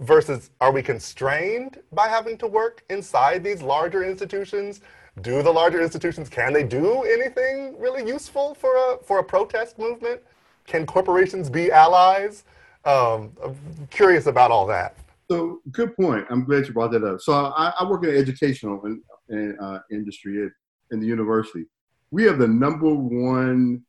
versus 0.00 0.48
are 0.62 0.72
we 0.72 0.82
constrained 0.82 1.80
by 1.92 2.08
having 2.08 2.38
to 2.38 2.46
work 2.46 2.82
inside 2.88 3.44
these 3.44 3.60
larger 3.60 4.04
institutions? 4.04 4.80
Do 5.20 5.42
the 5.42 5.52
larger 5.52 5.82
institutions, 5.82 6.30
can 6.30 6.54
they 6.54 6.62
do 6.62 7.02
anything 7.02 7.78
really 7.78 8.08
useful 8.08 8.54
for 8.54 8.74
a, 8.74 8.96
for 9.04 9.18
a 9.18 9.24
protest 9.24 9.78
movement? 9.78 10.22
Can 10.68 10.84
corporations 10.84 11.48
be 11.48 11.72
allies? 11.72 12.44
Um, 12.84 13.32
I'm 13.42 13.56
curious 13.90 14.26
about 14.26 14.50
all 14.50 14.66
that. 14.66 14.96
So 15.30 15.60
good 15.72 15.96
point. 15.96 16.26
I'm 16.30 16.44
glad 16.44 16.66
you 16.66 16.74
brought 16.74 16.92
that 16.92 17.04
up. 17.04 17.20
So 17.20 17.32
I, 17.32 17.72
I 17.80 17.88
work 17.88 18.04
in 18.04 18.10
the 18.10 18.18
educational 18.18 18.84
in, 18.84 19.02
in, 19.30 19.58
uh, 19.58 19.80
industry 19.90 20.44
at, 20.44 20.52
in 20.90 21.00
the 21.00 21.06
university. 21.06 21.64
We 22.10 22.22
have 22.24 22.38
the 22.38 22.46
number 22.46 22.94
one 22.94 23.82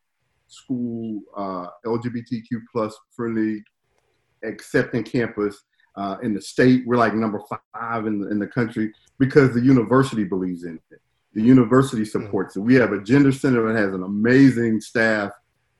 school 0.48 1.22
uh, 1.36 1.68
LGBTQ 1.86 2.62
plus 2.72 2.98
friendly 3.12 3.62
accepting 4.44 5.04
campus 5.04 5.62
uh, 5.98 6.16
in 6.24 6.34
the 6.34 6.42
state. 6.42 6.84
We're 6.86 6.96
like 6.96 7.14
number 7.14 7.42
five 7.74 8.08
in 8.08 8.22
the, 8.22 8.30
in 8.30 8.40
the 8.40 8.48
country 8.48 8.94
because 9.18 9.54
the 9.54 9.62
university 9.62 10.24
believes 10.24 10.64
in 10.64 10.80
it. 10.92 11.02
The 11.34 11.42
university 11.42 12.06
supports 12.06 12.56
mm-hmm. 12.56 12.62
it. 12.62 12.74
We 12.74 12.76
have 12.76 12.94
a 12.94 13.02
gender 13.02 13.34
center 13.34 13.68
that 13.68 13.78
has 13.78 13.94
an 13.94 14.04
amazing 14.04 14.80
staff 14.80 15.32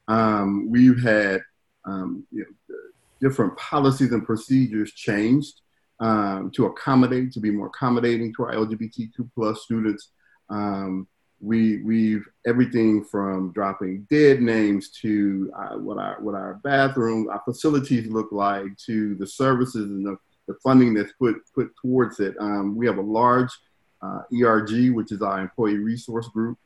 um, 0.10 0.70
we've 0.70 1.02
had 1.02 1.42
um, 1.86 2.26
you 2.32 2.40
know, 2.40 2.76
different 3.22 3.56
policies 3.58 4.12
and 4.12 4.26
procedures 4.26 4.92
changed 4.92 5.62
um, 6.00 6.52
to 6.56 6.66
accommodate, 6.66 7.32
to 7.34 7.40
be 7.40 7.52
more 7.52 7.68
accommodating 7.68 8.34
to 8.34 8.44
our 8.44 8.54
LGBTQ 8.54 9.30
plus 9.34 9.64
students. 9.64 10.12
Um, 10.50 11.08
we 11.42 11.78
we've 11.84 12.26
everything 12.46 13.06
from 13.06 13.54
dropping 13.54 14.06
dead 14.10 14.42
names 14.42 14.90
to 15.02 15.50
uh, 15.56 15.78
what 15.78 15.98
our 15.98 16.20
what 16.22 16.36
our 16.36 16.56
bathrooms, 16.64 17.30
our 17.30 17.42
facilities 17.46 18.08
look 18.08 18.32
like, 18.32 18.76
to 18.86 19.16
the 19.16 19.28
services 19.28 19.90
and 19.90 20.06
the, 20.06 20.18
the 20.48 20.56
funding 20.64 20.94
that's 20.94 21.14
put 21.14 21.38
put 21.56 21.72
towards 21.82 22.20
it. 22.20 22.36
Um, 22.40 22.76
we 22.76 22.86
have 22.88 22.98
a 22.98 23.02
large 23.02 23.52
uh, 24.02 24.22
ERG, 24.34 24.92
which 24.92 25.12
is 25.12 25.22
our 25.22 25.40
employee 25.40 25.78
resource 25.78 26.28
group, 26.30 26.58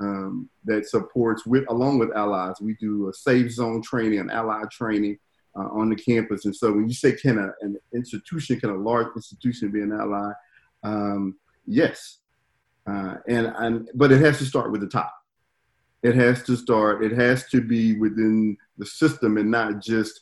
um, 0.00 0.48
that 0.64 0.88
supports 0.88 1.44
with 1.46 1.64
along 1.68 1.98
with 1.98 2.16
allies. 2.16 2.60
We 2.60 2.74
do 2.74 3.08
a 3.08 3.12
safe 3.12 3.50
zone 3.50 3.82
training 3.82 4.20
and 4.20 4.30
ally 4.30 4.62
training 4.70 5.18
uh, 5.56 5.68
on 5.68 5.88
the 5.88 5.96
campus. 5.96 6.44
And 6.44 6.54
so 6.54 6.72
when 6.72 6.88
you 6.88 6.94
say 6.94 7.12
can 7.12 7.38
a, 7.38 7.50
an 7.60 7.76
institution, 7.92 8.60
can 8.60 8.70
a 8.70 8.76
large 8.76 9.08
institution 9.16 9.70
be 9.70 9.82
an 9.82 9.92
ally? 9.92 10.32
Um, 10.84 11.36
yes. 11.66 12.18
Uh, 12.86 13.16
and, 13.28 13.52
and 13.58 13.90
but 13.94 14.12
it 14.12 14.20
has 14.20 14.38
to 14.38 14.44
start 14.44 14.72
with 14.72 14.80
the 14.80 14.86
top. 14.86 15.12
It 16.02 16.14
has 16.14 16.42
to 16.44 16.56
start. 16.56 17.02
It 17.02 17.12
has 17.12 17.46
to 17.48 17.60
be 17.60 17.98
within 17.98 18.56
the 18.78 18.86
system 18.86 19.36
and 19.36 19.50
not 19.50 19.80
just 19.82 20.20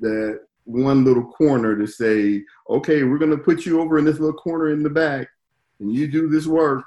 that 0.00 0.40
one 0.64 1.04
little 1.04 1.24
corner 1.24 1.76
to 1.76 1.86
say, 1.86 2.42
okay, 2.68 3.02
we're 3.02 3.18
going 3.18 3.30
to 3.30 3.36
put 3.36 3.66
you 3.66 3.80
over 3.80 3.98
in 3.98 4.04
this 4.04 4.18
little 4.18 4.38
corner 4.38 4.70
in 4.70 4.82
the 4.82 4.90
back, 4.90 5.28
and 5.80 5.92
you 5.92 6.08
do 6.08 6.28
this 6.28 6.46
work. 6.46 6.84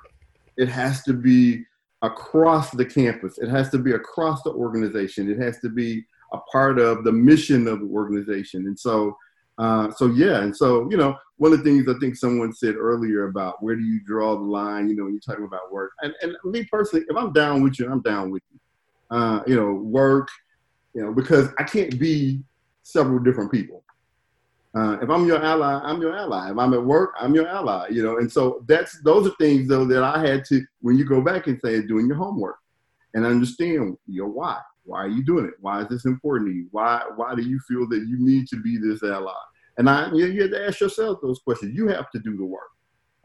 It 0.58 0.68
has 0.70 1.04
to 1.04 1.14
be 1.14 1.66
across 2.04 2.70
the 2.72 2.86
campus. 2.86 3.38
It 3.40 3.50
has 3.50 3.70
to 3.72 3.80
be 3.80 3.94
across 3.94 4.44
the 4.44 4.52
organization. 4.52 5.32
It 5.32 5.40
has 5.42 5.60
to 5.60 5.70
be 5.70 6.04
a 6.34 6.38
part 6.52 6.78
of 6.78 7.04
the 7.04 7.12
mission 7.12 7.68
of 7.68 7.80
the 7.80 7.88
organization. 7.88 8.68
And 8.68 8.78
so, 8.78 9.18
uh, 9.58 9.92
so 9.92 10.08
yeah, 10.08 10.42
and 10.42 10.56
so 10.56 10.88
you 10.92 10.98
know, 10.98 11.16
one 11.38 11.54
of 11.54 11.60
the 11.60 11.64
things 11.64 11.88
I 11.88 11.98
think 12.00 12.16
someone 12.16 12.54
said 12.54 12.76
earlier 12.76 13.28
about 13.28 13.64
where 13.64 13.76
do 13.76 13.84
you 13.84 14.00
draw 14.06 14.36
the 14.36 14.44
line, 14.44 14.90
you 14.90 14.96
know, 14.96 15.06
when 15.06 15.14
you're 15.14 15.22
talking 15.22 15.46
about 15.46 15.72
work. 15.72 15.92
And, 16.02 16.14
and 16.22 16.36
me 16.44 16.66
personally, 16.72 17.06
if 17.10 17.16
I'm 17.16 17.34
down 17.34 17.64
with 17.64 17.80
you, 17.80 17.90
I'm 17.90 18.02
down 18.02 18.32
with 18.32 18.44
you. 18.52 18.60
Uh, 19.16 19.44
you 19.46 19.56
know, 19.56 19.74
work, 19.74 20.30
you 20.94 21.04
know, 21.04 21.14
because 21.14 21.50
I 21.60 21.64
can't 21.64 22.00
be 22.00 22.42
several 22.82 23.20
different 23.20 23.52
people. 23.52 23.83
Uh, 24.76 24.98
if 25.02 25.10
I'm 25.10 25.26
your 25.28 25.44
ally, 25.44 25.80
I'm 25.84 26.02
your 26.02 26.16
ally. 26.16 26.50
If 26.50 26.58
I'm 26.58 26.74
at 26.74 26.84
work, 26.84 27.14
I'm 27.20 27.36
your 27.36 27.48
ally. 27.48 27.90
You 27.90 28.04
know, 28.04 28.18
and 28.18 28.32
so 28.32 28.64
that's 28.68 29.00
those 29.04 29.28
are 29.28 29.36
things 29.40 29.68
though 29.68 29.86
that 29.86 30.04
I 30.04 30.26
had 30.26 30.46
to 30.46 30.64
when 30.82 30.98
you 30.98 31.06
go 31.06 31.22
back 31.22 31.48
and 31.48 31.60
say 31.64 31.82
doing 31.82 32.08
your 32.08 32.18
homework 32.18 32.58
and 33.14 33.26
understand 33.26 33.98
your 34.08 34.30
why. 34.30 34.60
Why 34.86 35.00
are 35.04 35.08
you 35.08 35.24
doing 35.24 35.46
it? 35.46 35.54
Why 35.62 35.82
is 35.82 35.90
this 35.90 36.06
important 36.06 36.50
to 36.50 36.56
you? 36.56 36.68
Why 36.72 37.04
why 37.16 37.36
do 37.36 37.44
you 37.44 37.60
feel 37.68 37.88
that 37.90 38.06
you 38.08 38.18
need 38.20 38.48
to 38.48 38.62
be 38.62 38.78
this 38.78 39.04
ally? 39.04 39.32
And 39.78 39.90
I 39.90 40.12
you, 40.12 40.26
you 40.26 40.42
have 40.44 40.52
to 40.52 40.66
ask 40.66 40.80
yourself 40.80 41.20
those 41.22 41.40
questions. 41.40 41.76
You 41.76 41.88
have 41.90 42.10
to 42.12 42.20
do 42.20 42.36
the 42.36 42.46
work 42.46 42.72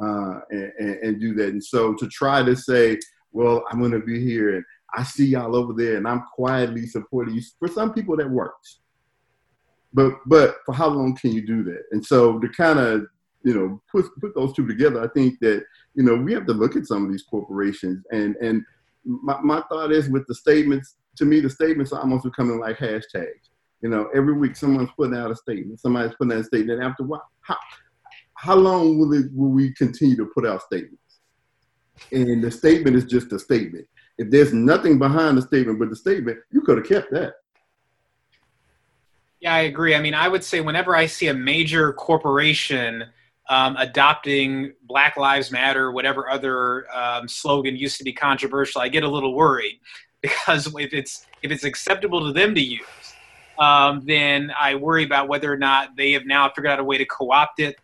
uh, 0.01 0.40
and, 0.51 0.72
and, 0.78 0.96
and 1.03 1.20
do 1.20 1.34
that. 1.34 1.49
And 1.49 1.64
so 1.64 1.94
to 1.94 2.09
try 2.09 2.42
to 2.42 2.55
say, 2.55 2.99
well, 3.32 3.64
I'm 3.70 3.78
going 3.78 3.92
to 3.92 4.01
be 4.01 4.22
here 4.24 4.57
and 4.57 4.64
I 4.94 5.03
see 5.03 5.26
y'all 5.26 5.55
over 5.55 5.72
there 5.72 5.96
and 5.96 6.09
I'm 6.09 6.24
quietly 6.34 6.86
supporting 6.86 7.34
you. 7.34 7.42
For 7.59 7.68
some 7.68 7.92
people, 7.92 8.16
that 8.16 8.30
works. 8.30 8.80
But 9.93 10.14
but 10.26 10.57
for 10.66 10.74
how 10.74 10.89
long 10.89 11.16
can 11.16 11.32
you 11.32 11.47
do 11.47 11.62
that? 11.64 11.84
And 11.93 12.05
so 12.05 12.39
to 12.39 12.49
kind 12.51 12.78
of 12.78 13.07
you 13.45 13.55
know 13.55 13.80
put 13.91 14.07
put 14.20 14.34
those 14.34 14.55
two 14.55 14.66
together, 14.66 15.03
I 15.03 15.09
think 15.09 15.39
that 15.41 15.64
you 15.95 16.03
know 16.03 16.16
we 16.16 16.32
have 16.34 16.47
to 16.47 16.53
look 16.53 16.76
at 16.76 16.86
some 16.86 17.05
of 17.05 17.11
these 17.11 17.24
corporations 17.24 18.05
and 18.11 18.36
and 18.36 18.62
my, 19.05 19.41
my 19.41 19.62
thought 19.70 19.93
is 19.93 20.11
with 20.11 20.26
the 20.26 20.34
statements 20.34 20.97
to 21.16 21.24
me 21.24 21.41
the 21.41 21.51
statements 21.51 21.93
are 21.93 22.01
almost 22.01 22.24
becoming 22.24 22.61
like 22.61 22.78
hashtags. 22.78 23.49
You 23.82 23.89
know, 23.91 24.09
every 24.14 24.32
week 24.32 24.57
someone's 24.57 24.91
putting 24.97 25.16
out 25.16 25.30
a 25.30 25.36
statement. 25.36 25.80
Somebody's 25.80 26.14
putting 26.16 26.32
out 26.32 26.41
a 26.41 26.45
statement. 26.45 26.80
And 26.80 26.91
after 26.91 27.05
what? 27.05 27.22
How, 27.43 27.57
how 28.34 28.57
long 28.57 28.99
will 28.99 29.12
it 29.12 29.26
will 29.34 29.51
we 29.51 29.72
continue 29.74 30.16
to 30.16 30.30
put 30.34 30.47
out 30.47 30.62
statements? 30.62 31.20
And 32.12 32.43
the 32.43 32.51
statement 32.51 32.97
is 32.97 33.05
just 33.05 33.32
a 33.32 33.39
statement. 33.39 33.86
If 34.18 34.30
there's 34.30 34.53
nothing 34.53 34.99
behind 34.99 35.39
the 35.39 35.43
statement 35.43 35.78
but 35.78 35.91
the 35.91 35.97
statement, 35.97 36.39
you 36.51 36.61
could 36.61 36.78
have 36.78 36.89
kept 36.89 37.12
that. 37.12 37.34
Yeah, 39.41 39.55
I 39.55 39.61
agree. 39.61 39.95
I 39.95 40.01
mean, 40.01 40.14
I 40.14 40.26
would 40.28 40.43
say 40.43 40.61
whenever 40.61 40.97
I 40.97 41.07
see 41.07 41.28
a 41.28 41.34
major 41.34 41.93
corporation 41.93 43.05
um, 43.49 43.76
adopting 43.76 44.72
Black 44.82 45.16
Lives 45.16 45.51
Matter, 45.51 45.93
whatever 45.93 46.28
other 46.28 46.93
um, 46.95 47.28
slogan 47.28 47.76
used 47.76 47.99
to 47.99 48.05
be 48.05 48.12
controversial, 48.12 48.80
I 48.80 48.89
get 48.89 49.05
a 49.05 49.09
little 49.09 49.34
worried 49.34 49.80
because 50.22 50.66
if 50.74 50.93
it's 50.93 51.26
if 51.43 51.53
it's 51.53 51.64
acceptable 51.64 52.26
to 52.26 52.32
them 52.32 52.55
to 52.55 52.61
use, 52.61 52.84
um, 53.59 54.03
then 54.05 54.53
I 54.59 54.74
worry 54.74 55.05
about 55.05 55.28
whether 55.28 55.53
or 55.53 55.57
not 55.57 55.97
they 55.97 56.12
have 56.12 56.26
now 56.26 56.49
figured 56.49 56.72
out 56.72 56.80
a 56.80 56.84
way 56.84 56.99
to 56.99 57.05
co-opt 57.07 57.61
it, 57.61 57.76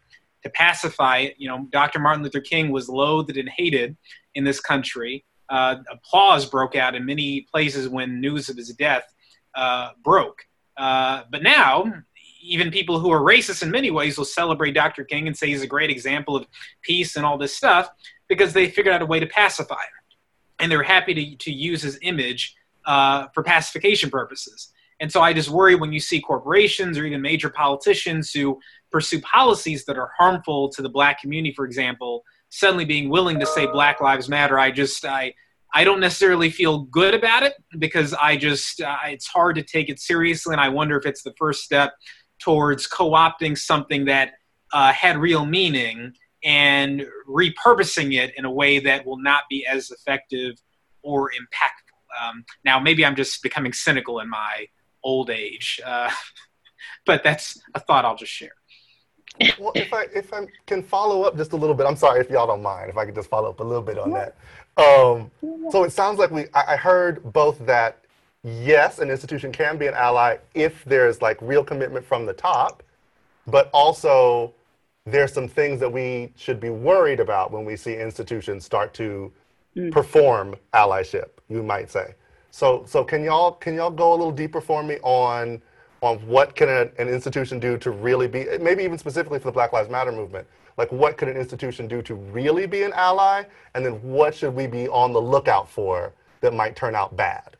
to 0.42 0.50
pacify 0.50 1.18
it. 1.18 1.34
You 1.38 1.48
know, 1.48 1.68
Dr. 1.70 2.00
Martin 2.00 2.24
Luther 2.24 2.40
King 2.40 2.72
was 2.72 2.88
loathed 2.88 3.36
and 3.36 3.48
hated 3.48 3.96
in 4.34 4.42
this 4.42 4.60
country. 4.60 5.24
Uh, 5.48 5.76
applause 5.90 6.46
broke 6.46 6.74
out 6.74 6.96
in 6.96 7.04
many 7.04 7.42
places 7.42 7.88
when 7.88 8.20
news 8.20 8.48
of 8.48 8.56
his 8.56 8.70
death 8.70 9.04
uh, 9.54 9.90
broke. 10.02 10.46
Uh, 10.76 11.22
but 11.30 11.42
now, 11.42 11.92
even 12.40 12.70
people 12.70 12.98
who 12.98 13.10
are 13.10 13.20
racist 13.20 13.62
in 13.62 13.70
many 13.70 13.90
ways 13.90 14.18
will 14.18 14.24
celebrate 14.24 14.72
Dr. 14.72 15.04
King 15.04 15.26
and 15.26 15.36
say 15.36 15.46
he's 15.48 15.62
a 15.62 15.66
great 15.66 15.90
example 15.90 16.36
of 16.36 16.46
peace 16.82 17.16
and 17.16 17.24
all 17.24 17.38
this 17.38 17.56
stuff 17.56 17.88
because 18.28 18.52
they 18.52 18.68
figured 18.68 18.94
out 18.94 19.02
a 19.02 19.06
way 19.06 19.18
to 19.20 19.26
pacify 19.26 19.74
him. 19.74 20.18
And 20.58 20.70
they're 20.70 20.82
happy 20.82 21.14
to, 21.14 21.36
to 21.36 21.52
use 21.52 21.82
his 21.82 21.98
image 22.02 22.54
uh, 22.86 23.28
for 23.34 23.42
pacification 23.42 24.10
purposes. 24.10 24.72
And 25.00 25.10
so 25.10 25.20
I 25.20 25.32
just 25.32 25.48
worry 25.48 25.74
when 25.74 25.92
you 25.92 26.00
see 26.00 26.20
corporations 26.20 26.98
or 26.98 27.04
even 27.04 27.20
major 27.20 27.50
politicians 27.50 28.30
who 28.30 28.60
pursue 28.92 29.20
policies 29.22 29.84
that 29.86 29.98
are 29.98 30.10
harmful 30.16 30.68
to 30.70 30.82
the 30.82 30.88
black 30.88 31.20
community, 31.20 31.52
for 31.52 31.64
example, 31.64 32.24
suddenly 32.50 32.84
being 32.84 33.08
willing 33.08 33.40
to 33.40 33.46
say 33.46 33.66
Black 33.66 34.00
Lives 34.00 34.28
Matter. 34.28 34.58
I 34.58 34.70
just, 34.70 35.04
I, 35.04 35.34
I 35.76 35.82
don't 35.82 35.98
necessarily 35.98 36.50
feel 36.50 36.82
good 36.84 37.14
about 37.14 37.42
it 37.42 37.54
because 37.78 38.14
I 38.14 38.36
just, 38.36 38.80
uh, 38.80 38.96
it's 39.06 39.26
hard 39.26 39.56
to 39.56 39.62
take 39.62 39.88
it 39.88 39.98
seriously. 39.98 40.52
And 40.54 40.60
I 40.60 40.68
wonder 40.68 40.96
if 40.96 41.04
it's 41.04 41.22
the 41.22 41.34
first 41.36 41.64
step 41.64 41.94
towards 42.38 42.86
co 42.86 43.10
opting 43.10 43.58
something 43.58 44.04
that 44.04 44.34
uh, 44.72 44.92
had 44.92 45.18
real 45.18 45.44
meaning 45.44 46.12
and 46.44 47.04
repurposing 47.28 48.14
it 48.14 48.32
in 48.36 48.44
a 48.44 48.50
way 48.50 48.78
that 48.78 49.04
will 49.04 49.18
not 49.18 49.44
be 49.50 49.66
as 49.66 49.90
effective 49.90 50.54
or 51.02 51.30
impactful. 51.30 52.28
Um, 52.28 52.44
now, 52.64 52.78
maybe 52.78 53.04
I'm 53.04 53.16
just 53.16 53.42
becoming 53.42 53.72
cynical 53.72 54.20
in 54.20 54.28
my 54.28 54.66
old 55.02 55.30
age, 55.30 55.80
uh, 55.84 56.10
but 57.06 57.24
that's 57.24 57.60
a 57.74 57.80
thought 57.80 58.04
I'll 58.04 58.16
just 58.16 58.32
share. 58.32 58.52
well, 59.58 59.72
if 59.74 59.92
I 59.92 60.06
if 60.14 60.32
I 60.32 60.46
can 60.66 60.82
follow 60.82 61.22
up 61.22 61.36
just 61.36 61.52
a 61.52 61.56
little 61.56 61.74
bit, 61.74 61.86
I'm 61.86 61.96
sorry 61.96 62.20
if 62.20 62.30
y'all 62.30 62.46
don't 62.46 62.62
mind. 62.62 62.90
If 62.90 62.96
I 62.96 63.04
could 63.04 63.16
just 63.16 63.28
follow 63.28 63.50
up 63.50 63.58
a 63.58 63.64
little 63.64 63.82
bit 63.82 63.98
on 63.98 64.12
that. 64.12 64.36
Um, 64.76 65.30
so 65.70 65.84
it 65.84 65.92
sounds 65.92 66.18
like 66.18 66.30
we, 66.30 66.46
I, 66.54 66.74
I 66.74 66.76
heard 66.76 67.32
both 67.32 67.64
that 67.66 68.04
yes, 68.44 68.98
an 68.98 69.10
institution 69.10 69.50
can 69.52 69.78
be 69.78 69.86
an 69.86 69.94
ally 69.94 70.36
if 70.54 70.84
there's 70.84 71.22
like 71.22 71.38
real 71.40 71.64
commitment 71.64 72.04
from 72.04 72.26
the 72.26 72.32
top, 72.32 72.82
but 73.46 73.70
also 73.72 74.52
there's 75.06 75.32
some 75.32 75.48
things 75.48 75.80
that 75.80 75.90
we 75.90 76.32
should 76.36 76.60
be 76.60 76.70
worried 76.70 77.20
about 77.20 77.50
when 77.50 77.64
we 77.64 77.76
see 77.76 77.94
institutions 77.96 78.64
start 78.64 78.94
to 78.94 79.32
mm. 79.76 79.90
perform 79.92 80.56
allyship, 80.72 81.28
you 81.48 81.62
might 81.62 81.90
say. 81.90 82.14
So, 82.50 82.84
so 82.86 83.02
can 83.02 83.22
y'all 83.22 83.52
can 83.52 83.74
y'all 83.74 83.90
go 83.90 84.12
a 84.12 84.16
little 84.16 84.32
deeper 84.32 84.60
for 84.60 84.82
me 84.82 84.98
on 85.02 85.60
on 86.02 86.18
what 86.26 86.54
can 86.54 86.68
a, 86.68 86.82
an 86.98 87.08
institution 87.08 87.58
do 87.58 87.76
to 87.78 87.90
really 87.90 88.28
be 88.28 88.46
maybe 88.60 88.84
even 88.84 88.98
specifically 88.98 89.38
for 89.38 89.46
the 89.46 89.52
Black 89.52 89.72
Lives 89.72 89.88
Matter 89.88 90.12
movement? 90.12 90.46
Like 90.76 90.90
what 90.92 91.16
could 91.16 91.28
an 91.28 91.36
institution 91.36 91.86
do 91.86 92.02
to 92.02 92.14
really 92.14 92.66
be 92.66 92.82
an 92.82 92.92
ally? 92.94 93.44
And 93.74 93.84
then 93.84 93.94
what 94.02 94.34
should 94.34 94.54
we 94.54 94.66
be 94.66 94.88
on 94.88 95.12
the 95.12 95.20
lookout 95.20 95.68
for 95.68 96.12
that 96.40 96.52
might 96.52 96.76
turn 96.76 96.94
out 96.94 97.16
bad? 97.16 97.56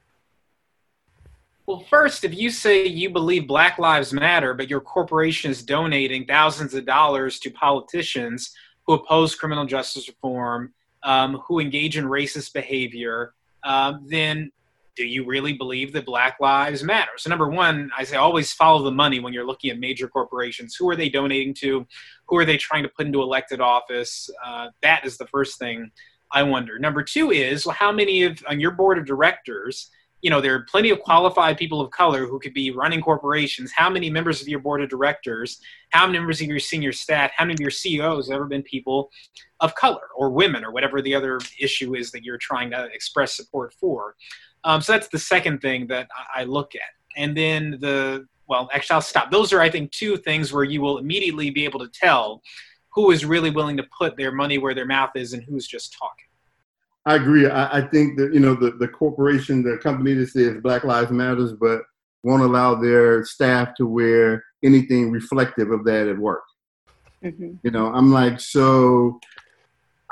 Well 1.67 1.85
first 1.89 2.25
if 2.25 2.35
you 2.35 2.51
say 2.51 2.87
you 2.87 3.09
believe 3.09 3.49
black 3.49 3.79
lives 3.79 4.13
matter 4.13 4.53
but 4.53 4.69
your 4.69 4.83
corporation 4.83 5.51
is 5.51 5.63
donating 5.63 6.27
thousands 6.27 6.75
of 6.75 6.85
dollars 6.85 7.39
to 7.39 7.51
politicians 7.51 8.53
who 8.87 8.93
oppose 8.93 9.35
criminal 9.35 9.65
justice 9.65 10.07
reform 10.07 10.75
um, 11.05 11.37
who 11.47 11.61
engage 11.61 11.97
in 11.97 12.05
racist 12.05 12.53
behavior 12.53 13.33
um, 13.65 14.05
then 14.07 14.53
do 14.97 15.05
you 15.05 15.25
really 15.25 15.53
believe 15.53 15.93
that 15.93 16.07
Black 16.07 16.37
Lives 16.41 16.83
Matter? 16.83 17.13
So, 17.17 17.31
number 17.31 17.49
one, 17.49 17.91
I 17.97 18.05
say 18.05 18.17
always 18.17 18.53
follow 18.53 18.83
the 18.83 18.93
money 18.93 19.21
when 19.21 19.33
you're 19.33 19.47
looking 19.47 19.71
at 19.71 19.79
major 19.79 20.09
corporations. 20.09 20.77
Who 20.77 20.89
are 20.89 20.97
they 20.97 21.09
donating 21.09 21.55
to? 21.55 21.87
Who 22.27 22.37
are 22.37 22.45
they 22.45 22.57
trying 22.57 22.85
to 22.85 22.89
put 22.89 23.07
into 23.07 23.23
elected 23.23 23.61
office? 23.61 24.31
Uh, 24.45 24.69
that 24.83 25.05
is 25.05 25.17
the 25.17 25.27
first 25.27 25.59
thing 25.59 25.91
I 26.31 26.43
wonder. 26.43 26.79
Number 26.79 27.03
two 27.03 27.31
is 27.31 27.67
well, 27.67 27.77
how 27.79 27.93
many 27.93 28.23
of 28.25 28.43
on 28.49 28.61
your 28.61 28.73
board 28.73 28.99
of 28.99 29.07
directors? 29.07 29.91
You 30.23 30.31
know, 30.31 30.41
there 30.41 30.55
are 30.55 30.67
plenty 30.71 30.89
of 30.89 31.01
qualified 31.01 31.59
people 31.59 31.83
of 31.83 31.91
color 31.91 32.27
who 32.27 32.39
could 32.39 32.55
be 32.55 32.71
running 32.71 33.03
corporations. 33.03 33.73
How 33.77 33.91
many 33.91 34.09
members 34.09 34.41
of 34.41 34.49
your 34.49 34.59
board 34.59 34.83
of 34.83 34.89
directors, 34.89 35.61
how 35.91 36.07
many 36.07 36.19
members 36.19 36.41
of 36.41 36.47
your 36.47 36.59
senior 36.59 36.93
staff, 36.93 37.31
how 37.37 37.45
many 37.45 37.55
of 37.55 37.61
your 37.61 37.71
CEOs 37.71 38.29
have 38.29 38.37
ever 38.37 38.47
been 38.47 38.63
people 38.63 39.11
of 39.61 39.75
color 39.75 40.09
or 40.17 40.31
women 40.31 40.65
or 40.65 40.73
whatever 40.73 41.03
the 41.03 41.15
other 41.15 41.41
issue 41.61 41.95
is 41.95 42.11
that 42.13 42.25
you're 42.25 42.39
trying 42.39 42.71
to 42.71 42.87
express 42.95 43.37
support 43.37 43.75
for? 43.75 44.15
Um, 44.65 44.81
so 44.81 44.93
that's 44.93 45.09
the 45.09 45.19
second 45.19 45.61
thing 45.61 45.87
that 45.89 46.09
I 46.35 46.45
look 46.45 46.75
at. 46.75 46.81
And 47.17 47.37
then 47.37 47.79
the, 47.81 48.27
well, 48.49 48.69
actually, 48.73 48.95
I'll 48.95 49.01
stop. 49.03 49.31
Those 49.31 49.53
are, 49.53 49.61
I 49.61 49.71
think, 49.71 49.93
two 49.93 50.17
things 50.17 50.53
where 50.53 50.65
you 50.65 50.81
will 50.81 50.99
immediately 50.99 51.51
be 51.51 51.65
able 51.65 51.81
to 51.81 51.89
tell 51.89 52.43
who 52.95 53.11
is 53.11 53.25
really 53.25 53.51
willing 53.51 53.77
to 53.77 53.85
put 53.97 54.17
their 54.17 54.33
money 54.33 54.59
where 54.59 54.75
their 54.75 54.87
mouth 54.87 55.11
is 55.15 55.33
and 55.33 55.43
who's 55.43 55.67
just 55.67 55.97
talking. 55.99 56.27
I 57.07 57.17
agree. 57.17 57.49
I, 57.49 57.79
I 57.79 57.81
think 57.83 58.17
that, 58.19 58.33
you 58.33 58.41
know, 58.41 58.55
the, 58.55 58.71
the 58.73 58.89
corporation, 58.89 59.63
the 59.63 59.79
company 59.79 60.15
that 60.15 60.29
says 60.29 60.61
Black 60.63 60.85
Lives 60.85 61.11
Matters, 61.11 61.53
but 61.53 61.83
won't 62.23 62.43
allow 62.43 62.75
their 62.75 63.25
staff 63.25 63.75
to 63.77 63.87
wear 63.87 64.43
anything 64.63 65.11
reflective 65.11 65.71
of 65.71 65.85
that 65.85 66.09
at 66.09 66.19
work. 66.19 66.45
Mm-hmm. 67.23 67.57
You 67.63 67.71
know, 67.71 67.93
I'm 67.93 68.11
like, 68.11 68.41
so 68.41 69.21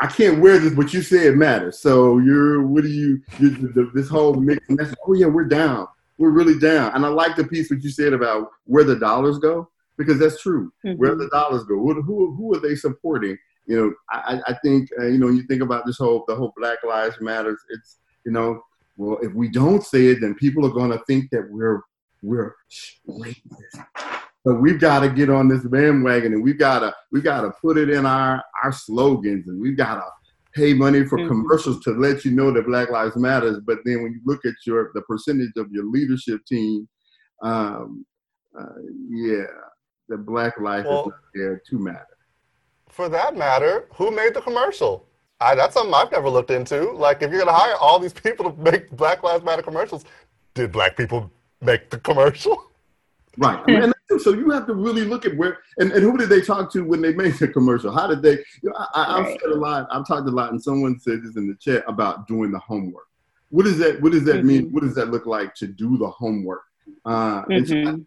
I 0.03 0.09
can't 0.09 0.41
wear 0.41 0.59
this, 0.59 0.75
but 0.75 0.93
you 0.93 1.01
say 1.01 1.29
it 1.29 1.37
matters. 1.37 1.79
So 1.79 2.19
you're, 2.19 2.67
what 2.67 2.83
do 2.83 2.89
you, 2.89 3.23
this 3.95 4.09
whole 4.09 4.35
mixed 4.35 4.69
message? 4.69 4.97
Oh 5.07 5.13
yeah, 5.13 5.27
we're 5.27 5.45
down. 5.45 5.87
We're 6.19 6.31
really 6.31 6.59
down. 6.59 6.93
And 6.97 7.07
I 7.07 7.09
like 7.09 7.37
the 7.37 7.45
piece 7.45 7.71
what 7.71 7.85
you 7.85 7.91
said 7.91 8.13
about 8.13 8.51
where 8.65 8.83
the 8.83 8.97
dollars 8.97 9.39
go 9.39 9.71
because 9.97 10.19
that's 10.19 10.43
true. 10.43 10.73
Mm-hmm. 10.85 10.99
Where 10.99 11.15
the 11.15 11.29
dollars 11.29 11.63
go? 11.63 11.79
Who, 11.79 12.03
who, 12.03 12.35
who 12.35 12.53
are 12.53 12.59
they 12.59 12.75
supporting? 12.75 13.39
You 13.67 13.77
know, 13.77 13.95
I, 14.11 14.41
I 14.49 14.55
think 14.65 14.91
uh, 14.99 15.07
you 15.07 15.19
know 15.19 15.29
you 15.29 15.45
think 15.45 15.63
about 15.63 15.87
this 15.87 15.99
whole 15.99 16.25
the 16.27 16.35
whole 16.35 16.53
Black 16.57 16.79
Lives 16.83 17.21
Matters. 17.21 17.61
It's 17.71 17.99
you 18.27 18.33
know, 18.33 18.61
well, 18.97 19.19
if 19.23 19.33
we 19.35 19.49
don't 19.49 19.85
say 19.85 20.07
it, 20.07 20.21
then 20.21 20.35
people 20.35 20.67
are 20.67 20.71
going 20.71 20.91
to 20.91 20.99
think 21.07 21.31
that 21.31 21.49
we're 21.49 21.81
we're 22.23 22.57
racist 23.09 23.85
but 24.45 24.57
we've 24.57 24.81
got 24.81 25.01
to 25.01 25.09
get 25.09 25.31
on 25.31 25.49
this 25.49 25.65
bandwagon 25.65 26.33
and 26.33 26.43
we've 26.43 26.59
got 26.59 26.81
to 26.81 26.95
we 27.11 27.21
got 27.21 27.43
to 27.43 27.53
put 27.61 27.77
it 27.77 27.91
in 27.91 28.07
our 28.07 28.43
our 28.63 28.73
slogans 28.73 29.47
and 29.49 29.61
we've 29.61 29.77
got 29.77 29.97
to 29.97 30.05
pay 30.55 30.75
money 30.75 31.05
for 31.05 31.19
mm-hmm. 31.19 31.29
commercials 31.29 31.81
to 31.81 31.93
let 31.93 32.25
you 32.25 32.31
know 32.31 32.53
that 32.53 32.67
Black 32.67 32.91
Lives 32.91 33.17
Matters. 33.17 33.59
But 33.65 33.79
then 33.85 34.03
when 34.03 34.13
you 34.13 34.21
look 34.25 34.45
at 34.45 34.55
your 34.67 34.91
the 34.95 35.03
percentage 35.03 35.53
of 35.57 35.71
your 35.71 35.85
leadership 35.85 36.45
team, 36.47 36.89
um, 37.43 38.05
uh, 38.59 38.67
yeah, 39.09 39.45
the 40.09 40.19
Black 40.19 40.59
life 40.61 40.85
well, 40.85 41.03
is 41.03 41.07
not 41.07 41.21
there 41.35 41.63
to 41.71 41.79
matter. 41.79 42.07
for 42.89 43.09
that 43.09 43.37
matter, 43.37 43.89
who 43.95 44.11
made 44.11 44.35
the 44.35 44.41
commercial? 44.41 45.07
I, 45.41 45.55
that's 45.55 45.75
something 45.75 45.93
I've 45.93 46.13
never 46.13 46.29
looked 46.29 46.51
into. 46.51 46.93
Like, 46.93 47.23
if 47.23 47.31
you're 47.31 47.45
going 47.45 47.53
to 47.53 47.53
hire 47.53 47.75
all 47.77 47.99
these 47.99 48.13
people 48.25 48.53
to 48.53 48.63
make 48.63 48.91
Black 48.91 49.23
Lives 49.23 49.45
Matter 49.45 49.63
commercials, 49.63 50.05
did 50.55 50.71
black 50.71 50.97
people 50.97 51.31
make 51.61 51.91
the 51.91 51.99
commercial? 51.99 52.63
Right. 53.39 53.67
Mean, 53.67 53.92
so 54.19 54.33
you 54.33 54.51
have 54.51 54.67
to 54.67 54.75
really 54.75 55.05
look 55.05 55.25
at 55.25 55.37
where 55.37 55.59
and, 55.79 55.93
and 55.93 56.03
who 56.03 56.17
did 56.17 56.29
they 56.29 56.41
talk 56.41 56.73
to 56.73 56.83
when 56.83 57.01
they 57.01 57.13
made 57.15 57.35
the 57.35 57.49
commercial? 57.49 57.93
How 57.93 58.07
did 58.07 58.23
they? 58.23 58.39
You 58.63 58.71
know, 58.71 58.87
I, 58.95 59.17
have 59.17 59.27
right. 59.27 59.41
said 59.41 59.51
a 59.51 59.57
lot. 59.57 59.89
I've 59.91 60.07
talked 60.07 60.29
a 60.29 60.31
lot, 60.31 60.53
and 60.53 60.63
someone 60.63 60.99
said 60.99 61.23
this 61.23 61.37
in 61.37 61.49
the 61.49 61.57
chat 61.57 61.85
about 61.87 62.27
doing 62.27 62.51
the 62.51 62.59
homework. 62.59 63.07
What 63.51 63.65
does 63.65 63.79
that? 63.79 64.01
What 64.01 64.13
does 64.13 64.25
that 64.25 64.37
mm-hmm. 64.37 64.47
mean? 64.47 64.73
What 64.73 64.83
does 64.83 64.95
that 64.95 65.11
look 65.11 65.27
like 65.27 65.55
to 65.57 65.67
do 65.67 65.97
the 65.97 66.09
homework? 66.09 66.63
Uh, 67.05 67.43
mm-hmm. 67.45 67.65
so 67.65 68.05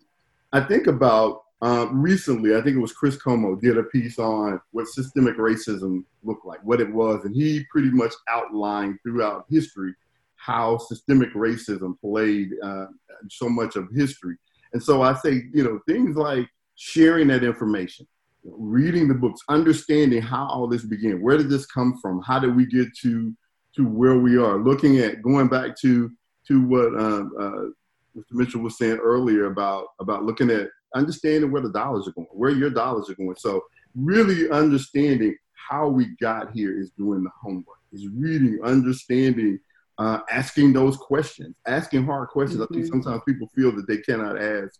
I, 0.54 0.60
I, 0.60 0.68
think 0.68 0.88
about 0.88 1.44
uh, 1.62 1.88
recently. 1.92 2.56
I 2.56 2.62
think 2.62 2.76
it 2.76 2.82
was 2.82 2.94
Chris 2.94 3.18
Cuomo 3.18 3.60
did 3.60 3.78
a 3.78 3.84
piece 3.84 4.20
on 4.20 4.60
what 4.72 4.88
systemic 4.88 5.38
racism 5.38 6.04
looked 6.24 6.46
like, 6.46 6.60
what 6.64 6.82
it 6.82 6.92
was, 6.92 7.26
and 7.26 7.36
he 7.36 7.66
pretty 7.72 7.90
much 7.90 8.14
outlined 8.30 9.00
throughout 9.04 9.46
history 9.50 9.94
how 10.46 10.78
systemic 10.78 11.34
racism 11.34 12.00
played 12.00 12.52
uh, 12.64 12.86
so 13.30 13.50
much 13.50 13.76
of 13.76 13.90
history. 13.92 14.38
And 14.74 14.82
so 14.82 15.02
I 15.02 15.14
say, 15.16 15.44
you 15.54 15.64
know, 15.64 15.80
things 15.88 16.16
like 16.16 16.48
sharing 16.76 17.28
that 17.30 17.44
information, 17.44 18.08
reading 18.44 19.08
the 19.08 19.14
books, 19.14 19.42
understanding 19.50 20.22
how 20.22 20.48
all 20.48 20.68
this 20.68 20.86
began. 20.86 21.22
Where 21.22 21.38
did 21.38 21.50
this 21.50 21.66
come 21.66 21.98
from? 22.02 22.22
How 22.22 22.40
did 22.40 22.56
we 22.56 22.66
get 22.66 22.88
to 23.02 23.34
to 23.76 23.88
where 23.88 24.18
we 24.18 24.38
are? 24.38 24.58
Looking 24.58 25.00
at 25.00 25.22
going 25.22 25.48
back 25.48 25.78
to 25.82 26.12
to 26.48 26.62
what 26.68 27.00
um, 27.00 27.32
uh, 27.40 28.20
Mr. 28.20 28.34
Mitchell 28.34 28.62
was 28.62 28.78
saying 28.78 28.98
earlier 28.98 29.46
about 29.46 29.88
about 30.00 30.24
looking 30.24 30.50
at 30.50 30.70
understanding 30.94 31.52
where 31.52 31.62
the 31.62 31.72
dollars 31.72 32.08
are 32.08 32.12
going, 32.12 32.28
where 32.32 32.52
your 32.52 32.70
dollars 32.70 33.10
are 33.10 33.16
going. 33.16 33.36
So 33.38 33.64
really 33.96 34.50
understanding 34.50 35.36
how 35.54 35.88
we 35.88 36.16
got 36.22 36.52
here 36.52 36.80
is 36.80 36.92
doing 36.92 37.24
the 37.24 37.32
homework, 37.42 37.80
is 37.92 38.08
reading, 38.08 38.60
understanding 38.64 39.60
uh, 39.98 40.20
asking 40.30 40.74
those 40.74 40.98
questions, 40.98 41.56
asking 41.68 42.06
hard 42.06 42.30
questions. 42.30 42.62
Mm-hmm. 42.62 42.74
I 42.74 42.76
think 42.76 42.86
mm-hmm. 42.86 43.02
sometimes 43.02 43.24
people 43.28 43.48
feel 43.56 43.76
that 43.76 43.88
they 43.88 43.98
cannot 43.98 44.42
ask 44.42 44.80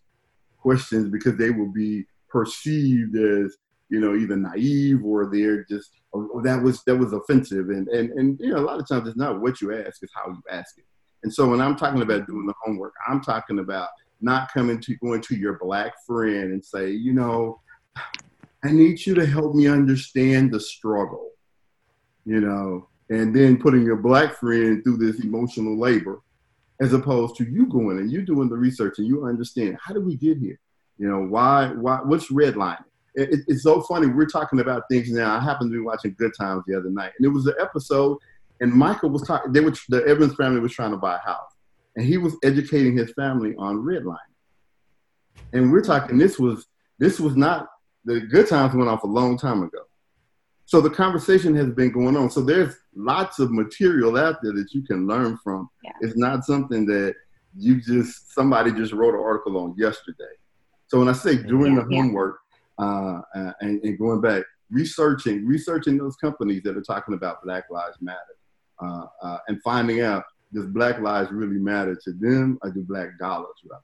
questions 0.58 1.08
because 1.08 1.36
they 1.36 1.50
will 1.50 1.72
be 1.72 2.04
perceived 2.28 3.16
as 3.16 3.56
you 3.88 4.00
know 4.00 4.14
either 4.16 4.36
naive 4.36 5.04
or 5.04 5.30
they're 5.32 5.64
just 5.64 5.90
oh, 6.12 6.40
that 6.42 6.60
was 6.60 6.82
that 6.84 6.96
was 6.96 7.12
offensive 7.12 7.68
and 7.70 7.88
and 7.88 8.10
and 8.12 8.38
you 8.40 8.52
know 8.52 8.58
a 8.58 8.66
lot 8.66 8.80
of 8.80 8.88
times 8.88 9.08
it's 9.08 9.16
not 9.16 9.40
what 9.40 9.60
you 9.60 9.72
ask 9.72 10.02
it's 10.02 10.12
how 10.14 10.28
you 10.28 10.42
ask 10.50 10.76
it 10.78 10.84
and 11.22 11.32
so 11.32 11.48
when 11.48 11.60
i'm 11.60 11.76
talking 11.76 12.02
about 12.02 12.26
doing 12.26 12.46
the 12.46 12.54
homework 12.62 12.92
i'm 13.06 13.20
talking 13.20 13.60
about 13.60 13.88
not 14.20 14.52
coming 14.52 14.80
to 14.80 14.96
going 14.96 15.20
to 15.20 15.36
your 15.36 15.58
black 15.60 15.92
friend 16.04 16.52
and 16.52 16.64
say 16.64 16.90
you 16.90 17.12
know 17.12 17.60
i 18.64 18.70
need 18.72 19.04
you 19.06 19.14
to 19.14 19.24
help 19.24 19.54
me 19.54 19.68
understand 19.68 20.52
the 20.52 20.60
struggle 20.60 21.30
you 22.24 22.40
know 22.40 22.88
and 23.10 23.34
then 23.34 23.60
putting 23.60 23.82
your 23.82 23.96
black 23.96 24.34
friend 24.34 24.82
through 24.82 24.96
this 24.96 25.22
emotional 25.22 25.78
labor 25.78 26.20
as 26.80 26.92
opposed 26.92 27.36
to 27.36 27.44
you 27.44 27.66
going 27.66 27.98
and 27.98 28.10
you 28.10 28.22
doing 28.22 28.48
the 28.48 28.56
research 28.56 28.98
and 28.98 29.06
you 29.06 29.24
understand 29.26 29.78
how 29.82 29.94
did 29.94 30.04
we 30.04 30.16
get 30.16 30.38
here? 30.38 30.58
You 30.98 31.08
know 31.08 31.20
why 31.26 31.68
why 31.68 32.00
what's 32.04 32.30
redlining? 32.30 32.84
It, 33.14 33.32
it, 33.32 33.40
it's 33.48 33.62
so 33.62 33.80
funny 33.82 34.08
we're 34.08 34.26
talking 34.26 34.60
about 34.60 34.84
things 34.90 35.10
now. 35.10 35.36
I 35.36 35.40
happened 35.40 35.70
to 35.70 35.78
be 35.78 35.84
watching 35.84 36.14
good 36.18 36.32
times 36.38 36.64
the 36.66 36.76
other 36.76 36.90
night 36.90 37.12
and 37.18 37.26
it 37.26 37.30
was 37.30 37.46
an 37.46 37.54
episode 37.60 38.18
and 38.60 38.72
michael 38.72 39.10
was 39.10 39.22
talking 39.22 39.52
they 39.52 39.60
were 39.60 39.72
the 39.88 40.04
evans 40.06 40.34
family 40.34 40.60
was 40.60 40.72
trying 40.72 40.90
to 40.90 40.96
buy 40.96 41.14
a 41.16 41.18
house 41.18 41.56
and 41.96 42.04
he 42.04 42.18
was 42.18 42.36
educating 42.44 42.96
his 42.96 43.12
family 43.12 43.54
on 43.58 43.78
redlining. 43.78 44.18
And 45.52 45.72
we're 45.72 45.82
talking 45.82 46.18
this 46.18 46.38
was 46.38 46.66
this 46.98 47.18
was 47.18 47.36
not 47.36 47.68
the 48.04 48.20
good 48.20 48.48
times 48.48 48.74
went 48.74 48.88
off 48.88 49.02
a 49.02 49.06
long 49.06 49.38
time 49.38 49.62
ago 49.62 49.80
so 50.66 50.80
the 50.80 50.90
conversation 50.90 51.54
has 51.54 51.70
been 51.70 51.92
going 51.92 52.16
on. 52.16 52.28
So 52.28 52.42
there's 52.42 52.74
lots 52.94 53.38
of 53.38 53.52
material 53.52 54.18
out 54.18 54.42
there 54.42 54.52
that 54.52 54.72
you 54.72 54.82
can 54.82 55.06
learn 55.06 55.38
from. 55.42 55.70
Yeah. 55.84 55.92
It's 56.00 56.16
not 56.16 56.44
something 56.44 56.84
that 56.86 57.14
you 57.56 57.80
just 57.80 58.34
somebody 58.34 58.72
just 58.72 58.92
wrote 58.92 59.14
an 59.14 59.20
article 59.20 59.56
on 59.58 59.74
yesterday. 59.78 60.24
So 60.88 60.98
when 60.98 61.08
I 61.08 61.12
say 61.12 61.36
doing 61.36 61.76
yeah, 61.76 61.84
the 61.88 61.96
homework 61.96 62.38
uh, 62.78 63.20
uh, 63.34 63.52
and, 63.60 63.82
and, 63.82 63.98
going 63.98 64.20
back, 64.20 64.42
researching 64.70 65.46
researching 65.46 65.96
those 65.96 66.16
companies 66.16 66.62
that 66.64 66.76
are 66.76 66.82
talking 66.82 67.14
about 67.14 67.42
Black 67.44 67.64
Lives 67.70 67.96
Matter 68.00 68.18
uh, 68.82 69.06
uh 69.22 69.38
and 69.48 69.62
finding 69.62 70.02
out 70.02 70.24
does 70.52 70.66
Black 70.66 71.00
lives 71.00 71.30
really 71.32 71.58
matter 71.58 71.98
to 72.04 72.12
them 72.12 72.58
or 72.62 72.70
do 72.70 72.82
Black 72.82 73.18
dollars 73.18 73.54
rather? 73.68 73.82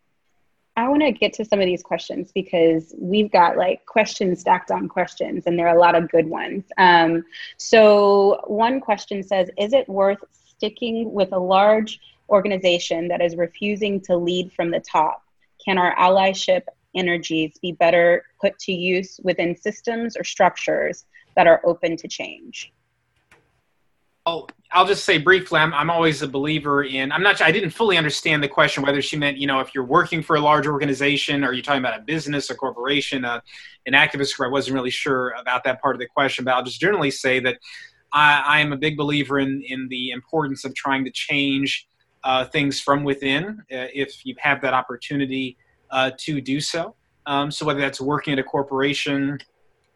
I 0.82 0.88
want 0.88 1.02
to 1.02 1.12
get 1.12 1.32
to 1.34 1.44
some 1.44 1.60
of 1.60 1.66
these 1.66 1.82
questions 1.82 2.32
because 2.32 2.92
we've 2.98 3.30
got 3.30 3.56
like 3.56 3.86
questions 3.86 4.40
stacked 4.40 4.72
on 4.72 4.88
questions, 4.88 5.44
and 5.46 5.56
there 5.56 5.68
are 5.68 5.76
a 5.76 5.78
lot 5.78 5.94
of 5.94 6.10
good 6.10 6.26
ones. 6.26 6.64
Um, 6.76 7.24
so, 7.56 8.40
one 8.48 8.80
question 8.80 9.22
says 9.22 9.48
Is 9.56 9.72
it 9.74 9.88
worth 9.88 10.18
sticking 10.44 11.12
with 11.12 11.32
a 11.32 11.38
large 11.38 12.00
organization 12.28 13.06
that 13.08 13.22
is 13.22 13.36
refusing 13.36 14.00
to 14.00 14.16
lead 14.16 14.52
from 14.52 14.72
the 14.72 14.80
top? 14.80 15.22
Can 15.64 15.78
our 15.78 15.94
allyship 15.94 16.62
energies 16.96 17.58
be 17.62 17.70
better 17.70 18.24
put 18.40 18.58
to 18.58 18.72
use 18.72 19.20
within 19.22 19.56
systems 19.56 20.16
or 20.16 20.24
structures 20.24 21.04
that 21.36 21.46
are 21.46 21.60
open 21.64 21.96
to 21.98 22.08
change? 22.08 22.72
Oh, 24.24 24.46
I'll 24.70 24.86
just 24.86 25.04
say 25.04 25.18
briefly, 25.18 25.58
I'm, 25.58 25.74
I'm 25.74 25.90
always 25.90 26.22
a 26.22 26.28
believer 26.28 26.84
in, 26.84 27.10
I'm 27.10 27.22
not, 27.22 27.42
I 27.42 27.50
didn't 27.50 27.70
fully 27.70 27.98
understand 27.98 28.42
the 28.42 28.48
question, 28.48 28.84
whether 28.84 29.02
she 29.02 29.16
meant, 29.16 29.36
you 29.36 29.48
know, 29.48 29.58
if 29.58 29.74
you're 29.74 29.84
working 29.84 30.22
for 30.22 30.36
a 30.36 30.40
large 30.40 30.66
organization, 30.66 31.44
or 31.44 31.52
you're 31.52 31.62
talking 31.62 31.80
about 31.80 31.98
a 31.98 32.02
business, 32.02 32.48
a 32.48 32.54
corporation, 32.54 33.24
uh, 33.24 33.40
an 33.86 33.94
activist 33.94 34.36
group. 34.36 34.48
I 34.48 34.52
wasn't 34.52 34.74
really 34.74 34.90
sure 34.90 35.30
about 35.40 35.64
that 35.64 35.82
part 35.82 35.96
of 35.96 36.00
the 36.00 36.06
question, 36.06 36.44
but 36.44 36.54
I'll 36.54 36.62
just 36.62 36.80
generally 36.80 37.10
say 37.10 37.40
that 37.40 37.58
I, 38.12 38.42
I 38.46 38.60
am 38.60 38.72
a 38.72 38.76
big 38.76 38.96
believer 38.96 39.40
in, 39.40 39.62
in 39.66 39.88
the 39.88 40.10
importance 40.10 40.64
of 40.64 40.74
trying 40.74 41.04
to 41.04 41.10
change 41.10 41.88
uh, 42.22 42.44
things 42.44 42.80
from 42.80 43.02
within 43.02 43.58
uh, 43.72 43.90
if 43.92 44.24
you 44.24 44.36
have 44.38 44.60
that 44.62 44.72
opportunity 44.72 45.56
uh, 45.90 46.12
to 46.18 46.40
do 46.40 46.60
so. 46.60 46.94
Um, 47.26 47.50
so 47.50 47.66
whether 47.66 47.80
that's 47.80 48.00
working 48.00 48.32
at 48.32 48.38
a 48.38 48.44
corporation, 48.44 49.38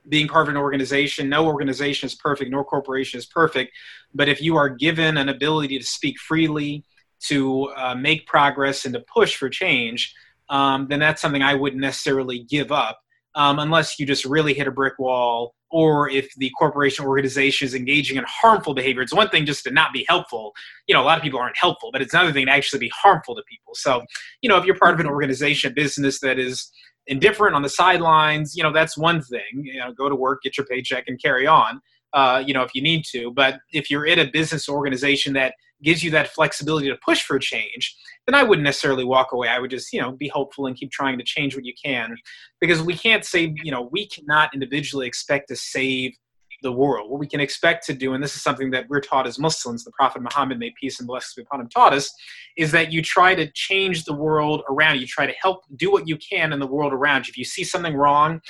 being 0.08 0.28
part 0.28 0.48
of 0.48 0.54
an 0.54 0.60
organization. 0.60 1.28
No 1.28 1.46
organization 1.46 2.06
is 2.06 2.14
perfect, 2.14 2.50
no 2.50 2.64
corporation 2.64 3.18
is 3.18 3.26
perfect. 3.26 3.72
But 4.14 4.28
if 4.28 4.40
you 4.40 4.56
are 4.56 4.68
given 4.68 5.16
an 5.16 5.28
ability 5.28 5.78
to 5.78 5.84
speak 5.84 6.18
freely, 6.18 6.84
to 7.28 7.68
uh, 7.76 7.94
make 7.94 8.26
progress, 8.26 8.84
and 8.84 8.94
to 8.94 9.04
push 9.12 9.36
for 9.36 9.48
change, 9.48 10.14
um, 10.48 10.86
then 10.88 11.00
that's 11.00 11.20
something 11.20 11.42
I 11.42 11.54
wouldn't 11.54 11.80
necessarily 11.80 12.44
give 12.44 12.70
up 12.70 13.00
um, 13.34 13.58
unless 13.58 13.98
you 13.98 14.06
just 14.06 14.24
really 14.24 14.54
hit 14.54 14.66
a 14.66 14.70
brick 14.70 14.98
wall 14.98 15.54
or 15.70 16.08
if 16.08 16.32
the 16.36 16.50
corporation 16.58 17.04
organization 17.04 17.66
is 17.66 17.74
engaging 17.74 18.16
in 18.16 18.24
harmful 18.26 18.72
behavior. 18.72 19.02
It's 19.02 19.12
one 19.12 19.28
thing 19.28 19.44
just 19.44 19.64
to 19.64 19.70
not 19.70 19.92
be 19.92 20.06
helpful. 20.08 20.52
You 20.86 20.94
know, 20.94 21.02
a 21.02 21.04
lot 21.04 21.18
of 21.18 21.24
people 21.24 21.40
aren't 21.40 21.56
helpful, 21.58 21.90
but 21.92 22.00
it's 22.00 22.14
another 22.14 22.32
thing 22.32 22.46
to 22.46 22.52
actually 22.52 22.78
be 22.78 22.92
harmful 22.94 23.34
to 23.34 23.42
people. 23.48 23.74
So, 23.74 24.02
you 24.42 24.48
know, 24.48 24.56
if 24.56 24.64
you're 24.64 24.78
part 24.78 24.94
of 24.94 25.00
an 25.00 25.06
organization, 25.06 25.74
business 25.74 26.20
that 26.20 26.38
is 26.38 26.70
indifferent 27.06 27.54
on 27.54 27.62
the 27.62 27.68
sidelines, 27.68 28.56
you 28.56 28.62
know, 28.62 28.72
that's 28.72 28.96
one 28.96 29.22
thing. 29.22 29.42
You 29.52 29.80
know, 29.80 29.92
go 29.92 30.08
to 30.08 30.16
work, 30.16 30.42
get 30.42 30.56
your 30.56 30.66
paycheck, 30.66 31.04
and 31.06 31.20
carry 31.20 31.46
on. 31.46 31.80
Uh, 32.12 32.42
you 32.46 32.54
know, 32.54 32.62
if 32.62 32.74
you 32.74 32.80
need 32.80 33.04
to. 33.04 33.30
But 33.32 33.58
if 33.72 33.90
you're 33.90 34.06
in 34.06 34.18
a 34.18 34.30
business 34.30 34.68
organization 34.68 35.34
that 35.34 35.54
gives 35.82 36.02
you 36.02 36.10
that 36.10 36.28
flexibility 36.28 36.88
to 36.88 36.96
push 37.04 37.22
for 37.22 37.38
change, 37.38 37.94
then 38.26 38.34
I 38.34 38.42
wouldn't 38.42 38.64
necessarily 38.64 39.04
walk 39.04 39.32
away. 39.32 39.48
I 39.48 39.58
would 39.58 39.70
just, 39.70 39.92
you 39.92 40.00
know, 40.00 40.12
be 40.12 40.28
hopeful 40.28 40.66
and 40.66 40.74
keep 40.74 40.90
trying 40.90 41.18
to 41.18 41.24
change 41.24 41.54
what 41.54 41.66
you 41.66 41.74
can, 41.84 42.16
because 42.60 42.80
we 42.80 42.96
can't 42.96 43.24
say, 43.24 43.54
you 43.62 43.70
know, 43.70 43.90
we 43.92 44.08
cannot 44.08 44.54
individually 44.54 45.06
expect 45.06 45.48
to 45.48 45.56
save 45.56 46.16
the 46.62 46.72
world. 46.72 47.10
What 47.10 47.20
we 47.20 47.26
can 47.26 47.40
expect 47.40 47.86
to 47.86 47.94
do, 47.94 48.14
and 48.14 48.22
this 48.22 48.34
is 48.34 48.42
something 48.42 48.70
that 48.70 48.88
we're 48.88 49.00
taught 49.00 49.26
as 49.26 49.38
Muslims, 49.38 49.84
the 49.84 49.92
Prophet 49.92 50.22
Muhammad, 50.22 50.58
may 50.58 50.72
peace 50.80 50.98
and 50.98 51.06
blessings 51.06 51.34
be 51.34 51.42
upon 51.42 51.60
him, 51.60 51.68
taught 51.68 51.92
us, 51.92 52.12
is 52.56 52.72
that 52.72 52.92
you 52.92 53.02
try 53.02 53.34
to 53.34 53.50
change 53.52 54.04
the 54.04 54.14
world 54.14 54.62
around 54.68 55.00
you. 55.00 55.06
Try 55.06 55.26
to 55.26 55.34
help 55.40 55.64
do 55.76 55.90
what 55.90 56.08
you 56.08 56.16
can 56.16 56.52
in 56.52 56.58
the 56.58 56.66
world 56.66 56.92
around 56.92 57.26
you. 57.26 57.32
If 57.32 57.38
you 57.38 57.44
see 57.44 57.64
something 57.64 57.94
wrong, 57.94 58.40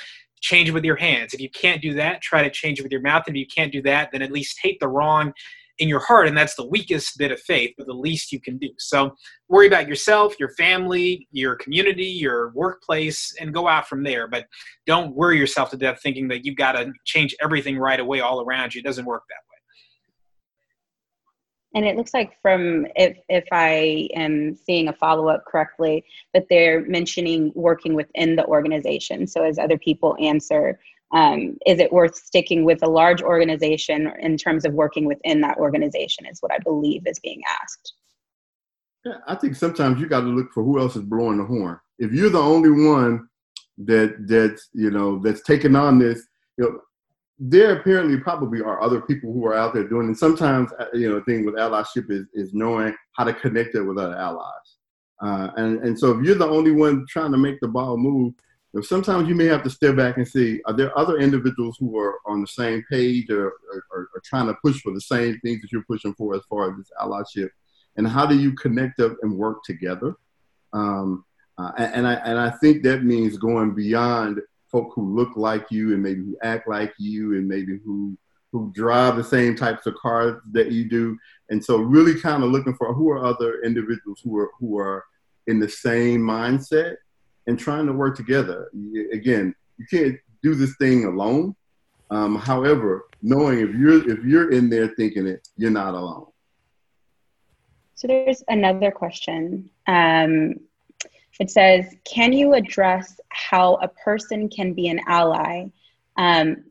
change 0.41 0.69
it 0.69 0.73
with 0.73 0.85
your 0.85 0.95
hands. 0.95 1.33
If 1.33 1.41
you 1.41 1.49
can't 1.49 1.81
do 1.81 1.93
that, 1.95 2.21
try 2.21 2.43
to 2.43 2.49
change 2.49 2.79
it 2.79 2.83
with 2.83 2.91
your 2.91 3.01
mouth. 3.01 3.23
And 3.27 3.35
if 3.35 3.39
you 3.39 3.47
can't 3.47 3.71
do 3.71 3.81
that, 3.83 4.11
then 4.11 4.21
at 4.21 4.31
least 4.31 4.59
hate 4.61 4.79
the 4.79 4.87
wrong 4.87 5.33
in 5.79 5.87
your 5.87 5.99
heart, 5.99 6.27
and 6.27 6.37
that's 6.37 6.55
the 6.55 6.65
weakest 6.65 7.17
bit 7.17 7.31
of 7.31 7.39
faith, 7.41 7.73
but 7.77 7.87
the 7.87 7.93
least 7.93 8.31
you 8.31 8.39
can 8.39 8.57
do. 8.57 8.69
So 8.77 9.15
worry 9.47 9.67
about 9.67 9.87
yourself, 9.87 10.35
your 10.39 10.49
family, 10.55 11.27
your 11.31 11.55
community, 11.55 12.05
your 12.05 12.51
workplace, 12.53 13.35
and 13.39 13.53
go 13.53 13.67
out 13.67 13.87
from 13.87 14.03
there. 14.03 14.27
But 14.27 14.47
don't 14.85 15.15
worry 15.15 15.37
yourself 15.37 15.69
to 15.71 15.77
death 15.77 15.99
thinking 16.01 16.27
that 16.29 16.45
you've 16.45 16.55
got 16.55 16.73
to 16.73 16.91
change 17.05 17.35
everything 17.41 17.77
right 17.77 17.99
away 17.99 18.21
all 18.21 18.41
around 18.41 18.73
you. 18.73 18.79
It 18.79 18.85
doesn't 18.85 19.05
work 19.05 19.23
that 19.29 19.35
way. 19.35 19.57
And 21.75 21.85
it 21.85 21.95
looks 21.95 22.13
like 22.13 22.41
from 22.41 22.87
if 22.95 23.17
if 23.29 23.45
I 23.51 24.09
am 24.15 24.55
seeing 24.55 24.87
a 24.87 24.93
follow 24.93 25.27
up 25.27 25.43
correctly, 25.45 26.03
that 26.33 26.45
they're 26.49 26.85
mentioning 26.87 27.51
working 27.53 27.93
within 27.93 28.35
the 28.35 28.45
organization. 28.45 29.27
So 29.27 29.43
as 29.43 29.59
other 29.59 29.77
people 29.77 30.15
answer, 30.19 30.79
um, 31.13 31.57
is 31.65 31.79
it 31.79 31.91
worth 31.91 32.15
sticking 32.15 32.65
with 32.65 32.83
a 32.83 32.89
large 32.89 33.21
organization 33.21 34.11
in 34.19 34.37
terms 34.37 34.65
of 34.65 34.73
working 34.73 35.05
within 35.05 35.41
that 35.41 35.57
organization 35.57 36.25
is 36.25 36.39
what 36.41 36.51
i 36.51 36.57
believe 36.59 37.03
is 37.05 37.19
being 37.19 37.41
asked. 37.61 37.93
Yeah, 39.05 39.17
i 39.27 39.35
think 39.35 39.55
sometimes 39.55 39.99
you 39.99 40.07
got 40.07 40.21
to 40.21 40.27
look 40.27 40.51
for 40.53 40.63
who 40.63 40.79
else 40.79 40.95
is 40.95 41.03
blowing 41.03 41.37
the 41.37 41.45
horn. 41.45 41.79
If 41.99 42.11
you're 42.11 42.29
the 42.29 42.39
only 42.39 42.71
one 42.71 43.27
that 43.79 44.15
that's 44.27 44.69
you 44.73 44.91
know 44.91 45.19
that's 45.19 45.41
taking 45.43 45.75
on 45.75 45.99
this 45.99 46.25
you 46.57 46.65
know 46.65 46.79
there 47.39 47.79
apparently 47.79 48.17
probably 48.17 48.61
are 48.61 48.81
other 48.81 49.01
people 49.01 49.31
who 49.31 49.45
are 49.45 49.53
out 49.53 49.73
there 49.73 49.87
doing 49.87 50.07
and 50.07 50.17
sometimes 50.17 50.71
uh, 50.79 50.85
you 50.93 51.07
know 51.07 51.19
the 51.19 51.25
thing 51.25 51.45
with 51.45 51.55
allyship 51.55 52.09
is, 52.09 52.25
is 52.33 52.53
knowing 52.53 52.95
how 53.13 53.23
to 53.23 53.33
connect 53.33 53.75
it 53.75 53.81
with 53.81 53.97
other 53.97 54.15
allies. 54.15 54.77
Uh, 55.21 55.49
and, 55.57 55.79
and 55.83 55.97
so 55.97 56.11
if 56.11 56.23
you're 56.23 56.35
the 56.35 56.47
only 56.47 56.71
one 56.71 57.05
trying 57.09 57.31
to 57.31 57.37
make 57.37 57.59
the 57.59 57.67
ball 57.67 57.97
move 57.97 58.33
know, 58.77 58.81
sometimes 58.81 59.27
you 59.27 59.35
may 59.35 59.45
have 59.45 59.63
to 59.63 59.69
step 59.69 59.95
back 59.95 60.17
and 60.17 60.27
see 60.27 60.61
are 60.65 60.73
there 60.73 60.97
other 60.97 61.17
individuals 61.17 61.77
who 61.79 61.97
are 61.97 62.19
on 62.25 62.41
the 62.41 62.47
same 62.47 62.83
page 62.89 63.29
or, 63.29 63.47
or, 63.73 63.83
or 63.91 64.21
trying 64.23 64.47
to 64.47 64.57
push 64.63 64.81
for 64.81 64.93
the 64.93 65.01
same 65.01 65.39
things 65.39 65.61
that 65.61 65.71
you're 65.71 65.83
pushing 65.83 66.13
for 66.13 66.35
as 66.35 66.41
far 66.49 66.69
as 66.69 66.77
this 66.77 66.91
allyship 67.01 67.49
and 67.97 68.07
how 68.07 68.25
do 68.25 68.37
you 68.37 68.53
connect 68.53 68.99
up 68.99 69.13
and 69.21 69.37
work 69.37 69.63
together 69.63 70.15
um, 70.73 71.25
uh, 71.57 71.71
and, 71.77 71.95
and, 71.95 72.07
I, 72.07 72.13
and 72.13 72.39
I 72.39 72.51
think 72.51 72.83
that 72.83 73.03
means 73.03 73.37
going 73.37 73.73
beyond 73.73 74.41
folk 74.71 74.91
who 74.93 75.15
look 75.15 75.35
like 75.35 75.65
you 75.71 75.93
and 75.93 76.03
maybe 76.03 76.21
who 76.21 76.37
act 76.43 76.67
like 76.67 76.93
you 76.97 77.33
and 77.35 77.47
maybe 77.47 77.79
who 77.83 78.17
who 78.53 78.71
drive 78.73 79.17
the 79.17 79.23
same 79.23 79.55
types 79.55 79.85
of 79.85 79.95
cars 79.95 80.41
that 80.53 80.71
you 80.71 80.87
do. 80.87 81.17
And 81.49 81.63
so 81.63 81.77
really 81.79 82.19
kind 82.19 82.43
of 82.43 82.49
looking 82.49 82.75
for 82.75 82.93
who 82.93 83.09
are 83.09 83.25
other 83.25 83.61
individuals 83.61 84.21
who 84.23 84.37
are 84.37 84.51
who 84.59 84.77
are 84.77 85.03
in 85.47 85.59
the 85.59 85.69
same 85.69 86.21
mindset 86.21 86.95
and 87.47 87.57
trying 87.57 87.87
to 87.87 87.93
work 87.93 88.15
together. 88.15 88.69
Again, 89.11 89.55
you 89.77 89.85
can't 89.89 90.17
do 90.43 90.53
this 90.53 90.75
thing 90.75 91.05
alone. 91.05 91.55
Um, 92.09 92.35
however, 92.35 93.05
knowing 93.21 93.59
if 93.59 93.73
you're 93.75 94.09
if 94.09 94.23
you're 94.23 94.51
in 94.51 94.69
there 94.69 94.89
thinking 94.95 95.27
it, 95.27 95.47
you're 95.57 95.71
not 95.71 95.93
alone. 95.93 96.27
So 97.95 98.07
there's 98.07 98.43
another 98.47 98.91
question. 98.91 99.69
Um, 99.87 100.55
it 101.39 101.49
says, 101.49 101.95
can 102.03 102.33
you 102.33 102.53
address 102.53 103.19
how 103.29 103.75
a 103.75 103.87
person 103.87 104.49
can 104.49 104.73
be 104.73 104.87
an 104.87 104.99
ally 105.07 105.65
um, 106.15 106.63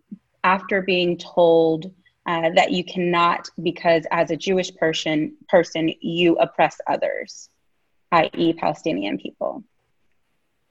after 0.44 0.82
being 0.82 1.16
told 1.18 1.92
uh, 2.26 2.50
that 2.54 2.72
you 2.72 2.84
cannot 2.84 3.48
because 3.62 4.04
as 4.10 4.30
a 4.30 4.36
Jewish 4.36 4.74
person, 4.74 5.36
person 5.48 5.92
you 6.00 6.36
oppress 6.36 6.78
others, 6.88 7.48
i.e. 8.12 8.52
Palestinian 8.54 9.18
people? 9.18 9.62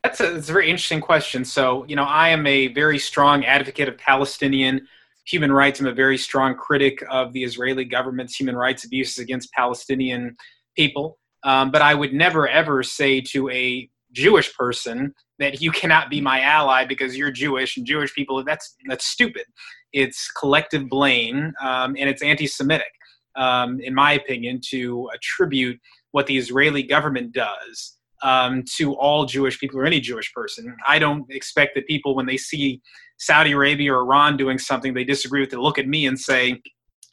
That's 0.06 0.20
a, 0.20 0.34
that's 0.34 0.50
a 0.50 0.54
very 0.54 0.70
interesting 0.70 1.02
question. 1.02 1.44
So, 1.44 1.84
you 1.88 1.96
know, 1.96 2.04
I 2.04 2.30
am 2.30 2.46
a 2.46 2.68
very 2.68 3.00
strong 3.00 3.44
advocate 3.44 3.90
of 3.90 3.98
Palestinian 3.98 4.88
human 5.26 5.52
rights. 5.52 5.80
I'm 5.80 5.88
a 5.88 5.94
very 5.94 6.16
strong 6.16 6.54
critic 6.56 7.04
of 7.10 7.34
the 7.34 7.44
Israeli 7.44 7.86
government's 7.86 8.36
human 8.36 8.56
rights 8.56 8.86
abuses 8.86 9.18
against 9.18 9.52
Palestinian 9.54 10.38
people. 10.76 11.18
Um, 11.44 11.72
but 11.72 11.82
I 11.82 11.96
would 11.96 12.14
never 12.14 12.48
ever 12.48 12.84
say 12.84 13.20
to 13.32 13.50
a 13.50 13.90
Jewish 14.12 14.56
person 14.56 15.12
that 15.40 15.60
you 15.60 15.72
cannot 15.72 16.12
be 16.12 16.22
my 16.22 16.40
ally 16.40 16.86
because 16.86 17.18
you're 17.18 17.32
Jewish 17.32 17.76
and 17.76 17.84
Jewish 17.84 18.14
people. 18.14 18.44
That's 18.44 18.76
that's 18.88 19.08
stupid. 19.08 19.46
It's 19.92 20.30
collective 20.40 20.88
blame 20.88 21.52
um, 21.64 21.96
and 21.98 22.08
it's 22.08 22.22
anti-Semitic, 22.22 22.94
um, 23.36 23.80
in 23.82 23.96
my 23.96 24.12
opinion, 24.12 24.62
to 24.70 25.10
attribute 25.16 25.80
what 26.12 26.28
the 26.28 26.38
Israeli 26.38 26.84
government 26.84 27.34
does 27.34 27.98
um, 28.26 28.64
to 28.76 28.96
all 28.96 29.26
Jewish 29.26 29.60
people 29.60 29.80
or 29.80 29.86
any 29.86 30.00
Jewish 30.00 30.34
person. 30.34 30.76
I 30.86 30.98
don't 30.98 31.26
expect 31.30 31.76
that 31.76 31.86
people, 31.86 32.16
when 32.16 32.26
they 32.26 32.38
see 32.38 32.82
Saudi 33.18 33.52
Arabia 33.52 33.94
or 33.94 34.00
Iran 34.00 34.36
doing 34.36 34.58
something 34.58 34.96
they 34.96 35.04
disagree 35.04 35.42
with, 35.42 35.52
to 35.52 35.62
look 35.62 35.78
at 35.78 35.88
me 35.88 36.08
and 36.08 36.20
say, 36.20 36.60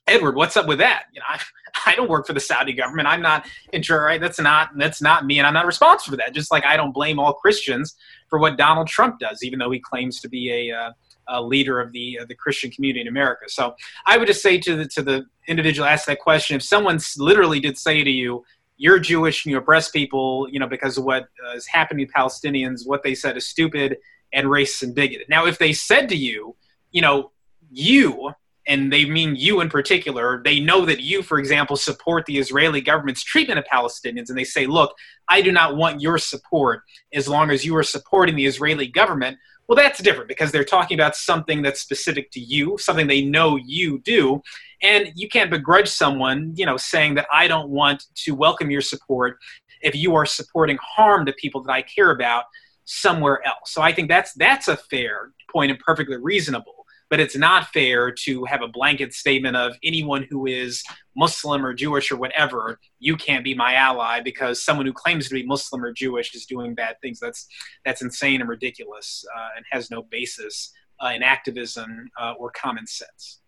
Edward, 0.07 0.37
what's 0.37 0.57
up 0.57 0.67
with 0.67 0.79
that? 0.79 1.05
You 1.13 1.21
know, 1.21 1.27
I, 1.29 1.41
I 1.87 1.95
don't 1.95 2.09
work 2.09 2.27
for 2.27 2.33
the 2.33 2.41
Saudi 2.41 2.73
government. 2.73 3.09
I'm 3.09 3.21
not 3.21 3.47
in 3.75 3.83
charge. 3.83 4.03
Right? 4.03 4.21
That's 4.21 4.41
not 4.41 4.71
that's 4.77 5.03
not 5.03 5.27
me, 5.27 5.39
and 5.39 5.47
I'm 5.47 5.55
not 5.55 5.67
responsible 5.67 6.13
for 6.13 6.17
that. 6.17 6.35
Just 6.35 6.51
like 6.51 6.65
I 6.65 6.77
don't 6.77 6.93
blame 6.93 7.19
all 7.19 7.35
Christians 7.35 7.95
for 8.29 8.39
what 8.39 8.57
Donald 8.57 8.89
Trump 8.89 9.21
does, 9.21 9.43
even 9.43 9.59
though 9.59 9.71
he 9.71 9.81
claims 9.81 10.21
to 10.21 10.29
be 10.29 10.71
a, 10.71 10.77
uh, 10.77 10.93
a 11.29 11.43
leader 11.43 11.79
of 11.81 11.93
the 11.93 12.21
uh, 12.21 12.25
the 12.27 12.35
Christian 12.35 12.71
community 12.71 13.03
in 13.03 13.09
America. 13.09 13.45
So 13.49 13.75
I 14.07 14.19
would 14.19 14.27
just 14.29 14.43
say 14.43 14.59
to 14.59 14.77
the 14.77 14.87
to 14.89 15.03
the 15.03 15.25
individual 15.47 15.87
asked 15.87 16.07
that 16.07 16.21
question: 16.21 16.57
if 16.57 16.63
someone 16.63 16.99
literally 17.19 17.61
did 17.61 17.79
say 17.79 18.03
to 18.03 18.11
you, 18.11 18.45
"You're 18.77 18.99
Jewish 18.99 19.45
and 19.45 19.53
you 19.53 19.59
oppress 19.59 19.91
people," 19.91 20.49
you 20.51 20.59
know, 20.59 20.66
because 20.66 20.99
of 20.99 21.05
what 21.05 21.25
uh, 21.47 21.57
is 21.57 21.66
happening 21.66 22.07
to 22.07 22.12
Palestinians, 22.12 22.87
what 22.87 23.03
they 23.03 23.14
said 23.14 23.37
is 23.37 23.49
stupid 23.49 23.99
and 24.33 24.47
racist 24.47 24.83
and 24.83 24.95
bigoted. 24.95 25.29
Now, 25.29 25.47
if 25.47 25.59
they 25.59 25.73
said 25.73 26.09
to 26.09 26.16
you, 26.16 26.57
you 26.91 27.03
know, 27.03 27.33
you 27.70 28.33
and 28.66 28.93
they 28.93 29.05
mean 29.05 29.35
you 29.35 29.61
in 29.61 29.68
particular, 29.68 30.41
they 30.45 30.61
know 30.61 30.85
that 30.85 31.01
you, 31.01 31.23
for 31.23 31.39
example, 31.39 31.77
support 31.77 32.27
the 32.27 32.39
Israeli 32.39 32.81
government's 32.81 33.25
treatment 33.25 33.59
of 33.59 33.64
Palestinians, 33.64 34.29
and 34.29 34.39
they 34.39 34.45
say, 34.45 34.66
look, 34.66 34.95
I 35.29 35.43
do 35.43 35.51
not 35.51 35.77
want 35.77 36.01
your 36.01 36.18
support 36.18 36.83
as 37.12 37.29
long 37.29 37.51
as 37.51 37.64
you 37.64 37.77
are 37.77 37.83
supporting 37.83 38.37
the 38.37 38.47
Israeli 38.47 38.87
government. 38.87 39.39
Well, 39.69 39.77
that's 39.77 40.03
different 40.03 40.29
because 40.29 40.53
they're 40.53 40.65
talking 40.65 40.99
about 40.99 41.17
something 41.17 41.63
that's 41.63 41.81
specific 41.81 42.31
to 42.33 42.41
you, 42.41 42.77
something 42.79 43.07
they 43.07 43.23
know 43.23 43.57
you 43.57 44.01
do. 44.01 44.43
And 44.83 45.13
you 45.15 45.29
can't 45.29 45.51
begrudge 45.51 45.89
someone, 45.89 46.53
you 46.57 46.67
know, 46.67 46.77
saying 46.77 47.15
that 47.15 47.27
I 47.33 47.47
don't 47.47 47.71
want 47.71 48.05
to 48.17 48.35
welcome 48.35 48.71
your 48.71 48.81
support 48.81 49.39
if 49.81 49.95
you 49.95 50.15
are 50.15 50.27
supporting 50.27 50.79
harm 50.83 51.27
to 51.27 51.33
people 51.35 51.63
that 51.63 51.73
I 51.73 51.83
care 51.83 52.11
about 52.11 52.45
somewhere 52.85 53.47
else. 53.47 53.73
So 53.73 53.81
I 53.83 53.93
think 53.93 54.09
that's 54.09 54.33
that's 54.35 54.69
a 54.69 54.77
fair 54.77 55.31
point 55.51 55.71
and 55.71 55.81
perfectly 55.81 56.17
reasonable 56.17 56.82
but 57.13 57.21
it's 57.21 57.37
not 57.37 57.67
fair 57.75 58.11
to 58.11 58.43
have 58.47 58.63
a 58.63 58.69
blanket 58.69 59.13
statement 59.13 59.55
of 59.55 59.77
anyone 59.85 60.27
who 60.31 60.47
is 60.47 60.83
Muslim 61.15 61.63
or 61.63 61.75
Jewish 61.75 62.11
or 62.11 62.17
whatever, 62.17 62.81
you 63.01 63.19
can't 63.19 63.45
be 63.45 63.55
my 63.55 63.75
ally 63.75 64.23
because 64.23 64.65
someone 64.65 64.87
who 64.87 64.95
claims 64.95 65.29
to 65.29 65.35
be 65.35 65.43
Muslim 65.45 65.85
or 65.85 65.93
Jewish 65.93 66.35
is 66.35 66.47
doing 66.47 66.75
bad 66.75 66.97
things. 67.03 67.21
That's 67.21 67.47
that's 67.85 68.01
insane 68.01 68.41
and 68.41 68.49
ridiculous 68.49 69.27
uh, 69.37 69.49
and 69.57 69.65
has 69.73 69.91
no 69.91 70.05
basis 70.05 70.73
uh, 71.05 71.09
in 71.09 71.23
activism 71.23 72.09
uh, 72.19 72.33
or 72.39 72.51
common 72.53 72.87
sense. 72.87 73.41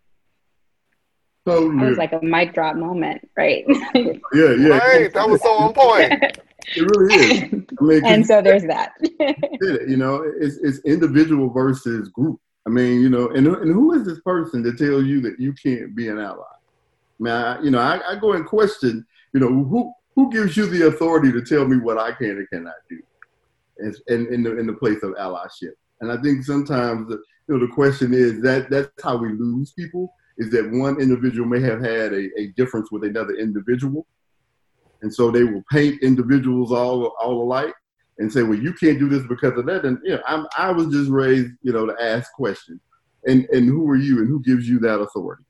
So 1.49 1.73
that 1.73 1.89
was 1.89 1.97
like 1.97 2.13
a 2.13 2.21
mic 2.21 2.53
drop 2.53 2.77
moment, 2.77 3.27
right? 3.35 3.65
yeah, 3.95 4.13
yeah. 4.35 4.77
Right, 4.77 5.11
that 5.15 5.27
was 5.27 5.41
so 5.41 5.55
on 5.55 5.73
point. 5.73 6.39
It 6.77 6.83
really 6.97 7.15
is. 7.15 7.65
I 7.81 7.83
mean, 7.83 8.05
and 8.05 8.27
so 8.27 8.43
there's 8.43 8.65
that. 8.65 8.93
you 9.89 9.97
know, 9.97 10.23
it's, 10.39 10.57
it's 10.59 10.81
individual 10.85 11.49
versus 11.49 12.11
group. 12.11 12.41
I 12.67 12.71
mean, 12.71 13.01
you 13.01 13.11
know, 13.11 13.29
and, 13.29 13.47
and 13.47 13.73
who 13.73 13.93
is 13.93 14.07
this 14.07 14.21
person 14.21 14.63
to 14.63 14.73
tell 14.73 15.03
you 15.03 15.21
that 15.23 15.39
you 15.39 15.53
can't 15.53 15.95
be 15.95 16.09
an 16.09 16.19
ally? 16.19 16.43
I 16.43 17.23
mean, 17.23 17.33
I, 17.33 17.63
you 17.63 17.71
know, 17.71 17.79
I, 17.79 18.13
I 18.13 18.17
go 18.17 18.33
and 18.33 18.47
question, 18.47 19.07
you 19.33 19.41
know, 19.41 19.49
who 19.49 19.93
who 20.17 20.31
gives 20.33 20.57
you 20.57 20.67
the 20.67 20.87
authority 20.87 21.33
to 21.33 21.43
tell 21.43 21.67
me 21.67 21.77
what 21.77 21.99
I 21.99 22.13
can 22.13 22.31
and 22.31 22.49
cannot 22.49 22.75
do, 22.89 23.01
and 24.09 24.27
in, 24.29 24.43
the 24.43 24.57
in 24.59 24.67
the 24.67 24.73
place 24.73 25.03
of 25.03 25.13
allyship? 25.13 25.73
And 26.01 26.11
I 26.11 26.17
think 26.23 26.45
sometimes, 26.45 27.11
you 27.11 27.19
know, 27.49 27.59
the 27.59 27.73
question 27.73 28.15
is 28.15 28.41
that 28.43 28.71
that's 28.71 28.91
how 29.03 29.17
we 29.17 29.33
lose 29.33 29.73
people 29.73 30.13
is 30.39 30.51
that 30.51 30.71
one 30.71 31.01
individual 31.01 31.47
may 31.47 31.61
have 31.61 31.81
had 31.81 32.13
a, 32.13 32.29
a 32.39 32.49
difference 32.57 32.91
with 32.91 33.05
another 33.05 33.35
individual, 33.35 34.07
and 35.03 35.13
so 35.13 35.31
they 35.31 35.45
will 35.45 35.65
paint 35.71 36.03
individuals 36.03 36.73
all 36.73 37.15
all 37.21 37.43
alike 37.43 37.75
and 38.19 38.33
say, 38.33 38.43
well, 38.43 38.59
you 38.59 38.73
can't 38.73 38.99
do 38.99 39.09
this 39.09 39.27
because 39.27 39.59
of 39.59 39.67
that. 39.67 39.85
And 39.85 39.99
you 40.05 40.17
know, 40.17 40.23
I'm, 40.27 40.47
I 40.57 40.71
was 40.71 40.89
just 40.89 41.11
raised, 41.11 41.53
you 41.63 41.73
know, 41.73 41.87
to 41.87 41.95
ask 42.01 42.33
questions. 42.33 42.81
And 43.27 43.47
and 43.51 43.67
who 43.67 43.89
are 43.89 43.97
you 43.97 44.19
and 44.19 44.29
who 44.29 44.41
gives 44.43 44.69
you 44.69 44.79
that 44.81 45.01
authority? 45.01 45.45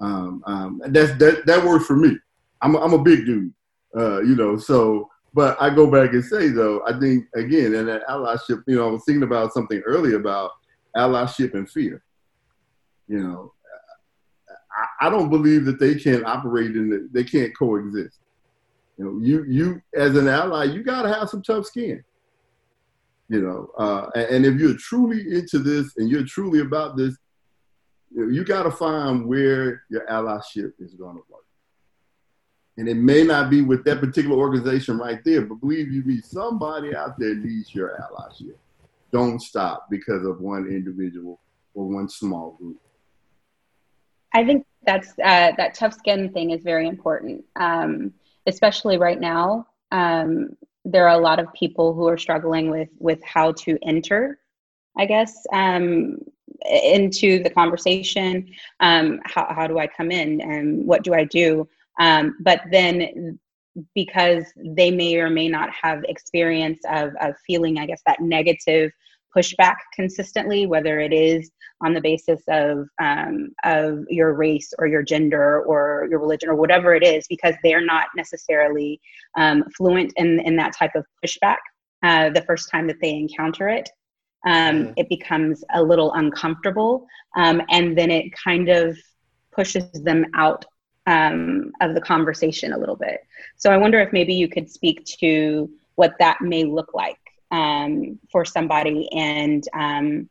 Um, 0.00 0.42
um, 0.46 0.82
that's 0.86 1.16
that 1.18 1.46
that 1.46 1.64
works 1.64 1.86
for 1.86 1.96
me. 1.96 2.16
I'm 2.60 2.74
a, 2.74 2.80
I'm 2.80 2.92
a 2.92 3.02
big 3.02 3.26
dude, 3.26 3.52
uh, 3.96 4.22
you 4.22 4.34
know. 4.34 4.56
So, 4.56 5.08
but 5.34 5.60
I 5.60 5.70
go 5.70 5.90
back 5.90 6.12
and 6.12 6.24
say 6.24 6.48
though, 6.48 6.82
I 6.86 6.98
think 6.98 7.26
again, 7.34 7.74
and 7.74 7.88
that 7.88 8.06
allyship. 8.08 8.62
You 8.66 8.76
know, 8.76 8.88
I 8.88 8.90
was 8.92 9.04
thinking 9.04 9.22
about 9.22 9.52
something 9.52 9.80
earlier 9.86 10.16
about 10.16 10.52
allyship 10.96 11.54
and 11.54 11.68
fear. 11.70 12.02
You 13.08 13.22
know, 13.22 13.52
I, 14.74 15.06
I 15.06 15.10
don't 15.10 15.28
believe 15.28 15.66
that 15.66 15.78
they 15.78 15.94
can't 15.94 16.24
operate 16.24 16.74
in 16.74 16.88
the, 16.90 17.08
they 17.12 17.24
can't 17.24 17.56
coexist. 17.56 18.18
You 19.02 19.10
know, 19.10 19.18
you 19.20 19.44
you 19.44 19.82
as 19.96 20.16
an 20.16 20.28
ally, 20.28 20.64
you 20.64 20.84
got 20.84 21.02
to 21.02 21.12
have 21.12 21.28
some 21.28 21.42
tough 21.42 21.66
skin. 21.66 22.04
You 23.28 23.40
know, 23.40 23.70
uh, 23.76 24.10
and, 24.14 24.26
and, 24.26 24.46
if 24.46 24.60
you're 24.60 24.76
truly 24.76 25.36
into 25.36 25.58
this 25.58 25.96
and 25.96 26.08
you're 26.08 26.24
truly 26.24 26.60
about 26.60 26.96
this, 26.96 27.16
you, 28.14 28.26
know, 28.26 28.32
you 28.32 28.44
got 28.44 28.64
to 28.64 28.70
find 28.70 29.26
where 29.26 29.82
your 29.88 30.06
allyship 30.06 30.74
is 30.78 30.94
going 30.94 31.16
to 31.16 31.22
work. 31.30 31.44
And 32.76 32.88
it 32.88 32.96
may 32.96 33.24
not 33.24 33.48
be 33.48 33.62
with 33.62 33.84
that 33.86 34.00
particular 34.00 34.36
organization 34.36 34.98
right 34.98 35.18
there, 35.24 35.42
but 35.42 35.56
believe 35.56 35.90
you 35.90 36.04
me, 36.04 36.20
somebody 36.20 36.94
out 36.94 37.18
there 37.18 37.34
needs 37.34 37.74
your 37.74 37.98
allyship. 37.98 38.56
Don't 39.12 39.40
stop 39.40 39.88
because 39.90 40.24
of 40.26 40.40
one 40.40 40.66
individual 40.66 41.40
or 41.74 41.86
one 41.86 42.08
small 42.08 42.52
group. 42.52 42.80
I 44.34 44.44
think 44.44 44.66
that's 44.84 45.10
uh, 45.24 45.52
that 45.56 45.74
tough 45.74 45.94
skin 45.94 46.32
thing 46.32 46.50
is 46.50 46.62
very 46.62 46.86
important. 46.86 47.44
Um, 47.56 48.12
especially 48.46 48.98
right 48.98 49.20
now, 49.20 49.66
um, 49.90 50.56
there 50.84 51.06
are 51.08 51.16
a 51.16 51.22
lot 51.22 51.38
of 51.38 51.52
people 51.52 51.94
who 51.94 52.08
are 52.08 52.18
struggling 52.18 52.70
with 52.70 52.88
with 52.98 53.22
how 53.24 53.52
to 53.52 53.78
enter, 53.82 54.38
I 54.98 55.06
guess, 55.06 55.46
um, 55.52 56.18
into 56.64 57.42
the 57.42 57.50
conversation. 57.50 58.48
Um, 58.80 59.20
how 59.24 59.46
how 59.54 59.66
do 59.66 59.78
I 59.78 59.86
come 59.86 60.10
in, 60.10 60.40
and 60.40 60.86
what 60.86 61.04
do 61.04 61.14
I 61.14 61.24
do? 61.24 61.68
Um, 62.00 62.36
but 62.40 62.62
then 62.70 63.38
because 63.94 64.44
they 64.56 64.90
may 64.90 65.16
or 65.16 65.30
may 65.30 65.48
not 65.48 65.70
have 65.70 66.04
experience 66.04 66.80
of, 66.90 67.12
of 67.20 67.34
feeling, 67.46 67.78
I 67.78 67.86
guess, 67.86 68.02
that 68.06 68.20
negative 68.20 68.92
pushback 69.34 69.76
consistently, 69.94 70.66
whether 70.66 71.00
it 71.00 71.12
is 71.12 71.50
on 71.82 71.94
the 71.94 72.00
basis 72.00 72.42
of 72.48 72.88
um, 73.00 73.52
of 73.64 74.04
your 74.08 74.32
race 74.34 74.72
or 74.78 74.86
your 74.86 75.02
gender 75.02 75.62
or 75.62 76.06
your 76.10 76.20
religion 76.20 76.48
or 76.48 76.54
whatever 76.54 76.94
it 76.94 77.02
is 77.02 77.26
because 77.28 77.54
they're 77.62 77.84
not 77.84 78.06
necessarily 78.16 79.00
um, 79.36 79.64
fluent 79.76 80.12
in 80.16 80.40
in 80.40 80.56
that 80.56 80.74
type 80.74 80.94
of 80.94 81.04
pushback 81.24 81.58
uh, 82.02 82.30
the 82.30 82.42
first 82.42 82.70
time 82.70 82.86
that 82.86 83.00
they 83.00 83.10
encounter 83.10 83.68
it 83.68 83.90
um, 84.46 84.86
mm. 84.86 84.94
it 84.96 85.08
becomes 85.08 85.64
a 85.74 85.82
little 85.82 86.12
uncomfortable 86.14 87.06
um, 87.36 87.60
and 87.70 87.96
then 87.96 88.10
it 88.10 88.32
kind 88.32 88.68
of 88.68 88.96
pushes 89.52 89.90
them 90.04 90.24
out 90.34 90.64
um, 91.06 91.72
of 91.80 91.94
the 91.94 92.00
conversation 92.00 92.72
a 92.72 92.78
little 92.78 92.96
bit 92.96 93.20
so 93.56 93.70
i 93.70 93.76
wonder 93.76 94.00
if 94.00 94.12
maybe 94.12 94.34
you 94.34 94.48
could 94.48 94.70
speak 94.70 95.04
to 95.04 95.68
what 95.96 96.14
that 96.18 96.40
may 96.40 96.64
look 96.64 96.94
like 96.94 97.18
um, 97.50 98.18
for 98.30 98.44
somebody 98.44 99.08
and 99.12 99.64
um, 99.74 100.28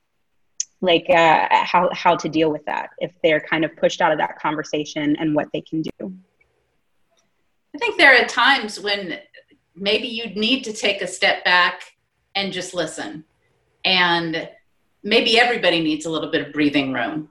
like 0.82 1.06
uh, 1.10 1.48
how 1.52 1.90
how 1.94 2.16
to 2.16 2.28
deal 2.28 2.52
with 2.52 2.66
that 2.66 2.90
if 2.98 3.12
they're 3.24 3.40
kind 3.40 3.64
of 3.64 3.76
pushed 3.78 4.02
out 4.02 4.12
of 4.12 4.18
that 4.18 4.40
conversation 4.40 5.16
and 5.20 5.36
what 5.36 5.48
they 5.54 5.62
can 5.62 5.82
do. 5.82 6.14
I 7.74 7.78
think 7.78 7.98
there 7.98 8.22
are 8.22 8.26
times 8.26 8.80
when 8.80 9.20
maybe 9.76 10.08
you 10.08 10.34
need 10.36 10.64
to 10.64 10.74
take 10.74 11.02
a 11.02 11.08
step 11.08 11.46
back 11.46 11.84
and 12.36 12.52
just 12.52 12.74
listen. 12.74 13.24
And 13.86 14.50
maybe 15.04 15.40
everybody 15.40 15.82
needs 15.82 16.06
a 16.06 16.10
little 16.10 16.30
bit 16.30 16.46
of 16.46 16.54
breathing 16.54 16.94
room. 16.94 17.30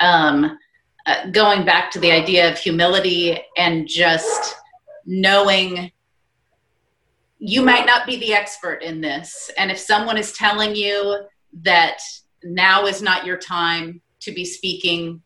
Um, 0.00 0.58
uh, 1.06 1.30
going 1.30 1.64
back 1.64 1.90
to 1.92 2.00
the 2.00 2.10
idea 2.10 2.50
of 2.50 2.58
humility 2.58 3.38
and 3.56 3.86
just 3.86 4.56
knowing 5.04 5.92
you 7.38 7.62
might 7.62 7.86
not 7.86 8.06
be 8.06 8.16
the 8.16 8.32
expert 8.32 8.82
in 8.82 9.00
this. 9.00 9.50
And 9.56 9.70
if 9.70 9.78
someone 9.78 10.16
is 10.16 10.32
telling 10.32 10.74
you 10.74 11.26
that 11.62 12.00
now 12.54 12.86
is 12.86 13.02
not 13.02 13.26
your 13.26 13.36
time 13.36 14.00
to 14.20 14.32
be 14.32 14.44
speaking, 14.44 15.22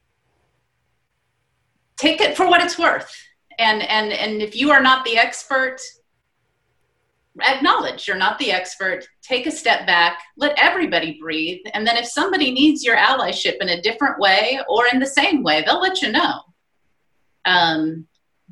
take 1.96 2.20
it 2.20 2.36
for 2.36 2.48
what 2.48 2.62
it's 2.62 2.78
worth. 2.78 3.14
And 3.58 3.82
and 3.82 4.12
and 4.12 4.42
if 4.42 4.56
you 4.56 4.70
are 4.70 4.80
not 4.80 5.04
the 5.04 5.18
expert, 5.18 5.78
acknowledge 7.42 8.08
you're 8.08 8.16
not 8.16 8.38
the 8.38 8.52
expert. 8.52 9.06
Take 9.22 9.46
a 9.46 9.50
step 9.50 9.86
back, 9.86 10.20
let 10.36 10.58
everybody 10.58 11.18
breathe, 11.20 11.60
and 11.74 11.86
then 11.86 11.96
if 11.96 12.06
somebody 12.06 12.50
needs 12.50 12.84
your 12.84 12.96
allyship 12.96 13.56
in 13.60 13.68
a 13.68 13.82
different 13.82 14.18
way 14.18 14.60
or 14.68 14.86
in 14.92 14.98
the 14.98 15.06
same 15.06 15.42
way, 15.42 15.62
they'll 15.64 15.80
let 15.80 16.02
you 16.02 16.10
know. 16.10 16.40
Um, 17.44 18.06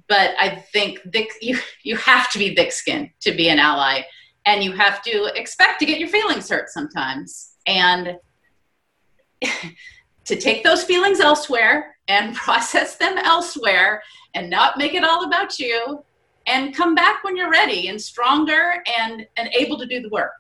but 0.08 0.34
I 0.38 0.64
think 0.72 1.00
thick, 1.12 1.30
you 1.40 1.58
you 1.82 1.96
have 1.96 2.30
to 2.32 2.38
be 2.38 2.54
thick-skinned 2.54 3.10
to 3.20 3.32
be 3.32 3.48
an 3.48 3.58
ally, 3.58 4.02
and 4.46 4.62
you 4.62 4.72
have 4.72 5.02
to 5.02 5.30
expect 5.34 5.80
to 5.80 5.86
get 5.86 5.98
your 5.98 6.08
feelings 6.08 6.48
hurt 6.48 6.68
sometimes, 6.68 7.54
and 7.66 8.16
to 10.24 10.36
take 10.36 10.62
those 10.64 10.84
feelings 10.84 11.20
elsewhere 11.20 11.96
and 12.08 12.34
process 12.44 12.96
them 12.96 13.18
elsewhere, 13.18 14.02
and 14.34 14.48
not 14.48 14.78
make 14.78 14.94
it 14.94 15.04
all 15.04 15.24
about 15.24 15.58
you, 15.58 16.04
and 16.46 16.74
come 16.74 16.94
back 16.94 17.22
when 17.24 17.36
you're 17.36 17.50
ready 17.50 17.88
and 17.88 18.00
stronger 18.00 18.82
and 18.98 19.26
and 19.36 19.48
able 19.52 19.78
to 19.78 19.86
do 19.86 20.00
the 20.00 20.08
work. 20.08 20.32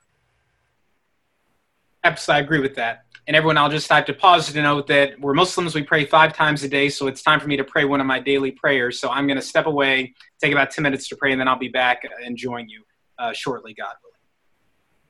Absolutely, 2.04 2.40
I 2.40 2.44
agree 2.44 2.60
with 2.60 2.74
that. 2.76 3.04
And 3.26 3.36
everyone, 3.36 3.58
I'll 3.58 3.68
just 3.68 3.90
have 3.90 4.06
to 4.06 4.14
pause 4.14 4.50
to 4.50 4.62
note 4.62 4.86
that 4.86 5.20
we're 5.20 5.34
Muslims. 5.34 5.74
We 5.74 5.82
pray 5.82 6.06
five 6.06 6.32
times 6.32 6.62
a 6.62 6.68
day, 6.68 6.88
so 6.88 7.08
it's 7.08 7.22
time 7.22 7.40
for 7.40 7.46
me 7.46 7.58
to 7.58 7.64
pray 7.64 7.84
one 7.84 8.00
of 8.00 8.06
my 8.06 8.18
daily 8.18 8.52
prayers. 8.52 8.98
So 8.98 9.10
I'm 9.10 9.26
going 9.26 9.36
to 9.36 9.44
step 9.44 9.66
away, 9.66 10.14
take 10.42 10.52
about 10.52 10.70
10 10.70 10.82
minutes 10.82 11.08
to 11.08 11.16
pray, 11.16 11.32
and 11.32 11.40
then 11.40 11.46
I'll 11.46 11.58
be 11.58 11.68
back 11.68 12.04
and 12.24 12.38
join 12.38 12.70
you 12.70 12.82
uh, 13.18 13.34
shortly, 13.34 13.74
God 13.74 13.92
willing. 14.02 14.14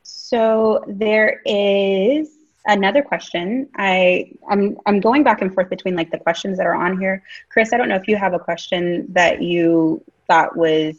So 0.03 0.85
there 0.89 1.41
is 1.47 2.38
another 2.69 3.03
question. 3.03 3.69
I 3.77 4.33
I'm 4.49 4.79
I'm 4.87 5.01
going 5.01 5.25
back 5.25 5.43
and 5.43 5.53
forth 5.53 5.69
between 5.69 5.97
like 5.97 6.11
the 6.11 6.19
questions 6.19 6.59
that 6.59 6.67
are 6.67 6.75
on 6.75 7.01
here. 7.01 7.25
Chris, 7.49 7.73
I 7.73 7.79
don't 7.79 7.89
know 7.89 7.97
if 7.97 8.07
you 8.07 8.17
have 8.17 8.35
a 8.35 8.39
question 8.39 9.07
that 9.13 9.43
you 9.43 10.05
thought 10.29 10.57
was 10.57 10.97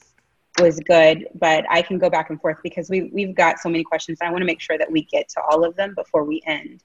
was 0.60 0.80
good, 0.82 1.28
but 1.36 1.66
I 1.70 1.82
can 1.82 1.98
go 1.98 2.10
back 2.10 2.30
and 2.30 2.42
forth 2.42 2.58
because 2.64 2.90
we 2.90 3.04
we've 3.14 3.36
got 3.36 3.60
so 3.60 3.70
many 3.70 3.84
questions. 3.84 4.18
I 4.22 4.32
want 4.32 4.42
to 4.42 4.46
make 4.46 4.60
sure 4.60 4.78
that 4.78 4.92
we 4.92 5.04
get 5.04 5.30
to 5.30 5.42
all 5.50 5.64
of 5.64 5.76
them 5.76 5.94
before 5.96 6.26
we 6.26 6.42
end. 6.46 6.84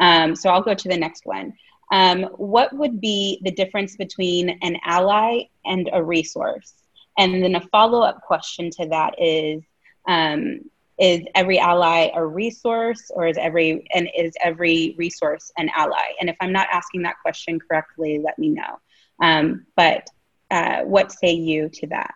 Um, 0.00 0.34
so 0.34 0.50
I'll 0.50 0.62
go 0.62 0.74
to 0.74 0.88
the 0.88 0.96
next 0.96 1.26
one. 1.26 1.52
Um, 1.92 2.22
what 2.36 2.72
would 2.72 3.00
be 3.00 3.38
the 3.44 3.50
difference 3.50 3.96
between 3.96 4.58
an 4.62 4.78
ally 4.84 5.42
and 5.66 5.90
a 5.92 6.02
resource? 6.02 6.72
And 7.18 7.44
then 7.44 7.54
a 7.54 7.60
follow 7.60 8.00
up 8.00 8.22
question 8.22 8.70
to 8.70 8.86
that 8.86 9.14
is 9.18 9.62
um, 10.08 10.60
Is 10.98 11.22
every 11.34 11.58
ally 11.58 12.10
a 12.14 12.24
resource, 12.24 13.10
or 13.14 13.26
is 13.26 13.36
every 13.38 13.84
and 13.94 14.08
is 14.16 14.34
every 14.42 14.94
resource 14.98 15.50
an 15.56 15.70
ally? 15.74 16.12
And 16.20 16.28
if 16.28 16.36
I'm 16.40 16.52
not 16.52 16.68
asking 16.70 17.02
that 17.02 17.16
question 17.22 17.58
correctly, 17.58 18.20
let 18.22 18.38
me 18.38 18.50
know. 18.50 18.78
Um, 19.20 19.66
but 19.76 20.06
uh, 20.50 20.82
what 20.82 21.12
say 21.12 21.32
you 21.32 21.70
to 21.70 21.86
that? 21.88 22.14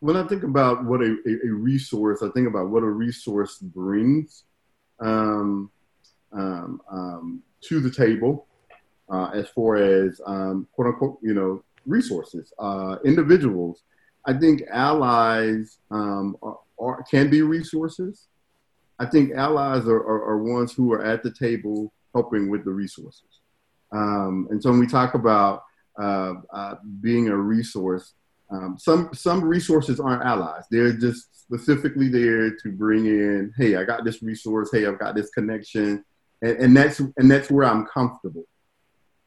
When 0.00 0.16
I 0.16 0.26
think 0.28 0.44
about 0.44 0.84
what 0.84 1.00
a, 1.00 1.16
a, 1.26 1.50
resource, 1.50 2.22
I 2.22 2.28
think 2.30 2.46
about 2.46 2.68
what 2.68 2.84
a 2.84 2.88
resource 2.88 3.58
brings. 3.58 4.44
Um, 5.00 5.70
um, 6.32 6.80
um, 6.90 7.42
to 7.62 7.80
the 7.80 7.90
table 7.90 8.46
uh, 9.10 9.30
as 9.34 9.48
far 9.48 9.76
as 9.76 10.20
um, 10.26 10.66
quote 10.72 10.88
unquote, 10.88 11.18
you 11.22 11.34
know, 11.34 11.62
resources, 11.86 12.52
uh, 12.58 12.96
individuals. 13.04 13.82
I 14.26 14.34
think 14.34 14.62
allies 14.70 15.78
um, 15.90 16.36
are, 16.42 16.58
are, 16.80 17.02
can 17.10 17.30
be 17.30 17.42
resources. 17.42 18.28
I 18.98 19.06
think 19.06 19.32
allies 19.32 19.86
are, 19.86 19.96
are, 19.96 20.24
are, 20.30 20.42
ones 20.42 20.72
who 20.72 20.92
are 20.92 21.04
at 21.04 21.22
the 21.22 21.32
table 21.32 21.92
helping 22.14 22.50
with 22.50 22.64
the 22.64 22.72
resources. 22.72 23.40
Um, 23.92 24.48
and 24.50 24.62
so 24.62 24.70
when 24.70 24.80
we 24.80 24.86
talk 24.86 25.14
about 25.14 25.62
uh, 26.00 26.34
uh, 26.52 26.74
being 27.00 27.28
a 27.28 27.36
resource, 27.36 28.14
um, 28.50 28.76
some 28.78 29.10
some 29.12 29.44
resources 29.44 30.00
aren't 30.00 30.24
allies. 30.24 30.64
They're 30.70 30.94
just 30.94 31.38
specifically 31.38 32.08
there 32.08 32.50
to 32.56 32.72
bring 32.72 33.06
in, 33.06 33.52
hey, 33.56 33.76
I 33.76 33.84
got 33.84 34.04
this 34.04 34.22
resource. 34.22 34.70
Hey, 34.72 34.86
I've 34.86 34.98
got 34.98 35.14
this 35.14 35.30
connection 35.30 36.04
and, 36.42 36.56
and 36.58 36.76
that's 36.76 37.00
and 37.00 37.30
that's 37.30 37.50
where 37.50 37.66
I'm 37.66 37.86
comfortable, 37.86 38.44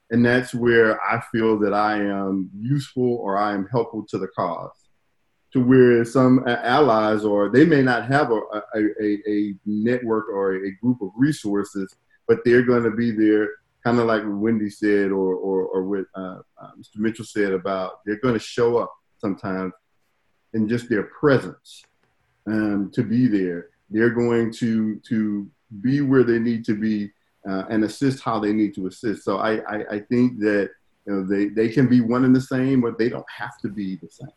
and 0.10 0.26
that's 0.26 0.54
where 0.54 1.02
I 1.02 1.22
feel 1.32 1.60
that 1.60 1.74
I 1.74 1.98
am 1.98 2.50
useful 2.58 3.16
or 3.16 3.38
I 3.38 3.54
am 3.54 3.68
helpful 3.68 4.06
to 4.10 4.18
the 4.18 4.28
cause. 4.28 4.72
To 5.54 5.62
where 5.62 6.06
some 6.06 6.46
allies 6.48 7.26
or 7.26 7.50
they 7.50 7.66
may 7.66 7.82
not 7.82 8.06
have 8.06 8.32
a, 8.32 8.40
a, 8.74 8.82
a, 9.02 9.18
a 9.28 9.54
network 9.66 10.30
or 10.30 10.56
a 10.56 10.72
group 10.82 11.02
of 11.02 11.10
resources, 11.18 11.94
but 12.26 12.40
they're 12.46 12.64
going 12.64 12.84
to 12.84 12.92
be 12.92 13.12
there, 13.12 13.50
kind 13.84 14.00
of 14.00 14.06
like 14.06 14.24
Wendy 14.26 14.70
said 14.70 15.12
or 15.12 15.36
or, 15.36 15.66
or 15.66 15.84
what 15.84 16.06
uh, 16.16 16.40
uh, 16.62 16.72
Mr. 16.80 16.98
Mitchell 16.98 17.26
said 17.26 17.52
about 17.52 18.00
they're 18.06 18.22
going 18.22 18.34
to 18.34 18.40
show 18.40 18.78
up 18.78 18.94
sometimes 19.18 19.74
in 20.54 20.70
just 20.70 20.90
their 20.90 21.04
presence 21.04 21.84
um, 22.48 22.90
to 22.94 23.04
be 23.04 23.28
there. 23.28 23.68
They're 23.90 24.10
going 24.10 24.54
to 24.54 25.00
to 25.10 25.50
be 25.82 26.02
where 26.02 26.24
they 26.24 26.40
need 26.40 26.66
to 26.66 26.76
be 26.76 27.12
uh, 27.48 27.64
and 27.70 27.84
assist 27.84 28.24
how 28.24 28.40
they 28.40 28.54
need 28.54 28.76
to 28.76 28.88
assist. 28.88 29.24
So 29.24 29.38
I, 29.38 29.58
I, 29.60 29.86
I, 29.92 30.00
think 30.00 30.40
that 30.40 30.70
you 31.08 31.14
know 31.14 31.24
they, 31.24 31.48
they 31.48 31.70
can 31.70 31.88
be 31.88 32.02
one 32.02 32.26
and 32.26 32.36
the 32.36 32.42
same, 32.42 32.82
but 32.82 32.98
they 32.98 33.10
don't 33.10 33.26
have 33.30 33.58
to 33.62 33.70
be 33.70 33.96
the 33.96 34.10
same. 34.10 34.30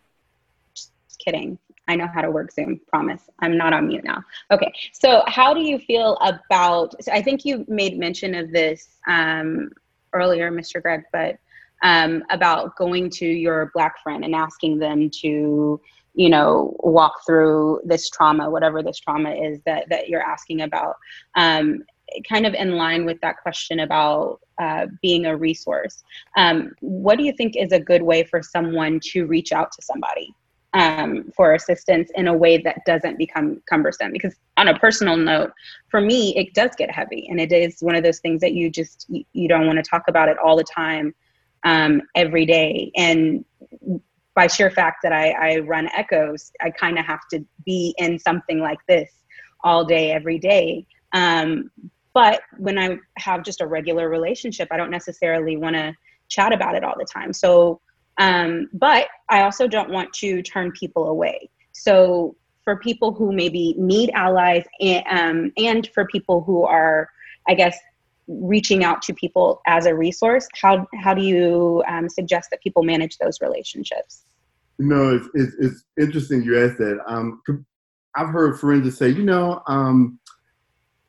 Kidding. 1.25 1.59
I 1.89 1.97
know 1.97 2.09
how 2.13 2.23
to 2.23 2.31
work 2.31 2.53
Zoom. 2.53 2.81
Promise. 2.89 3.29
I'm 3.41 3.57
not 3.57 3.73
on 3.73 3.89
mute 3.89 4.05
now. 4.05 4.23
Okay. 4.51 4.73
So 4.93 5.23
how 5.27 5.55
do 5.55 5.61
you 5.61 5.79
feel 5.79 6.17
about? 6.23 6.95
So 7.03 7.13
I 7.13 7.23
think 7.23 7.45
you 7.45 7.65
made 7.69 7.99
mention 7.99 8.35
of 8.35 8.53
this 8.53 8.99
um, 9.09 9.71
earlier, 10.13 10.51
Mr. 10.51 10.83
Gregg, 10.83 11.03
but 11.13 11.39
um, 11.83 12.23
about 12.31 12.77
going 12.77 13.11
to 13.11 13.27
your 13.27 13.71
black 13.75 14.03
friend 14.03 14.25
and 14.25 14.35
asking 14.35 14.79
them 14.79 15.11
to 15.23 15.81
you 16.15 16.29
know 16.29 16.77
walk 16.81 17.13
through 17.27 17.81
this 17.85 18.09
trauma 18.09 18.49
whatever 18.49 18.83
this 18.83 18.99
trauma 18.99 19.33
is 19.35 19.61
that 19.67 19.85
that 19.89 20.09
you're 20.09 20.23
asking 20.23 20.63
about 20.63 20.95
um, 21.35 21.83
kind 22.29 22.47
of 22.47 22.55
in 22.55 22.77
line 22.77 23.05
with 23.05 23.21
that 23.21 23.37
question 23.43 23.81
about 23.81 24.39
uh, 24.63 24.87
being 25.03 25.27
a 25.27 25.37
resource 25.37 26.05
um, 26.37 26.73
what 26.81 27.19
do 27.19 27.25
you 27.25 27.33
think 27.33 27.57
is 27.57 27.73
a 27.73 27.81
good 27.81 28.03
way 28.03 28.23
for 28.23 28.41
someone 28.43 29.01
to 29.01 29.27
reach 29.27 29.53
out 29.53 29.73
to 29.73 29.83
somebody 29.83 30.33
um, 30.75 31.31
for 31.37 31.55
assistance 31.55 32.11
in 32.17 32.29
a 32.29 32.35
way 32.35 32.59
that 32.59 32.79
doesn't 32.85 33.17
become 33.17 33.63
cumbersome 33.69 34.13
because 34.13 34.35
on 34.57 34.69
a 34.69 34.79
personal 34.79 35.17
note 35.17 35.53
for 35.89 36.01
me 36.01 36.37
it 36.37 36.53
does 36.53 36.71
get 36.77 36.91
heavy 36.91 37.27
and 37.31 37.41
it 37.41 37.53
is 37.53 37.79
one 37.81 37.95
of 37.95 38.03
those 38.03 38.19
things 38.19 38.41
that 38.41 38.53
you 38.55 38.69
just 38.69 39.07
you, 39.09 39.49
don't 39.49 39.67
want 39.67 39.77
to 39.77 39.89
talk 39.89 40.03
about 40.09 40.29
it 40.29 40.37
all 40.39 40.57
the 40.57 40.65
time 40.65 41.15
um, 41.65 42.03
every 42.17 42.45
day 42.45 42.91
and 42.97 43.45
by 44.35 44.47
sheer 44.47 44.71
fact 44.71 44.99
that 45.03 45.13
I, 45.13 45.31
I 45.31 45.59
run 45.61 45.89
echoes, 45.95 46.51
I 46.61 46.71
kind 46.71 46.99
of 46.99 47.05
have 47.05 47.21
to 47.31 47.45
be 47.65 47.95
in 47.99 48.19
something 48.19 48.59
like 48.59 48.81
this 48.89 49.11
all 49.63 49.85
day, 49.85 50.11
every 50.11 50.39
day. 50.39 50.87
Um, 51.13 51.71
but 52.13 52.43
when 52.59 52.79
I 52.79 52.99
have 53.17 53.45
just 53.45 53.61
a 53.61 53.67
regular 53.67 54.09
relationship, 54.09 54.69
I 54.71 54.77
don't 54.77 54.91
necessarily 54.91 55.57
want 55.57 55.77
to 55.77 55.95
chat 56.29 56.53
about 56.53 56.75
it 56.75 56.85
all 56.85 56.95
the 56.99 57.07
time. 57.07 57.33
So, 57.33 57.81
um, 58.19 58.69
but 58.73 59.09
I 59.29 59.43
also 59.43 59.67
don't 59.67 59.91
want 59.91 60.13
to 60.15 60.43
turn 60.43 60.73
people 60.73 61.09
away. 61.09 61.51
So, 61.73 62.37
for 62.65 62.77
people 62.77 63.13
who 63.13 63.31
maybe 63.31 63.75
need 63.77 64.11
allies 64.11 64.65
and, 64.81 65.05
um, 65.11 65.53
and 65.59 65.87
for 65.93 66.07
people 66.07 66.43
who 66.43 66.65
are, 66.65 67.11
I 67.47 67.53
guess, 67.53 67.77
reaching 68.27 68.85
out 68.85 69.03
to 69.03 69.13
people 69.13 69.61
as 69.67 69.87
a 69.87 69.95
resource 69.95 70.49
how 70.55 70.87
how 70.95 71.13
do 71.13 71.23
you 71.23 71.83
um, 71.87 72.09
suggest 72.09 72.49
that 72.51 72.63
people 72.63 72.83
manage 72.83 73.19
those 73.19 73.41
relationships 73.41 74.23
you 74.79 74.87
know 74.87 75.15
it's, 75.15 75.29
it's, 75.35 75.55
it's 75.59 75.85
interesting 75.99 76.43
you 76.43 76.65
asked 76.65 76.79
that 76.79 76.99
um, 77.07 77.43
i've 78.17 78.29
heard 78.29 78.59
friends 78.59 78.97
say 78.97 79.09
you 79.09 79.23
know 79.23 79.63
um, 79.67 80.19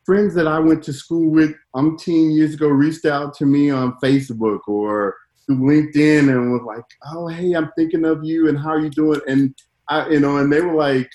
friends 0.06 0.36
that 0.36 0.48
i 0.48 0.60
went 0.60 0.84
to 0.84 0.92
school 0.92 1.30
with 1.32 1.56
umpteen 1.76 2.36
years 2.36 2.54
ago 2.54 2.68
reached 2.68 3.06
out 3.06 3.34
to 3.34 3.46
me 3.46 3.70
on 3.70 3.94
facebook 4.04 4.60
or 4.68 5.16
through 5.46 5.58
linkedin 5.58 6.30
and 6.30 6.52
was 6.52 6.62
like 6.66 6.84
oh 7.12 7.28
hey 7.28 7.54
i'm 7.54 7.72
thinking 7.78 8.06
of 8.06 8.24
you 8.24 8.50
and 8.50 8.58
how 8.58 8.70
are 8.70 8.80
you 8.80 8.90
doing? 8.90 9.22
And 9.28 9.56
i 9.90 10.08
you 10.10 10.20
know 10.20 10.38
and 10.38 10.52
they 10.52 10.62
were 10.62 10.76
like 10.76 11.12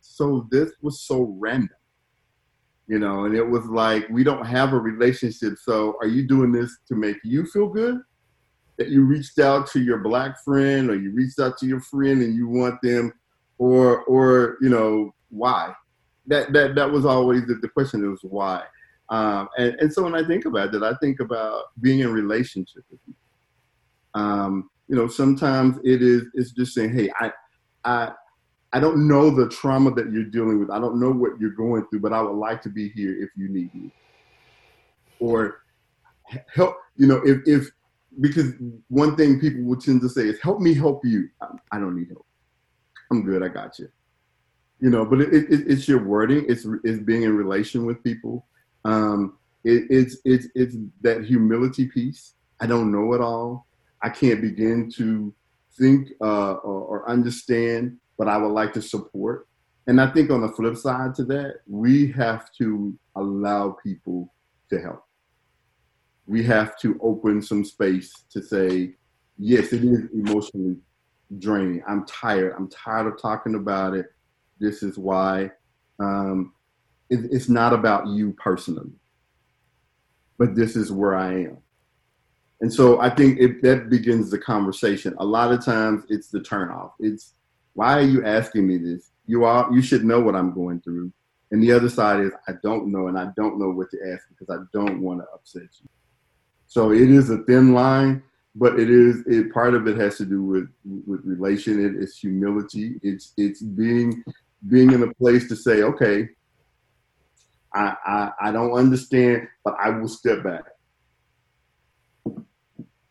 so 0.00 0.46
this 0.50 0.72
was 0.82 1.00
so 1.00 1.34
random 1.38 1.70
you 2.88 2.98
know 2.98 3.24
and 3.24 3.34
it 3.34 3.46
was 3.46 3.64
like 3.66 4.08
we 4.10 4.24
don't 4.24 4.46
have 4.46 4.72
a 4.72 4.78
relationship 4.78 5.54
so 5.58 5.96
are 6.00 6.06
you 6.06 6.26
doing 6.26 6.52
this 6.52 6.78
to 6.88 6.94
make 6.94 7.16
you 7.24 7.46
feel 7.46 7.68
good? 7.68 8.00
That 8.78 8.88
you 8.88 9.04
reached 9.04 9.38
out 9.38 9.66
to 9.68 9.80
your 9.80 9.98
black 9.98 10.42
friend 10.42 10.90
or 10.90 10.96
you 10.96 11.12
reached 11.12 11.38
out 11.38 11.58
to 11.58 11.66
your 11.66 11.80
friend 11.80 12.22
and 12.22 12.34
you 12.34 12.48
want 12.48 12.80
them 12.82 13.12
or 13.58 14.02
or 14.04 14.58
you 14.60 14.68
know 14.68 15.14
why? 15.30 15.72
That 16.26 16.52
that 16.52 16.74
that 16.74 16.90
was 16.90 17.04
always 17.04 17.46
the, 17.46 17.54
the 17.54 17.68
question 17.68 18.08
was 18.10 18.20
why. 18.22 18.64
Um, 19.08 19.48
and, 19.58 19.74
and 19.78 19.92
so 19.92 20.04
when 20.04 20.14
i 20.14 20.26
think 20.26 20.46
about 20.46 20.72
that 20.72 20.82
i 20.82 20.94
think 21.02 21.20
about 21.20 21.64
being 21.82 21.98
in 22.00 22.10
relationship 22.12 22.84
with 22.90 23.04
people 23.04 23.21
um, 24.14 24.70
you 24.88 24.96
know 24.96 25.08
sometimes 25.08 25.78
it 25.84 26.02
is 26.02 26.24
it's 26.34 26.52
just 26.52 26.74
saying 26.74 26.92
hey 26.92 27.10
i 27.20 27.32
i 27.84 28.12
I 28.74 28.80
don't 28.80 29.06
know 29.06 29.30
the 29.30 29.48
trauma 29.48 29.92
that 29.94 30.10
you're 30.10 30.24
dealing 30.24 30.58
with. 30.58 30.70
I 30.70 30.78
don't 30.78 30.98
know 30.98 31.10
what 31.10 31.38
you're 31.38 31.50
going 31.50 31.84
through, 31.88 32.00
but 32.00 32.12
I 32.12 32.22
would 32.22 32.36
like 32.36 32.62
to 32.62 32.70
be 32.70 32.88
here 32.88 33.22
if 33.22 33.28
you 33.36 33.48
need 33.48 33.74
me. 33.74 33.90
Or 35.20 35.62
help, 36.54 36.76
you 36.96 37.06
know, 37.06 37.20
if, 37.24 37.40
if 37.46 37.70
because 38.20 38.52
one 38.88 39.16
thing 39.16 39.40
people 39.40 39.62
will 39.64 39.76
tend 39.76 40.00
to 40.02 40.08
say 40.08 40.22
is, 40.22 40.40
help 40.40 40.60
me 40.60 40.74
help 40.74 41.04
you. 41.04 41.28
I, 41.40 41.46
I 41.72 41.78
don't 41.78 41.96
need 41.96 42.08
help. 42.08 42.26
I'm 43.10 43.22
good. 43.24 43.42
I 43.42 43.48
got 43.48 43.78
you. 43.78 43.88
You 44.80 44.90
know, 44.90 45.04
but 45.04 45.20
it, 45.20 45.32
it, 45.32 45.46
it's 45.50 45.86
your 45.86 46.02
wording. 46.02 46.44
It's, 46.48 46.66
it's 46.82 47.02
being 47.02 47.22
in 47.22 47.36
relation 47.36 47.84
with 47.84 48.02
people. 48.02 48.46
Um, 48.84 49.38
it, 49.64 49.84
it's, 49.90 50.16
it's, 50.24 50.48
it's 50.54 50.76
that 51.02 51.24
humility 51.24 51.86
piece. 51.86 52.34
I 52.60 52.66
don't 52.66 52.90
know 52.90 53.12
it 53.12 53.20
all. 53.20 53.66
I 54.02 54.08
can't 54.08 54.40
begin 54.40 54.90
to 54.96 55.34
think 55.78 56.10
uh, 56.20 56.54
or, 56.54 56.82
or 56.82 57.08
understand 57.08 57.98
but 58.22 58.28
I 58.28 58.36
would 58.36 58.52
like 58.52 58.72
to 58.74 58.82
support. 58.82 59.48
And 59.88 60.00
I 60.00 60.06
think 60.06 60.30
on 60.30 60.42
the 60.42 60.48
flip 60.48 60.76
side 60.76 61.12
to 61.16 61.24
that, 61.24 61.56
we 61.66 62.06
have 62.12 62.52
to 62.58 62.96
allow 63.16 63.76
people 63.82 64.32
to 64.70 64.80
help. 64.80 65.04
We 66.26 66.44
have 66.44 66.78
to 66.82 66.98
open 67.02 67.42
some 67.42 67.64
space 67.64 68.12
to 68.30 68.40
say, 68.40 68.94
yes, 69.38 69.72
it 69.72 69.82
is 69.82 70.08
emotionally 70.12 70.76
draining. 71.40 71.82
I'm 71.88 72.06
tired. 72.06 72.54
I'm 72.56 72.68
tired 72.68 73.08
of 73.08 73.20
talking 73.20 73.56
about 73.56 73.94
it. 73.94 74.06
This 74.60 74.84
is 74.84 74.96
why. 74.96 75.50
Um, 75.98 76.52
it, 77.10 77.28
it's 77.32 77.48
not 77.48 77.72
about 77.72 78.06
you 78.06 78.34
personally, 78.34 78.92
but 80.38 80.54
this 80.54 80.76
is 80.76 80.92
where 80.92 81.16
I 81.16 81.32
am. 81.32 81.58
And 82.62 82.72
so 82.72 83.00
I 83.00 83.10
think 83.10 83.40
if 83.40 83.60
that 83.62 83.90
begins 83.90 84.30
the 84.30 84.38
conversation, 84.38 85.14
a 85.18 85.24
lot 85.24 85.52
of 85.52 85.64
times 85.64 86.04
it's 86.08 86.28
the 86.28 86.38
turnoff. 86.38 86.92
It's 87.00 87.34
why 87.74 87.94
are 87.98 88.02
you 88.02 88.24
asking 88.24 88.68
me 88.68 88.78
this? 88.78 89.10
You 89.26 89.44
are 89.44 89.68
you 89.72 89.82
should 89.82 90.04
know 90.04 90.20
what 90.20 90.36
I'm 90.36 90.54
going 90.54 90.80
through. 90.80 91.12
And 91.50 91.60
the 91.60 91.72
other 91.72 91.88
side 91.88 92.20
is 92.20 92.30
I 92.48 92.52
don't 92.62 92.92
know 92.92 93.08
and 93.08 93.18
I 93.18 93.30
don't 93.36 93.58
know 93.58 93.70
what 93.70 93.90
to 93.90 93.98
ask 94.12 94.24
because 94.28 94.48
I 94.48 94.62
don't 94.72 95.02
want 95.02 95.20
to 95.20 95.26
upset 95.34 95.68
you. 95.82 95.88
So 96.68 96.92
it 96.92 97.10
is 97.10 97.30
a 97.30 97.38
thin 97.38 97.74
line, 97.74 98.22
but 98.54 98.78
it 98.78 98.88
is 98.88 99.24
it 99.26 99.52
part 99.52 99.74
of 99.74 99.88
it 99.88 99.98
has 99.98 100.16
to 100.18 100.24
do 100.24 100.44
with 100.44 100.68
with 100.84 101.20
relation. 101.24 101.84
It 101.84 102.00
is 102.00 102.16
humility. 102.16 102.94
It's 103.02 103.32
it's 103.36 103.60
being 103.60 104.22
being 104.68 104.92
in 104.92 105.02
a 105.02 105.12
place 105.14 105.48
to 105.48 105.56
say, 105.56 105.82
okay, 105.82 106.28
I, 107.74 107.96
I, 108.06 108.30
I 108.40 108.52
don't 108.52 108.72
understand, 108.72 109.48
but 109.64 109.74
I 109.82 109.90
will 109.90 110.06
step 110.06 110.44
back. 110.44 110.62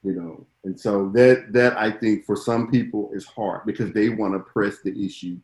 You 0.04 0.14
know, 0.14 0.48
and 0.64 0.80
so 0.80 1.10
that 1.10 1.54
that 1.54 1.78
I 1.78 1.92
think 1.92 2.26
for 2.26 2.36
some 2.36 2.72
people 2.72 3.12
is 3.14 3.26
hard 3.26 3.66
because 3.66 3.94
they 3.94 4.10
want 4.10 4.34
to 4.34 4.40
press 4.40 4.78
the 4.84 5.06
issue. 5.06 5.38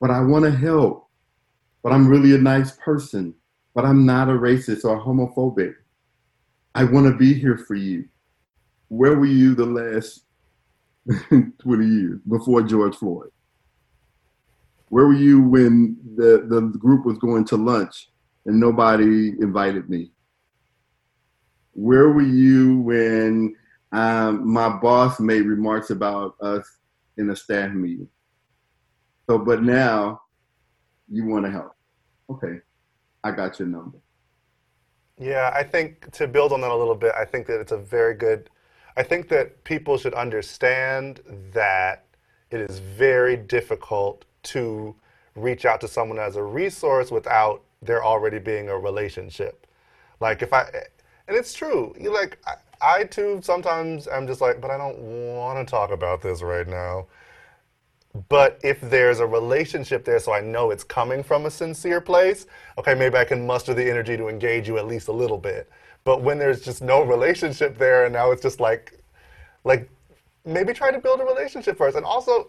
But 0.00 0.10
I 0.10 0.20
want 0.20 0.44
to 0.44 0.50
help. 0.50 1.08
But 1.82 1.92
I'm 1.92 2.08
really 2.08 2.34
a 2.34 2.38
nice 2.38 2.72
person. 2.72 3.34
But 3.74 3.84
I'm 3.84 4.04
not 4.04 4.28
a 4.28 4.32
racist 4.32 4.84
or 4.84 5.00
homophobic. 5.00 5.74
I 6.74 6.84
want 6.84 7.06
to 7.06 7.16
be 7.16 7.32
here 7.32 7.56
for 7.56 7.74
you. 7.74 8.08
Where 8.88 9.16
were 9.16 9.26
you 9.26 9.54
the 9.54 9.66
last 9.66 10.24
20 11.58 11.86
years 11.86 12.20
before 12.28 12.62
George 12.62 12.96
Floyd? 12.96 13.30
Where 14.88 15.06
were 15.06 15.14
you 15.14 15.42
when 15.42 15.96
the, 16.16 16.46
the 16.48 16.60
group 16.78 17.04
was 17.04 17.18
going 17.18 17.44
to 17.46 17.56
lunch 17.56 18.10
and 18.46 18.58
nobody 18.58 19.30
invited 19.40 19.88
me? 19.90 20.10
Where 21.72 22.08
were 22.10 22.22
you 22.22 22.78
when 22.78 23.54
um, 23.92 24.50
my 24.50 24.68
boss 24.68 25.18
made 25.18 25.42
remarks 25.42 25.90
about 25.90 26.34
us 26.40 26.66
in 27.16 27.30
a 27.30 27.36
staff 27.36 27.72
meeting. 27.72 28.08
So, 29.28 29.38
but 29.38 29.62
now 29.62 30.22
you 31.10 31.26
want 31.26 31.44
to 31.46 31.50
help. 31.50 31.74
Okay, 32.30 32.60
I 33.24 33.30
got 33.30 33.58
your 33.58 33.68
number. 33.68 33.98
Yeah, 35.18 35.52
I 35.54 35.62
think 35.62 36.10
to 36.12 36.28
build 36.28 36.52
on 36.52 36.60
that 36.60 36.70
a 36.70 36.76
little 36.76 36.94
bit, 36.94 37.12
I 37.18 37.24
think 37.24 37.46
that 37.46 37.60
it's 37.60 37.72
a 37.72 37.78
very 37.78 38.14
good. 38.14 38.50
I 38.96 39.02
think 39.02 39.28
that 39.28 39.64
people 39.64 39.96
should 39.96 40.14
understand 40.14 41.20
that 41.52 42.06
it 42.50 42.60
is 42.60 42.78
very 42.78 43.36
difficult 43.36 44.24
to 44.44 44.94
reach 45.34 45.64
out 45.64 45.80
to 45.80 45.88
someone 45.88 46.18
as 46.18 46.36
a 46.36 46.42
resource 46.42 47.10
without 47.10 47.62
there 47.82 48.04
already 48.04 48.38
being 48.38 48.68
a 48.68 48.76
relationship. 48.76 49.66
Like 50.20 50.42
if 50.42 50.52
I, 50.52 50.62
and 51.28 51.36
it's 51.36 51.52
true. 51.52 51.94
You 51.98 52.12
like 52.12 52.38
I 52.80 53.04
too 53.04 53.40
sometimes 53.42 54.06
am 54.08 54.26
just 54.26 54.40
like, 54.40 54.60
but 54.60 54.70
I 54.70 54.78
don't 54.78 54.98
want 54.98 55.66
to 55.66 55.70
talk 55.70 55.90
about 55.90 56.22
this 56.22 56.42
right 56.42 56.66
now. 56.66 57.06
But 58.28 58.58
if 58.62 58.80
there's 58.80 59.20
a 59.20 59.26
relationship 59.26 60.04
there, 60.04 60.18
so 60.18 60.32
I 60.32 60.40
know 60.40 60.70
it's 60.70 60.84
coming 60.84 61.22
from 61.22 61.46
a 61.46 61.50
sincere 61.50 62.00
place, 62.00 62.46
okay, 62.78 62.94
maybe 62.94 63.16
I 63.16 63.24
can 63.24 63.46
muster 63.46 63.74
the 63.74 63.88
energy 63.88 64.16
to 64.16 64.28
engage 64.28 64.66
you 64.66 64.78
at 64.78 64.86
least 64.86 65.08
a 65.08 65.12
little 65.12 65.38
bit. 65.38 65.70
But 66.04 66.22
when 66.22 66.38
there's 66.38 66.62
just 66.62 66.80
no 66.82 67.02
relationship 67.02 67.76
there, 67.78 68.04
and 68.04 68.12
now 68.12 68.30
it's 68.30 68.42
just 68.42 68.60
like, 68.60 68.98
like, 69.64 69.88
maybe 70.44 70.72
try 70.72 70.90
to 70.90 70.98
build 70.98 71.20
a 71.20 71.24
relationship 71.24 71.76
first. 71.76 71.96
And 71.96 72.06
also, 72.06 72.48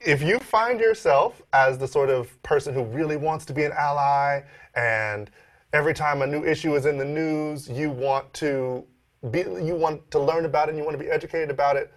if 0.00 0.22
you 0.22 0.38
find 0.38 0.80
yourself 0.80 1.40
as 1.52 1.78
the 1.78 1.86
sort 1.86 2.10
of 2.10 2.42
person 2.42 2.74
who 2.74 2.82
really 2.84 3.16
wants 3.16 3.44
to 3.46 3.52
be 3.52 3.64
an 3.64 3.72
ally, 3.72 4.42
and 4.74 5.30
every 5.72 5.94
time 5.94 6.22
a 6.22 6.26
new 6.26 6.44
issue 6.44 6.74
is 6.74 6.84
in 6.84 6.98
the 6.98 7.04
news, 7.04 7.68
you 7.68 7.90
want 7.90 8.32
to 8.34 8.84
be, 9.30 9.40
you 9.40 9.74
want 9.74 10.10
to 10.10 10.18
learn 10.18 10.44
about 10.44 10.68
it 10.68 10.70
and 10.70 10.78
you 10.78 10.84
want 10.84 10.98
to 10.98 11.02
be 11.02 11.10
educated 11.10 11.50
about 11.50 11.76
it, 11.76 11.92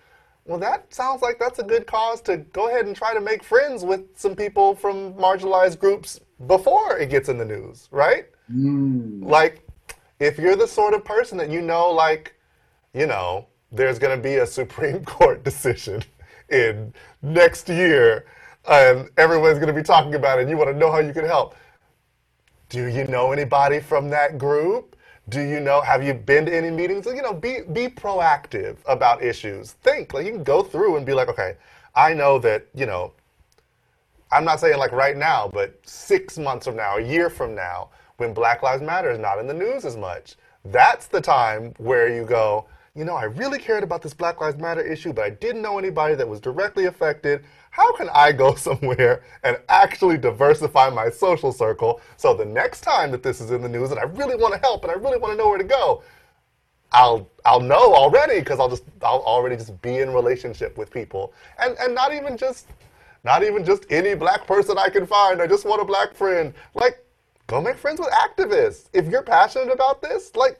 well, 0.45 0.59
that 0.59 0.93
sounds 0.93 1.21
like 1.21 1.39
that's 1.39 1.59
a 1.59 1.63
good 1.63 1.85
cause 1.85 2.21
to 2.21 2.37
go 2.37 2.69
ahead 2.69 2.85
and 2.85 2.95
try 2.95 3.13
to 3.13 3.19
make 3.19 3.43
friends 3.43 3.83
with 3.83 4.05
some 4.15 4.35
people 4.35 4.75
from 4.75 5.13
marginalized 5.13 5.77
groups 5.77 6.21
before 6.47 6.97
it 6.97 7.09
gets 7.09 7.27
in 7.27 7.37
the 7.37 7.45
news, 7.45 7.89
right? 7.91 8.27
Mm. 8.51 9.23
Like, 9.25 9.67
if 10.19 10.37
you're 10.37 10.55
the 10.55 10.67
sort 10.67 10.93
of 10.93 11.03
person 11.03 11.37
that 11.37 11.49
you 11.49 11.61
know, 11.61 11.91
like, 11.91 12.35
you 12.93 13.07
know, 13.07 13.47
there's 13.71 13.99
going 13.99 14.15
to 14.17 14.23
be 14.23 14.37
a 14.37 14.47
Supreme 14.47 15.03
Court 15.05 15.43
decision 15.43 16.01
in 16.49 16.93
next 17.21 17.67
year 17.67 18.25
and 18.67 19.09
everyone's 19.17 19.59
going 19.59 19.67
to 19.67 19.73
be 19.73 19.83
talking 19.83 20.15
about 20.15 20.39
it 20.39 20.43
and 20.43 20.49
you 20.49 20.57
want 20.57 20.69
to 20.69 20.77
know 20.77 20.91
how 20.91 20.99
you 20.99 21.13
can 21.13 21.25
help. 21.25 21.55
Do 22.69 22.87
you 22.87 23.05
know 23.07 23.31
anybody 23.31 23.79
from 23.79 24.09
that 24.09 24.37
group? 24.37 24.95
Do 25.29 25.41
you 25.41 25.59
know? 25.59 25.81
Have 25.81 26.03
you 26.03 26.13
been 26.13 26.45
to 26.45 26.55
any 26.55 26.71
meetings? 26.71 27.05
You 27.05 27.21
know, 27.21 27.33
be 27.33 27.61
be 27.73 27.87
proactive 27.87 28.77
about 28.85 29.21
issues. 29.21 29.73
Think 29.73 30.13
like 30.13 30.25
you 30.25 30.31
can 30.31 30.43
go 30.43 30.63
through 30.63 30.95
and 30.95 31.05
be 31.05 31.13
like, 31.13 31.27
okay, 31.27 31.57
I 31.95 32.13
know 32.13 32.39
that 32.39 32.67
you 32.73 32.85
know. 32.85 33.13
I'm 34.31 34.43
not 34.43 34.59
saying 34.59 34.77
like 34.77 34.91
right 34.91 35.15
now, 35.15 35.49
but 35.53 35.79
six 35.87 36.37
months 36.37 36.65
from 36.65 36.75
now, 36.75 36.97
a 36.97 37.01
year 37.01 37.29
from 37.29 37.55
now, 37.55 37.89
when 38.17 38.33
Black 38.33 38.61
Lives 38.61 38.81
Matter 38.81 39.09
is 39.09 39.19
not 39.19 39.39
in 39.39 39.47
the 39.47 39.53
news 39.53 39.85
as 39.85 39.95
much, 39.95 40.35
that's 40.65 41.07
the 41.07 41.21
time 41.21 41.73
where 41.77 42.13
you 42.13 42.25
go, 42.25 42.65
you 42.93 43.05
know, 43.05 43.15
I 43.15 43.23
really 43.23 43.57
cared 43.57 43.83
about 43.83 44.01
this 44.01 44.13
Black 44.13 44.41
Lives 44.41 44.57
Matter 44.57 44.81
issue, 44.81 45.13
but 45.13 45.23
I 45.23 45.29
didn't 45.29 45.61
know 45.61 45.77
anybody 45.77 46.15
that 46.15 46.27
was 46.27 46.41
directly 46.41 46.85
affected 46.85 47.45
how 47.77 47.93
can 47.93 48.09
I 48.09 48.31
go 48.31 48.55
somewhere 48.67 49.23
and 49.43 49.57
actually 49.69 50.17
diversify 50.17 50.89
my 50.89 51.09
social 51.09 51.53
circle 51.53 52.01
so 52.17 52.33
the 52.33 52.45
next 52.45 52.81
time 52.81 53.11
that 53.11 53.21
this 53.23 53.39
is 53.39 53.51
in 53.51 53.61
the 53.61 53.69
news 53.69 53.91
and 53.91 53.99
I 53.99 54.03
really 54.03 54.35
want 54.35 54.55
to 54.55 54.59
help 54.59 54.83
and 54.83 54.91
I 54.91 54.95
really 54.95 55.19
want 55.19 55.33
to 55.33 55.37
know 55.37 55.47
where 55.47 55.59
to 55.59 55.63
go, 55.63 56.03
I'll 56.91 57.29
I'll 57.45 57.59
know 57.59 57.93
already 57.93 58.39
because 58.39 58.59
I'll 58.59 58.69
just 58.69 58.83
I'll 59.03 59.19
already 59.19 59.55
just 59.57 59.79
be 59.81 59.99
in 59.99 60.11
relationship 60.11 60.77
with 60.77 60.89
people 60.89 61.33
and 61.59 61.77
and 61.79 61.93
not 61.93 62.13
even 62.13 62.35
just 62.35 62.67
not 63.23 63.43
even 63.43 63.63
just 63.63 63.85
any 63.89 64.15
black 64.15 64.47
person 64.47 64.77
I 64.77 64.89
can 64.89 65.05
find. 65.05 65.41
I 65.41 65.47
just 65.47 65.65
want 65.65 65.81
a 65.81 65.85
black 65.85 66.15
friend. 66.15 66.53
Like 66.73 67.05
go 67.45 67.61
make 67.61 67.77
friends 67.77 67.99
with 67.99 68.09
activists. 68.09 68.89
If 68.93 69.07
you're 69.07 69.21
passionate 69.21 69.71
about 69.71 70.01
this, 70.01 70.35
like 70.35 70.59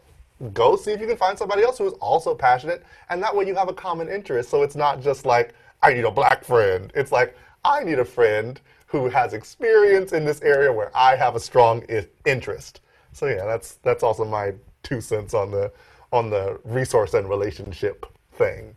go 0.53 0.76
see 0.76 0.91
if 0.91 1.01
you 1.01 1.07
can 1.07 1.18
find 1.18 1.38
somebody 1.38 1.63
else 1.63 1.80
who 1.80 1.88
is 1.88 1.93
also 1.93 2.36
passionate, 2.36 2.86
and 3.09 3.24
that 3.24 3.36
way 3.36 3.47
you 3.47 3.55
have 3.55 3.70
a 3.70 3.74
common 3.74 4.07
interest. 4.07 4.49
So 4.49 4.61
it's 4.61 4.76
not 4.76 5.01
just 5.01 5.26
like 5.26 5.55
I 5.82 5.94
need 5.94 6.06
a 6.06 6.12
black 6.12 6.44
friend. 6.44 6.92
It's 6.96 7.12
like 7.12 7.36
I 7.64 7.84
need 7.84 8.00
a 8.00 8.06
friend 8.06 8.60
who 8.88 9.10
has 9.10 9.34
experience 9.34 10.14
in 10.14 10.26
this 10.26 10.42
area 10.42 10.72
where 10.72 10.92
I 10.96 11.16
have 11.16 11.36
a 11.36 11.40
strong 11.40 11.84
I- 11.90 12.08
interest. 12.26 12.82
So 13.12 13.28
yeah, 13.28 13.46
that's 13.46 13.76
that's 13.84 14.04
also 14.04 14.26
my 14.26 14.54
two 14.84 15.02
cents 15.02 15.34
on 15.34 15.52
the 15.52 15.72
on 16.12 16.30
the 16.30 16.60
resource 16.64 17.14
and 17.14 17.28
relationship 17.28 18.06
thing. 18.34 18.76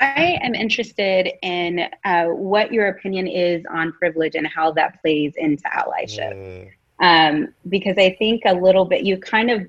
I 0.00 0.38
am 0.42 0.54
interested 0.54 1.30
in 1.42 1.86
uh, 2.04 2.26
what 2.26 2.72
your 2.72 2.88
opinion 2.88 3.26
is 3.26 3.62
on 3.70 3.92
privilege 3.92 4.34
and 4.34 4.46
how 4.46 4.72
that 4.72 5.00
plays 5.02 5.34
into 5.36 5.62
allyship. 5.64 6.32
Mm. 6.32 6.70
Um, 7.00 7.54
because 7.68 7.96
I 7.98 8.14
think 8.18 8.42
a 8.46 8.54
little 8.54 8.86
bit, 8.86 9.04
you 9.04 9.18
kind 9.18 9.50
of, 9.50 9.66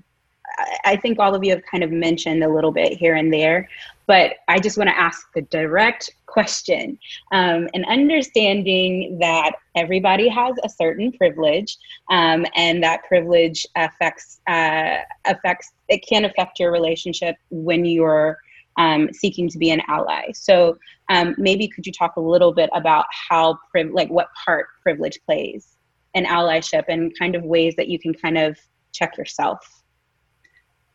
I 0.85 0.95
think 0.95 1.19
all 1.19 1.35
of 1.35 1.43
you 1.43 1.51
have 1.51 1.63
kind 1.69 1.83
of 1.83 1.91
mentioned 1.91 2.43
a 2.43 2.49
little 2.49 2.71
bit 2.71 2.97
here 2.97 3.15
and 3.15 3.31
there, 3.31 3.69
but 4.11 4.33
I 4.49 4.59
just 4.59 4.77
want 4.77 4.89
to 4.89 4.99
ask 4.99 5.25
the 5.33 5.43
direct 5.43 6.09
question 6.25 6.99
um, 7.31 7.69
and 7.73 7.85
understanding 7.87 9.17
that 9.21 9.53
everybody 9.77 10.27
has 10.27 10.53
a 10.65 10.67
certain 10.67 11.13
privilege 11.13 11.77
um, 12.09 12.45
and 12.57 12.83
that 12.83 13.05
privilege 13.05 13.65
affects 13.77 14.41
uh, 14.47 14.97
affects 15.23 15.71
it 15.87 16.05
can 16.05 16.25
affect 16.25 16.59
your 16.59 16.73
relationship 16.73 17.37
when 17.51 17.85
you're 17.85 18.37
um, 18.75 19.13
seeking 19.13 19.47
to 19.47 19.57
be 19.57 19.71
an 19.71 19.81
ally. 19.87 20.33
So 20.33 20.77
um, 21.09 21.33
maybe 21.37 21.69
could 21.69 21.87
you 21.87 21.93
talk 21.93 22.17
a 22.17 22.21
little 22.21 22.51
bit 22.51 22.69
about 22.73 23.05
how, 23.29 23.59
priv- 23.71 23.93
like 23.93 24.09
what 24.09 24.27
part 24.43 24.67
privilege 24.83 25.21
plays 25.25 25.77
in 26.15 26.25
allyship 26.25 26.83
and 26.89 27.17
kind 27.17 27.33
of 27.33 27.43
ways 27.43 27.75
that 27.77 27.87
you 27.87 27.97
can 27.97 28.13
kind 28.13 28.37
of 28.37 28.59
check 28.91 29.17
yourself? 29.17 29.83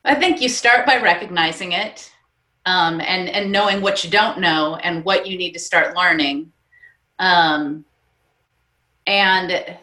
I 0.05 0.17
think 0.17 0.43
you 0.43 0.51
start 0.51 0.85
by 0.85 0.99
recognizing 1.01 1.73
it 1.73 2.13
um, 2.67 3.01
and, 3.01 3.29
and 3.29 3.51
knowing 3.51 3.81
what 3.81 4.05
you 4.05 4.11
don't 4.11 4.39
know 4.39 4.77
and 4.83 5.05
what 5.05 5.27
you 5.27 5.39
need 5.39 5.53
to 5.53 5.59
start 5.59 5.97
learning. 5.97 6.53
Um, 7.19 7.85
and 9.07 9.77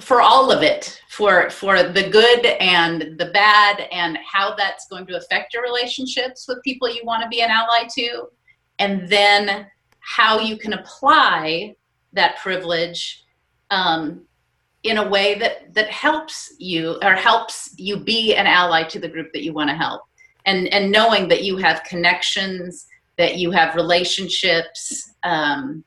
for 0.00 0.20
all 0.20 0.50
of 0.50 0.62
it 0.64 1.00
for 1.08 1.48
for 1.48 1.84
the 1.84 2.10
good 2.10 2.44
and 2.44 3.16
the 3.18 3.30
bad 3.32 3.86
and 3.92 4.18
how 4.30 4.54
that's 4.56 4.88
going 4.88 5.06
to 5.06 5.16
affect 5.16 5.54
your 5.54 5.62
relationships 5.62 6.46
with 6.48 6.60
people 6.64 6.92
you 6.92 7.02
want 7.04 7.22
to 7.22 7.28
be 7.28 7.40
an 7.40 7.50
ally 7.50 7.86
to 7.88 8.24
and 8.80 9.08
then 9.08 9.64
how 10.00 10.40
you 10.40 10.58
can 10.58 10.72
apply 10.72 11.72
that 12.12 12.36
privilege 12.38 13.24
um, 13.70 14.22
in 14.82 14.98
a 14.98 15.08
way 15.08 15.38
that 15.38 15.72
that 15.72 15.88
helps 15.88 16.52
you 16.58 16.98
or 17.02 17.14
helps 17.14 17.72
you 17.76 17.96
be 17.96 18.34
an 18.34 18.46
ally 18.48 18.82
to 18.82 18.98
the 18.98 19.08
group 19.08 19.32
that 19.32 19.44
you 19.44 19.52
want 19.52 19.70
to 19.70 19.76
help 19.76 20.02
and 20.46 20.68
and 20.68 20.90
knowing 20.90 21.28
that 21.28 21.42
you 21.42 21.56
have 21.58 21.84
connections 21.84 22.86
that 23.18 23.36
you 23.36 23.50
have 23.50 23.74
relationships 23.74 25.12
um, 25.22 25.84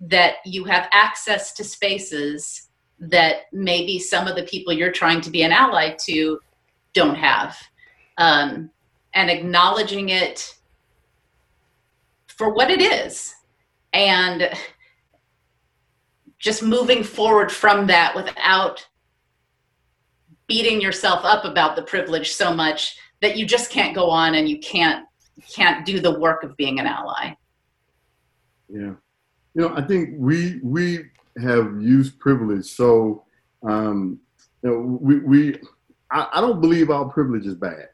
that 0.00 0.36
you 0.44 0.64
have 0.64 0.88
access 0.92 1.52
to 1.52 1.64
spaces 1.64 2.68
that 2.98 3.42
maybe 3.52 3.98
some 3.98 4.26
of 4.26 4.36
the 4.36 4.42
people 4.44 4.72
you're 4.72 4.92
trying 4.92 5.20
to 5.20 5.30
be 5.30 5.42
an 5.42 5.52
ally 5.52 5.94
to 6.06 6.38
don't 6.92 7.14
have. 7.14 7.56
Um, 8.18 8.70
and 9.14 9.30
acknowledging 9.30 10.10
it 10.10 10.54
for 12.26 12.52
what 12.52 12.70
it 12.70 12.80
is. 12.80 13.34
And 13.92 14.50
just 16.38 16.62
moving 16.62 17.02
forward 17.02 17.50
from 17.50 17.86
that 17.88 18.14
without 18.14 18.86
beating 20.46 20.80
yourself 20.80 21.24
up 21.24 21.44
about 21.44 21.76
the 21.76 21.82
privilege 21.82 22.32
so 22.32 22.52
much 22.54 22.96
that 23.22 23.36
you 23.36 23.46
just 23.46 23.70
can't 23.70 23.94
go 23.94 24.08
on 24.10 24.34
and 24.34 24.48
you 24.48 24.58
can't 24.58 25.06
can't 25.54 25.86
do 25.86 26.00
the 26.00 26.18
work 26.18 26.42
of 26.42 26.56
being 26.56 26.78
an 26.78 26.86
ally. 26.86 27.34
Yeah. 28.68 28.94
You 29.54 29.62
know, 29.62 29.74
I 29.74 29.82
think 29.82 30.10
we 30.16 30.60
we 30.62 31.04
have 31.38 31.80
used 31.80 32.18
privilege. 32.18 32.66
So, 32.66 33.24
um, 33.62 34.20
you 34.62 34.70
know, 34.70 34.98
we, 35.00 35.18
we 35.20 35.56
I, 36.10 36.28
I, 36.34 36.40
don't 36.40 36.60
believe 36.60 36.90
our 36.90 37.06
privilege 37.06 37.46
is 37.46 37.54
bad. 37.54 37.88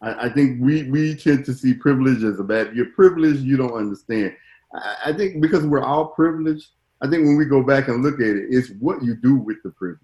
I, 0.00 0.26
I, 0.26 0.28
think 0.28 0.60
we, 0.60 0.84
we 0.90 1.14
tend 1.14 1.44
to 1.46 1.54
see 1.54 1.74
privilege 1.74 2.24
as 2.24 2.40
a 2.40 2.44
bad. 2.44 2.74
You're 2.74 2.92
privileged, 2.92 3.40
you 3.40 3.56
don't 3.56 3.74
understand. 3.74 4.34
I, 4.74 4.96
I 5.06 5.12
think 5.12 5.40
because 5.40 5.64
we're 5.64 5.84
all 5.84 6.06
privileged, 6.08 6.68
I 7.00 7.08
think 7.08 7.24
when 7.24 7.36
we 7.36 7.44
go 7.44 7.62
back 7.62 7.88
and 7.88 8.02
look 8.02 8.14
at 8.14 8.26
it, 8.26 8.46
it's 8.50 8.70
what 8.80 9.02
you 9.02 9.14
do 9.14 9.36
with 9.36 9.62
the 9.62 9.70
privilege. 9.70 10.00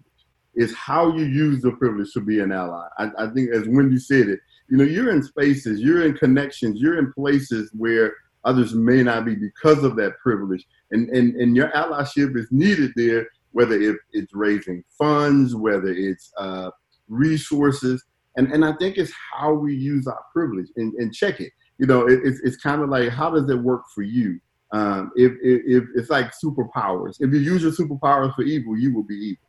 It's 0.55 0.73
how 0.73 1.15
you 1.15 1.25
use 1.25 1.61
the 1.61 1.71
privilege 1.71 2.11
to 2.13 2.21
be 2.21 2.39
an 2.39 2.51
ally. 2.51 2.87
I, 2.97 3.09
I 3.17 3.27
think, 3.27 3.51
as 3.51 3.67
Wendy 3.67 3.99
said 3.99 4.29
it, 4.29 4.39
you 4.69 4.77
know, 4.77 4.83
you're 4.83 5.11
in 5.11 5.21
spaces, 5.21 5.81
you're 5.81 6.05
in 6.05 6.15
connections, 6.15 6.79
you're 6.81 6.97
in 6.97 7.13
places 7.13 7.69
where 7.73 8.13
others 8.45 8.73
may 8.73 9.03
not 9.03 9.25
be 9.25 9.35
because 9.35 9.83
of 9.83 9.95
that 9.97 10.17
privilege. 10.19 10.65
And, 10.91 11.09
and, 11.09 11.35
and 11.35 11.55
your 11.55 11.69
allyship 11.69 12.37
is 12.37 12.47
needed 12.51 12.91
there, 12.95 13.27
whether 13.51 13.79
it, 13.79 13.97
it's 14.11 14.33
raising 14.33 14.83
funds, 14.97 15.55
whether 15.55 15.89
it's 15.89 16.31
uh, 16.37 16.71
resources. 17.07 18.03
And, 18.37 18.51
and 18.51 18.63
I 18.65 18.73
think 18.73 18.97
it's 18.97 19.13
how 19.33 19.53
we 19.53 19.75
use 19.75 20.07
our 20.07 20.23
privilege 20.33 20.67
and, 20.75 20.93
and 20.95 21.13
check 21.13 21.39
it. 21.41 21.51
You 21.77 21.87
know, 21.87 22.07
it, 22.07 22.19
it's, 22.23 22.39
it's 22.41 22.57
kind 22.57 22.81
of 22.81 22.89
like, 22.89 23.09
how 23.09 23.29
does 23.29 23.49
it 23.49 23.59
work 23.59 23.83
for 23.93 24.03
you? 24.03 24.39
Um, 24.71 25.11
if, 25.15 25.31
if, 25.41 25.61
if 25.65 25.83
it's 25.95 26.09
like 26.09 26.31
superpowers, 26.43 27.17
if 27.19 27.31
you 27.33 27.39
use 27.39 27.61
your 27.63 27.71
superpowers 27.71 28.35
for 28.35 28.43
evil, 28.43 28.77
you 28.77 28.93
will 28.93 29.03
be 29.03 29.15
evil. 29.15 29.44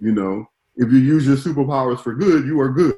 You 0.00 0.12
know, 0.12 0.46
if 0.76 0.90
you 0.90 0.98
use 0.98 1.26
your 1.26 1.36
superpowers 1.36 2.00
for 2.00 2.14
good, 2.14 2.46
you 2.46 2.60
are 2.60 2.70
good. 2.70 2.94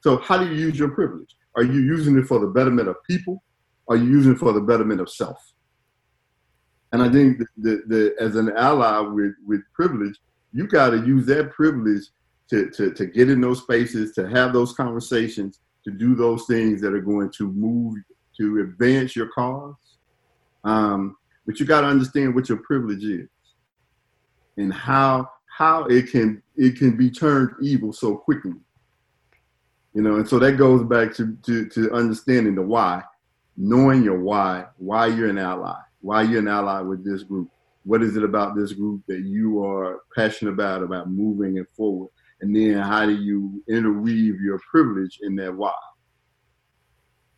So 0.00 0.18
how 0.18 0.38
do 0.38 0.46
you 0.46 0.54
use 0.54 0.78
your 0.78 0.90
privilege? 0.90 1.34
Are 1.56 1.64
you 1.64 1.80
using 1.80 2.16
it 2.16 2.26
for 2.26 2.38
the 2.38 2.46
betterment 2.46 2.88
of 2.88 2.96
people? 3.04 3.42
are 3.88 3.96
you 3.96 4.04
using 4.04 4.32
it 4.32 4.38
for 4.38 4.52
the 4.52 4.60
betterment 4.60 5.00
of 5.00 5.10
self? 5.10 5.52
And 6.92 7.02
I 7.02 7.10
think 7.10 7.38
that, 7.58 8.14
as 8.18 8.36
an 8.36 8.50
ally 8.56 9.00
with, 9.00 9.34
with 9.46 9.60
privilege, 9.74 10.18
you 10.52 10.66
got 10.66 10.90
to 10.90 10.98
use 10.98 11.26
that 11.26 11.50
privilege 11.50 12.04
to, 12.50 12.70
to, 12.70 12.92
to 12.94 13.06
get 13.06 13.28
in 13.28 13.40
those 13.40 13.62
spaces, 13.62 14.12
to 14.14 14.28
have 14.28 14.52
those 14.52 14.72
conversations, 14.72 15.60
to 15.84 15.90
do 15.90 16.14
those 16.14 16.46
things 16.46 16.80
that 16.80 16.94
are 16.94 17.00
going 17.00 17.30
to 17.32 17.52
move, 17.52 17.98
to 18.38 18.60
advance 18.60 19.14
your 19.14 19.28
cause. 19.28 19.74
Um, 20.64 21.16
but 21.46 21.60
you 21.60 21.66
got 21.66 21.82
to 21.82 21.86
understand 21.86 22.34
what 22.34 22.48
your 22.48 22.58
privilege 22.58 23.04
is 23.04 23.28
and 24.56 24.72
how 24.72 25.28
how 25.58 25.84
it 25.86 26.10
can 26.10 26.42
it 26.56 26.76
can 26.76 26.96
be 26.96 27.10
turned 27.10 27.50
evil 27.60 27.92
so 27.92 28.16
quickly. 28.16 28.54
You 29.94 30.02
know, 30.02 30.16
and 30.16 30.28
so 30.28 30.38
that 30.38 30.52
goes 30.52 30.84
back 30.84 31.12
to, 31.16 31.36
to, 31.46 31.68
to 31.70 31.90
understanding 31.92 32.54
the 32.54 32.62
why 32.62 33.02
knowing 33.58 34.04
your 34.04 34.20
why, 34.20 34.64
why 34.76 35.08
you're 35.08 35.28
an 35.28 35.36
ally, 35.36 35.76
why 36.00 36.22
you're 36.22 36.38
an 36.38 36.48
ally 36.48 36.80
with 36.80 37.04
this 37.04 37.24
group. 37.24 37.50
What 37.84 38.02
is 38.02 38.16
it 38.16 38.22
about 38.22 38.54
this 38.54 38.72
group 38.72 39.02
that 39.08 39.20
you 39.20 39.64
are 39.64 40.02
passionate 40.14 40.52
about, 40.52 40.82
about 40.82 41.10
moving 41.10 41.56
it 41.56 41.66
forward? 41.76 42.10
And 42.40 42.54
then 42.54 42.78
how 42.78 43.04
do 43.04 43.12
you 43.12 43.62
interweave 43.68 44.40
your 44.40 44.60
privilege 44.70 45.18
in 45.22 45.34
that 45.36 45.52
why? 45.52 45.74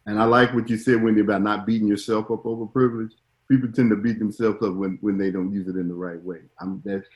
And 0.06 0.20
I 0.20 0.24
like 0.24 0.52
what 0.52 0.68
you 0.68 0.76
said, 0.76 1.02
Wendy, 1.02 1.22
about 1.22 1.42
not 1.42 1.66
beating 1.66 1.88
yourself 1.88 2.30
up 2.30 2.44
over 2.44 2.66
privilege. 2.66 3.12
People 3.48 3.72
tend 3.72 3.90
to 3.90 3.96
beat 3.96 4.18
themselves 4.18 4.62
up 4.62 4.74
when, 4.74 4.98
when 5.00 5.16
they 5.16 5.30
don't 5.30 5.52
use 5.52 5.68
it 5.68 5.76
in 5.76 5.88
the 5.88 5.94
right 5.94 6.20
way. 6.22 6.40
I'm 6.60 6.82
that's, 6.84 7.06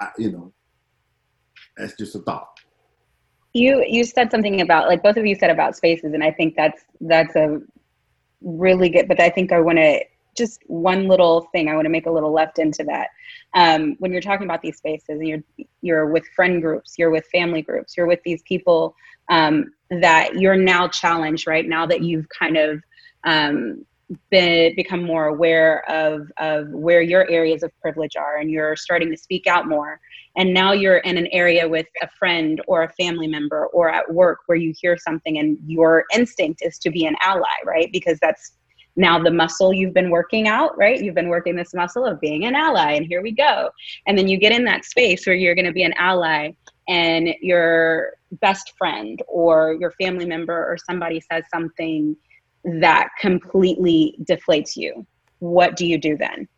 I, 0.00 0.10
you 0.18 0.32
know, 0.32 0.52
that's 1.76 1.96
just 1.96 2.14
a 2.14 2.20
thought. 2.20 2.48
You 3.52 3.84
you 3.86 4.04
said 4.04 4.30
something 4.30 4.60
about 4.60 4.88
like 4.88 5.02
both 5.02 5.16
of 5.16 5.24
you 5.24 5.34
said 5.34 5.50
about 5.50 5.76
spaces, 5.76 6.12
and 6.12 6.22
I 6.22 6.30
think 6.30 6.56
that's 6.56 6.82
that's 7.00 7.34
a 7.36 7.60
really 8.42 8.90
good. 8.90 9.08
But 9.08 9.20
I 9.20 9.30
think 9.30 9.52
I 9.52 9.60
want 9.60 9.78
to 9.78 10.00
just 10.36 10.60
one 10.66 11.08
little 11.08 11.48
thing 11.52 11.68
I 11.68 11.74
want 11.74 11.86
to 11.86 11.90
make 11.90 12.06
a 12.06 12.10
little 12.10 12.32
left 12.32 12.58
into 12.58 12.84
that. 12.84 13.08
Um, 13.54 13.96
when 13.98 14.12
you're 14.12 14.20
talking 14.20 14.46
about 14.46 14.60
these 14.60 14.76
spaces 14.76 15.08
and 15.08 15.26
you're 15.26 15.42
you're 15.80 16.06
with 16.06 16.26
friend 16.36 16.60
groups, 16.60 16.94
you're 16.98 17.10
with 17.10 17.24
family 17.32 17.62
groups, 17.62 17.96
you're 17.96 18.06
with 18.06 18.20
these 18.24 18.42
people 18.42 18.94
um, 19.30 19.72
that 19.90 20.34
you're 20.34 20.56
now 20.56 20.88
challenged 20.88 21.46
right 21.46 21.66
now 21.66 21.86
that 21.86 22.02
you've 22.02 22.28
kind 22.28 22.56
of 22.56 22.82
um, 23.24 23.84
become 24.30 25.02
more 25.02 25.26
aware 25.26 25.88
of 25.90 26.30
of 26.38 26.68
where 26.70 27.02
your 27.02 27.28
areas 27.28 27.62
of 27.62 27.72
privilege 27.80 28.16
are 28.16 28.36
and 28.36 28.50
you're 28.50 28.76
starting 28.76 29.10
to 29.10 29.16
speak 29.16 29.46
out 29.46 29.66
more. 29.66 30.00
And 30.36 30.54
now 30.54 30.72
you're 30.72 30.98
in 30.98 31.16
an 31.16 31.28
area 31.32 31.68
with 31.68 31.86
a 32.02 32.08
friend 32.18 32.60
or 32.68 32.82
a 32.84 32.92
family 32.92 33.26
member 33.26 33.66
or 33.66 33.90
at 33.90 34.12
work 34.12 34.40
where 34.46 34.58
you 34.58 34.72
hear 34.80 34.96
something 34.96 35.38
and 35.38 35.58
your 35.66 36.04
instinct 36.14 36.60
is 36.62 36.78
to 36.80 36.90
be 36.90 37.06
an 37.06 37.16
ally 37.20 37.56
right? 37.64 37.90
Because 37.92 38.18
that's 38.20 38.52
now 38.98 39.22
the 39.22 39.30
muscle 39.30 39.74
you've 39.74 39.94
been 39.94 40.10
working 40.10 40.46
out 40.46 40.76
right? 40.78 41.02
You've 41.02 41.14
been 41.14 41.28
working 41.28 41.56
this 41.56 41.74
muscle 41.74 42.06
of 42.06 42.20
being 42.20 42.44
an 42.44 42.54
ally 42.54 42.92
and 42.92 43.06
here 43.06 43.22
we 43.22 43.32
go. 43.32 43.70
And 44.06 44.16
then 44.16 44.28
you 44.28 44.38
get 44.38 44.52
in 44.52 44.64
that 44.66 44.84
space 44.84 45.26
where 45.26 45.36
you're 45.36 45.56
going 45.56 45.66
to 45.66 45.72
be 45.72 45.82
an 45.82 45.94
ally 45.98 46.52
and 46.88 47.30
your 47.40 48.12
best 48.40 48.72
friend 48.78 49.20
or 49.26 49.76
your 49.80 49.90
family 49.92 50.26
member 50.26 50.54
or 50.54 50.76
somebody 50.78 51.20
says 51.20 51.42
something 51.52 52.16
that 52.64 53.08
completely 53.20 54.16
deflates 54.28 54.76
you 54.76 55.06
what 55.38 55.76
do 55.76 55.86
you 55.86 55.98
do 55.98 56.16
then 56.16 56.48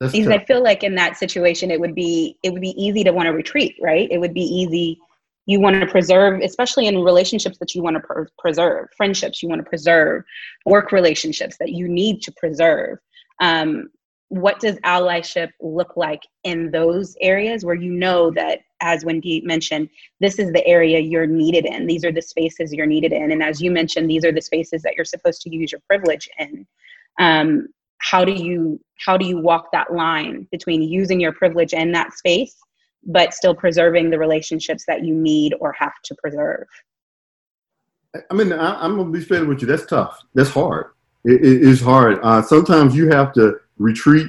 That's 0.00 0.12
because 0.12 0.28
tough. 0.28 0.40
I 0.40 0.44
feel 0.44 0.62
like 0.62 0.82
in 0.82 0.94
that 0.96 1.16
situation, 1.16 1.70
it 1.70 1.80
would 1.80 1.94
be 1.94 2.36
it 2.42 2.52
would 2.52 2.62
be 2.62 2.74
easy 2.82 3.04
to 3.04 3.12
want 3.12 3.26
to 3.26 3.32
retreat, 3.32 3.76
right? 3.80 4.08
It 4.10 4.18
would 4.18 4.34
be 4.34 4.42
easy. 4.42 4.98
You 5.46 5.60
want 5.60 5.80
to 5.80 5.86
preserve, 5.86 6.40
especially 6.40 6.86
in 6.86 7.02
relationships 7.02 7.58
that 7.58 7.74
you 7.74 7.82
want 7.82 7.96
to 7.96 8.00
pr- 8.00 8.22
preserve, 8.38 8.88
friendships 8.96 9.42
you 9.42 9.48
want 9.48 9.60
to 9.60 9.68
preserve, 9.68 10.24
work 10.66 10.92
relationships 10.92 11.56
that 11.58 11.70
you 11.70 11.88
need 11.88 12.22
to 12.22 12.32
preserve. 12.32 12.98
Um, 13.40 13.90
what 14.32 14.58
does 14.60 14.78
allyship 14.78 15.50
look 15.60 15.94
like 15.94 16.22
in 16.42 16.70
those 16.70 17.14
areas 17.20 17.66
where 17.66 17.74
you 17.74 17.92
know 17.92 18.30
that 18.30 18.60
as 18.80 19.04
wendy 19.04 19.42
mentioned 19.42 19.90
this 20.20 20.38
is 20.38 20.50
the 20.52 20.66
area 20.66 20.98
you're 20.98 21.26
needed 21.26 21.66
in. 21.66 21.86
These 21.86 22.02
are 22.02 22.10
the 22.10 22.22
spaces 22.22 22.72
you're 22.72 22.86
needed 22.86 23.12
in. 23.12 23.30
And 23.30 23.42
as 23.42 23.60
you 23.60 23.70
mentioned 23.70 24.08
these 24.08 24.24
are 24.24 24.32
the 24.32 24.40
spaces 24.40 24.80
that 24.84 24.94
you're 24.96 25.04
supposed 25.04 25.42
to 25.42 25.54
use 25.54 25.70
your 25.70 25.82
privilege 25.86 26.30
in. 26.38 26.66
Um, 27.20 27.68
how 27.98 28.24
do 28.24 28.32
you 28.32 28.80
how 29.04 29.18
do 29.18 29.26
you 29.26 29.36
walk 29.36 29.66
that 29.72 29.92
line 29.92 30.48
between 30.50 30.80
using 30.80 31.20
your 31.20 31.32
privilege 31.32 31.74
in 31.74 31.92
that 31.92 32.14
space 32.14 32.56
but 33.04 33.34
still 33.34 33.54
preserving 33.54 34.08
the 34.08 34.18
relationships 34.18 34.84
that 34.86 35.04
you 35.04 35.14
need 35.14 35.54
or 35.60 35.74
have 35.78 35.92
to 36.04 36.14
preserve? 36.14 36.64
I 38.30 38.32
mean 38.32 38.50
I, 38.54 38.82
am 38.82 38.96
gonna 38.96 39.10
be 39.10 39.20
straight 39.20 39.46
with 39.46 39.60
you. 39.60 39.66
That's 39.66 39.84
tough. 39.84 40.18
That's 40.32 40.48
hard. 40.48 40.86
It, 41.26 41.44
it 41.44 41.62
is 41.62 41.82
hard. 41.82 42.18
Uh, 42.22 42.40
sometimes 42.40 42.96
you 42.96 43.10
have 43.10 43.34
to 43.34 43.60
retreat 43.82 44.28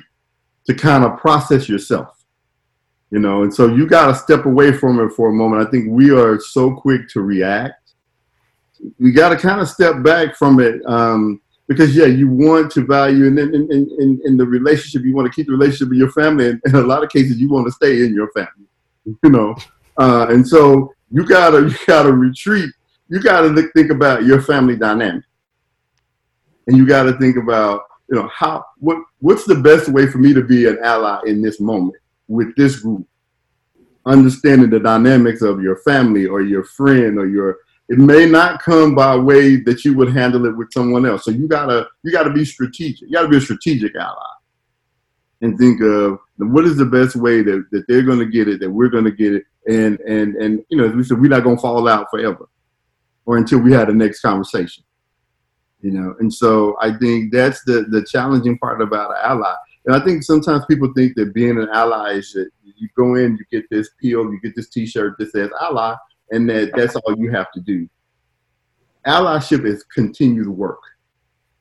to 0.66 0.74
kind 0.74 1.04
of 1.04 1.18
process 1.20 1.70
yourself 1.70 2.24
you 3.14 3.20
know? 3.20 3.44
And 3.44 3.54
so 3.54 3.68
you 3.68 3.86
got 3.86 4.08
to 4.08 4.16
step 4.16 4.46
away 4.46 4.74
from 4.74 5.00
it 5.00 5.12
for 5.12 5.30
a 5.30 5.32
moment. 5.32 5.66
I 5.66 5.70
think 5.70 5.86
we 5.88 6.10
are 6.10 6.40
so 6.40 6.74
quick 6.74 7.08
to 7.10 7.22
react. 7.22 7.94
We 9.00 9.12
got 9.12 9.30
to 9.30 9.38
kind 9.38 9.62
of 9.62 9.70
step 9.70 10.02
back 10.02 10.36
from 10.36 10.60
it 10.60 10.84
um, 10.88 11.40
because 11.68 11.96
yeah 11.96 12.08
you 12.08 12.28
want 12.28 12.72
to 12.72 12.84
value 12.84 13.28
and 13.28 13.38
then 13.38 13.54
in, 13.54 13.72
in, 13.72 13.90
in, 14.00 14.22
in, 14.26 14.36
the 14.36 14.46
relationship 14.46 15.06
you 15.06 15.16
want 15.16 15.26
to 15.26 15.34
keep 15.34 15.46
the 15.46 15.54
relationship 15.54 15.90
with 15.90 15.98
your 15.98 16.12
family 16.12 16.50
and 16.50 16.62
in 16.66 16.76
a 16.76 16.82
lot 16.82 17.02
of 17.04 17.10
cases 17.10 17.40
you 17.40 17.50
want 17.50 17.66
to 17.66 17.72
stay 17.72 18.04
in 18.04 18.14
your 18.14 18.30
family 18.32 18.68
you 19.06 19.30
know? 19.30 19.56
Uh, 19.98 20.26
and 20.30 20.46
so 20.46 20.92
you 21.12 21.26
gotta 21.26 21.62
you 21.62 21.76
gotta 21.86 22.12
retreat. 22.12 22.70
You 23.08 23.22
gotta 23.22 23.54
think 23.76 23.92
about 23.92 24.24
your 24.24 24.42
family 24.42 24.76
dynamic. 24.76 25.24
And 26.68 26.76
you 26.76 26.88
gotta 26.88 27.14
think 27.20 27.38
about 27.38 27.84
you 28.10 28.16
know, 28.16 28.30
how 28.34 28.66
what 28.78 28.98
what's 29.20 29.46
the 29.46 29.56
best 29.56 29.90
way 29.90 30.08
for 30.08 30.18
me 30.18 30.34
to 30.34 30.44
be 30.44 30.68
an 30.68 30.78
ally 30.84 31.22
in 31.26 31.42
this 31.42 31.60
moment 31.60 31.96
with 32.28 32.56
this 32.56 32.80
group? 32.80 33.08
Understanding 34.06 34.70
the 34.70 34.80
dynamics 34.80 35.42
of 35.42 35.62
your 35.62 35.78
family 35.78 36.26
or 36.26 36.42
your 36.42 36.64
friend 36.64 37.18
or 37.18 37.28
your 37.28 37.58
it 37.90 37.98
may 37.98 38.26
not 38.26 38.62
come 38.62 38.96
by 38.96 39.16
way 39.16 39.58
that 39.58 39.84
you 39.84 39.94
would 39.96 40.14
handle 40.14 40.46
it 40.46 40.56
with 40.56 40.72
someone 40.72 41.06
else. 41.06 41.26
So 41.26 41.32
you 41.32 41.48
gotta 41.48 41.88
you 42.04 42.12
gotta 42.12 42.32
be 42.32 42.46
strategic. 42.46 43.08
You 43.08 43.14
gotta 43.14 43.30
be 43.30 43.38
a 43.38 43.42
strategic 43.42 43.96
ally 43.96 44.34
and 45.42 45.58
think 45.58 45.82
of 45.82 46.20
what 46.38 46.66
is 46.66 46.78
the 46.78 46.86
best 46.86 47.16
way 47.16 47.42
that, 47.42 47.66
that 47.72 47.86
they're 47.88 48.02
gonna 48.02 48.26
get 48.26 48.48
it, 48.48 48.60
that 48.62 48.72
we're 48.72 48.90
gonna 48.90 49.12
get 49.12 49.34
it, 49.34 49.44
and 49.68 50.00
and 50.02 50.36
and 50.36 50.64
you 50.70 50.78
know, 50.78 50.88
we 50.88 51.04
said 51.04 51.20
we're 51.20 51.30
not 51.30 51.44
gonna 51.44 51.58
fall 51.58 51.88
out 51.88 52.08
forever 52.12 52.50
or 53.26 53.38
until 53.38 53.60
we 53.60 53.72
had 53.72 53.88
the 53.88 53.94
next 53.94 54.20
conversation 54.20 54.84
you 55.84 55.92
know? 55.92 56.16
And 56.20 56.34
so 56.34 56.76
i 56.82 56.98
think 56.98 57.32
that's 57.32 57.64
the 57.64 57.86
the 57.90 58.04
challenging 58.04 58.58
part 58.58 58.82
about 58.82 59.12
an 59.12 59.18
ally. 59.24 59.56
And 59.86 59.96
i 59.96 60.04
think 60.04 60.24
sometimes 60.24 60.66
people 60.66 60.92
think 60.96 61.16
that 61.16 61.34
being 61.34 61.60
an 61.60 61.70
ally 61.74 62.14
is 62.14 62.34
that 62.34 62.50
you 62.64 62.90
go 62.98 63.16
in 63.16 63.38
you 63.38 63.46
get 63.52 63.70
this 63.70 63.90
peel, 64.00 64.24
you 64.24 64.40
get 64.42 64.56
this 64.56 64.70
t-shirt 64.70 65.18
that 65.20 65.32
says 65.32 65.50
ally 65.62 65.96
and 66.32 66.50
that 66.50 66.72
that's 66.76 66.96
all 66.96 67.16
you 67.18 67.32
have 67.32 67.52
to 67.52 67.60
do. 67.60 67.88
Allyship 69.06 69.66
is 69.66 69.84
continued 69.84 70.48
work. 70.48 70.80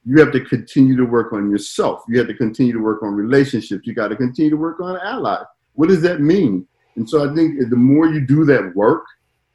You 0.05 0.19
have 0.20 0.32
to 0.32 0.40
continue 0.40 0.97
to 0.97 1.05
work 1.05 1.32
on 1.32 1.51
yourself. 1.51 2.05
You 2.09 2.19
have 2.19 2.28
to 2.28 2.35
continue 2.35 2.73
to 2.73 2.78
work 2.78 3.03
on 3.03 3.15
relationships. 3.15 3.85
You 3.85 3.94
got 3.94 4.09
to 4.09 4.16
continue 4.16 4.51
to 4.51 4.57
work 4.57 4.81
on 4.81 4.97
allies 4.99 5.44
what 5.74 5.89
does 5.89 6.03
that 6.03 6.20
mean? 6.20 6.66
And 6.97 7.09
so 7.09 7.28
i 7.28 7.35
think 7.35 7.59
the 7.70 7.77
more 7.77 8.07
you 8.07 8.20
do 8.20 8.44
that 8.44 8.74
work 8.77 9.05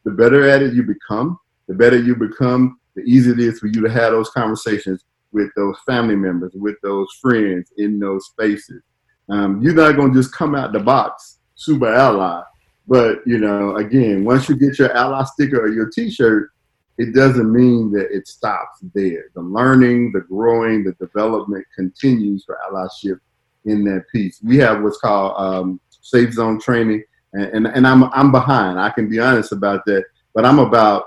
the 0.04 0.12
better 0.12 0.50
at 0.50 0.64
it 0.64 0.74
you 0.74 0.82
become 0.82 1.38
the 1.68 1.76
better 1.76 2.00
you 2.00 2.16
become 2.16 2.80
the 2.98 3.04
easier 3.04 3.34
it 3.34 3.40
is 3.40 3.60
for 3.60 3.68
you 3.68 3.82
to 3.82 3.90
have 3.90 4.12
those 4.12 4.30
conversations 4.32 5.06
with 5.32 5.50
those 5.56 5.78
family 5.86 6.16
members, 6.16 6.52
with 6.56 6.76
those 6.82 7.08
friends 7.22 7.72
in 7.78 8.00
those 8.00 8.26
spaces. 8.26 8.82
Um, 9.30 9.62
you're 9.62 9.74
not 9.74 9.96
going 9.96 10.14
to 10.14 10.20
just 10.20 10.34
come 10.34 10.56
out 10.56 10.74
the 10.74 10.80
box 10.80 11.40
super 11.56 11.94
ally, 11.94 12.42
but 12.88 13.20
you 13.26 13.38
know, 13.38 13.76
again, 13.76 14.26
once 14.26 14.50
you 14.50 14.56
get 14.56 14.80
your 14.80 14.92
ally 14.94 15.24
sticker 15.26 15.62
or 15.62 15.70
your 15.70 15.90
T-shirt, 15.90 16.50
it 16.98 17.14
doesn't 17.14 17.52
mean 17.54 17.92
that 17.92 18.08
it 18.12 18.28
stops 18.28 18.80
there. 18.96 19.26
The 19.36 19.42
learning, 19.42 20.14
the 20.14 20.22
growing, 20.22 20.84
the 20.84 20.94
development 20.94 21.66
continues 21.76 22.44
for 22.44 22.58
allyship 22.68 23.20
in 23.66 23.84
that 23.84 24.06
piece. 24.12 24.42
We 24.44 24.58
have 24.58 24.82
what's 24.82 24.98
called 24.98 25.34
um, 25.38 25.80
safe 26.02 26.34
zone 26.34 26.60
training, 26.60 27.04
and, 27.34 27.46
and, 27.46 27.68
and 27.68 27.86
I'm 27.86 28.06
I'm 28.06 28.32
behind. 28.32 28.80
I 28.80 28.90
can 28.90 29.08
be 29.08 29.20
honest 29.20 29.52
about 29.52 29.86
that, 29.86 30.06
but 30.34 30.46
I'm 30.46 30.58
about 30.58 31.04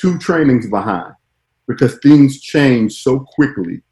two 0.00 0.18
trainings 0.18 0.68
behind 0.68 1.14
because 1.66 1.98
things 1.98 2.40
change 2.40 3.02
so 3.02 3.20
quickly. 3.20 3.82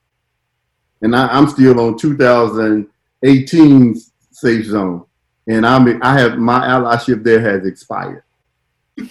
And 1.03 1.15
I, 1.15 1.37
am 1.37 1.49
still 1.49 1.81
on 1.81 1.99
2018 1.99 3.95
safe 4.31 4.67
zone, 4.67 5.05
and 5.47 5.67
I'm 5.67 6.03
I 6.03 6.19
have 6.19 6.39
my 6.39 6.61
allyship 6.61 7.23
there 7.23 7.41
has 7.41 7.67
expired. 7.67 8.23
so 8.99 9.09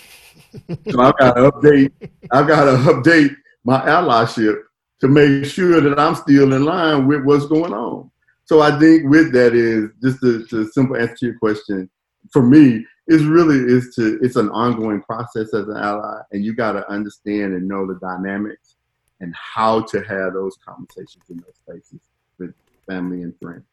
I've 0.99 1.17
got 1.17 1.33
to 1.35 1.51
update. 1.51 1.91
I've 2.31 2.47
got 2.47 2.65
to 2.65 2.77
update 2.91 3.35
my 3.63 3.79
allyship 3.81 4.63
to 5.01 5.07
make 5.07 5.45
sure 5.45 5.81
that 5.81 5.99
I'm 5.99 6.15
still 6.15 6.53
in 6.53 6.63
line 6.63 7.07
with 7.07 7.23
what's 7.23 7.45
going 7.45 7.73
on. 7.73 8.09
So 8.45 8.61
I 8.61 8.77
think 8.79 9.09
with 9.09 9.31
that 9.33 9.53
is 9.53 9.89
just 10.01 10.21
the, 10.21 10.45
the 10.49 10.65
simple 10.73 10.97
answer 10.97 11.15
to 11.15 11.25
your 11.27 11.39
question. 11.39 11.89
For 12.31 12.41
me, 12.41 12.85
it's 13.07 13.23
really 13.23 13.57
is 13.57 13.93
to 13.95 14.17
it's 14.21 14.35
an 14.35 14.49
ongoing 14.49 15.01
process 15.01 15.53
as 15.53 15.67
an 15.67 15.77
ally 15.77 16.21
and 16.31 16.43
you 16.43 16.53
got 16.53 16.73
to 16.73 16.89
understand 16.89 17.53
and 17.53 17.67
know 17.67 17.85
the 17.85 17.99
dynamics 17.99 18.75
and 19.19 19.33
how 19.35 19.81
to 19.81 20.01
have 20.01 20.33
those 20.33 20.57
conversations 20.65 21.23
in 21.29 21.37
those 21.37 21.55
spaces 21.55 22.01
with 22.39 22.53
family 22.87 23.21
and 23.21 23.33
friends. 23.41 23.63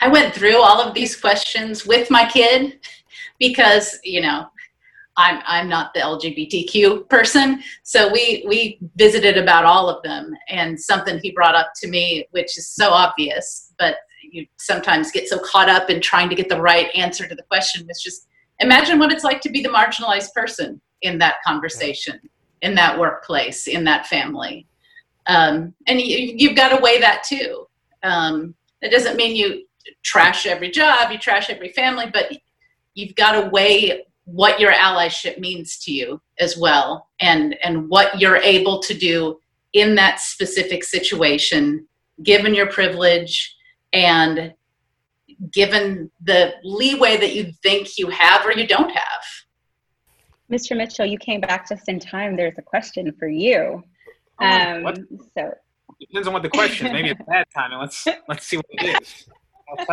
I 0.00 0.08
went 0.08 0.34
through 0.34 0.56
all 0.56 0.80
of 0.80 0.94
these 0.94 1.18
questions 1.18 1.86
with 1.86 2.10
my 2.10 2.28
kid 2.28 2.78
because 3.38 3.98
you 4.04 4.20
know 4.20 4.46
i'm 5.16 5.42
i'm 5.46 5.68
not 5.68 5.92
the 5.92 6.00
lgbtq 6.00 7.08
person. 7.08 7.62
So 7.82 8.10
we 8.10 8.44
we 8.48 8.78
visited 8.96 9.36
about 9.36 9.64
all 9.64 9.90
of 9.90 10.02
them 10.02 10.34
and 10.48 10.80
something 10.80 11.18
he 11.22 11.32
brought 11.32 11.54
up 11.54 11.72
to 11.82 11.88
me 11.88 12.26
which 12.30 12.56
is 12.56 12.68
so 12.68 12.90
obvious 12.90 13.74
but 13.78 13.96
you 14.22 14.46
sometimes 14.58 15.10
get 15.10 15.28
so 15.28 15.38
caught 15.38 15.68
up 15.68 15.90
in 15.90 16.00
trying 16.00 16.28
to 16.28 16.34
get 16.34 16.48
the 16.48 16.60
right 16.60 16.88
answer 16.94 17.26
to 17.26 17.34
the 17.34 17.42
question. 17.44 17.86
It's 17.88 18.02
just 18.02 18.26
imagine 18.60 18.98
what 18.98 19.12
it's 19.12 19.24
like 19.24 19.40
to 19.42 19.50
be 19.50 19.62
the 19.62 19.68
marginalized 19.68 20.32
person 20.34 20.80
in 21.02 21.18
that 21.18 21.36
conversation, 21.46 22.20
in 22.62 22.74
that 22.74 22.98
workplace, 22.98 23.66
in 23.66 23.84
that 23.84 24.06
family. 24.06 24.66
Um, 25.26 25.74
and 25.86 26.00
you, 26.00 26.48
have 26.48 26.56
got 26.56 26.76
to 26.76 26.82
weigh 26.82 27.00
that 27.00 27.22
too. 27.22 27.66
Um, 28.02 28.54
it 28.80 28.90
doesn't 28.90 29.16
mean 29.16 29.36
you 29.36 29.64
trash 30.02 30.46
every 30.46 30.70
job, 30.70 31.10
you 31.10 31.18
trash 31.18 31.50
every 31.50 31.72
family, 31.72 32.06
but 32.12 32.32
you've 32.94 33.14
got 33.14 33.32
to 33.32 33.48
weigh 33.50 34.04
what 34.24 34.60
your 34.60 34.72
allyship 34.72 35.38
means 35.38 35.78
to 35.78 35.92
you 35.92 36.20
as 36.38 36.56
well 36.58 37.08
and 37.20 37.56
and 37.64 37.88
what 37.88 38.20
you're 38.20 38.36
able 38.36 38.78
to 38.78 38.92
do 38.92 39.38
in 39.72 39.94
that 39.94 40.20
specific 40.20 40.84
situation 40.84 41.86
given 42.22 42.54
your 42.54 42.66
privilege 42.66 43.56
and 43.92 44.54
given 45.52 46.10
the 46.22 46.54
leeway 46.64 47.16
that 47.16 47.34
you 47.34 47.52
think 47.62 47.98
you 47.98 48.08
have 48.08 48.44
or 48.44 48.52
you 48.52 48.66
don't 48.66 48.90
have. 48.90 49.22
Mr. 50.50 50.76
Mitchell, 50.76 51.06
you 51.06 51.18
came 51.18 51.40
back 51.40 51.68
just 51.68 51.88
in 51.88 51.98
time. 51.98 52.36
There's 52.36 52.56
a 52.58 52.62
question 52.62 53.12
for 53.18 53.28
you. 53.28 53.82
Oh, 54.40 54.46
um, 54.46 55.06
so 55.36 55.52
depends 56.00 56.28
on 56.28 56.34
what 56.34 56.42
the 56.42 56.48
question 56.48 56.86
is. 56.86 56.92
Maybe 56.92 57.10
it's 57.10 57.20
bad 57.28 57.46
time. 57.54 57.78
Let's 57.78 58.06
let's 58.28 58.46
see 58.46 58.56
what 58.56 58.66
it 58.70 59.02
is. 59.02 59.28
So 59.76 59.86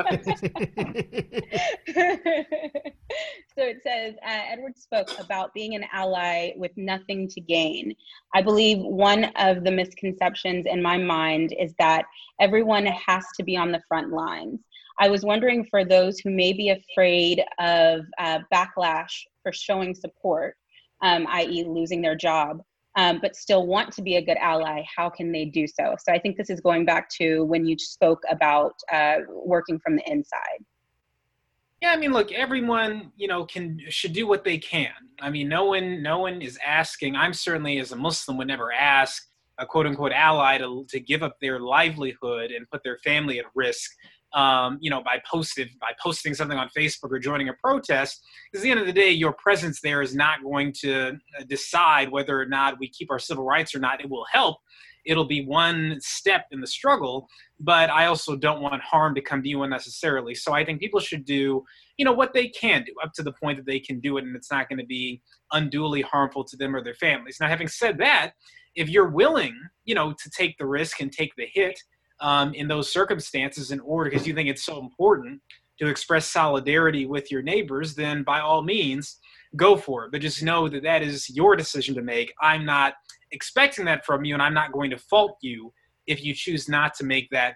it 3.58 3.82
says 3.84 4.16
uh, 4.26 4.42
Edward 4.50 4.78
spoke 4.78 5.10
about 5.20 5.54
being 5.54 5.76
an 5.76 5.86
ally 5.92 6.52
with 6.56 6.72
nothing 6.78 7.28
to 7.30 7.42
gain. 7.42 7.94
I 8.34 8.42
believe 8.42 8.80
one 8.80 9.26
of 9.36 9.64
the 9.64 9.72
misconceptions 9.72 10.66
in 10.66 10.82
my 10.82 10.98
mind 10.98 11.54
is 11.60 11.74
that 11.80 12.06
everyone 12.40 12.86
has 12.86 13.26
to 13.38 13.44
be 13.44 13.58
on 13.58 13.72
the 13.72 13.82
front 13.88 14.12
lines. 14.12 14.62
I 14.98 15.10
was 15.10 15.26
wondering 15.26 15.66
for 15.66 15.84
those 15.84 16.20
who 16.20 16.30
may 16.30 16.54
be 16.54 16.70
afraid 16.70 17.44
of 17.60 18.06
uh, 18.18 18.40
backlash 18.54 19.24
for 19.44 19.52
showing 19.52 19.94
support, 19.94 20.56
um, 21.02 21.28
i.e., 21.30 21.66
losing 21.66 22.02
their 22.02 22.16
job 22.16 22.62
um, 22.96 23.20
but 23.22 23.36
still 23.36 23.68
want 23.68 23.92
to 23.94 24.02
be 24.02 24.16
a 24.16 24.22
good 24.22 24.38
ally, 24.38 24.84
how 24.96 25.10
can 25.10 25.32
they 25.32 25.46
do 25.46 25.68
so? 25.68 25.96
So 26.00 26.14
I 26.14 26.20
think 26.20 26.38
this 26.38 26.50
is 26.50 26.62
going 26.62 26.86
back 26.86 27.10
to 27.22 27.44
when 27.44 27.66
you 27.66 27.78
spoke 27.78 28.22
about 28.30 28.74
uh, 28.92 29.18
working 29.30 29.80
from 29.80 29.98
the 29.98 30.10
inside. 30.10 30.64
Yeah, 31.82 31.92
I 31.92 31.98
mean, 31.98 32.14
look, 32.14 32.32
everyone, 32.32 33.12
you 33.18 33.28
know, 33.28 33.46
can 33.46 33.80
should 33.90 34.14
do 34.14 34.28
what 34.28 34.44
they 34.44 34.58
can. 34.58 34.94
I 35.22 35.30
mean, 35.30 35.50
no 35.50 35.66
one, 35.66 36.02
no 36.02 36.20
one 36.20 36.42
is 36.42 36.58
asking. 36.66 37.16
I'm 37.16 37.34
certainly, 37.34 37.80
as 37.80 37.92
a 37.92 37.96
Muslim, 37.96 38.38
would 38.38 38.48
never 38.48 38.72
ask 38.72 39.28
a 39.58 39.66
quote 39.66 39.86
unquote 39.86 40.12
ally 40.12 40.58
to 40.58 40.86
to 40.90 41.00
give 41.00 41.24
up 41.24 41.38
their 41.40 41.60
livelihood 41.60 42.52
and 42.52 42.70
put 42.70 42.82
their 42.84 42.98
family 43.00 43.40
at 43.40 43.46
risk 43.56 43.92
um, 44.36 44.78
you 44.82 44.90
know, 44.90 45.02
by 45.02 45.22
posted 45.30 45.70
by 45.80 45.92
posting 46.02 46.34
something 46.34 46.58
on 46.58 46.70
Facebook 46.78 47.10
or 47.10 47.20
joining 47.20 47.50
a 47.50 47.54
protest. 47.54 48.24
Because 48.52 48.62
at 48.62 48.66
the 48.66 48.72
end 48.72 48.80
of 48.82 48.86
the 48.86 48.94
day, 48.94 49.10
your 49.10 49.34
presence 49.34 49.80
there 49.82 50.02
is 50.02 50.14
not 50.14 50.44
going 50.44 50.74
to 50.82 51.18
uh, 51.40 51.44
decide 51.48 52.12
whether 52.12 52.40
or 52.40 52.46
not 52.46 52.78
we 52.80 52.90
keep 52.90 53.10
our 53.10 53.20
civil 53.20 53.46
rights 53.46 53.74
or 53.74 53.80
not. 53.80 54.02
It 54.02 54.10
will 54.10 54.26
help. 54.32 54.58
It'll 55.06 55.26
be 55.26 55.46
one 55.46 55.98
step 56.00 56.48
in 56.52 56.60
the 56.60 56.68
struggle, 56.68 57.28
but 57.60 57.90
I 57.92 58.08
also 58.08 58.36
don't 58.36 58.62
want 58.62 58.82
harm 58.82 59.14
to 59.16 59.22
come 59.22 59.44
to 59.44 59.48
you 59.48 59.62
unnecessarily. 59.62 60.34
So 60.34 60.52
I 60.52 60.66
think 60.66 60.80
people 60.80 61.00
should 61.00 61.26
do, 61.26 61.64
you 61.98 62.06
know, 62.06 62.12
what 62.12 62.34
they 62.34 62.48
can 62.48 62.84
do 62.84 62.92
up 63.04 63.14
to 63.14 63.24
the 63.24 63.32
point 63.34 63.58
that 63.58 63.68
they 63.68 63.80
can 63.80 64.00
do 64.00 64.18
it, 64.18 64.24
and 64.24 64.36
it's 64.36 64.52
not 64.52 64.68
going 64.68 64.80
to 64.80 64.86
be 64.86 65.22
unduly 65.52 66.02
harmful 66.02 66.44
to 66.44 66.58
them 66.58 66.76
or 66.76 66.84
their 66.84 66.96
families. 66.96 67.38
Now, 67.40 67.48
having 67.48 67.68
said 67.68 68.00
that, 68.00 68.32
if 68.76 68.90
you're 68.90 69.10
willing, 69.10 69.56
you 69.86 69.96
know, 69.96 70.12
to 70.12 70.30
take 70.32 70.58
the 70.58 70.66
risk 70.66 71.00
and 71.00 71.12
take 71.12 71.34
the 71.38 71.48
hit 71.54 71.80
um, 72.20 72.54
in 72.54 72.68
those 72.68 72.92
circumstances 72.92 73.72
in 73.72 73.80
order 73.82 74.10
because 74.10 74.28
you 74.28 74.34
think 74.34 74.50
it's 74.50 74.66
so 74.66 74.80
important 74.80 75.42
to 75.80 75.88
express 75.88 76.28
solidarity 76.28 77.06
with 77.06 77.32
your 77.32 77.42
neighbors, 77.42 77.96
then 77.96 78.24
by 78.24 78.40
all 78.40 78.62
means, 78.62 79.20
go 79.56 79.76
for 79.76 80.06
it. 80.06 80.12
But 80.12 80.22
just 80.22 80.42
know 80.42 80.70
that 80.70 80.84
that 80.84 81.02
is 81.02 81.30
your 81.30 81.56
decision 81.56 81.96
to 81.96 82.02
make. 82.02 82.34
I'm 82.42 82.66
not 82.66 82.94
expecting 83.32 83.86
that 83.86 84.06
from 84.06 84.24
you, 84.24 84.34
and 84.34 84.42
I'm 84.42 84.54
not 84.54 84.72
going 84.72 84.90
to 84.92 84.98
fault 84.98 85.38
you 85.42 85.74
if 86.08 86.24
you 86.24 86.34
choose 86.34 86.70
not 86.70 86.94
to 86.96 87.04
make 87.04 87.30
that 87.32 87.56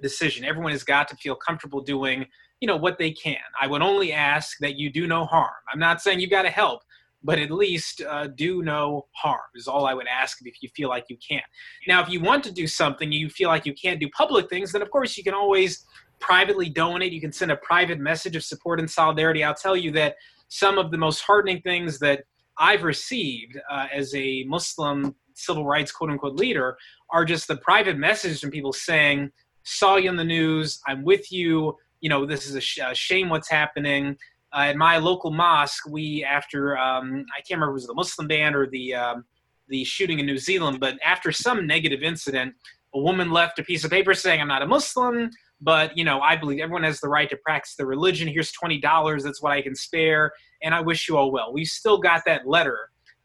decision. 0.00 0.44
Everyone 0.44 0.72
has 0.72 0.84
got 0.84 1.08
to 1.08 1.16
feel 1.16 1.34
comfortable 1.34 1.80
doing, 1.80 2.26
you 2.60 2.68
know, 2.68 2.76
what 2.76 2.98
they 2.98 3.10
can. 3.10 3.36
I 3.60 3.66
would 3.66 3.82
only 3.82 4.12
ask 4.12 4.56
that 4.60 4.76
you 4.76 4.90
do 4.90 5.06
no 5.06 5.26
harm. 5.26 5.50
I'm 5.72 5.78
not 5.78 6.00
saying 6.00 6.20
you 6.20 6.28
got 6.28 6.42
to 6.42 6.50
help, 6.50 6.80
but 7.24 7.38
at 7.38 7.50
least 7.50 8.02
uh, 8.02 8.26
do 8.26 8.62
no 8.62 9.06
harm 9.12 9.40
is 9.54 9.68
all 9.68 9.86
I 9.86 9.94
would 9.94 10.06
ask 10.06 10.38
if 10.44 10.62
you 10.62 10.68
feel 10.74 10.88
like 10.88 11.06
you 11.08 11.16
can. 11.26 11.42
Now, 11.86 12.02
if 12.02 12.08
you 12.08 12.20
want 12.20 12.44
to 12.44 12.52
do 12.52 12.66
something, 12.66 13.12
you 13.12 13.28
feel 13.28 13.48
like 13.48 13.66
you 13.66 13.74
can't 13.74 14.00
do 14.00 14.08
public 14.16 14.48
things, 14.48 14.72
then 14.72 14.82
of 14.82 14.90
course 14.90 15.16
you 15.16 15.24
can 15.24 15.34
always 15.34 15.84
privately 16.20 16.68
donate. 16.68 17.12
You 17.12 17.20
can 17.20 17.32
send 17.32 17.50
a 17.50 17.56
private 17.56 17.98
message 17.98 18.36
of 18.36 18.44
support 18.44 18.80
and 18.80 18.90
solidarity. 18.90 19.44
I'll 19.44 19.54
tell 19.54 19.76
you 19.76 19.90
that 19.92 20.16
some 20.48 20.78
of 20.78 20.90
the 20.90 20.98
most 20.98 21.20
heartening 21.20 21.60
things 21.62 21.98
that 22.00 22.24
I've 22.58 22.82
received 22.82 23.58
uh, 23.70 23.86
as 23.92 24.14
a 24.14 24.44
Muslim 24.44 25.14
civil 25.34 25.64
rights 25.64 25.90
quote 25.90 26.10
unquote 26.10 26.36
leader 26.36 26.76
are 27.10 27.24
just 27.24 27.48
the 27.48 27.56
private 27.56 27.96
messages 27.96 28.40
from 28.40 28.50
people 28.50 28.72
saying, 28.72 29.30
Saw 29.64 29.96
you 29.96 30.10
in 30.10 30.16
the 30.16 30.24
news, 30.24 30.80
I'm 30.86 31.04
with 31.04 31.30
you. 31.30 31.76
You 32.00 32.08
know, 32.08 32.26
this 32.26 32.46
is 32.46 32.56
a, 32.56 32.60
sh- 32.60 32.80
a 32.84 32.94
shame 32.94 33.28
what's 33.28 33.48
happening 33.48 34.16
uh, 34.54 34.60
at 34.60 34.76
my 34.76 34.98
local 34.98 35.30
mosque, 35.30 35.86
we 35.88 36.24
after 36.24 36.76
um, 36.76 37.24
I 37.36 37.40
can't 37.40 37.58
remember 37.58 37.72
was 37.72 37.86
the 37.86 37.94
Muslim 37.94 38.28
ban 38.28 38.54
or 38.54 38.68
the 38.68 38.94
um, 38.94 39.24
the 39.68 39.84
shooting 39.84 40.18
in 40.18 40.26
New 40.26 40.38
Zealand, 40.38 40.78
but 40.80 40.98
after 41.04 41.32
some 41.32 41.66
negative 41.66 42.02
incident, 42.02 42.54
a 42.94 43.00
woman 43.00 43.30
left 43.30 43.58
a 43.58 43.64
piece 43.64 43.84
of 43.84 43.90
paper 43.90 44.12
saying, 44.12 44.40
"I'm 44.40 44.48
not 44.48 44.62
a 44.62 44.66
Muslim, 44.66 45.30
but 45.60 45.96
you 45.96 46.04
know 46.04 46.20
I 46.20 46.36
believe 46.36 46.60
everyone 46.60 46.82
has 46.84 47.00
the 47.00 47.08
right 47.08 47.30
to 47.30 47.36
practice 47.38 47.76
their 47.76 47.86
religion. 47.86 48.28
Here's 48.28 48.52
twenty 48.52 48.78
dollars. 48.78 49.24
That's 49.24 49.42
what 49.42 49.52
I 49.52 49.62
can 49.62 49.74
spare, 49.74 50.32
and 50.62 50.74
I 50.74 50.80
wish 50.80 51.08
you 51.08 51.16
all 51.16 51.32
well." 51.32 51.52
We 51.52 51.64
still 51.64 51.98
got 51.98 52.22
that 52.26 52.46
letter 52.46 52.78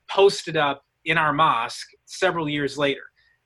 posted 0.09 0.55
up 0.55 0.83
in 1.03 1.17
our 1.17 1.33
mosque 1.33 1.87
several 2.05 2.47
years 2.47 2.77
later. 2.77 3.01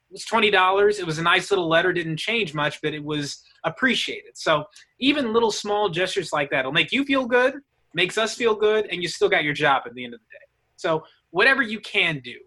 It 0.10 0.14
was 0.14 0.26
twenty 0.26 0.52
dollars. 0.52 0.99
It 0.99 1.08
was 1.08 1.18
a 1.18 1.24
nice 1.24 1.49
little 1.49 1.68
letter. 1.68 1.91
Didn't 1.91 2.18
change 2.18 2.53
much, 2.53 2.80
but 2.84 2.94
it 2.94 3.03
was 3.03 3.44
appreciated. 3.64 4.38
So 4.38 4.66
even 4.99 5.34
little 5.34 5.52
small 5.52 5.90
gestures 5.90 6.32
like 6.32 6.52
that 6.52 6.64
will 6.64 6.72
make 6.72 6.91
you 6.91 7.03
feel 7.06 7.26
good 7.26 7.56
makes 7.93 8.18
us 8.18 8.35
feel 8.35 8.55
good, 8.55 8.88
and 8.91 9.01
you 9.01 9.07
still 9.07 9.30
got 9.30 9.43
your 9.43 9.53
job 9.53 9.84
at 9.85 9.93
the 9.93 10.03
end 10.03 10.13
of 10.13 10.19
the 10.19 10.38
day. 10.38 10.45
So 10.76 11.03
whatever 11.31 11.61
you 11.61 11.80
can 11.80 12.22
do, 12.23 12.38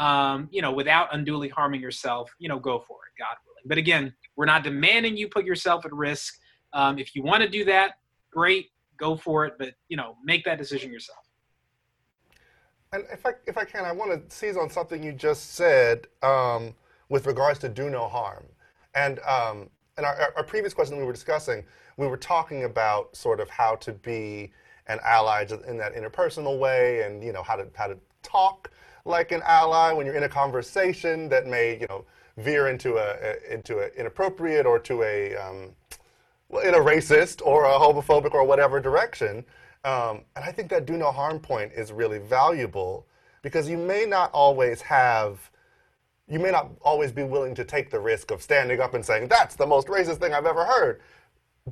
um, 0.00 0.48
you 0.50 0.62
know, 0.62 0.72
without 0.72 1.14
unduly 1.14 1.48
harming 1.48 1.80
yourself, 1.80 2.30
you 2.38 2.48
know, 2.48 2.58
go 2.58 2.78
for 2.86 2.98
it, 3.06 3.20
God 3.20 3.36
willing. 3.46 3.62
But 3.66 3.78
again, 3.78 4.12
we're 4.36 4.46
not 4.46 4.64
demanding 4.64 5.16
you 5.16 5.28
put 5.28 5.44
yourself 5.44 5.84
at 5.84 5.92
risk. 5.92 6.38
Um, 6.72 6.98
if 6.98 7.14
you 7.14 7.22
want 7.22 7.42
to 7.42 7.48
do 7.48 7.64
that, 7.66 7.92
great, 8.30 8.70
go 8.98 9.16
for 9.16 9.44
it. 9.44 9.54
But 9.58 9.74
you 9.88 9.96
know, 9.96 10.16
make 10.24 10.44
that 10.44 10.58
decision 10.58 10.92
yourself. 10.92 11.18
And 12.92 13.04
if 13.12 13.24
I 13.24 13.32
if 13.46 13.56
I 13.56 13.64
can, 13.64 13.84
I 13.84 13.92
want 13.92 14.28
to 14.28 14.34
seize 14.34 14.56
on 14.56 14.70
something 14.70 15.02
you 15.02 15.12
just 15.12 15.54
said 15.54 16.06
um, 16.22 16.74
with 17.08 17.26
regards 17.26 17.58
to 17.60 17.68
do 17.68 17.90
no 17.90 18.08
harm. 18.08 18.44
And 18.94 19.18
um, 19.20 19.70
in 19.98 20.04
our, 20.04 20.32
our 20.36 20.44
previous 20.44 20.74
question 20.74 20.96
we 20.98 21.04
were 21.04 21.12
discussing, 21.12 21.64
we 21.96 22.06
were 22.06 22.16
talking 22.16 22.64
about 22.64 23.14
sort 23.16 23.40
of 23.40 23.48
how 23.48 23.76
to 23.76 23.92
be 23.92 24.52
an 24.88 24.98
ally 25.04 25.46
in 25.66 25.76
that 25.78 25.94
interpersonal 25.94 26.58
way 26.58 27.02
and 27.02 27.22
you 27.22 27.32
know 27.32 27.42
how 27.42 27.56
to 27.56 27.66
how 27.74 27.86
to 27.86 27.96
talk 28.22 28.70
like 29.04 29.32
an 29.32 29.42
ally 29.44 29.92
when 29.92 30.06
you're 30.06 30.14
in 30.14 30.24
a 30.24 30.28
conversation 30.28 31.28
that 31.28 31.46
may 31.46 31.78
you 31.80 31.86
know 31.88 32.04
veer 32.38 32.68
into 32.68 32.96
a, 32.96 33.16
a 33.20 33.54
into 33.54 33.78
an 33.78 33.90
inappropriate 33.96 34.66
or 34.66 34.78
to 34.78 35.02
a 35.02 35.36
um, 35.36 35.70
in 36.64 36.74
a 36.74 36.78
racist 36.78 37.40
or 37.44 37.64
a 37.64 37.72
homophobic 37.72 38.34
or 38.34 38.44
whatever 38.44 38.80
direction. 38.80 39.44
Um, 39.84 40.22
and 40.36 40.44
I 40.44 40.52
think 40.52 40.68
that 40.70 40.86
do 40.86 40.96
no 40.96 41.10
harm 41.10 41.40
point 41.40 41.72
is 41.74 41.92
really 41.92 42.18
valuable 42.18 43.06
because 43.42 43.68
you 43.68 43.76
may 43.76 44.04
not 44.06 44.30
always 44.32 44.80
have 44.82 45.50
you 46.28 46.38
may 46.38 46.50
not 46.50 46.70
always 46.82 47.10
be 47.10 47.24
willing 47.24 47.54
to 47.54 47.64
take 47.64 47.90
the 47.90 47.98
risk 47.98 48.30
of 48.30 48.40
standing 48.40 48.80
up 48.80 48.94
and 48.94 49.04
saying 49.04 49.28
that's 49.28 49.56
the 49.56 49.66
most 49.66 49.88
racist 49.88 50.18
thing 50.18 50.32
I've 50.32 50.46
ever 50.46 50.64
heard 50.64 51.00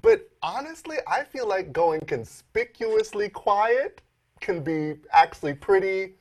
but 0.02 0.28
honestly, 0.42 0.98
I 1.06 1.24
feel 1.24 1.48
like 1.48 1.72
going 1.72 2.00
conspicuously 2.00 3.28
quiet 3.28 4.02
can 4.40 4.62
be 4.62 4.94
actually 5.12 5.54
pretty 5.54 6.14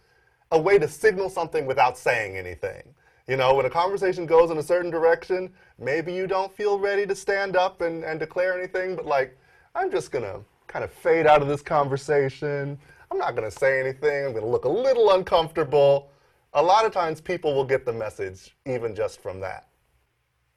a 0.51 0.59
way 0.59 0.79
to 0.79 0.87
signal 0.87 1.29
something 1.29 1.65
without 1.65 1.97
saying 1.97 2.35
anything. 2.35 2.95
You 3.27 3.37
know, 3.37 3.53
when 3.53 3.65
a 3.65 3.69
conversation 3.69 4.25
goes 4.25 4.49
in 4.49 4.57
a 4.57 4.63
certain 4.63 4.89
direction, 4.89 5.53
maybe 5.77 6.11
you 6.11 6.25
don't 6.25 6.51
feel 6.51 6.79
ready 6.79 7.05
to 7.05 7.15
stand 7.15 7.55
up 7.55 7.81
and, 7.81 8.03
and 8.03 8.19
declare 8.19 8.57
anything, 8.57 8.95
but 8.95 9.05
like, 9.05 9.37
I'm 9.75 9.91
just 9.91 10.11
gonna 10.11 10.39
kind 10.65 10.83
of 10.83 10.91
fade 10.91 11.27
out 11.27 11.43
of 11.43 11.47
this 11.47 11.61
conversation. 11.61 12.79
I'm 13.11 13.17
not 13.19 13.35
gonna 13.35 13.51
say 13.51 13.79
anything. 13.79 14.25
I'm 14.25 14.33
gonna 14.33 14.47
look 14.47 14.65
a 14.65 14.69
little 14.69 15.11
uncomfortable. 15.11 16.11
A 16.53 16.63
lot 16.63 16.85
of 16.85 16.91
times 16.91 17.21
people 17.21 17.53
will 17.53 17.65
get 17.65 17.85
the 17.85 17.93
message 17.93 18.55
even 18.65 18.95
just 18.95 19.21
from 19.21 19.39
that. 19.41 19.67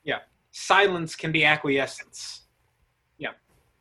Yeah. 0.02 0.20
Silence 0.52 1.14
can 1.14 1.30
be 1.30 1.44
acquiescence. 1.44 2.41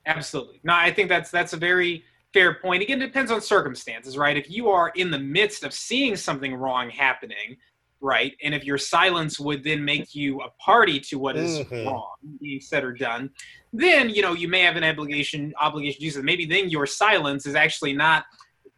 Absolutely. 0.06 0.60
No, 0.64 0.74
I 0.74 0.92
think 0.92 1.10
that's 1.10 1.32
that's 1.32 1.54
a 1.54 1.58
very 1.58 2.04
fair 2.34 2.56
point. 2.56 2.82
Again, 2.82 3.02
it 3.02 3.08
depends 3.08 3.32
on 3.32 3.42
circumstances, 3.42 4.18
right? 4.18 4.38
If 4.38 4.50
you 4.50 4.70
are 4.70 4.92
in 4.96 5.12
the 5.12 5.20
midst 5.20 5.64
of 5.64 5.74
seeing 5.74 6.16
something 6.16 6.56
wrong 6.56 6.90
happening, 6.90 7.58
right, 8.00 8.36
and 8.44 8.54
if 8.54 8.64
your 8.64 8.78
silence 8.78 9.40
would 9.40 9.64
then 9.64 9.84
make 9.84 10.16
you 10.16 10.42
a 10.42 10.50
party 10.64 11.00
to 11.00 11.20
what 11.20 11.36
is 11.36 11.60
mm-hmm. 11.60 11.88
wrong 11.88 12.14
being 12.42 12.62
said 12.62 12.84
or 12.84 12.94
done, 12.94 13.30
then 13.74 14.10
you 14.10 14.22
know 14.22 14.34
you 14.34 14.48
may 14.48 14.62
have 14.62 14.76
an 14.76 14.84
obligation 14.84 15.54
obligation 15.62 16.02
to 16.02 16.12
do. 16.12 16.24
Maybe 16.24 16.46
then 16.46 16.70
your 16.70 16.86
silence 16.86 17.46
is 17.46 17.56
actually 17.56 17.94
not 17.94 18.26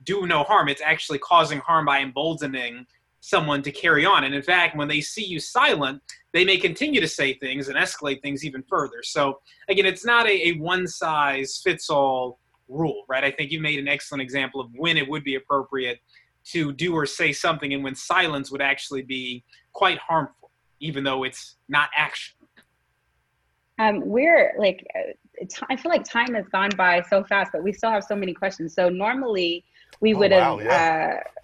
do 0.03 0.27
no 0.27 0.43
harm; 0.43 0.67
it's 0.67 0.81
actually 0.81 1.19
causing 1.19 1.59
harm 1.59 1.85
by 1.85 1.99
emboldening 1.99 2.85
someone 3.25 3.61
to 3.61 3.71
carry 3.71 4.05
on. 4.05 4.25
And 4.25 4.35
in 4.35 4.41
fact, 4.41 4.75
when 4.75 4.89
they 4.89 4.99
see 4.99 5.23
you 5.23 5.39
silent, 5.39 6.01
they 6.33 6.43
may 6.43 6.57
continue 6.57 6.99
to 6.99 7.07
say 7.07 7.35
things 7.35 7.69
and 7.69 7.77
escalate 7.77 8.21
things 8.21 8.43
even 8.43 8.61
further. 8.63 9.01
So 9.01 9.39
again, 9.69 9.85
it's 9.85 10.05
not 10.05 10.27
a, 10.27 10.49
a 10.49 10.51
one 10.57 10.85
size 10.85 11.61
fits 11.63 11.89
all 11.89 12.37
rule, 12.67 13.05
right? 13.07 13.23
I 13.23 13.31
think 13.31 13.49
you 13.49 13.61
made 13.61 13.79
an 13.79 13.87
excellent 13.87 14.21
example 14.21 14.59
of 14.59 14.67
when 14.75 14.97
it 14.97 15.07
would 15.07 15.23
be 15.23 15.35
appropriate 15.35 15.99
to 16.47 16.73
do 16.73 16.93
or 16.93 17.05
say 17.05 17.31
something 17.31 17.73
and 17.73 17.81
when 17.81 17.95
silence 17.95 18.51
would 18.51 18.61
actually 18.61 19.03
be 19.03 19.45
quite 19.71 19.99
harmful, 19.99 20.51
even 20.81 21.05
though 21.05 21.23
it's 21.23 21.55
not 21.69 21.87
action. 21.95 22.35
Um, 23.79 24.01
we're 24.01 24.53
like, 24.57 24.85
uh, 24.97 25.45
I 25.69 25.77
feel 25.77 25.91
like 25.91 26.03
time 26.03 26.33
has 26.33 26.49
gone 26.49 26.71
by 26.75 27.01
so 27.09 27.23
fast, 27.23 27.51
but 27.53 27.63
we 27.63 27.71
still 27.71 27.89
have 27.89 28.03
so 28.03 28.17
many 28.17 28.33
questions. 28.33 28.75
So 28.75 28.89
normally 28.89 29.63
we 30.01 30.13
oh, 30.13 30.17
would 30.17 30.33
have, 30.33 30.57
wow, 30.57 30.59
yeah. 30.59 31.21
uh, 31.21 31.42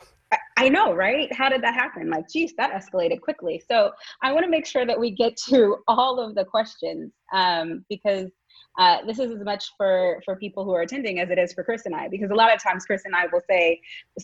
I 0.60 0.68
know, 0.68 0.94
right? 0.94 1.34
How 1.34 1.48
did 1.48 1.64
that 1.64 1.74
happen? 1.74 2.10
Like, 2.10 2.28
geez, 2.28 2.54
that 2.58 2.74
escalated 2.74 3.22
quickly. 3.22 3.64
So 3.66 3.92
I 4.22 4.34
want 4.34 4.44
to 4.44 4.50
make 4.50 4.66
sure 4.66 4.86
that 4.86 5.00
we 5.00 5.10
get 5.10 5.38
to 5.48 5.78
all 5.88 6.20
of 6.20 6.36
the 6.36 6.44
questions 6.44 7.14
um, 7.34 7.86
because 7.88 8.30
uh, 8.78 8.98
this 9.06 9.20
is 9.20 9.32
as 9.32 9.44
much 9.44 9.66
for 9.78 10.22
for 10.24 10.36
people 10.36 10.64
who 10.64 10.72
are 10.72 10.82
attending 10.82 11.20
as 11.20 11.30
it 11.30 11.38
is 11.38 11.54
for 11.54 11.64
Chris 11.64 11.86
and 11.86 11.96
I, 11.96 12.08
because 12.08 12.32
a 12.32 12.36
lot 12.36 12.54
of 12.54 12.62
times 12.62 12.86
Chris 12.86 13.04
and 13.06 13.16
I 13.16 13.26
will 13.32 13.42
say, 13.50 13.82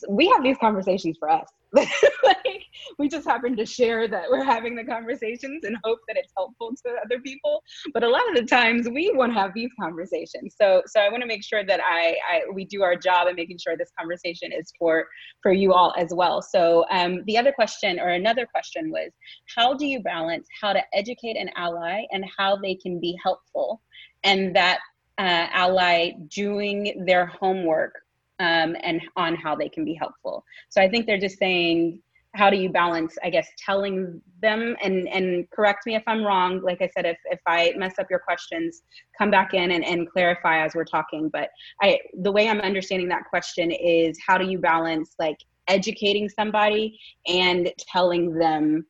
we 0.07 0.27
have 0.29 0.43
these 0.43 0.57
conversations 0.57 1.17
for 1.19 1.29
us. 1.29 1.47
like 2.23 2.63
we 2.97 3.09
just 3.09 3.27
happen 3.27 3.55
to 3.57 3.65
share 3.65 4.07
that 4.07 4.29
we're 4.29 4.43
having 4.43 4.75
the 4.75 4.83
conversations 4.83 5.65
and 5.65 5.75
hope 5.83 5.99
that 6.07 6.15
it's 6.15 6.31
helpful 6.37 6.71
to 6.85 6.93
other 7.03 7.19
people. 7.19 7.61
But 7.93 8.03
a 8.03 8.09
lot 8.09 8.21
of 8.29 8.35
the 8.35 8.45
times 8.45 8.87
we 8.87 9.11
want 9.13 9.33
to 9.33 9.39
have 9.39 9.53
these 9.53 9.71
conversations. 9.79 10.55
So 10.59 10.83
so 10.85 11.01
I 11.01 11.09
want 11.09 11.21
to 11.21 11.27
make 11.27 11.43
sure 11.43 11.65
that 11.65 11.81
I, 11.83 12.15
I 12.31 12.41
we 12.53 12.65
do 12.65 12.83
our 12.83 12.95
job 12.95 13.27
in 13.27 13.35
making 13.35 13.57
sure 13.57 13.75
this 13.75 13.91
conversation 13.97 14.51
is 14.51 14.71
for 14.79 15.05
for 15.41 15.51
you 15.51 15.73
all 15.73 15.93
as 15.97 16.13
well. 16.13 16.41
So 16.41 16.85
um, 16.91 17.23
the 17.25 17.37
other 17.37 17.51
question 17.51 17.99
or 17.99 18.09
another 18.09 18.45
question 18.45 18.89
was, 18.89 19.11
how 19.55 19.73
do 19.73 19.85
you 19.85 20.01
balance 20.01 20.47
how 20.61 20.73
to 20.73 20.81
educate 20.93 21.35
an 21.35 21.49
ally 21.55 22.03
and 22.11 22.25
how 22.37 22.55
they 22.55 22.75
can 22.75 22.99
be 22.99 23.17
helpful? 23.21 23.81
And 24.25 24.55
that 24.55 24.79
uh, 25.17 25.47
ally 25.53 26.11
doing 26.27 27.05
their 27.05 27.25
homework 27.25 27.93
um, 28.39 28.75
and 28.83 29.01
on 29.15 29.35
how 29.35 29.55
they 29.55 29.69
can 29.69 29.85
be 29.85 29.93
helpful. 29.93 30.43
So 30.69 30.81
I 30.81 30.89
think 30.89 31.05
they're 31.05 31.17
just 31.17 31.37
saying, 31.37 32.01
how 32.35 32.49
do 32.49 32.57
you 32.57 32.69
balance 32.69 33.17
i 33.23 33.29
guess 33.29 33.47
telling 33.57 34.21
them 34.41 34.75
and 34.83 35.07
and 35.07 35.49
correct 35.51 35.85
me 35.85 35.95
if 35.95 36.03
i'm 36.05 36.23
wrong 36.23 36.61
like 36.61 36.81
i 36.81 36.89
said 36.93 37.05
if 37.05 37.17
if 37.25 37.39
i 37.47 37.73
mess 37.77 37.97
up 37.97 38.07
your 38.09 38.19
questions 38.19 38.83
come 39.17 39.31
back 39.31 39.53
in 39.53 39.71
and, 39.71 39.83
and 39.85 40.09
clarify 40.11 40.63
as 40.63 40.75
we're 40.75 40.83
talking 40.83 41.29
but 41.29 41.49
i 41.81 41.97
the 42.21 42.31
way 42.31 42.49
i'm 42.49 42.59
understanding 42.59 43.07
that 43.07 43.23
question 43.29 43.71
is 43.71 44.19
how 44.25 44.37
do 44.37 44.45
you 44.45 44.59
balance 44.59 45.15
like 45.17 45.37
educating 45.67 46.29
somebody 46.29 46.99
and 47.27 47.71
telling 47.79 48.33
them 48.37 48.85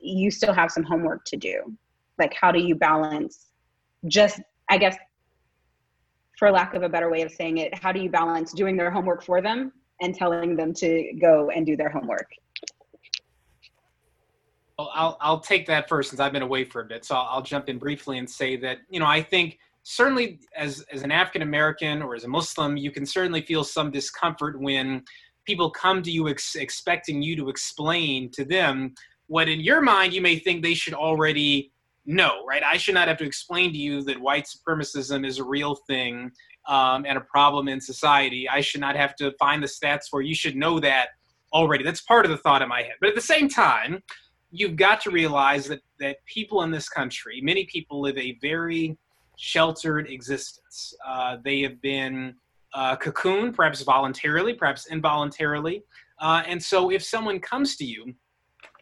you 0.00 0.30
still 0.30 0.52
have 0.52 0.70
some 0.70 0.84
homework 0.84 1.24
to 1.24 1.36
do 1.36 1.60
like 2.18 2.32
how 2.40 2.52
do 2.52 2.60
you 2.60 2.74
balance 2.74 3.46
just 4.06 4.40
i 4.70 4.78
guess 4.78 4.96
for 6.38 6.50
lack 6.50 6.74
of 6.74 6.82
a 6.82 6.88
better 6.88 7.10
way 7.10 7.22
of 7.22 7.32
saying 7.32 7.58
it 7.58 7.76
how 7.78 7.92
do 7.92 8.00
you 8.00 8.10
balance 8.10 8.52
doing 8.52 8.76
their 8.76 8.90
homework 8.90 9.22
for 9.22 9.40
them 9.40 9.72
and 10.00 10.14
telling 10.14 10.56
them 10.56 10.72
to 10.74 11.12
go 11.20 11.50
and 11.50 11.66
do 11.66 11.76
their 11.76 11.90
homework 11.90 12.28
well, 14.78 14.90
I'll, 14.94 15.16
I'll 15.22 15.40
take 15.40 15.66
that 15.68 15.88
first 15.88 16.10
since 16.10 16.20
I've 16.20 16.32
been 16.32 16.42
away 16.42 16.64
for 16.64 16.82
a 16.82 16.84
bit. 16.84 17.04
So 17.04 17.14
I'll, 17.14 17.36
I'll 17.36 17.42
jump 17.42 17.70
in 17.70 17.78
briefly 17.78 18.18
and 18.18 18.28
say 18.28 18.56
that, 18.56 18.78
you 18.90 19.00
know, 19.00 19.06
I 19.06 19.22
think 19.22 19.58
certainly 19.84 20.40
as, 20.54 20.84
as 20.92 21.02
an 21.02 21.10
African 21.10 21.42
American 21.42 22.02
or 22.02 22.14
as 22.14 22.24
a 22.24 22.28
Muslim, 22.28 22.76
you 22.76 22.90
can 22.90 23.06
certainly 23.06 23.40
feel 23.40 23.64
some 23.64 23.90
discomfort 23.90 24.60
when 24.60 25.02
people 25.46 25.70
come 25.70 26.02
to 26.02 26.10
you 26.10 26.28
ex- 26.28 26.56
expecting 26.56 27.22
you 27.22 27.36
to 27.36 27.48
explain 27.48 28.30
to 28.32 28.44
them 28.44 28.92
what 29.28 29.48
in 29.48 29.60
your 29.60 29.80
mind 29.80 30.12
you 30.12 30.20
may 30.20 30.38
think 30.38 30.62
they 30.62 30.74
should 30.74 30.94
already 30.94 31.72
know, 32.06 32.44
right? 32.46 32.62
I 32.62 32.76
should 32.76 32.94
not 32.94 33.08
have 33.08 33.18
to 33.18 33.24
explain 33.24 33.72
to 33.72 33.78
you 33.78 34.02
that 34.02 34.20
white 34.20 34.46
supremacism 34.46 35.26
is 35.26 35.38
a 35.38 35.44
real 35.44 35.74
thing 35.74 36.30
um, 36.68 37.04
and 37.06 37.18
a 37.18 37.20
problem 37.20 37.68
in 37.68 37.80
society. 37.80 38.48
I 38.48 38.60
should 38.60 38.80
not 38.80 38.96
have 38.96 39.16
to 39.16 39.32
find 39.38 39.62
the 39.62 39.66
stats 39.66 40.08
for 40.10 40.22
you 40.22 40.34
should 40.34 40.56
know 40.56 40.78
that 40.80 41.08
already. 41.52 41.84
That's 41.84 42.00
part 42.00 42.24
of 42.24 42.30
the 42.30 42.38
thought 42.38 42.62
in 42.62 42.68
my 42.68 42.82
head. 42.82 42.94
But 43.00 43.10
at 43.10 43.14
the 43.14 43.20
same 43.20 43.48
time, 43.48 44.02
you've 44.50 44.76
got 44.76 45.00
to 45.02 45.10
realize 45.10 45.66
that 45.68 45.80
that 46.00 46.16
people 46.26 46.62
in 46.62 46.70
this 46.70 46.88
country, 46.88 47.40
many 47.42 47.64
people 47.66 48.00
live 48.00 48.16
a 48.18 48.38
very 48.40 48.96
sheltered 49.36 50.08
existence. 50.08 50.94
Uh, 51.06 51.36
they 51.44 51.60
have 51.62 51.80
been 51.82 52.34
uh, 52.74 52.96
cocooned, 52.96 53.54
perhaps 53.54 53.82
voluntarily, 53.82 54.54
perhaps 54.54 54.86
involuntarily. 54.90 55.82
Uh, 56.20 56.42
and 56.46 56.62
so, 56.62 56.90
if 56.90 57.02
someone 57.02 57.38
comes 57.40 57.76
to 57.76 57.84
you 57.84 58.14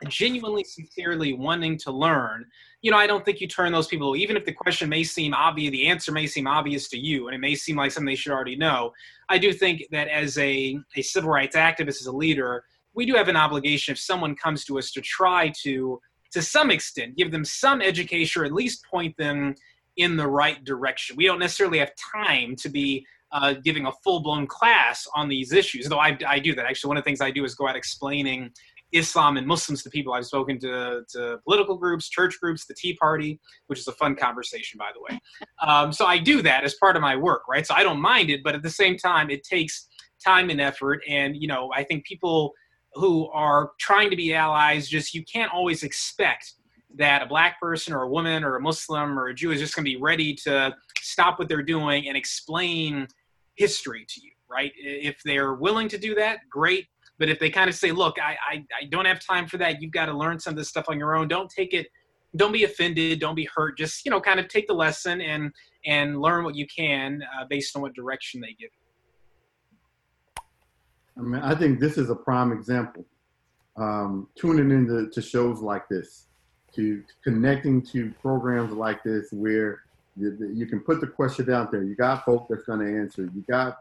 genuinely, 0.09 0.65
sincerely 0.65 1.33
wanting 1.33 1.79
to 1.79 1.91
learn, 1.91 2.47
you 2.83 2.91
know, 2.91 2.99
I 2.99 3.07
don't 3.07 3.25
think 3.25 3.41
you 3.41 3.49
turn 3.49 3.73
those 3.73 3.87
people, 3.87 4.17
even 4.17 4.37
if 4.37 4.45
the 4.45 4.53
question 4.53 4.89
may 4.89 5.05
seem 5.05 5.33
obvious, 5.33 5.71
the 5.71 5.87
answer 5.87 6.13
may 6.13 6.27
seem 6.27 6.47
obvious 6.47 6.89
to 6.91 6.99
you, 6.99 7.29
and 7.29 7.35
it 7.35 7.39
may 7.39 7.55
seem 7.55 7.77
like 7.77 7.93
something 7.93 8.07
they 8.07 8.15
should 8.15 8.33
already 8.33 8.57
know. 8.57 8.93
I 9.29 9.39
do 9.39 9.53
think 9.53 9.85
that 9.91 10.09
as 10.09 10.37
a, 10.39 10.79
a 10.97 11.03
civil 11.03 11.31
rights 11.31 11.57
activist, 11.57 12.01
as 12.01 12.07
a 12.07 12.13
leader, 12.13 12.65
we 12.95 13.05
do 13.05 13.15
have 13.15 13.29
an 13.29 13.37
obligation 13.37 13.93
if 13.93 13.99
someone 13.99 14.35
comes 14.35 14.65
to 14.65 14.79
us 14.79 14.91
to 14.93 15.01
try 15.01 15.53
to 15.63 16.01
to 16.33 16.43
some 16.43 16.71
extent 16.71 17.17
give 17.17 17.31
them 17.31 17.45
some 17.45 17.81
education 17.81 18.43
or 18.43 18.45
at 18.45 18.53
least 18.53 18.85
point 18.91 19.17
them 19.17 19.55
in 19.97 20.17
the 20.17 20.27
right 20.27 20.65
direction 20.65 21.17
we 21.17 21.27
don't 21.27 21.39
necessarily 21.39 21.79
have 21.79 21.93
time 22.13 22.57
to 22.57 22.69
be 22.69 23.07
uh, 23.33 23.55
giving 23.65 23.87
a 23.87 23.93
full-blown 24.05 24.47
class 24.47 25.07
on 25.15 25.29
these 25.29 25.53
issues 25.53 25.89
though 25.89 25.99
I, 25.99 26.17
I 26.27 26.39
do 26.39 26.55
that 26.55 26.65
actually 26.65 26.89
one 26.89 26.97
of 26.97 27.05
the 27.05 27.09
things 27.09 27.21
i 27.21 27.31
do 27.31 27.45
is 27.45 27.55
go 27.55 27.69
out 27.69 27.77
explaining 27.77 28.51
islam 28.95 29.37
and 29.37 29.47
muslims 29.47 29.83
to 29.83 29.91
people 29.91 30.13
i've 30.15 30.27
spoken 30.27 30.59
to, 30.59 31.03
to 31.09 31.39
political 31.45 31.77
groups 31.77 32.09
church 32.09 32.39
groups 32.41 32.67
the 32.67 32.75
tea 32.75 32.95
party 32.97 33.39
which 33.67 33.79
is 33.79 33.89
a 33.89 33.93
fun 33.93 34.15
conversation 34.15 34.79
by 34.79 34.91
the 34.95 35.01
way. 35.01 35.21
Um, 35.63 35.93
so 35.93 36.07
i 36.07 36.19
do 36.19 36.43
that 36.43 36.65
as 36.65 36.75
part 36.75 36.97
of 36.97 37.03
my 37.03 37.17
work 37.17 37.43
right? 37.49 37.67
So 37.67 37.75
i 37.75 37.83
don't 37.83 38.01
mind 38.01 38.31
it 38.31 38.43
but 38.43 38.55
at 38.55 38.63
the 38.63 38.71
same 38.71 38.97
time 38.97 39.31
it 39.31 39.43
takes 39.45 39.89
time 40.25 40.49
and 40.49 40.61
effort. 40.61 41.03
And 41.09 41.37
you 41.37 41.49
know 41.49 41.71
i 41.75 41.83
think 41.83 42.05
people 42.05 42.53
who 42.95 43.29
are 43.31 43.73
trying 43.81 44.11
to 44.11 44.17
be 44.17 44.35
allies 44.35 44.89
just 44.89 45.15
you 45.15 45.25
can't 45.25 45.53
always 45.53 45.83
expect 45.83 46.55
that 46.97 47.23
a 47.23 47.27
black 47.27 47.61
person 47.61 47.93
or 47.93 48.03
a 48.03 48.09
woman 48.09 48.45
or 48.45 48.55
a 48.57 48.61
muslim 48.61 49.19
or 49.19 49.27
a 49.29 49.35
jew 49.35 49.51
is 49.51 49.61
just 49.61 49.75
going 49.75 49.85
to 49.85 49.91
be 49.91 50.01
ready 50.01 50.33
to 50.33 50.73
stop 51.01 51.39
what 51.39 51.49
they're 51.49 51.63
doing 51.63 52.07
and 52.07 52.17
explain 52.17 53.09
history 53.57 54.07
to 54.09 54.21
you 54.21 54.31
right? 54.55 54.73
If 54.77 55.21
they're 55.25 55.55
willing 55.55 55.89
to 55.89 55.99
do 55.99 56.15
that 56.15 56.39
great 56.49 56.87
but 57.19 57.29
if 57.29 57.39
they 57.39 57.51
kind 57.51 57.69
of 57.69 57.77
say 57.77 57.93
look 57.93 58.17
i 58.21 58.37
i, 58.51 58.65
I 58.81 58.85
don't 58.91 59.05
have 59.05 59.21
time 59.21 59.47
for 59.47 59.59
that 59.59 59.81
you've 59.81 59.93
got 59.93 60.07
to 60.07 60.17
learn 60.17 60.39
some 60.39 60.53
of 60.53 60.59
this 60.59 60.69
stuff 60.69 60.87
on 60.89 60.99
your 60.99 61.17
own 61.17 61.29
don't 61.29 61.51
take 61.51 61.73
it 61.73 61.89
don't 62.37 62.53
be 62.53 62.65
offended 62.65 63.21
don't 63.21 63.35
be 63.35 63.49
hurt 63.55 63.79
just 63.79 64.05
you 64.05 64.11
know 64.11 64.21
kind 64.21 64.41
of 64.41 64.49
take 64.49 64.67
the 64.67 64.75
lesson 64.75 65.21
and 65.21 65.53
and 65.87 66.21
learn 66.21 66.45
what 66.45 66.55
you 66.55 66.67
can 66.67 67.23
uh, 67.39 67.45
based 67.49 67.77
on 67.77 67.83
what 67.83 67.95
direction 67.95 68.41
they 68.41 68.49
give 68.49 68.71
you 68.73 68.85
I 71.17 71.21
mean, 71.21 71.41
I 71.41 71.55
think 71.55 71.81
this 71.81 71.97
is 71.97 72.11
a 72.11 72.15
prime 72.15 72.53
example. 72.53 73.05
Um, 73.77 74.29
tuning 74.37 74.71
into 74.71 75.11
to 75.11 75.23
shows 75.23 75.61
like 75.61 75.89
this, 75.89 76.27
to, 76.75 77.01
to, 77.01 77.15
connecting 77.25 77.83
to 77.87 78.13
programs 78.23 78.73
like 78.73 79.03
this, 79.03 79.29
where 79.33 79.81
you, 80.17 80.37
you, 80.55 80.67
can 80.67 80.79
put 80.79 81.01
the 81.01 81.09
question 81.09 81.53
out 81.53 81.73
there. 81.73 81.83
You 81.83 81.97
got 81.97 82.25
folk 82.25 82.47
that's 82.49 82.63
going 82.63 82.81
to 82.81 83.01
answer. 83.01 83.23
You 83.35 83.45
got 83.49 83.79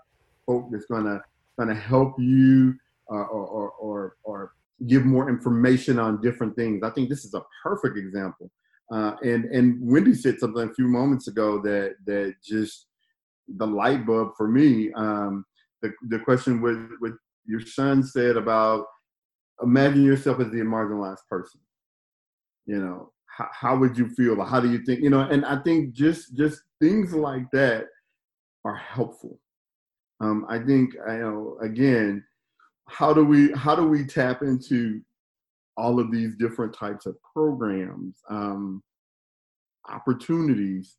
folk 0.47 0.69
that's 0.71 0.85
going 0.85 1.05
to 1.05 1.21
going 1.57 1.69
to 1.69 1.75
help 1.75 2.19
you 2.19 2.75
uh, 3.13 3.25
or, 3.25 3.71
or, 3.71 4.15
or 4.23 4.53
give 4.87 5.05
more 5.05 5.29
information 5.29 5.99
on 5.99 6.21
different 6.21 6.55
things. 6.55 6.81
I 6.83 6.89
think 6.89 7.09
this 7.09 7.25
is 7.25 7.33
a 7.33 7.43
perfect 7.61 7.97
example. 7.97 8.49
Uh, 8.91 9.15
and 9.23 9.45
and 9.45 9.77
Wendy 9.81 10.13
said 10.13 10.39
something 10.39 10.69
a 10.69 10.73
few 10.73 10.87
moments 10.87 11.27
ago 11.27 11.61
that 11.61 11.95
that 12.05 12.35
just 12.43 12.87
the 13.47 13.65
light 13.65 14.05
bulb 14.05 14.31
for 14.35 14.47
me. 14.47 14.91
Um, 14.93 15.45
the, 15.81 15.91
the 16.09 16.19
question 16.19 16.61
with, 16.61 16.89
with 17.01 17.13
your 17.45 17.61
son 17.61 18.03
said 18.03 18.37
about 18.37 18.85
imagine 19.61 20.03
yourself 20.03 20.39
as 20.39 20.51
the 20.51 20.57
marginalized 20.57 21.27
person. 21.29 21.59
You 22.65 22.79
know, 22.79 23.11
how, 23.37 23.49
how 23.51 23.77
would 23.77 23.97
you 23.97 24.09
feel? 24.09 24.41
How 24.43 24.59
do 24.59 24.71
you 24.71 24.83
think? 24.85 25.01
You 25.01 25.09
know, 25.09 25.21
and 25.21 25.45
I 25.45 25.61
think 25.61 25.93
just 25.93 26.35
just 26.35 26.61
things 26.81 27.13
like 27.13 27.49
that 27.51 27.85
are 28.65 28.75
helpful. 28.75 29.39
Um, 30.19 30.45
I 30.49 30.59
think 30.59 30.93
you 30.93 31.17
know 31.17 31.57
again, 31.61 32.23
how 32.89 33.13
do 33.13 33.23
we 33.23 33.51
how 33.53 33.75
do 33.75 33.87
we 33.87 34.05
tap 34.05 34.41
into 34.41 35.01
all 35.77 35.99
of 35.99 36.11
these 36.11 36.35
different 36.35 36.73
types 36.73 37.05
of 37.05 37.15
programs, 37.33 38.17
um, 38.29 38.83
opportunities, 39.89 40.97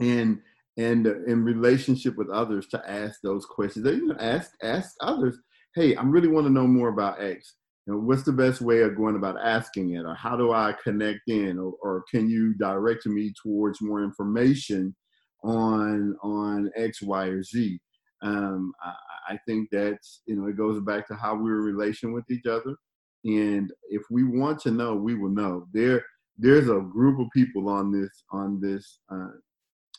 and 0.00 0.40
and 0.76 1.06
in 1.06 1.44
relationship 1.44 2.16
with 2.16 2.30
others 2.30 2.66
to 2.68 2.90
ask 2.90 3.20
those 3.22 3.44
questions. 3.44 3.84
They 3.84 3.94
even 3.94 4.16
ask 4.18 4.52
ask 4.62 4.94
others, 5.00 5.38
"Hey, 5.74 5.96
I 5.96 6.02
really 6.02 6.28
want 6.28 6.46
to 6.46 6.52
know 6.52 6.66
more 6.66 6.88
about 6.88 7.20
X. 7.20 7.56
You 7.86 7.94
know, 7.94 8.00
what's 8.00 8.22
the 8.22 8.32
best 8.32 8.60
way 8.60 8.82
of 8.82 8.96
going 8.96 9.16
about 9.16 9.40
asking 9.42 9.94
it, 9.94 10.04
or 10.04 10.14
how 10.14 10.36
do 10.36 10.52
I 10.52 10.74
connect 10.82 11.22
in, 11.28 11.58
or, 11.58 11.74
or 11.82 12.04
can 12.10 12.28
you 12.28 12.54
direct 12.54 13.06
me 13.06 13.32
towards 13.42 13.80
more 13.82 14.02
information 14.02 14.94
on 15.42 16.16
on 16.22 16.70
X, 16.76 17.02
Y, 17.02 17.26
or 17.26 17.42
Z?" 17.42 17.80
Um, 18.22 18.72
I, 18.82 19.34
I 19.34 19.38
think 19.46 19.68
that's 19.70 20.22
you 20.26 20.36
know 20.36 20.46
it 20.48 20.56
goes 20.56 20.80
back 20.80 21.06
to 21.08 21.14
how 21.14 21.34
we're 21.36 21.60
relation 21.60 22.12
with 22.12 22.30
each 22.30 22.46
other, 22.46 22.76
and 23.24 23.72
if 23.90 24.02
we 24.10 24.24
want 24.24 24.58
to 24.60 24.70
know, 24.70 24.94
we 24.94 25.14
will 25.14 25.30
know. 25.30 25.66
There 25.72 26.04
there's 26.38 26.68
a 26.68 26.80
group 26.80 27.18
of 27.18 27.26
people 27.34 27.68
on 27.68 27.92
this 27.92 28.22
on 28.30 28.60
this 28.60 29.00
uh, 29.12 29.30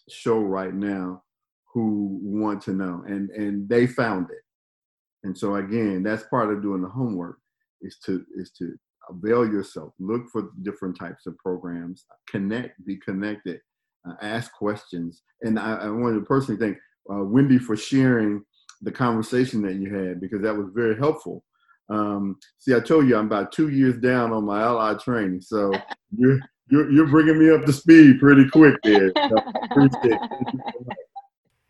show 0.10 0.40
right 0.40 0.74
now 0.74 1.22
who 1.74 2.20
want 2.24 2.62
to 2.64 2.72
know 2.72 3.04
and 3.08 3.30
and 3.32 3.68
they 3.70 3.86
found 3.86 4.30
it. 4.32 4.44
And 5.24 5.38
so 5.38 5.56
again 5.56 6.02
that's 6.02 6.24
part 6.24 6.52
of 6.52 6.62
doing 6.62 6.82
the 6.82 6.90
homework 6.90 7.38
is 7.82 7.98
to 8.06 8.26
is 8.36 8.52
to 8.58 8.76
avail 9.10 9.46
yourself 9.46 9.94
look 10.00 10.30
for 10.30 10.52
different 10.62 10.98
types 10.98 11.26
of 11.26 11.38
programs 11.38 12.06
connect 12.30 12.84
be 12.86 12.96
connected 12.98 13.60
uh, 14.08 14.14
ask 14.22 14.52
questions. 14.54 15.24
And 15.42 15.60
i, 15.60 15.76
I 15.76 15.90
want 15.90 16.16
to 16.16 16.26
personally 16.26 16.60
thank 16.60 16.78
uh, 17.12 17.24
wendy 17.24 17.58
for 17.58 17.76
sharing 17.76 18.44
the 18.82 18.92
conversation 18.92 19.62
that 19.62 19.76
you 19.76 19.94
had 19.94 20.22
because 20.22 20.42
that 20.42 20.56
was 20.56 20.70
very 20.74 20.98
helpful 20.98 21.44
um, 21.90 22.38
see 22.60 22.76
i 22.76 22.80
told 22.80 23.08
you 23.08 23.16
i'm 23.16 23.26
about 23.26 23.52
two 23.52 23.70
years 23.70 23.98
down 23.98 24.32
on 24.32 24.46
my 24.46 24.62
ally 24.62 24.94
training 24.96 25.42
so 25.42 25.72
you're 26.18 26.40
you're, 26.70 26.92
you're 26.92 27.08
bringing 27.08 27.40
me 27.40 27.50
up 27.50 27.66
to 27.66 27.74
speed 27.74 28.20
pretty 28.20 28.48
quick 28.50 28.76
there. 28.84 29.12
So, 29.18 30.18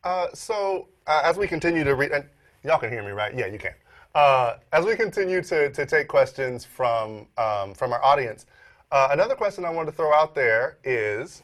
uh, 0.03 0.27
so 0.33 0.87
uh, 1.07 1.21
as 1.23 1.37
we 1.37 1.47
continue 1.47 1.83
to 1.83 1.95
read, 1.95 2.11
and 2.11 2.25
y'all 2.63 2.79
can 2.79 2.91
hear 2.91 3.03
me, 3.03 3.11
right? 3.11 3.35
Yeah, 3.35 3.47
you 3.47 3.57
can. 3.57 3.73
Uh, 4.15 4.55
as 4.73 4.85
we 4.85 4.95
continue 4.95 5.41
to, 5.41 5.71
to 5.71 5.85
take 5.85 6.07
questions 6.07 6.65
from 6.65 7.27
um, 7.37 7.73
from 7.73 7.93
our 7.93 8.03
audience, 8.03 8.45
uh, 8.91 9.09
another 9.11 9.35
question 9.35 9.65
I 9.65 9.69
wanted 9.69 9.91
to 9.91 9.97
throw 9.97 10.13
out 10.13 10.35
there 10.35 10.79
is, 10.83 11.43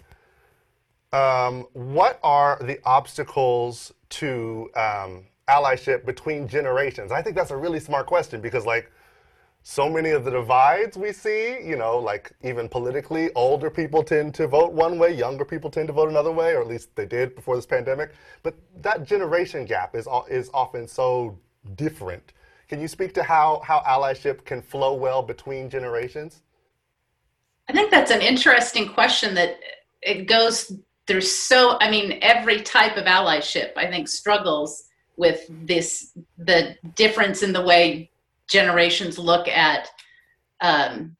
um, 1.15 1.67
what 1.71 2.19
are 2.23 2.59
the 2.61 2.77
obstacles 2.83 3.93
to 4.09 4.69
um, 4.75 5.23
allyship 5.47 6.05
between 6.05 6.45
generations? 6.47 7.11
I 7.11 7.21
think 7.21 7.37
that's 7.37 7.51
a 7.51 7.57
really 7.57 7.79
smart 7.79 8.05
question 8.05 8.41
because, 8.41 8.65
like, 8.65 8.91
so 9.63 9.89
many 9.89 10.09
of 10.09 10.25
the 10.25 10.31
divides 10.31 10.97
we 10.97 11.11
see, 11.11 11.57
you 11.63 11.75
know, 11.75 11.97
like 11.97 12.33
even 12.43 12.69
politically, 12.69 13.31
older 13.33 13.69
people 13.69 14.03
tend 14.03 14.35
to 14.35 14.45
vote 14.45 14.73
one 14.73 14.99
way, 14.99 15.15
younger 15.15 15.45
people 15.45 15.71
tend 15.71 15.87
to 15.87 15.93
vote 15.93 16.09
another 16.09 16.31
way, 16.31 16.53
or 16.53 16.61
at 16.61 16.67
least 16.67 16.95
they 16.95 17.05
did 17.05 17.33
before 17.33 17.55
this 17.55 17.65
pandemic. 17.65 18.11
But 18.43 18.55
that 18.81 19.05
generation 19.05 19.65
gap 19.65 19.95
is 19.95 20.07
is 20.29 20.51
often 20.53 20.87
so 20.87 21.39
different. 21.75 22.33
Can 22.67 22.79
you 22.79 22.87
speak 22.87 23.13
to 23.15 23.23
how 23.23 23.61
how 23.63 23.79
allyship 23.87 24.45
can 24.45 24.61
flow 24.61 24.93
well 24.93 25.23
between 25.23 25.69
generations? 25.69 26.43
I 27.67 27.73
think 27.73 27.89
that's 27.89 28.11
an 28.11 28.21
interesting 28.21 28.89
question 28.89 29.33
that 29.33 29.57
it 30.03 30.27
goes 30.27 30.71
through 31.07 31.21
so 31.21 31.77
I 31.79 31.89
mean 31.89 32.19
every 32.21 32.61
type 32.61 32.97
of 32.97 33.05
allyship 33.05 33.71
I 33.77 33.87
think 33.87 34.07
struggles 34.07 34.85
with 35.17 35.45
this 35.49 36.17
the 36.37 36.75
difference 36.95 37.43
in 37.43 37.53
the 37.53 37.61
way 37.61 38.11
generations 38.47 39.17
look 39.17 39.47
at 39.47 39.89
um, 40.61 41.15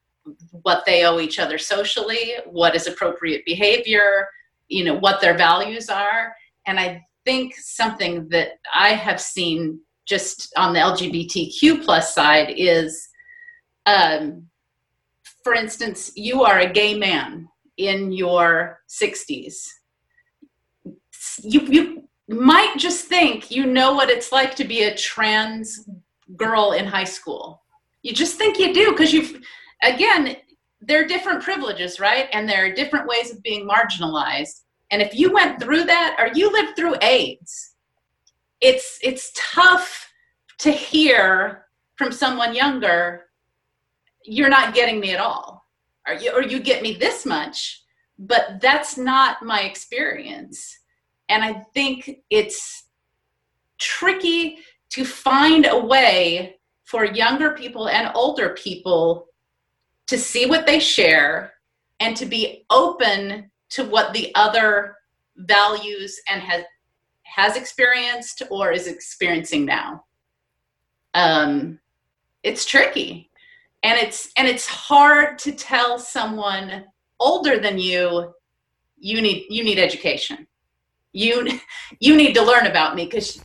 what 0.63 0.83
they 0.85 1.05
owe 1.05 1.19
each 1.19 1.39
other 1.39 1.57
socially, 1.57 2.33
what 2.45 2.75
is 2.75 2.87
appropriate 2.87 3.45
behavior, 3.45 4.27
you 4.67 4.83
know, 4.83 4.95
what 4.95 5.21
their 5.21 5.37
values 5.37 5.89
are. 5.89 6.35
And 6.65 6.79
I 6.79 7.03
think 7.25 7.55
something 7.55 8.27
that 8.29 8.59
I 8.73 8.89
have 8.89 9.21
seen 9.21 9.79
just 10.05 10.53
on 10.57 10.73
the 10.73 10.79
LGBTQ 10.79 11.83
plus 11.83 12.13
side 12.13 12.53
is, 12.55 13.07
um, 13.85 14.47
for 15.43 15.53
instance, 15.53 16.11
you 16.15 16.43
are 16.43 16.59
a 16.59 16.71
gay 16.71 16.97
man 16.97 17.47
in 17.77 18.11
your 18.11 18.81
60s. 18.89 19.67
You, 21.41 21.61
you 21.61 22.03
might 22.27 22.75
just 22.77 23.05
think 23.05 23.51
you 23.51 23.65
know 23.65 23.93
what 23.93 24.09
it's 24.09 24.31
like 24.31 24.55
to 24.55 24.63
be 24.63 24.83
a 24.83 24.95
trans 24.95 25.87
girl 26.35 26.71
in 26.71 26.85
high 26.85 27.03
school. 27.03 27.61
You 28.01 28.13
just 28.13 28.35
think 28.35 28.59
you 28.59 28.73
do 28.73 28.91
because 28.91 29.13
you've, 29.13 29.41
again, 29.83 30.37
there 30.81 31.03
are 31.03 31.07
different 31.07 31.43
privileges, 31.43 31.99
right? 31.99 32.27
And 32.31 32.47
there 32.47 32.65
are 32.65 32.73
different 32.73 33.07
ways 33.07 33.31
of 33.31 33.41
being 33.41 33.67
marginalized. 33.67 34.61
And 34.91 35.01
if 35.01 35.15
you 35.15 35.33
went 35.33 35.61
through 35.61 35.85
that 35.85 36.15
or 36.19 36.29
you 36.33 36.51
lived 36.51 36.75
through 36.75 36.95
AIDS, 37.01 37.73
it's 38.61 38.99
it's 39.01 39.31
tough 39.35 40.11
to 40.59 40.71
hear 40.71 41.65
from 41.95 42.11
someone 42.11 42.55
younger, 42.55 43.25
you're 44.23 44.49
not 44.49 44.73
getting 44.73 44.99
me 44.99 45.11
at 45.11 45.19
all. 45.19 45.64
Or 46.07 46.13
you, 46.13 46.31
or 46.31 46.41
you 46.41 46.59
get 46.59 46.83
me 46.83 46.93
this 46.93 47.25
much, 47.25 47.83
but 48.19 48.59
that's 48.61 48.97
not 48.97 49.43
my 49.43 49.61
experience. 49.61 50.79
And 51.29 51.43
I 51.43 51.65
think 51.73 52.19
it's 52.29 52.85
tricky 53.79 54.59
to 54.91 55.03
find 55.03 55.65
a 55.65 55.77
way 55.77 56.57
for 56.83 57.03
younger 57.05 57.51
people 57.51 57.89
and 57.89 58.11
older 58.15 58.49
people 58.49 59.27
to 60.07 60.17
see 60.17 60.45
what 60.45 60.67
they 60.67 60.79
share 60.79 61.53
and 61.99 62.15
to 62.15 62.25
be 62.25 62.65
open 62.69 63.49
to 63.69 63.83
what 63.83 64.13
the 64.13 64.33
other 64.35 64.95
values 65.37 66.19
and 66.29 66.41
has 66.41 66.63
has 67.23 67.57
experienced 67.57 68.43
or 68.49 68.71
is 68.71 68.87
experiencing 68.87 69.65
now 69.65 70.05
um, 71.15 71.79
it's 72.43 72.65
tricky 72.65 73.29
and 73.85 73.97
it's 73.99 74.29
and 74.35 74.47
it's 74.47 74.67
hard 74.67 75.39
to 75.39 75.51
tell 75.51 75.97
someone 75.97 76.85
older 77.19 77.57
than 77.59 77.77
you 77.77 78.33
you 78.97 79.21
need 79.21 79.45
you 79.49 79.63
need 79.63 79.79
education 79.79 80.45
you 81.13 81.59
you 81.99 82.17
need 82.17 82.33
to 82.33 82.43
learn 82.43 82.65
about 82.65 82.95
me 82.95 83.05
because 83.05 83.41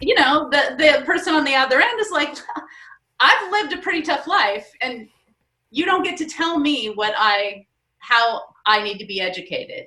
you 0.00 0.14
know 0.16 0.48
the 0.50 0.74
the 0.78 1.04
person 1.04 1.34
on 1.34 1.44
the 1.44 1.54
other 1.54 1.80
end 1.80 2.00
is 2.00 2.10
like 2.10 2.34
i've 3.20 3.52
lived 3.52 3.72
a 3.72 3.78
pretty 3.78 4.02
tough 4.02 4.26
life 4.26 4.68
and 4.80 5.08
you 5.74 5.84
don't 5.84 6.04
get 6.04 6.16
to 6.16 6.26
tell 6.26 6.58
me 6.58 6.90
what 6.94 7.12
I 7.16 7.66
how 7.98 8.42
I 8.64 8.82
need 8.82 8.98
to 8.98 9.06
be 9.06 9.20
educated. 9.20 9.86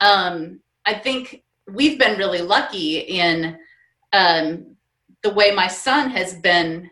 Um, 0.00 0.60
I 0.86 0.94
think 0.94 1.42
we've 1.68 1.98
been 1.98 2.16
really 2.16 2.42
lucky 2.42 2.98
in 2.98 3.58
um, 4.12 4.76
the 5.22 5.34
way 5.34 5.50
my 5.50 5.66
son 5.66 6.10
has 6.10 6.34
been 6.36 6.88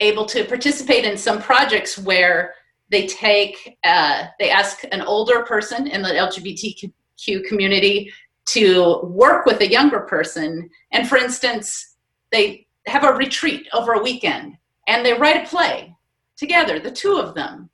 able 0.00 0.24
to 0.26 0.44
participate 0.44 1.04
in 1.04 1.16
some 1.16 1.40
projects 1.40 1.98
where 1.98 2.54
they 2.90 3.06
take 3.06 3.78
uh, 3.84 4.24
they 4.38 4.50
ask 4.50 4.82
an 4.90 5.02
older 5.02 5.42
person 5.44 5.86
in 5.86 6.02
the 6.02 6.08
LGBTQ 6.08 7.44
community 7.46 8.12
to 8.46 9.00
work 9.04 9.46
with 9.46 9.60
a 9.60 9.70
younger 9.70 10.00
person, 10.00 10.68
and 10.92 11.08
for 11.08 11.16
instance, 11.16 11.96
they 12.32 12.66
have 12.86 13.04
a 13.04 13.12
retreat 13.12 13.68
over 13.72 13.92
a 13.92 14.02
weekend 14.02 14.56
and 14.86 15.04
they 15.04 15.12
write 15.12 15.44
a 15.44 15.48
play 15.48 15.94
together, 16.36 16.80
the 16.80 16.90
two 16.90 17.16
of 17.16 17.34
them. 17.34 17.70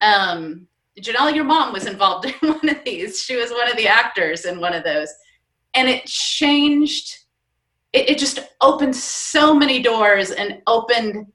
Um, 0.00 0.66
Janelle, 1.00 1.34
your 1.34 1.44
mom 1.44 1.72
was 1.72 1.86
involved 1.86 2.26
in 2.42 2.48
one 2.48 2.68
of 2.68 2.78
these. 2.84 3.20
She 3.20 3.36
was 3.36 3.50
one 3.50 3.70
of 3.70 3.76
the 3.76 3.86
actors 3.86 4.44
in 4.44 4.60
one 4.60 4.74
of 4.74 4.84
those. 4.84 5.12
And 5.74 5.88
it 5.88 6.04
changed, 6.06 7.18
it, 7.92 8.10
it 8.10 8.18
just 8.18 8.40
opened 8.60 8.96
so 8.96 9.54
many 9.54 9.80
doors 9.80 10.30
and 10.30 10.60
opened 10.66 11.26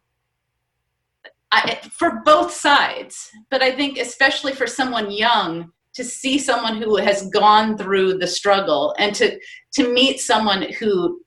I, 1.56 1.80
for 1.90 2.22
both 2.26 2.52
sides. 2.52 3.32
But 3.50 3.62
I 3.62 3.72
think, 3.72 3.98
especially 3.98 4.54
for 4.54 4.68
someone 4.68 5.12
young, 5.12 5.72
to 5.94 6.04
see 6.04 6.38
someone 6.38 6.82
who 6.82 6.98
has 6.98 7.30
gone 7.30 7.78
through 7.78 8.18
the 8.18 8.28
struggle 8.28 8.94
and 9.00 9.16
to, 9.16 9.40
to 9.74 9.94
meet 9.94 10.20
someone 10.20 10.64
who 10.74 11.22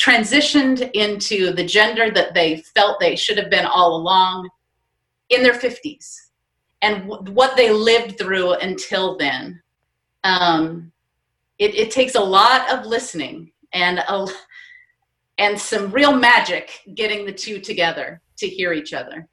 transitioned 0.00 0.90
into 0.94 1.52
the 1.52 1.64
gender 1.64 2.10
that 2.10 2.34
they 2.34 2.56
felt 2.74 2.98
they 2.98 3.14
should 3.14 3.38
have 3.38 3.50
been 3.50 3.64
all 3.66 3.96
along 3.96 4.48
in 5.30 5.44
their 5.44 5.54
50s 5.54 6.16
and 6.82 7.08
w- 7.08 7.32
what 7.32 7.56
they 7.56 7.70
lived 7.70 8.18
through 8.18 8.54
until 8.54 9.16
then. 9.16 9.62
Um, 10.24 10.90
it, 11.60 11.76
it, 11.76 11.90
takes 11.92 12.16
a 12.16 12.20
lot 12.20 12.72
of 12.72 12.86
listening 12.86 13.52
and 13.72 14.00
a, 14.00 14.26
and 15.38 15.58
some 15.58 15.92
real 15.92 16.16
magic 16.16 16.80
getting 16.94 17.24
the 17.24 17.32
two 17.32 17.60
together 17.60 18.20
to 18.38 18.48
hear 18.48 18.72
each 18.72 18.92
other. 18.92 19.28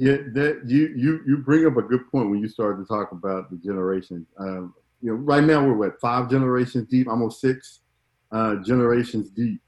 Yeah, 0.00 0.18
that 0.34 0.62
you 0.64 0.94
you 0.96 1.20
you 1.26 1.38
bring 1.38 1.66
up 1.66 1.76
a 1.76 1.82
good 1.82 2.08
point 2.08 2.30
when 2.30 2.38
you 2.38 2.48
start 2.48 2.78
to 2.78 2.84
talk 2.84 3.10
about 3.10 3.50
the 3.50 3.56
generations. 3.56 4.28
Um, 4.38 4.72
you 5.02 5.10
know, 5.10 5.16
right 5.16 5.42
now 5.42 5.66
we're 5.66 5.74
what 5.74 6.00
five 6.00 6.30
generations 6.30 6.86
deep, 6.88 7.08
almost 7.08 7.40
six 7.40 7.80
uh, 8.30 8.56
generations 8.64 9.28
deep. 9.30 9.60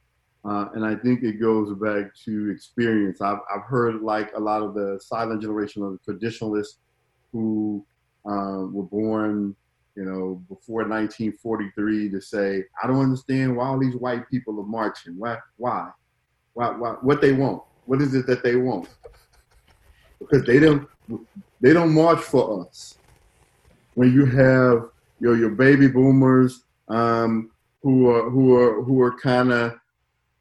Uh, 0.44 0.68
and 0.74 0.86
I 0.86 0.94
think 0.94 1.24
it 1.24 1.40
goes 1.40 1.76
back 1.78 2.14
to 2.26 2.50
experience. 2.50 3.20
I've, 3.20 3.40
I've 3.52 3.64
heard 3.64 4.02
like 4.02 4.30
a 4.36 4.40
lot 4.40 4.62
of 4.62 4.74
the 4.74 5.00
silent 5.02 5.42
generation 5.42 5.82
of 5.82 5.92
the 5.92 5.98
traditionalists 5.98 6.78
who 7.32 7.84
uh, 8.24 8.64
were 8.70 8.84
born, 8.84 9.54
you 9.96 10.04
know, 10.04 10.42
before 10.48 10.88
1943 10.88 12.08
to 12.08 12.20
say, 12.20 12.64
I 12.82 12.86
don't 12.86 13.02
understand 13.02 13.56
why 13.56 13.66
all 13.66 13.80
these 13.80 13.96
white 13.96 14.30
people 14.30 14.58
are 14.60 14.66
marching. 14.66 15.18
Why? 15.18 15.38
Why? 15.56 15.90
Why? 16.54 16.70
why 16.70 16.90
what 17.02 17.20
they 17.20 17.32
want? 17.32 17.64
What 17.84 18.00
is 18.00 18.14
it 18.14 18.26
that 18.28 18.44
they 18.44 18.54
want? 18.54 18.88
Because 20.20 20.46
they 20.46 20.58
don't, 20.58 20.88
they 21.60 21.72
don't 21.72 21.92
march 21.92 22.20
for 22.20 22.66
us. 22.66 22.96
When 23.94 24.12
you 24.12 24.24
have 24.26 24.90
your 25.20 25.36
your 25.36 25.50
baby 25.50 25.88
boomers 25.88 26.64
um, 26.88 27.50
who 27.82 28.08
are 28.08 28.30
who 28.30 28.56
are 28.56 28.82
who 28.82 29.00
are 29.00 29.18
kind 29.18 29.52
of 29.52 29.74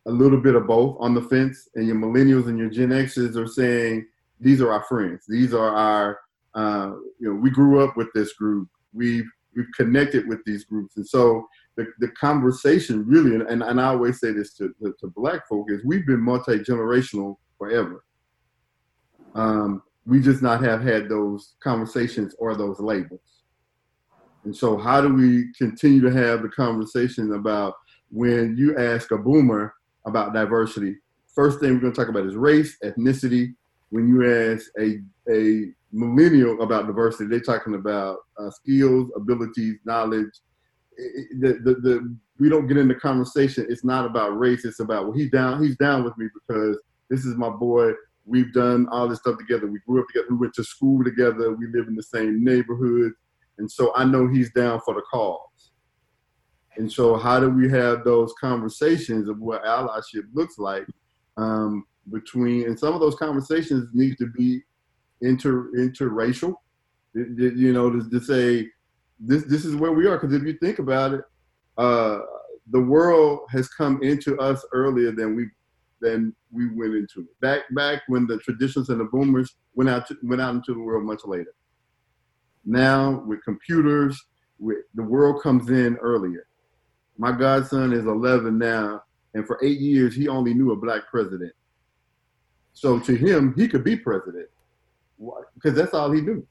a 0.06 0.12
little 0.12 0.40
bit 0.40 0.56
of 0.56 0.68
both 0.68 0.98
on 1.00 1.14
the 1.14 1.22
fence, 1.22 1.68
and 1.76 1.88
your 1.88 1.96
millennials 1.96 2.48
and 2.48 2.58
your 2.58 2.70
Gen 2.70 2.92
X's 2.92 3.38
are 3.38 3.48
saying 3.48 4.08
these 4.40 4.62
are 4.62 4.72
our 4.72 4.84
friends. 4.84 5.26
These 5.28 5.54
are 5.54 5.76
our, 5.76 6.20
uh, 6.56 6.94
you 7.20 7.30
know, 7.30 7.36
we 7.36 7.50
grew 7.50 7.84
up 7.84 7.98
with 7.98 8.08
this 8.14 8.34
group. 8.34 8.70
We've 8.94 9.30
we've 9.56 9.68
connected 9.76 10.28
with 10.28 10.44
these 10.46 10.64
groups, 10.64 10.96
and 10.98 11.08
so 11.08 11.48
the, 11.76 11.88
the 12.00 12.10
conversation 12.10 13.06
really, 13.06 13.36
and, 13.36 13.64
and 13.64 13.80
I 13.80 13.88
always 13.88 14.20
say 14.20 14.32
this 14.32 14.54
to, 14.56 14.74
to, 14.82 14.94
to 15.00 15.08
black 15.08 15.48
folk, 15.48 15.68
is 15.70 15.84
we've 15.86 16.06
been 16.06 16.22
multi 16.22 16.60
generational 16.60 17.38
forever. 17.58 18.04
Um, 19.36 19.84
we 20.06 20.20
just 20.20 20.42
not 20.42 20.64
have 20.64 20.82
had 20.82 21.08
those 21.08 21.56
conversations 21.62 22.36
or 22.40 22.56
those 22.56 22.80
labels. 22.80 23.22
And 24.46 24.56
so, 24.56 24.78
how 24.78 25.02
do 25.02 25.14
we 25.14 25.52
continue 25.58 26.02
to 26.02 26.12
have 26.12 26.42
the 26.42 26.50
conversation 26.50 27.34
about 27.34 27.76
when 28.12 28.56
you 28.58 28.78
ask 28.78 29.12
a 29.12 29.18
boomer, 29.18 29.74
about 30.06 30.34
diversity. 30.34 30.96
First 31.34 31.60
thing 31.60 31.74
we're 31.74 31.80
going 31.80 31.94
to 31.94 32.00
talk 32.00 32.10
about 32.10 32.26
is 32.26 32.36
race, 32.36 32.78
ethnicity. 32.84 33.54
When 33.90 34.08
you 34.08 34.52
ask 34.52 34.68
a, 34.80 35.00
a 35.32 35.72
millennial 35.92 36.62
about 36.62 36.88
diversity, 36.88 37.30
they're 37.30 37.40
talking 37.40 37.76
about 37.76 38.18
uh, 38.38 38.50
skills, 38.52 39.10
abilities, 39.16 39.78
knowledge. 39.86 40.30
It, 40.98 41.40
the, 41.40 41.54
the, 41.64 41.80
the, 41.82 42.18
we 42.40 42.50
don't 42.50 42.68
get 42.68 42.78
into 42.78 42.96
conversation. 42.96 43.66
It's 43.70 43.84
not 43.84 44.06
about 44.06 44.38
race. 44.38 44.66
It's 44.66 44.80
about, 44.80 45.06
well, 45.06 45.14
he's 45.14 45.32
down, 45.32 45.64
he's 45.64 45.78
down 45.78 46.04
with 46.04 46.18
me 46.18 46.28
because 46.34 46.78
this 47.10 47.26
is 47.26 47.36
my 47.36 47.50
boy. 47.50 47.92
We've 48.30 48.54
done 48.54 48.88
all 48.92 49.08
this 49.08 49.20
stuff 49.20 49.40
together. 49.40 49.66
We 49.66 49.80
grew 49.88 50.02
up 50.02 50.08
together. 50.08 50.28
We 50.30 50.38
went 50.38 50.54
to 50.54 50.64
school 50.64 51.04
together. 51.04 51.52
We 51.52 51.66
live 51.68 51.88
in 51.88 51.96
the 51.96 52.04
same 52.04 52.44
neighborhood. 52.44 53.14
And 53.58 53.70
so 53.70 53.92
I 53.96 54.06
know 54.06 54.28
he's 54.28 54.54
down 54.54 54.82
for 54.86 54.94
the 54.94 55.02
cause. 55.12 55.72
And 56.78 56.92
so, 56.92 57.18
how 57.18 57.40
do 57.40 57.50
we 57.50 57.70
have 57.72 58.04
those 58.04 58.34
conversations 58.40 59.28
of 59.28 59.40
what 59.40 59.66
allyship 59.66 60.24
looks 60.34 60.60
like 60.60 60.86
um, 61.38 61.86
between? 62.12 62.68
And 62.68 62.80
some 62.80 62.94
of 62.94 63.02
those 63.02 63.16
conversations 63.16 63.90
need 63.94 64.18
to 64.20 64.28
be 64.28 64.62
inter 65.22 65.72
interracial. 65.76 66.54
You 67.16 67.74
know, 67.74 67.90
to, 67.90 68.10
to 68.10 68.20
say 68.22 68.70
this 69.20 69.44
this 69.46 69.66
is 69.66 69.76
where 69.76 69.92
we 69.92 70.08
are. 70.08 70.18
Because 70.18 70.34
if 70.34 70.44
you 70.44 70.54
think 70.62 70.78
about 70.80 71.14
it, 71.16 71.22
uh, 71.78 72.20
the 72.70 72.80
world 72.80 73.40
has 73.50 73.68
come 73.68 74.02
into 74.04 74.38
us 74.38 74.64
earlier 74.72 75.12
than 75.12 75.36
we 75.36 75.48
than 76.02 76.34
we 76.52 76.68
went 76.68 76.96
into 76.96 77.22
it. 77.22 77.40
Back 77.42 77.64
back 77.72 78.04
when 78.08 78.28
the 78.28 78.38
traditions 78.40 78.90
and 78.90 79.00
the 79.00 79.06
boomers 79.06 79.56
went 79.76 79.90
out 79.90 80.08
to, 80.08 80.18
went 80.24 80.42
out 80.42 80.56
into 80.56 80.74
the 80.74 80.80
world 80.80 81.06
much 81.06 81.22
later. 81.26 81.54
Now 82.66 83.24
with 83.26 83.44
computers, 83.44 84.22
with, 84.60 84.78
the 84.96 85.04
world 85.04 85.42
comes 85.42 85.70
in 85.70 85.98
earlier. 85.98 86.48
My 87.18 87.32
godson 87.32 87.92
is 87.94 88.06
11 88.06 88.58
now, 88.58 89.04
and 89.34 89.46
for 89.46 89.60
eight 89.64 89.80
years 89.80 90.16
he 90.16 90.28
only 90.28 90.54
knew 90.54 90.72
a 90.72 90.76
black 90.76 91.08
president. 91.10 91.54
So 92.74 93.00
to 93.00 93.16
him, 93.16 93.54
he 93.58 93.68
could 93.68 93.84
be 93.84 93.98
president 93.98 94.48
because 95.54 95.78
that's 95.78 95.94
all 95.94 96.12
he 96.12 96.22
knew. 96.22 96.48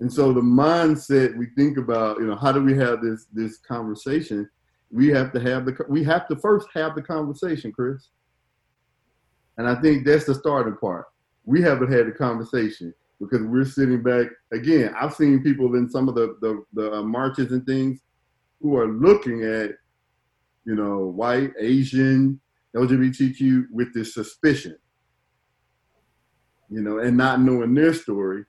And 0.00 0.12
so 0.12 0.32
the 0.32 0.40
mindset 0.40 1.36
we 1.36 1.46
think 1.56 1.78
about, 1.78 2.18
you 2.18 2.26
know, 2.26 2.34
how 2.34 2.52
do 2.52 2.62
we 2.62 2.76
have 2.76 3.00
this 3.00 3.26
this 3.32 3.58
conversation? 3.58 4.48
We 4.94 5.08
have 5.08 5.32
to 5.32 5.40
have 5.40 5.66
the 5.66 5.76
we 5.88 6.04
have 6.04 6.28
to 6.28 6.36
first 6.36 6.68
have 6.74 6.94
the 6.94 7.02
conversation, 7.02 7.72
Chris. 7.72 8.10
And 9.58 9.68
I 9.68 9.74
think 9.80 10.06
that's 10.06 10.24
the 10.24 10.34
starting 10.34 10.76
part. 10.76 11.06
We 11.44 11.60
haven't 11.62 11.92
had 11.92 12.06
the 12.06 12.12
conversation 12.12 12.94
because 13.20 13.42
we're 13.42 13.64
sitting 13.64 14.02
back. 14.04 14.28
Again, 14.52 14.94
I've 14.98 15.14
seen 15.14 15.42
people 15.42 15.74
in 15.74 15.90
some 15.90 16.08
of 16.08 16.14
the 16.14 16.36
the, 16.40 16.64
the 16.74 16.92
uh, 16.92 17.02
marches 17.02 17.50
and 17.50 17.66
things 17.66 18.00
who 18.60 18.76
are 18.76 18.86
looking 18.86 19.42
at, 19.42 19.72
you 20.64 20.76
know, 20.76 20.98
white, 21.06 21.50
Asian, 21.58 22.40
LGBTQ 22.76 23.64
with 23.72 23.92
this 23.92 24.14
suspicion, 24.14 24.76
you 26.70 26.82
know, 26.82 27.00
and 27.00 27.16
not 27.16 27.40
knowing 27.40 27.74
their 27.74 27.92
story 27.92 28.44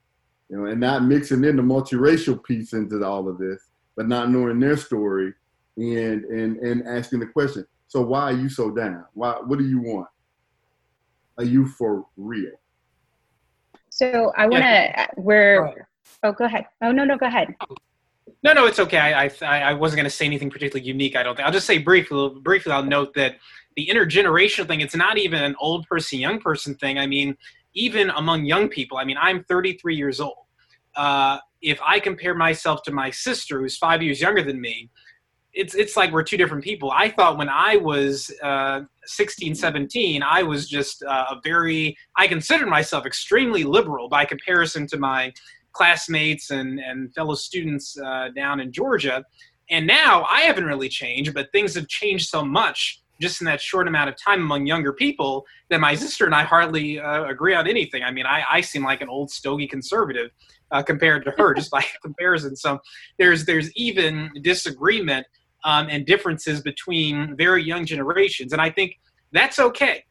you 0.49 0.57
know, 0.57 0.65
and 0.65 0.79
not 0.79 1.03
mixing 1.03 1.43
in 1.43 1.55
the 1.55 1.61
multiracial 1.61 2.43
piece 2.43 2.73
into 2.73 3.03
all 3.03 3.27
of 3.27 3.37
this, 3.39 3.69
but 3.97 4.07
not 4.07 4.29
knowing 4.29 4.59
their 4.59 4.77
story 4.77 5.33
and 5.77 6.23
and 6.25 6.57
and 6.57 6.87
asking 6.87 7.19
the 7.19 7.27
question. 7.27 7.65
So 7.87 8.01
why 8.01 8.23
are 8.23 8.33
you 8.33 8.49
so 8.49 8.71
down? 8.71 9.05
Why? 9.13 9.33
What 9.45 9.59
do 9.59 9.65
you 9.65 9.81
want? 9.81 10.07
Are 11.37 11.43
you 11.43 11.67
for 11.67 12.05
real? 12.17 12.51
So 13.89 14.31
I 14.37 14.47
want 14.47 14.63
to. 14.63 14.69
Yeah. 14.69 15.07
We're. 15.17 15.87
Oh, 16.23 16.31
go 16.31 16.45
ahead. 16.45 16.65
Oh 16.81 16.91
no, 16.91 17.05
no, 17.05 17.17
go 17.17 17.27
ahead. 17.27 17.53
No, 18.43 18.53
no, 18.53 18.65
it's 18.65 18.79
okay. 18.79 18.97
I 18.97 19.29
I, 19.41 19.61
I 19.69 19.73
wasn't 19.73 19.97
going 19.97 20.09
to 20.09 20.15
say 20.15 20.25
anything 20.25 20.49
particularly 20.49 20.87
unique. 20.87 21.15
I 21.15 21.23
don't 21.23 21.35
think. 21.35 21.45
I'll 21.45 21.53
just 21.53 21.67
say 21.67 21.77
briefly. 21.77 22.31
Briefly, 22.41 22.71
I'll 22.71 22.83
note 22.83 23.13
that 23.15 23.35
the 23.75 23.87
intergenerational 23.87 24.67
thing. 24.67 24.81
It's 24.81 24.95
not 24.95 25.17
even 25.17 25.43
an 25.43 25.55
old 25.59 25.85
person, 25.87 26.19
young 26.19 26.39
person 26.39 26.75
thing. 26.75 26.97
I 26.97 27.07
mean, 27.07 27.37
even 27.73 28.09
among 28.11 28.45
young 28.45 28.69
people. 28.69 28.97
I 28.97 29.03
mean, 29.03 29.17
I'm 29.19 29.43
33 29.43 29.95
years 29.95 30.19
old. 30.19 30.45
Uh, 30.95 31.39
if 31.61 31.79
I 31.85 31.99
compare 31.99 32.35
myself 32.35 32.83
to 32.83 32.91
my 32.91 33.11
sister, 33.11 33.59
who's 33.59 33.77
five 33.77 34.01
years 34.01 34.21
younger 34.21 34.43
than 34.43 34.61
me, 34.61 34.89
it's 35.55 35.73
it's 35.73 35.95
like 35.95 36.11
we're 36.11 36.23
two 36.23 36.37
different 36.37 36.63
people. 36.63 36.91
I 36.91 37.09
thought 37.09 37.37
when 37.37 37.49
I 37.49 37.77
was 37.77 38.31
uh, 38.43 38.81
16, 39.05 39.55
17, 39.55 40.21
I 40.21 40.43
was 40.43 40.67
just 40.67 41.01
uh, 41.03 41.25
a 41.31 41.41
very 41.43 41.97
I 42.17 42.27
considered 42.27 42.67
myself 42.67 43.05
extremely 43.05 43.63
liberal 43.63 44.09
by 44.09 44.25
comparison 44.25 44.85
to 44.87 44.97
my 44.97 45.33
classmates 45.71 46.51
and 46.51 46.79
and 46.79 47.13
fellow 47.15 47.35
students 47.35 47.97
uh, 47.97 48.29
down 48.35 48.59
in 48.59 48.71
Georgia. 48.71 49.23
And 49.69 49.87
now 49.87 50.25
I 50.29 50.41
haven't 50.41 50.65
really 50.65 50.89
changed, 50.89 51.33
but 51.33 51.51
things 51.51 51.73
have 51.75 51.87
changed 51.87 52.29
so 52.29 52.43
much 52.45 53.01
just 53.21 53.39
in 53.41 53.45
that 53.45 53.61
short 53.61 53.87
amount 53.87 54.09
of 54.09 54.15
time 54.17 54.41
among 54.41 54.65
younger 54.65 54.91
people 54.91 55.45
that 55.69 55.79
my 55.79 55.95
sister 55.95 56.25
and 56.25 56.35
I 56.35 56.43
hardly 56.43 56.99
uh, 56.99 57.23
agree 57.23 57.55
on 57.55 57.65
anything. 57.65 58.03
I 58.03 58.11
mean, 58.11 58.25
I, 58.25 58.43
I 58.51 58.61
seem 58.61 58.83
like 58.83 58.99
an 59.01 59.07
old 59.07 59.31
stogie 59.31 59.67
conservative 59.67 60.31
uh, 60.71 60.83
compared 60.83 61.23
to 61.25 61.31
her, 61.37 61.53
just 61.53 61.71
by 61.71 61.85
comparison. 62.03 62.55
So 62.55 62.79
there's 63.17 63.45
there's 63.45 63.71
even 63.75 64.31
disagreement 64.41 65.25
um, 65.65 65.87
and 65.89 66.05
differences 66.05 66.61
between 66.61 67.35
very 67.35 67.63
young 67.63 67.85
generations, 67.85 68.53
and 68.53 68.61
I 68.61 68.69
think 68.69 68.99
that's 69.31 69.59
okay. 69.59 70.05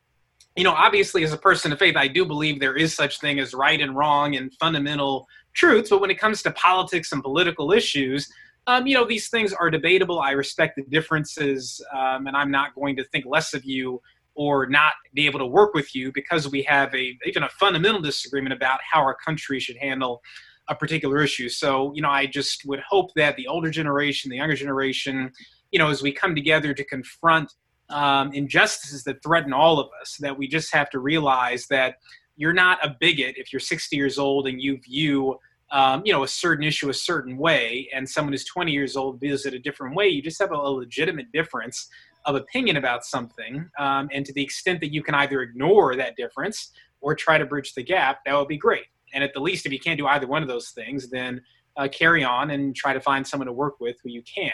You 0.56 0.64
know, 0.64 0.72
obviously, 0.72 1.24
as 1.24 1.32
a 1.32 1.38
person 1.38 1.72
of 1.72 1.78
faith, 1.78 1.96
I 1.96 2.06
do 2.06 2.24
believe 2.24 2.60
there 2.60 2.76
is 2.76 2.94
such 2.94 3.18
thing 3.20 3.40
as 3.40 3.54
right 3.54 3.80
and 3.80 3.96
wrong 3.96 4.36
and 4.36 4.52
fundamental 4.54 5.26
truths. 5.54 5.90
But 5.90 6.00
when 6.00 6.10
it 6.10 6.18
comes 6.18 6.42
to 6.42 6.52
politics 6.52 7.10
and 7.10 7.22
political 7.22 7.72
issues, 7.72 8.28
um, 8.66 8.86
you 8.86 8.94
know, 8.94 9.04
these 9.04 9.28
things 9.28 9.52
are 9.52 9.70
debatable. 9.70 10.20
I 10.20 10.30
respect 10.30 10.76
the 10.76 10.82
differences, 10.84 11.84
um, 11.92 12.26
and 12.26 12.36
I'm 12.36 12.50
not 12.50 12.74
going 12.74 12.96
to 12.96 13.04
think 13.04 13.24
less 13.26 13.52
of 13.54 13.64
you 13.64 14.00
or 14.36 14.66
not 14.66 14.92
be 15.12 15.26
able 15.26 15.38
to 15.38 15.46
work 15.46 15.74
with 15.74 15.94
you 15.94 16.10
because 16.12 16.50
we 16.50 16.62
have 16.62 16.94
a 16.94 17.16
even 17.24 17.44
a 17.44 17.48
fundamental 17.50 18.00
disagreement 18.00 18.52
about 18.52 18.80
how 18.90 19.00
our 19.00 19.14
country 19.14 19.60
should 19.60 19.76
handle 19.76 20.22
a 20.68 20.74
particular 20.74 21.22
issue. 21.22 21.48
So, 21.48 21.92
you 21.94 22.02
know, 22.02 22.10
I 22.10 22.26
just 22.26 22.64
would 22.66 22.80
hope 22.88 23.10
that 23.16 23.36
the 23.36 23.46
older 23.46 23.70
generation, 23.70 24.30
the 24.30 24.36
younger 24.36 24.56
generation, 24.56 25.30
you 25.70 25.78
know, 25.78 25.90
as 25.90 26.02
we 26.02 26.12
come 26.12 26.34
together 26.34 26.72
to 26.74 26.84
confront 26.84 27.52
um, 27.90 28.32
injustices 28.32 29.04
that 29.04 29.22
threaten 29.22 29.52
all 29.52 29.78
of 29.78 29.88
us, 30.00 30.16
that 30.20 30.36
we 30.36 30.48
just 30.48 30.72
have 30.72 30.88
to 30.90 30.98
realize 30.98 31.66
that 31.68 31.96
you're 32.36 32.54
not 32.54 32.84
a 32.84 32.96
bigot 32.98 33.36
if 33.36 33.52
you're 33.52 33.60
60 33.60 33.94
years 33.94 34.18
old 34.18 34.48
and 34.48 34.60
you 34.60 34.78
view 34.78 35.38
um, 35.74 36.02
you 36.04 36.12
know, 36.12 36.22
a 36.22 36.28
certain 36.28 36.64
issue 36.64 36.88
a 36.88 36.94
certain 36.94 37.36
way, 37.36 37.88
and 37.92 38.08
someone 38.08 38.32
who's 38.32 38.44
20 38.44 38.70
years 38.70 38.96
old 38.96 39.18
views 39.18 39.44
it 39.44 39.54
a 39.54 39.58
different 39.58 39.96
way, 39.96 40.06
you 40.06 40.22
just 40.22 40.40
have 40.40 40.52
a, 40.52 40.56
legitimate 40.56 41.32
difference 41.32 41.88
of 42.26 42.36
opinion 42.36 42.76
about 42.76 43.04
something. 43.04 43.68
Um, 43.78 44.08
and 44.12 44.24
to 44.24 44.32
the 44.32 44.42
extent 44.42 44.80
that 44.80 44.92
you 44.92 45.02
can 45.02 45.16
either 45.16 45.42
ignore 45.42 45.96
that 45.96 46.16
difference 46.16 46.70
or 47.00 47.14
try 47.14 47.38
to 47.38 47.44
bridge 47.44 47.74
the 47.74 47.82
gap, 47.82 48.20
that 48.24 48.34
would 48.36 48.46
be 48.46 48.56
great. 48.56 48.84
And 49.14 49.24
at 49.24 49.32
the 49.32 49.40
least, 49.40 49.64
if 49.64 49.72
you 49.72 49.78
can't 49.78 49.98
do 49.98 50.06
either 50.06 50.26
one 50.26 50.42
of 50.42 50.48
those 50.48 50.70
things, 50.70 51.08
then 51.10 51.40
uh, 51.76 51.88
carry 51.90 52.22
on 52.24 52.50
and 52.50 52.74
try 52.74 52.92
to 52.92 53.00
find 53.00 53.26
someone 53.26 53.46
to 53.46 53.52
work 53.52 53.74
with 53.80 53.96
who 54.02 54.10
you 54.10 54.22
can. 54.22 54.52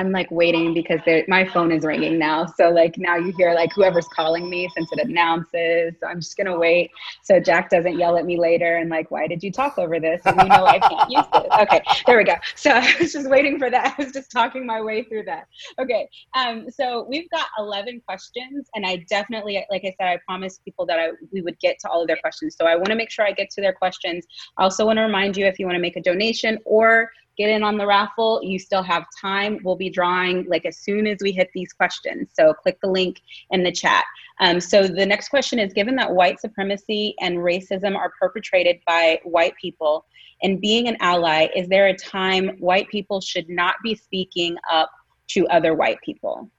I'm 0.00 0.12
like 0.12 0.30
waiting 0.30 0.74
because 0.74 1.00
my 1.28 1.44
phone 1.44 1.72
is 1.72 1.84
ringing 1.84 2.18
now. 2.18 2.46
So 2.46 2.70
like 2.70 2.96
now 2.98 3.16
you 3.16 3.32
hear 3.36 3.54
like 3.54 3.72
whoever's 3.74 4.08
calling 4.08 4.48
me 4.48 4.68
since 4.74 4.90
it 4.92 4.98
announces. 5.00 5.94
So 6.00 6.06
I'm 6.06 6.20
just 6.20 6.36
gonna 6.36 6.58
wait 6.58 6.90
so 7.22 7.38
Jack 7.40 7.70
doesn't 7.70 7.98
yell 7.98 8.16
at 8.16 8.24
me 8.24 8.38
later 8.38 8.76
and 8.76 8.90
like, 8.90 9.10
why 9.10 9.26
did 9.26 9.42
you 9.42 9.52
talk 9.52 9.78
over 9.78 10.00
this? 10.00 10.20
And 10.24 10.36
you 10.40 10.48
know 10.48 10.64
I 10.64 10.78
can't 10.78 11.10
use 11.10 11.24
this. 11.32 11.46
Okay, 11.60 11.82
there 12.06 12.16
we 12.16 12.24
go. 12.24 12.34
So 12.56 12.70
I 12.74 12.94
was 12.98 13.12
just 13.12 13.28
waiting 13.28 13.58
for 13.58 13.70
that. 13.70 13.94
I 13.98 14.02
was 14.02 14.12
just 14.12 14.30
talking 14.30 14.64
my 14.66 14.80
way 14.80 15.02
through 15.02 15.24
that. 15.24 15.46
Okay. 15.78 16.08
Um, 16.34 16.70
so 16.70 17.06
we've 17.08 17.28
got 17.30 17.48
11 17.58 18.02
questions, 18.06 18.68
and 18.74 18.86
I 18.86 19.04
definitely, 19.08 19.64
like 19.70 19.82
I 19.84 19.94
said, 20.00 20.08
I 20.08 20.18
promised 20.26 20.64
people 20.64 20.86
that 20.86 20.98
I 20.98 21.10
we 21.32 21.42
would 21.42 21.58
get 21.60 21.78
to 21.80 21.88
all 21.88 22.00
of 22.00 22.06
their 22.06 22.16
questions. 22.16 22.56
So 22.56 22.66
I 22.66 22.76
want 22.76 22.88
to 22.88 22.94
make 22.94 23.10
sure 23.10 23.26
I 23.26 23.32
get 23.32 23.50
to 23.50 23.60
their 23.60 23.74
questions. 23.74 24.26
I 24.56 24.64
also 24.64 24.86
want 24.86 24.96
to 24.96 25.02
remind 25.02 25.36
you 25.36 25.44
if 25.44 25.58
you 25.58 25.66
want 25.66 25.76
to 25.76 25.80
make 25.82 25.96
a 25.96 26.02
donation 26.02 26.58
or 26.64 27.10
get 27.40 27.50
in 27.50 27.62
on 27.62 27.76
the 27.76 27.86
raffle. 27.86 28.40
You 28.42 28.58
still 28.58 28.82
have 28.82 29.04
time. 29.20 29.58
We'll 29.64 29.76
be 29.76 29.90
drawing 29.90 30.46
like 30.48 30.64
as 30.66 30.78
soon 30.78 31.06
as 31.06 31.18
we 31.20 31.32
hit 31.32 31.50
these 31.54 31.72
questions. 31.72 32.30
So 32.32 32.52
click 32.52 32.78
the 32.82 32.90
link 32.90 33.20
in 33.50 33.62
the 33.62 33.72
chat. 33.72 34.04
Um, 34.40 34.60
so 34.60 34.86
the 34.86 35.06
next 35.06 35.28
question 35.28 35.58
is 35.58 35.72
given 35.72 35.96
that 35.96 36.12
white 36.12 36.40
supremacy 36.40 37.14
and 37.20 37.38
racism 37.38 37.96
are 37.96 38.12
perpetrated 38.20 38.80
by 38.86 39.20
white 39.24 39.54
people 39.60 40.06
and 40.42 40.60
being 40.60 40.88
an 40.88 40.96
ally, 41.00 41.48
is 41.54 41.68
there 41.68 41.88
a 41.88 41.96
time 41.96 42.56
white 42.58 42.88
people 42.88 43.20
should 43.20 43.48
not 43.48 43.76
be 43.82 43.94
speaking 43.94 44.56
up 44.70 44.90
to 45.28 45.46
other 45.48 45.74
white 45.74 45.98
people? 46.04 46.50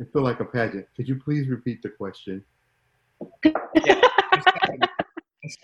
I 0.00 0.04
feel 0.12 0.22
like 0.22 0.40
a 0.40 0.44
pageant. 0.44 0.86
Could 0.96 1.08
you 1.08 1.16
please 1.16 1.48
repeat 1.48 1.82
the 1.82 1.88
question? 1.88 2.44
yeah, 3.44 4.00
second, 4.44 4.88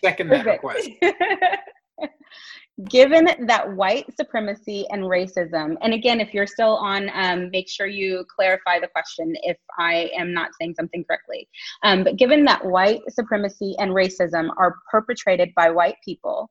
second 0.02 0.30
that 0.30 0.46
request. 0.46 0.88
given 2.88 3.28
that 3.46 3.72
white 3.74 4.06
supremacy 4.16 4.86
and 4.90 5.02
racism, 5.02 5.76
and 5.82 5.92
again, 5.92 6.20
if 6.20 6.32
you're 6.32 6.46
still 6.46 6.76
on, 6.76 7.10
um, 7.14 7.50
make 7.50 7.68
sure 7.68 7.86
you 7.86 8.24
clarify 8.34 8.78
the 8.78 8.88
question 8.88 9.34
if 9.42 9.56
I 9.78 10.10
am 10.16 10.32
not 10.32 10.50
saying 10.58 10.74
something 10.74 11.04
correctly. 11.04 11.48
Um, 11.82 12.04
but 12.04 12.16
given 12.16 12.44
that 12.44 12.64
white 12.64 13.00
supremacy 13.08 13.74
and 13.78 13.90
racism 13.90 14.50
are 14.56 14.76
perpetrated 14.90 15.50
by 15.54 15.70
white 15.70 15.96
people, 16.04 16.50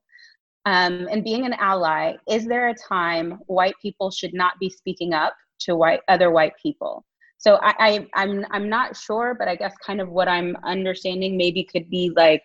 um, 0.65 1.07
and 1.09 1.23
being 1.23 1.45
an 1.45 1.53
ally, 1.53 2.15
is 2.27 2.45
there 2.45 2.69
a 2.69 2.75
time 2.75 3.39
white 3.47 3.75
people 3.81 4.11
should 4.11 4.33
not 4.33 4.59
be 4.59 4.69
speaking 4.69 5.13
up 5.13 5.33
to 5.61 5.75
white 5.75 6.01
other 6.07 6.31
white 6.31 6.53
people? 6.61 7.05
So 7.37 7.57
I, 7.61 7.73
I 7.79 8.07
I'm 8.15 8.45
I'm 8.51 8.69
not 8.69 8.97
sure, 8.97 9.35
but 9.39 9.47
I 9.47 9.55
guess 9.55 9.73
kind 9.83 10.01
of 10.01 10.09
what 10.09 10.27
I'm 10.27 10.57
understanding 10.65 11.37
maybe 11.37 11.63
could 11.63 11.89
be 11.89 12.11
like 12.15 12.43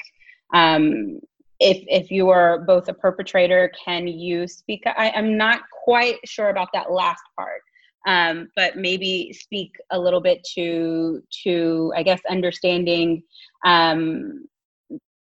um, 0.55 1.19
if 1.65 1.83
if 1.89 2.11
you 2.11 2.29
are 2.29 2.59
both 2.59 2.89
a 2.89 2.95
perpetrator, 2.95 3.73
can 3.83 4.07
you 4.07 4.47
speak? 4.47 4.83
I, 4.85 5.09
am 5.15 5.39
not 5.39 5.63
quite 5.73 6.19
sure 6.27 6.51
about 6.51 6.69
that 6.75 6.93
last 6.93 7.23
part, 7.37 7.63
um, 8.07 8.51
but 8.55 8.77
maybe 8.77 9.33
speak 9.33 9.73
a 9.91 9.99
little 9.99 10.21
bit 10.21 10.47
to 10.57 11.23
to 11.45 11.93
I 11.97 12.03
guess 12.03 12.21
understanding 12.29 13.23
um, 13.65 14.45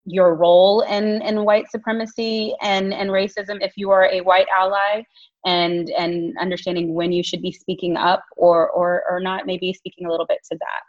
your 0.05 0.35
role 0.35 0.81
in 0.81 1.23
in 1.23 1.43
white 1.43 1.72
supremacy 1.72 2.53
and 2.61 2.93
and 2.93 3.09
racism 3.09 3.57
if 3.61 3.73
you 3.76 3.89
are 3.89 4.05
a 4.05 4.22
white 4.22 4.47
ally 4.55 5.01
and 5.47 5.89
and 5.89 6.35
understanding 6.39 6.93
when 6.93 7.11
you 7.11 7.23
should 7.23 7.41
be 7.41 7.51
speaking 7.51 7.97
up 7.97 8.23
or 8.38 8.69
or 8.69 9.03
or 9.09 9.19
not 9.19 9.47
maybe 9.47 9.73
speaking 9.73 10.05
a 10.05 10.11
little 10.11 10.27
bit 10.27 10.39
to 10.49 10.55
that 10.59 10.81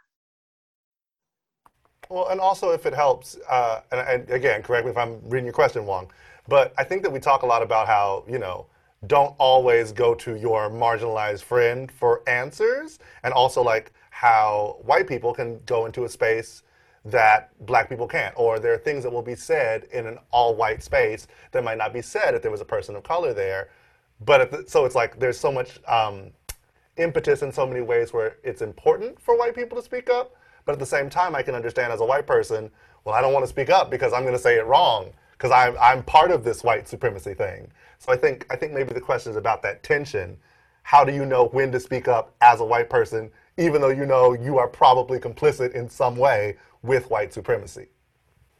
well, 2.09 2.29
and 2.29 2.39
also 2.39 2.71
if 2.71 2.85
it 2.85 2.93
helps, 2.93 3.37
uh, 3.49 3.81
and, 3.91 3.99
and, 4.01 4.29
again, 4.31 4.63
correct 4.63 4.85
me 4.85 4.91
if 4.91 4.97
I'm 4.97 5.21
reading 5.29 5.45
your 5.45 5.53
question 5.53 5.85
wrong, 5.85 6.11
but 6.47 6.73
I 6.77 6.83
think 6.83 7.03
that 7.03 7.11
we 7.11 7.19
talk 7.19 7.43
a 7.43 7.45
lot 7.45 7.61
about 7.61 7.87
how, 7.87 8.23
you 8.27 8.39
know, 8.39 8.65
don't 9.07 9.35
always 9.37 9.91
go 9.91 10.13
to 10.15 10.35
your 10.35 10.69
marginalized 10.69 11.43
friend 11.43 11.91
for 11.91 12.27
answers, 12.27 12.99
and 13.23 13.33
also 13.33 13.61
like 13.61 13.93
how 14.09 14.79
white 14.81 15.07
people 15.07 15.33
can 15.33 15.59
go 15.65 15.85
into 15.85 16.03
a 16.03 16.09
space 16.09 16.63
that 17.05 17.51
black 17.65 17.87
people 17.87 18.07
can't, 18.07 18.33
or 18.35 18.59
there 18.59 18.73
are 18.73 18.77
things 18.77 19.03
that 19.03 19.11
will 19.11 19.21
be 19.21 19.35
said 19.35 19.85
in 19.93 20.05
an 20.05 20.17
all-white 20.31 20.83
space 20.83 21.27
that 21.51 21.63
might 21.63 21.77
not 21.77 21.93
be 21.93 22.01
said 22.01 22.33
if 22.33 22.41
there 22.41 22.51
was 22.51 22.59
a 22.59 22.65
person 22.65 22.95
of 22.95 23.03
color 23.03 23.33
there. 23.33 23.69
But 24.25 24.69
so 24.69 24.83
it's 24.83 24.95
like 24.95 25.17
there's 25.17 25.39
so 25.39 25.51
much 25.51 25.79
um, 25.87 26.31
impetus 26.97 27.41
in 27.41 27.53
so 27.53 27.65
many 27.65 27.79
ways 27.79 28.11
where 28.11 28.35
it's 28.43 28.61
important 28.61 29.21
for 29.21 29.37
white 29.37 29.55
people 29.55 29.77
to 29.77 29.83
speak 29.83 30.09
up, 30.09 30.35
but 30.69 30.73
at 30.73 30.79
the 30.79 30.85
same 30.85 31.09
time, 31.09 31.33
I 31.33 31.41
can 31.41 31.55
understand 31.55 31.91
as 31.91 31.99
a 31.99 32.05
white 32.05 32.27
person, 32.27 32.69
well, 33.03 33.15
I 33.15 33.21
don't 33.21 33.33
want 33.33 33.43
to 33.43 33.49
speak 33.49 33.71
up 33.71 33.89
because 33.89 34.13
I'm 34.13 34.21
going 34.21 34.35
to 34.35 34.39
say 34.39 34.59
it 34.59 34.67
wrong 34.67 35.09
because 35.31 35.49
I'm 35.49 35.75
I'm 35.81 36.03
part 36.03 36.29
of 36.29 36.43
this 36.43 36.63
white 36.63 36.87
supremacy 36.87 37.33
thing. 37.33 37.71
So 37.97 38.13
I 38.13 38.15
think 38.15 38.45
I 38.51 38.55
think 38.55 38.73
maybe 38.73 38.93
the 38.93 39.01
question 39.01 39.31
is 39.31 39.35
about 39.35 39.63
that 39.63 39.81
tension. 39.81 40.37
How 40.83 41.03
do 41.03 41.11
you 41.11 41.25
know 41.25 41.47
when 41.47 41.71
to 41.71 41.79
speak 41.79 42.07
up 42.07 42.35
as 42.41 42.59
a 42.59 42.63
white 42.63 42.87
person, 42.87 43.31
even 43.57 43.81
though 43.81 43.89
you 43.89 44.05
know 44.05 44.33
you 44.33 44.59
are 44.59 44.67
probably 44.67 45.17
complicit 45.17 45.73
in 45.73 45.89
some 45.89 46.15
way 46.15 46.55
with 46.83 47.09
white 47.09 47.33
supremacy? 47.33 47.87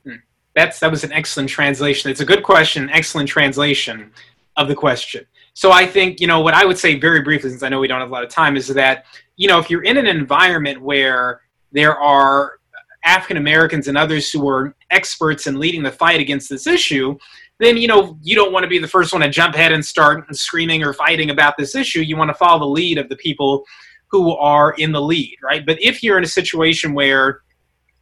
Hmm. 0.04 0.16
That's 0.56 0.80
that 0.80 0.90
was 0.90 1.04
an 1.04 1.14
excellent 1.14 1.50
translation. 1.52 2.10
It's 2.10 2.22
a 2.22 2.26
good 2.26 2.42
question, 2.42 2.90
excellent 2.90 3.30
translation 3.30 4.12
of 4.58 4.68
the 4.68 4.74
question. 4.74 5.28
So 5.54 5.72
I 5.72 5.86
think, 5.86 6.20
you 6.20 6.26
know, 6.26 6.40
what 6.40 6.56
I 6.56 6.66
would 6.66 6.80
say 6.80 7.00
very 7.00 7.22
briefly, 7.22 7.52
since 7.52 7.62
I 7.62 7.70
know 7.70 7.80
we 7.80 7.88
don't 7.88 8.00
have 8.00 8.10
a 8.10 8.12
lot 8.12 8.24
of 8.24 8.32
time, 8.32 8.58
is 8.58 8.68
that, 8.70 9.06
you 9.36 9.48
know, 9.48 9.60
if 9.60 9.70
you're 9.70 9.84
in 9.84 9.96
an 9.98 10.08
environment 10.08 10.82
where 10.82 11.42
there 11.72 11.98
are 11.98 12.60
African 13.04 13.38
Americans 13.38 13.88
and 13.88 13.98
others 13.98 14.32
who 14.32 14.48
are 14.48 14.76
experts 14.92 15.48
in 15.48 15.60
leading 15.60 15.84
the 15.84 15.92
fight 15.92 16.20
against 16.20 16.50
this 16.50 16.68
issue, 16.68 17.18
then 17.60 17.78
you 17.78 17.88
know 17.88 18.18
you 18.22 18.36
don't 18.36 18.52
want 18.52 18.64
to 18.64 18.70
be 18.70 18.80
the 18.80 18.88
first 18.88 19.14
one 19.14 19.22
to 19.22 19.30
jump 19.30 19.56
ahead 19.56 19.72
and 19.72 19.86
start 19.86 20.26
screaming 20.36 20.84
or 20.84 20.94
fighting 20.94 21.30
about 21.30 21.56
this 21.58 21.76
issue. 21.76 22.02
You 22.02 22.18
want 22.18 22.30
to 22.30 22.36
follow 22.36 22.60
the 22.60 22.66
lead 22.66 22.98
of 22.98 23.10
the 23.10 23.16
people 23.18 23.66
who 24.08 24.36
are 24.36 24.74
in 24.74 24.92
the 24.92 25.02
lead, 25.02 25.38
right? 25.44 25.66
But 25.66 25.82
if 25.82 26.02
you're 26.02 26.18
in 26.18 26.24
a 26.24 26.28
situation 26.28 26.94
where 26.94 27.42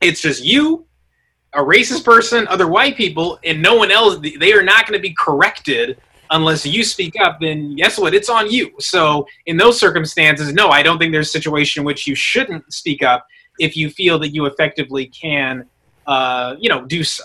it's 0.02 0.22
just 0.22 0.44
you, 0.44 0.86
a 1.54 1.60
racist 1.60 2.06
person, 2.06 2.48
other 2.48 2.68
white 2.68 2.96
people, 2.96 3.40
and 3.44 3.62
no 3.62 3.76
one 3.76 3.92
else, 3.92 4.20
they 4.40 4.54
are 4.54 4.64
not 4.64 4.88
going 4.88 4.98
to 4.98 5.02
be 5.02 5.14
corrected 5.14 6.00
unless 6.32 6.66
you 6.66 6.84
speak 6.84 7.14
up, 7.20 7.40
then 7.40 7.76
guess 7.76 7.98
what? 7.98 8.14
It's 8.14 8.30
on 8.30 8.50
you. 8.50 8.72
So 8.80 9.26
in 9.46 9.58
those 9.58 9.80
circumstances, 9.80 10.54
no, 10.54 10.70
I 10.70 10.84
don't 10.84 10.98
think 10.98 11.12
there's 11.12 11.30
a 11.30 11.32
situation 11.32 11.82
in 11.82 11.86
which 11.86 12.06
you 12.06 12.16
shouldn't 12.16 12.72
speak 12.72 13.02
up 13.02 13.26
if 13.60 13.76
you 13.76 13.90
feel 13.90 14.20
that 14.20 14.30
you 14.30 14.46
effectively 14.46 15.08
can, 15.08 15.66
uh, 16.06 16.56
you 16.60 16.70
know, 16.70 16.86
do 16.86 17.04
so. 17.04 17.24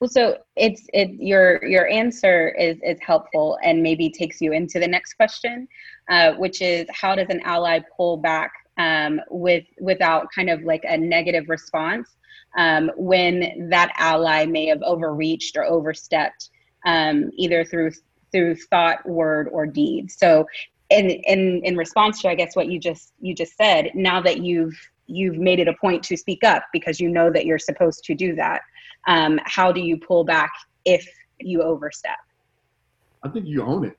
Well, 0.00 0.08
so 0.08 0.38
it's 0.56 0.86
it 0.92 1.12
your 1.14 1.64
your 1.64 1.88
answer 1.88 2.48
is 2.48 2.76
is 2.82 2.98
helpful 3.00 3.58
and 3.62 3.82
maybe 3.82 4.10
takes 4.10 4.40
you 4.40 4.52
into 4.52 4.78
the 4.78 4.88
next 4.88 5.14
question, 5.14 5.66
uh, 6.10 6.32
which 6.32 6.60
is 6.60 6.86
how 6.92 7.14
does 7.14 7.28
an 7.30 7.40
ally 7.44 7.80
pull 7.96 8.16
back 8.16 8.52
um, 8.76 9.20
with 9.30 9.64
without 9.80 10.26
kind 10.34 10.50
of 10.50 10.62
like 10.62 10.84
a 10.86 10.98
negative 10.98 11.48
response 11.48 12.16
um, 12.56 12.90
when 12.96 13.68
that 13.70 13.92
ally 13.96 14.44
may 14.44 14.66
have 14.66 14.82
overreached 14.82 15.56
or 15.56 15.64
overstepped 15.64 16.50
um, 16.84 17.30
either 17.36 17.64
through 17.64 17.92
through 18.32 18.56
thought, 18.56 19.08
word, 19.08 19.48
or 19.52 19.64
deed. 19.64 20.10
So, 20.10 20.46
in 20.90 21.08
in 21.08 21.62
in 21.64 21.76
response 21.76 22.20
to 22.22 22.28
I 22.28 22.34
guess 22.34 22.56
what 22.56 22.68
you 22.68 22.78
just 22.78 23.12
you 23.20 23.34
just 23.34 23.56
said, 23.56 23.92
now 23.94 24.20
that 24.22 24.42
you've 24.42 24.76
you've 25.06 25.36
made 25.36 25.60
it 25.60 25.68
a 25.68 25.74
point 25.74 26.02
to 26.04 26.16
speak 26.16 26.44
up 26.44 26.64
because 26.72 27.00
you 27.00 27.08
know 27.08 27.30
that 27.30 27.46
you're 27.46 27.58
supposed 27.58 28.04
to 28.04 28.14
do 28.14 28.34
that. 28.36 28.62
Um, 29.06 29.38
how 29.44 29.70
do 29.72 29.80
you 29.80 29.98
pull 29.98 30.24
back 30.24 30.50
if 30.84 31.06
you 31.40 31.62
overstep? 31.62 32.16
I 33.22 33.28
think 33.28 33.46
you 33.46 33.62
own 33.62 33.84
it. 33.84 33.98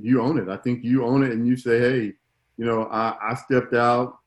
You 0.00 0.20
own 0.22 0.38
it. 0.38 0.48
I 0.48 0.56
think 0.56 0.84
you 0.84 1.04
own 1.04 1.22
it, 1.22 1.32
and 1.32 1.46
you 1.46 1.56
say, 1.56 1.78
"Hey, 1.78 2.12
you 2.56 2.64
know, 2.64 2.84
I, 2.84 3.14
I 3.30 3.34
stepped 3.34 3.74
out. 3.74 4.18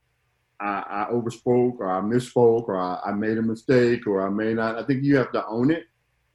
I, 0.60 1.06
I 1.08 1.12
overspoke, 1.12 1.78
or 1.78 1.90
I 1.90 2.00
misspoke, 2.00 2.68
or 2.68 2.78
I, 2.78 3.00
I 3.04 3.12
made 3.12 3.38
a 3.38 3.42
mistake, 3.42 4.06
or 4.06 4.24
I 4.24 4.30
may 4.30 4.54
not." 4.54 4.78
I 4.78 4.84
think 4.84 5.02
you 5.02 5.16
have 5.16 5.32
to 5.32 5.44
own 5.46 5.70
it 5.70 5.84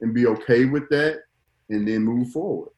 and 0.00 0.12
be 0.12 0.26
okay 0.26 0.66
with 0.66 0.88
that, 0.90 1.20
and 1.70 1.88
then 1.88 2.02
move 2.04 2.30
forward. 2.30 2.72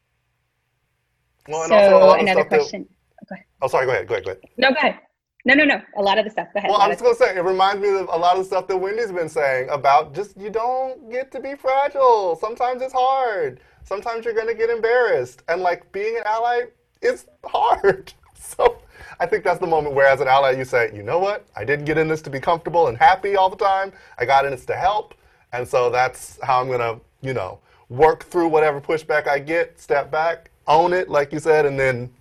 Well, 1.49 1.69
so 1.69 2.15
another 2.15 2.45
question. 2.45 2.89
That, 3.28 3.41
oh, 3.62 3.69
sorry. 3.69 3.86
Go 3.86 3.93
ahead. 3.93 4.07
Go 4.07 4.15
ahead. 4.15 4.24
Go 4.24 4.31
ahead. 4.31 4.43
No, 4.57 4.70
go 4.70 4.77
ahead. 4.77 4.99
No, 5.47 5.55
no, 5.55 5.65
no. 5.65 5.83
A 5.97 6.03
lot 6.03 6.19
of 6.19 6.25
the 6.25 6.31
stuff. 6.31 6.49
Go 6.55 6.59
ahead. 6.59 6.71
Well, 6.71 6.81
I 6.81 6.89
was 6.89 7.01
going 7.01 7.15
to 7.15 7.19
say, 7.19 7.37
it 7.37 7.45
reminds 7.45 7.83
me 7.83 7.91
of 7.91 8.09
a 8.09 8.16
lot 8.16 8.33
of 8.33 8.39
the 8.39 8.45
stuff 8.45 8.66
that 8.69 8.77
Wendy's 8.77 9.12
been 9.12 9.29
saying 9.29 9.69
about 9.69 10.15
just 10.15 10.37
you 10.39 10.49
don't 10.49 11.11
get 11.11 11.31
to 11.33 11.41
be 11.41 11.55
fragile. 11.55 12.37
Sometimes 12.37 12.81
it's 12.81 12.95
hard. 12.95 13.61
Sometimes 13.85 14.25
you're 14.25 14.35
going 14.35 14.47
to 14.49 14.55
get 14.55 14.71
embarrassed. 14.71 15.43
And 15.49 15.61
like 15.61 15.91
being 15.93 16.16
an 16.16 16.23
ally 16.27 16.62
is 17.03 17.27
hard. 17.45 18.12
So 18.37 18.83
I 19.19 19.25
think 19.25 19.43
that's 19.43 19.59
the 19.59 19.66
moment 19.66 19.95
where, 19.95 20.07
as 20.07 20.21
an 20.21 20.29
ally, 20.29 20.51
you 20.51 20.66
say, 20.66 20.91
you 20.95 21.03
know 21.03 21.19
what? 21.19 21.47
I 21.57 21.65
didn't 21.65 21.87
get 21.87 21.97
in 21.97 22.09
this 22.09 22.21
to 22.23 22.31
be 22.31 22.39
comfortable 22.39 22.89
and 22.89 22.99
happy 22.99 23.37
all 23.37 23.49
the 23.49 23.57
time. 23.57 23.91
I 24.19 24.27
got 24.27 24.45
in 24.45 24.51
this 24.51 24.66
to 24.66 24.77
help. 24.77 25.15
And 25.55 25.66
so 25.66 25.89
that's 25.89 26.39
how 26.43 26.61
I'm 26.61 26.66
going 26.66 26.81
to, 26.81 27.01
you 27.23 27.33
know, 27.33 27.59
work 27.89 28.25
through 28.25 28.49
whatever 28.49 28.83
pushback 28.83 29.27
I 29.27 29.39
get, 29.39 29.81
step 29.81 30.11
back, 30.11 30.51
own 30.66 30.93
it, 30.93 31.09
like 31.09 31.33
you 31.33 31.39
said, 31.39 31.65
and 31.65 31.81
then, 31.81 32.12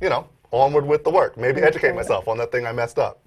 you 0.00 0.10
know, 0.10 0.28
onward 0.52 0.86
with 0.86 1.04
the 1.04 1.10
work. 1.10 1.36
Maybe 1.36 1.60
educate 1.62 1.94
myself 1.94 2.28
on 2.28 2.38
that 2.38 2.52
thing 2.52 2.66
I 2.66 2.72
messed 2.72 2.98
up. 2.98 3.20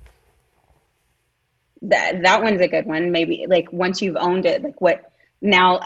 That 1.81 2.23
that 2.23 2.41
one's 2.41 2.61
a 2.61 2.67
good 2.67 2.85
one. 2.85 3.11
Maybe 3.11 3.45
like 3.47 3.71
once 3.71 4.01
you've 4.01 4.15
owned 4.15 4.45
it, 4.45 4.63
like 4.63 4.79
what 4.79 5.11
now 5.41 5.81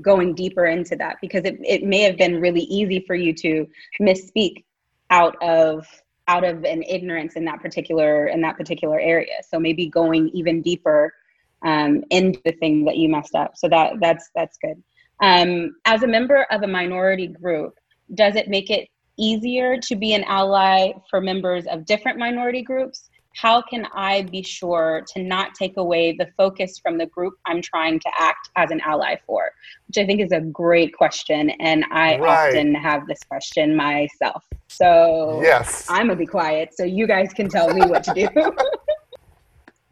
going 0.00 0.34
deeper 0.34 0.66
into 0.66 0.96
that 0.96 1.16
because 1.20 1.44
it, 1.44 1.58
it 1.64 1.84
may 1.84 2.00
have 2.00 2.16
been 2.16 2.40
really 2.40 2.62
easy 2.62 3.04
for 3.06 3.14
you 3.14 3.32
to 3.32 3.66
misspeak 4.00 4.64
out 5.10 5.36
of 5.42 5.86
out 6.28 6.44
of 6.44 6.64
an 6.64 6.82
ignorance 6.82 7.34
in 7.36 7.44
that 7.44 7.60
particular 7.60 8.26
in 8.26 8.40
that 8.40 8.56
particular 8.56 8.98
area. 8.98 9.42
So 9.48 9.60
maybe 9.60 9.86
going 9.86 10.30
even 10.30 10.62
deeper 10.62 11.14
um, 11.62 12.04
into 12.10 12.40
the 12.44 12.52
thing 12.52 12.84
that 12.84 12.96
you 12.96 13.08
messed 13.08 13.34
up. 13.34 13.56
So 13.56 13.68
that 13.68 13.94
that's 14.00 14.30
that's 14.34 14.58
good. 14.58 14.82
Um, 15.22 15.76
as 15.84 16.02
a 16.02 16.06
member 16.06 16.46
of 16.50 16.62
a 16.62 16.66
minority 16.66 17.28
group, 17.28 17.78
does 18.14 18.36
it 18.36 18.48
make 18.48 18.70
it 18.70 18.88
easier 19.18 19.78
to 19.78 19.96
be 19.96 20.14
an 20.14 20.24
ally 20.24 20.92
for 21.10 21.20
members 21.20 21.66
of 21.66 21.84
different 21.84 22.18
minority 22.18 22.62
groups? 22.62 23.08
How 23.36 23.60
can 23.60 23.86
I 23.94 24.22
be 24.22 24.42
sure 24.42 25.04
to 25.12 25.22
not 25.22 25.54
take 25.54 25.76
away 25.76 26.12
the 26.12 26.26
focus 26.38 26.78
from 26.78 26.96
the 26.96 27.04
group 27.06 27.34
I'm 27.44 27.60
trying 27.60 28.00
to 28.00 28.10
act 28.18 28.48
as 28.56 28.70
an 28.70 28.80
ally 28.80 29.16
for? 29.26 29.50
Which 29.88 29.98
I 29.98 30.06
think 30.06 30.22
is 30.22 30.32
a 30.32 30.40
great 30.40 30.96
question. 30.96 31.50
And 31.60 31.84
I 31.92 32.18
right. 32.18 32.48
often 32.48 32.74
have 32.74 33.06
this 33.06 33.18
question 33.28 33.76
myself. 33.76 34.42
So 34.68 35.40
yes. 35.42 35.86
I'm 35.90 36.06
going 36.06 36.10
to 36.10 36.16
be 36.16 36.26
quiet 36.26 36.70
so 36.74 36.84
you 36.84 37.06
guys 37.06 37.32
can 37.34 37.48
tell 37.50 37.72
me 37.74 37.86
what 37.86 38.04
to 38.04 38.14
do. 38.14 38.28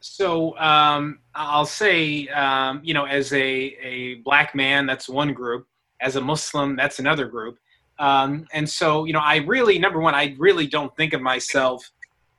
so 0.01 0.57
um, 0.59 1.19
I'll 1.35 1.67
say, 1.67 2.29
um, 2.29 2.81
you 2.83 2.95
know, 2.95 3.05
as 3.05 3.31
a, 3.35 3.43
a 3.43 4.15
black 4.25 4.55
man, 4.55 4.87
that's 4.87 5.07
one 5.07 5.35
group. 5.35 5.67
As 6.01 6.17
a 6.17 6.21
Muslim, 6.21 6.77
that's 6.77 6.99
another 6.99 7.27
group. 7.27 7.59
Um, 7.99 8.47
and 8.53 8.69
so, 8.69 9.05
you 9.05 9.13
know, 9.13 9.21
I 9.21 9.37
really, 9.37 9.79
number 9.79 10.01
one, 10.01 10.15
I 10.15 10.35
really 10.39 10.67
don't 10.67 10.95
think 10.97 11.13
of 11.13 11.21
myself. 11.21 11.91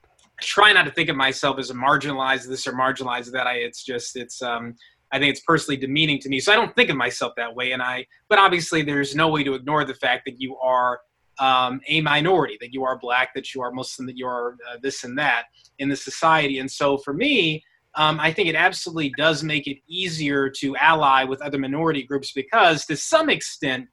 I 0.04 0.42
try 0.42 0.72
not 0.72 0.84
to 0.84 0.90
think 0.90 1.08
of 1.08 1.16
myself 1.16 1.58
as 1.58 1.70
a 1.70 1.74
marginalized 1.74 2.48
this 2.48 2.66
or 2.66 2.72
marginalized 2.72 3.32
that. 3.32 3.46
I, 3.46 3.54
it's 3.54 3.82
just, 3.82 4.16
it's, 4.16 4.42
um, 4.42 4.74
I 5.12 5.18
think 5.18 5.30
it's 5.30 5.40
personally 5.40 5.76
demeaning 5.76 6.18
to 6.20 6.28
me. 6.28 6.40
So 6.40 6.52
I 6.52 6.56
don't 6.56 6.74
think 6.74 6.90
of 6.90 6.96
myself 6.96 7.32
that 7.36 7.54
way. 7.54 7.72
And 7.72 7.80
I, 7.82 8.06
but 8.28 8.38
obviously, 8.38 8.82
there's 8.82 9.14
no 9.14 9.28
way 9.28 9.44
to 9.44 9.54
ignore 9.54 9.84
the 9.84 9.94
fact 9.94 10.24
that 10.26 10.40
you 10.40 10.56
are 10.56 11.00
um, 11.38 11.80
a 11.86 12.00
minority, 12.00 12.58
that 12.60 12.72
you 12.72 12.84
are 12.84 12.98
black, 12.98 13.32
that 13.34 13.54
you 13.54 13.62
are 13.62 13.70
Muslim, 13.70 14.06
that 14.06 14.16
you 14.16 14.26
are 14.26 14.56
uh, 14.68 14.76
this 14.82 15.04
and 15.04 15.16
that 15.18 15.44
in 15.78 15.88
the 15.88 15.96
society. 15.96 16.58
And 16.58 16.70
so 16.70 16.98
for 16.98 17.14
me, 17.14 17.62
um, 17.94 18.20
I 18.20 18.30
think 18.32 18.48
it 18.48 18.54
absolutely 18.54 19.14
does 19.16 19.42
make 19.42 19.66
it 19.66 19.78
easier 19.88 20.50
to 20.50 20.76
ally 20.76 21.24
with 21.24 21.40
other 21.40 21.58
minority 21.58 22.02
groups 22.02 22.32
because, 22.32 22.84
to 22.86 22.96
some 22.96 23.30
extent, 23.30 23.88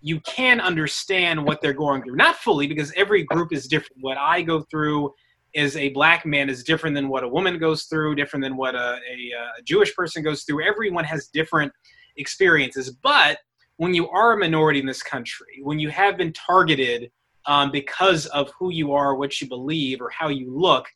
you 0.00 0.20
can 0.20 0.60
understand 0.60 1.44
what 1.44 1.60
they're 1.60 1.72
going 1.72 2.02
through. 2.02 2.16
Not 2.16 2.36
fully, 2.36 2.66
because 2.66 2.92
every 2.96 3.24
group 3.24 3.52
is 3.52 3.66
different. 3.66 4.02
What 4.02 4.18
I 4.18 4.42
go 4.42 4.62
through 4.70 5.12
as 5.56 5.76
a 5.76 5.88
black 5.90 6.24
man 6.24 6.48
is 6.48 6.62
different 6.62 6.94
than 6.94 7.08
what 7.08 7.24
a 7.24 7.28
woman 7.28 7.58
goes 7.58 7.84
through, 7.84 8.14
different 8.14 8.44
than 8.44 8.56
what 8.56 8.74
a, 8.74 8.98
a, 9.10 9.32
a 9.58 9.62
Jewish 9.64 9.94
person 9.94 10.22
goes 10.22 10.44
through. 10.44 10.62
Everyone 10.64 11.04
has 11.04 11.28
different 11.28 11.72
experiences. 12.16 12.90
But 12.90 13.38
when 13.76 13.94
you 13.94 14.08
are 14.08 14.32
a 14.32 14.38
minority 14.38 14.80
in 14.80 14.86
this 14.86 15.02
country, 15.02 15.60
when 15.62 15.78
you 15.78 15.88
have 15.88 16.16
been 16.16 16.32
targeted 16.32 17.10
um, 17.46 17.70
because 17.70 18.26
of 18.26 18.50
who 18.58 18.70
you 18.70 18.92
are, 18.92 19.14
what 19.14 19.40
you 19.40 19.48
believe, 19.48 20.00
or 20.00 20.10
how 20.10 20.28
you 20.28 20.54
look, 20.54 20.86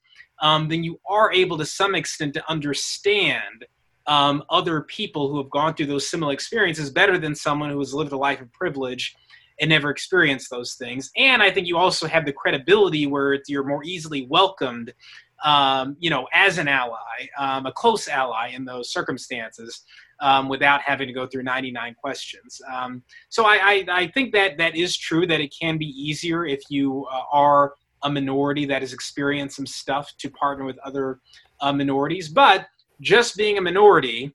um, 0.42 0.68
then 0.68 0.84
you 0.84 1.00
are 1.08 1.32
able 1.32 1.56
to 1.58 1.64
some 1.64 1.94
extent 1.94 2.34
to 2.34 2.50
understand 2.50 3.64
um, 4.06 4.42
other 4.50 4.82
people 4.82 5.28
who 5.28 5.38
have 5.38 5.50
gone 5.50 5.74
through 5.74 5.86
those 5.86 6.08
similar 6.08 6.32
experiences 6.32 6.90
better 6.90 7.18
than 7.18 7.34
someone 7.34 7.70
who 7.70 7.78
has 7.78 7.94
lived 7.94 8.12
a 8.12 8.16
life 8.16 8.40
of 8.40 8.52
privilege 8.52 9.14
and 9.60 9.68
never 9.68 9.90
experienced 9.90 10.50
those 10.50 10.74
things. 10.74 11.10
And 11.16 11.42
I 11.42 11.50
think 11.50 11.66
you 11.66 11.76
also 11.76 12.06
have 12.06 12.24
the 12.24 12.32
credibility 12.32 13.06
where 13.06 13.38
you're 13.46 13.64
more 13.64 13.84
easily 13.84 14.26
welcomed, 14.28 14.92
um, 15.44 15.96
you 16.00 16.10
know, 16.10 16.26
as 16.32 16.58
an 16.58 16.68
ally, 16.68 17.28
um, 17.38 17.66
a 17.66 17.72
close 17.72 18.08
ally 18.08 18.48
in 18.48 18.64
those 18.64 18.92
circumstances. 18.92 19.82
Um, 20.20 20.48
without 20.48 20.82
having 20.82 21.08
to 21.08 21.12
go 21.12 21.26
through 21.26 21.42
99 21.42 21.96
questions. 22.00 22.62
Um, 22.72 23.02
so 23.28 23.44
I, 23.44 23.56
I, 23.56 23.84
I, 23.90 24.06
think 24.06 24.32
that 24.34 24.56
that 24.58 24.76
is 24.76 24.96
true 24.96 25.26
that 25.26 25.40
it 25.40 25.52
can 25.52 25.78
be 25.78 25.86
easier 25.86 26.46
if 26.46 26.60
you 26.68 27.08
uh, 27.10 27.22
are 27.32 27.74
a 28.04 28.10
minority 28.10 28.64
that 28.66 28.82
has 28.82 28.92
experienced 28.92 29.56
some 29.56 29.66
stuff 29.66 30.12
to 30.18 30.30
partner 30.30 30.64
with 30.64 30.78
other 30.84 31.18
uh, 31.60 31.72
minorities. 31.72 32.28
But 32.28 32.68
just 33.02 33.36
being 33.36 33.58
a 33.58 33.60
minority 33.60 34.32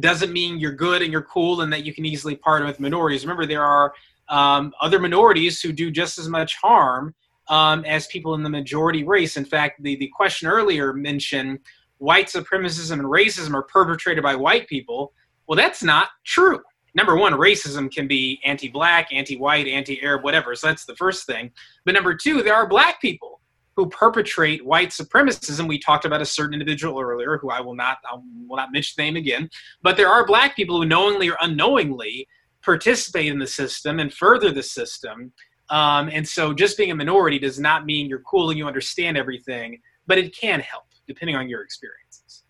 doesn't 0.00 0.32
mean 0.32 0.58
you're 0.58 0.72
good 0.72 1.00
and 1.00 1.12
you're 1.12 1.22
cool 1.22 1.62
and 1.62 1.72
that 1.72 1.84
you 1.84 1.94
can 1.94 2.04
easily 2.04 2.36
partner 2.36 2.66
with 2.66 2.80
minorities. 2.80 3.24
Remember, 3.24 3.46
there 3.46 3.64
are 3.64 3.94
um, 4.28 4.72
other 4.80 4.98
minorities 4.98 5.60
who 5.60 5.72
do 5.72 5.90
just 5.90 6.18
as 6.18 6.28
much 6.28 6.56
harm 6.56 7.14
um, 7.48 7.84
as 7.84 8.06
people 8.08 8.34
in 8.34 8.42
the 8.42 8.50
majority 8.50 9.04
race. 9.04 9.36
In 9.36 9.44
fact, 9.44 9.82
the, 9.82 9.96
the 9.96 10.10
question 10.14 10.48
earlier 10.48 10.92
mentioned 10.92 11.60
white 11.98 12.26
supremacism 12.26 12.92
and 12.92 13.04
racism 13.04 13.54
are 13.54 13.62
perpetrated 13.62 14.22
by 14.22 14.34
white 14.34 14.66
people. 14.66 15.12
Well, 15.46 15.56
that's 15.56 15.82
not 15.82 16.08
true. 16.24 16.60
Number 16.96 17.16
one, 17.16 17.32
racism 17.32 17.92
can 17.92 18.08
be 18.08 18.40
anti 18.44 18.68
black, 18.68 19.08
anti 19.12 19.36
white, 19.36 19.66
anti 19.66 20.02
Arab, 20.02 20.24
whatever. 20.24 20.54
So 20.54 20.68
that's 20.68 20.84
the 20.84 20.96
first 20.96 21.26
thing. 21.26 21.50
But 21.84 21.94
number 21.94 22.14
two, 22.14 22.42
there 22.42 22.54
are 22.54 22.68
black 22.68 23.00
people 23.00 23.40
who 23.76 23.88
perpetrate 23.88 24.64
white 24.64 24.90
supremacism. 24.90 25.68
We 25.68 25.78
talked 25.78 26.04
about 26.04 26.22
a 26.22 26.26
certain 26.26 26.54
individual 26.54 27.00
earlier, 27.00 27.38
who 27.38 27.50
I 27.50 27.60
will 27.60 27.74
not 27.74 27.98
I 28.10 28.16
will 28.46 28.56
not 28.56 28.72
mention 28.72 29.02
name 29.02 29.16
again. 29.16 29.48
But 29.82 29.96
there 29.96 30.08
are 30.08 30.26
black 30.26 30.56
people 30.56 30.80
who 30.80 30.86
knowingly 30.86 31.30
or 31.30 31.36
unknowingly 31.40 32.28
participate 32.62 33.30
in 33.30 33.38
the 33.38 33.46
system 33.46 34.00
and 34.00 34.12
further 34.12 34.50
the 34.50 34.62
system. 34.62 35.32
Um, 35.70 36.08
and 36.12 36.26
so, 36.26 36.52
just 36.52 36.76
being 36.76 36.90
a 36.90 36.94
minority 36.94 37.38
does 37.38 37.58
not 37.58 37.86
mean 37.86 38.08
you're 38.08 38.20
cool 38.20 38.50
and 38.50 38.58
you 38.58 38.66
understand 38.66 39.16
everything, 39.16 39.80
but 40.06 40.18
it 40.18 40.36
can 40.36 40.60
help 40.60 40.84
depending 41.06 41.36
on 41.36 41.48
your 41.48 41.62
experiences. 41.62 42.44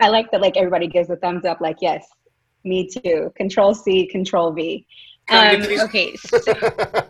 I 0.00 0.08
like 0.08 0.30
that. 0.30 0.40
Like 0.40 0.56
everybody 0.56 0.86
gives 0.86 1.10
a 1.10 1.16
thumbs 1.16 1.44
up. 1.44 1.60
Like 1.60 1.76
yes, 1.80 2.06
me 2.64 2.88
too. 2.88 3.32
Control 3.36 3.74
C, 3.74 4.06
Control 4.06 4.52
V. 4.52 4.86
Um, 5.30 5.62
okay, 5.62 6.14
so, 6.16 6.38
right. 6.48 6.52
Everybody's 6.52 7.03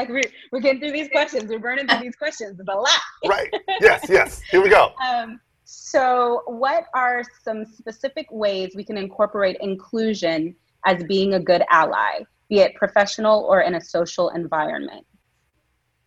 like, 0.00 0.08
we're, 0.08 0.30
we're 0.50 0.60
getting 0.60 0.80
through 0.80 0.92
these 0.92 1.08
questions. 1.08 1.50
We're 1.50 1.58
burning 1.58 1.86
through 1.86 2.00
these 2.00 2.16
questions. 2.16 2.58
It's 2.58 2.68
a 2.68 2.72
lot. 2.72 2.88
right. 3.26 3.52
Yes. 3.80 4.06
Yes. 4.08 4.40
Here 4.50 4.62
we 4.62 4.70
go. 4.70 4.92
Um, 5.06 5.40
so, 5.64 6.42
what 6.46 6.86
are 6.94 7.22
some 7.44 7.64
specific 7.64 8.26
ways 8.32 8.72
we 8.74 8.82
can 8.82 8.96
incorporate 8.96 9.56
inclusion 9.60 10.56
as 10.84 11.04
being 11.04 11.34
a 11.34 11.40
good 11.40 11.62
ally, 11.70 12.20
be 12.48 12.58
it 12.58 12.74
professional 12.74 13.44
or 13.44 13.60
in 13.60 13.74
a 13.76 13.80
social 13.80 14.30
environment? 14.30 15.06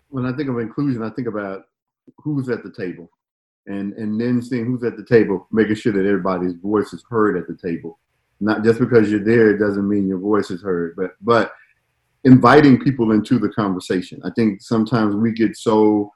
When 0.10 0.26
I 0.26 0.34
think 0.34 0.50
of 0.50 0.60
inclusion, 0.60 1.02
I 1.02 1.10
think 1.12 1.30
about 1.30 1.64
who's 2.18 2.50
at 2.50 2.64
the 2.64 2.72
table, 2.72 3.10
and 3.68 3.94
and 3.94 4.20
then 4.20 4.42
seeing 4.42 4.66
who's 4.66 4.84
at 4.84 4.98
the 4.98 5.06
table, 5.06 5.48
making 5.52 5.76
sure 5.76 5.94
that 5.94 6.06
everybody's 6.06 6.56
voice 6.56 6.92
is 6.92 7.04
heard 7.10 7.38
at 7.38 7.48
the 7.48 7.56
table 7.56 8.00
not 8.44 8.64
just 8.64 8.80
because 8.80 9.10
you're 9.10 9.24
there, 9.24 9.52
it 9.52 9.58
doesn't 9.58 9.88
mean 9.88 10.08
your 10.08 10.20
voice 10.20 10.52
is 10.52 10.62
heard, 10.62 10.96
but 10.98 11.12
but 11.22 11.54
inviting 12.24 12.80
people 12.80 13.12
into 13.12 13.38
the 13.38 13.50
conversation. 13.50 14.22
I 14.24 14.30
think 14.36 14.62
sometimes 14.62 15.16
we 15.16 15.32
get 15.34 15.58
so 15.58 16.12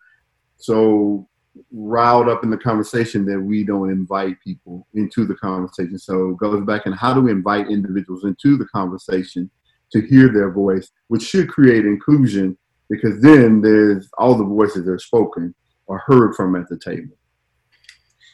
so 0.58 1.28
riled 1.72 2.30
up 2.30 2.44
in 2.44 2.50
the 2.50 2.58
conversation 2.58 3.26
that 3.26 3.40
we 3.40 3.64
don't 3.64 3.90
invite 3.90 4.40
people 4.44 4.88
into 4.94 5.26
the 5.26 5.36
conversation. 5.36 5.98
So 5.98 6.30
it 6.30 6.38
goes 6.38 6.64
back 6.66 6.86
and 6.86 6.96
how 6.96 7.14
do 7.14 7.22
we 7.22 7.32
invite 7.32 7.70
individuals 7.70 8.24
into 8.24 8.58
the 8.58 8.66
conversation 8.66 9.50
to 9.92 10.02
hear 10.02 10.32
their 10.32 10.52
voice, 10.52 10.92
which 11.08 11.24
should 11.24 11.50
create 11.50 11.86
inclusion 11.86 12.58
because 12.90 13.22
then 13.22 13.62
there's 13.62 14.10
all 14.18 14.36
the 14.36 14.44
voices 14.44 14.86
that 14.86 14.92
are 14.92 15.00
spoken 15.00 15.54
are 15.90 16.04
heard 16.06 16.36
from 16.36 16.56
at 16.56 16.68
the 16.70 16.80
table. 16.80 17.18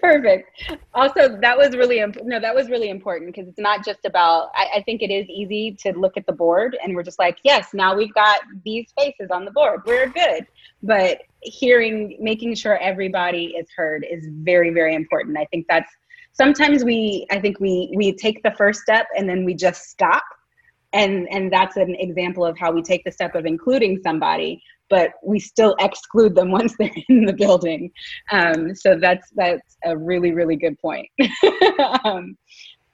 Perfect. 0.00 0.62
Also, 0.94 1.38
that 1.40 1.56
was 1.58 1.76
really 1.76 1.98
imp- 1.98 2.24
no, 2.24 2.40
that 2.40 2.54
was 2.54 2.70
really 2.70 2.88
important 2.88 3.34
because 3.34 3.48
it's 3.48 3.58
not 3.58 3.84
just 3.84 4.04
about. 4.04 4.50
I, 4.54 4.68
I, 4.76 4.82
think 4.82 5.02
it 5.02 5.10
is 5.10 5.28
easy 5.28 5.76
to 5.82 5.92
look 5.92 6.16
at 6.16 6.26
the 6.26 6.32
board 6.32 6.76
and 6.82 6.94
we're 6.94 7.02
just 7.02 7.18
like, 7.18 7.38
yes, 7.44 7.68
now 7.74 7.94
we've 7.94 8.14
got 8.14 8.40
these 8.64 8.86
faces 8.96 9.30
on 9.30 9.44
the 9.44 9.50
board. 9.50 9.80
We're 9.84 10.08
good. 10.08 10.46
But 10.82 11.22
hearing, 11.42 12.16
making 12.20 12.54
sure 12.54 12.78
everybody 12.78 13.54
is 13.58 13.68
heard 13.76 14.06
is 14.10 14.26
very, 14.30 14.70
very 14.70 14.94
important. 14.94 15.36
I 15.36 15.44
think 15.46 15.66
that's 15.68 15.92
sometimes 16.32 16.82
we. 16.82 17.26
I 17.30 17.38
think 17.38 17.60
we 17.60 17.92
we 17.94 18.12
take 18.14 18.42
the 18.42 18.52
first 18.52 18.80
step 18.80 19.06
and 19.16 19.28
then 19.28 19.44
we 19.44 19.54
just 19.54 19.90
stop 19.90 20.24
and 20.92 21.28
and 21.30 21.52
that's 21.52 21.76
an 21.76 21.94
example 21.96 22.44
of 22.44 22.58
how 22.58 22.72
we 22.72 22.82
take 22.82 23.04
the 23.04 23.12
step 23.12 23.34
of 23.34 23.46
including 23.46 24.00
somebody 24.02 24.62
but 24.90 25.12
we 25.22 25.38
still 25.38 25.74
exclude 25.78 26.34
them 26.34 26.50
once 26.58 26.74
they're 26.78 26.90
in 27.08 27.24
the 27.24 27.32
building. 27.32 27.90
Um, 28.30 28.74
so 28.74 28.98
that's 28.98 29.30
that's 29.36 29.76
a 29.84 29.96
really 29.96 30.32
really 30.32 30.56
good 30.56 30.78
point. 30.78 31.08
Um, 32.04 32.36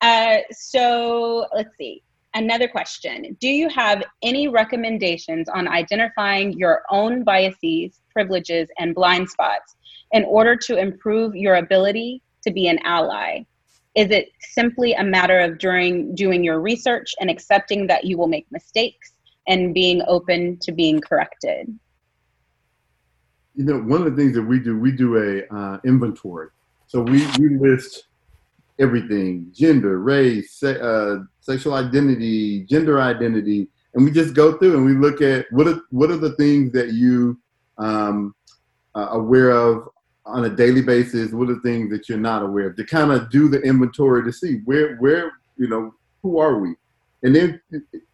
uh, 0.00 0.38
so 0.50 1.46
let's 1.54 1.76
see. 1.76 2.02
Another 2.34 2.68
question. 2.68 3.36
Do 3.40 3.48
you 3.48 3.68
have 3.70 4.02
any 4.22 4.46
recommendations 4.46 5.48
on 5.48 5.66
identifying 5.66 6.52
your 6.52 6.82
own 6.90 7.24
biases 7.24 8.00
privileges 8.12 8.68
and 8.78 8.94
blind 8.94 9.28
spots 9.28 9.76
in 10.12 10.24
order 10.24 10.54
to 10.54 10.76
improve 10.76 11.34
your 11.34 11.56
ability 11.56 12.22
to 12.42 12.50
be 12.52 12.68
an 12.68 12.78
ally? 12.84 13.40
Is 13.94 14.10
it 14.10 14.28
simply 14.40 14.92
a 14.92 15.02
matter 15.02 15.38
of 15.38 15.58
during 15.58 16.14
doing 16.14 16.44
your 16.44 16.60
research 16.60 17.14
and 17.20 17.30
accepting 17.30 17.86
that 17.86 18.04
you 18.04 18.18
will 18.18 18.28
make 18.28 18.46
mistakes 18.50 19.12
and 19.48 19.72
being 19.72 20.02
open 20.06 20.58
to 20.60 20.72
being 20.72 21.00
corrected? 21.00 21.78
You 23.56 23.64
know, 23.64 23.78
one 23.78 24.06
of 24.06 24.14
the 24.14 24.22
things 24.22 24.34
that 24.34 24.42
we 24.42 24.60
do, 24.60 24.78
we 24.78 24.92
do 24.92 25.16
a 25.16 25.54
uh, 25.54 25.78
inventory. 25.84 26.48
So 26.86 27.00
we, 27.00 27.26
we 27.38 27.56
list 27.58 28.04
everything: 28.78 29.50
gender, 29.52 29.98
race, 29.98 30.52
se- 30.52 30.80
uh, 30.80 31.20
sexual 31.40 31.74
identity, 31.74 32.64
gender 32.64 33.00
identity, 33.00 33.68
and 33.94 34.04
we 34.04 34.10
just 34.10 34.34
go 34.34 34.58
through 34.58 34.76
and 34.76 34.84
we 34.84 34.92
look 34.92 35.22
at 35.22 35.46
what 35.50 35.66
are 35.66 35.80
what 35.90 36.10
are 36.10 36.18
the 36.18 36.36
things 36.36 36.70
that 36.72 36.92
you 36.92 37.40
um, 37.78 38.34
uh, 38.94 39.08
aware 39.12 39.50
of 39.50 39.88
on 40.26 40.44
a 40.44 40.50
daily 40.50 40.82
basis? 40.82 41.32
What 41.32 41.48
are 41.48 41.54
the 41.54 41.60
things 41.60 41.90
that 41.90 42.08
you're 42.08 42.18
not 42.18 42.42
aware 42.42 42.68
of? 42.68 42.76
To 42.76 42.84
kind 42.84 43.10
of 43.10 43.30
do 43.30 43.48
the 43.48 43.60
inventory 43.62 44.22
to 44.24 44.32
see 44.32 44.60
where 44.64 44.96
where 44.96 45.32
you 45.56 45.68
know 45.68 45.94
who 46.22 46.38
are 46.38 46.58
we? 46.58 46.74
And 47.22 47.34
then 47.34 47.60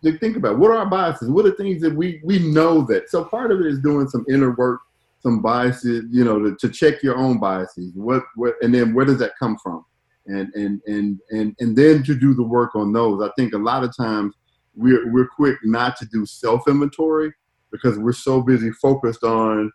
to 0.05 0.19
think 0.19 0.37
about 0.37 0.59
what 0.59 0.71
are 0.71 0.79
our 0.79 0.87
biases? 0.87 1.29
What 1.29 1.47
are 1.47 1.53
things 1.53 1.83
that 1.83 1.95
we 1.95 2.21
we 2.25 2.39
know 2.39 2.83
that? 2.83 3.11
So 3.11 3.25
part 3.25 3.51
of 3.51 3.61
it 3.61 3.67
is 3.67 3.81
doing 3.81 4.09
some 4.09 4.25
inner 4.29 4.53
work 4.53 4.81
some 5.23 5.41
biases 5.41 6.05
you 6.11 6.25
know 6.25 6.39
to, 6.39 6.57
to 6.57 6.69
check 6.69 7.03
your 7.03 7.17
own 7.17 7.39
biases 7.39 7.93
what 7.95 8.23
what 8.35 8.55
and 8.63 8.75
then 8.75 8.95
where 8.95 9.05
does 9.05 9.19
that 9.19 9.33
come 9.39 9.57
from 9.63 9.85
and 10.27 10.53
and 10.55 10.81
and 10.87 11.19
and 11.31 11.55
and 11.61 11.77
then 11.77 12.03
to 12.03 12.15
do 12.15 12.35
the 12.35 12.43
work 12.43 12.75
on 12.75 12.93
those 12.93 13.23
i 13.23 13.31
think 13.37 13.55
a 13.55 13.59
lot 13.59 13.85
of 13.85 13.97
times 13.97 14.35
we're 14.75 15.11
we're 15.13 15.29
quick 15.29 15.57
not 15.65 15.97
to 15.97 16.07
do 16.07 16.25
self 16.27 16.67
inventory 16.69 17.33
because 17.71 17.99
we're 17.99 18.13
so 18.13 18.43
busy 18.43 18.71
focused 18.73 19.25
on 19.25 19.73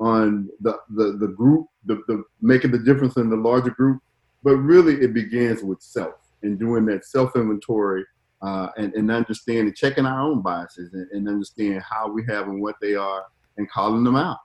on 0.00 0.48
the, 0.60 0.78
the, 0.90 1.16
the 1.18 1.28
group, 1.28 1.66
the, 1.84 2.00
the 2.06 2.22
making 2.40 2.70
the 2.70 2.78
difference 2.78 3.16
in 3.16 3.30
the 3.30 3.36
larger 3.36 3.70
group. 3.70 4.00
But 4.44 4.56
really, 4.56 4.94
it 4.94 5.12
begins 5.12 5.62
with 5.62 5.82
self 5.82 6.14
and 6.42 6.58
doing 6.58 6.84
that 6.86 7.04
self 7.04 7.34
inventory 7.34 8.04
uh, 8.42 8.68
and, 8.76 8.94
and 8.94 9.10
understanding, 9.10 9.74
checking 9.74 10.06
our 10.06 10.20
own 10.20 10.42
biases 10.42 10.92
and, 10.94 11.08
and 11.10 11.28
understanding 11.28 11.80
how 11.80 12.08
we 12.08 12.24
have 12.28 12.46
and 12.48 12.62
what 12.62 12.76
they 12.80 12.94
are 12.94 13.24
and 13.56 13.68
calling 13.70 14.04
them 14.04 14.16
out. 14.16 14.38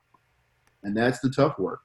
And 0.84 0.95
that's 0.95 1.19
the 1.19 1.30
tough 1.30 1.57
work. 1.57 1.81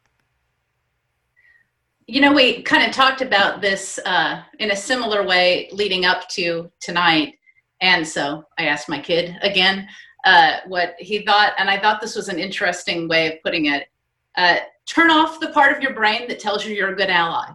You 2.06 2.20
know, 2.20 2.32
we 2.32 2.62
kind 2.62 2.88
of 2.88 2.94
talked 2.94 3.20
about 3.20 3.60
this 3.60 3.98
uh, 4.04 4.42
in 4.58 4.70
a 4.70 4.76
similar 4.76 5.26
way 5.26 5.68
leading 5.72 6.04
up 6.04 6.28
to 6.30 6.70
tonight. 6.80 7.34
And 7.80 8.06
so 8.06 8.44
I 8.58 8.64
asked 8.64 8.88
my 8.88 8.98
kid 8.98 9.36
again 9.42 9.86
uh, 10.24 10.58
what 10.66 10.94
he 10.98 11.24
thought, 11.24 11.52
and 11.58 11.70
I 11.70 11.78
thought 11.78 12.00
this 12.00 12.16
was 12.16 12.28
an 12.28 12.38
interesting 12.38 13.08
way 13.08 13.32
of 13.32 13.42
putting 13.42 13.66
it. 13.66 13.88
Uh, 14.36 14.56
turn 14.86 15.10
off 15.10 15.38
the 15.38 15.50
part 15.50 15.76
of 15.76 15.82
your 15.82 15.94
brain 15.94 16.26
that 16.28 16.40
tells 16.40 16.64
you 16.64 16.74
you're 16.74 16.92
a 16.92 16.96
good 16.96 17.10
ally. 17.10 17.46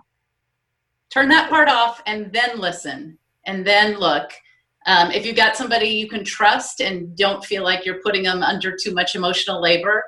Turn 1.11 1.30
that 1.30 1.49
part 1.49 1.68
off 1.68 2.02
and 2.06 2.32
then 2.32 2.60
listen 2.60 3.18
and 3.45 3.65
then 3.65 3.99
look. 3.99 4.32
Um, 4.86 5.11
if 5.11 5.26
you've 5.26 5.36
got 5.36 5.56
somebody 5.56 5.88
you 5.88 6.07
can 6.07 6.24
trust 6.24 6.82
and 6.82 7.15
don't 7.15 7.44
feel 7.44 7.64
like 7.64 7.86
you're 7.86 8.02
putting 8.02 8.24
them 8.24 8.44
under 8.44 8.76
too 8.76 8.94
much 8.94 9.15
emotional 9.15 9.61
labor, 9.61 10.03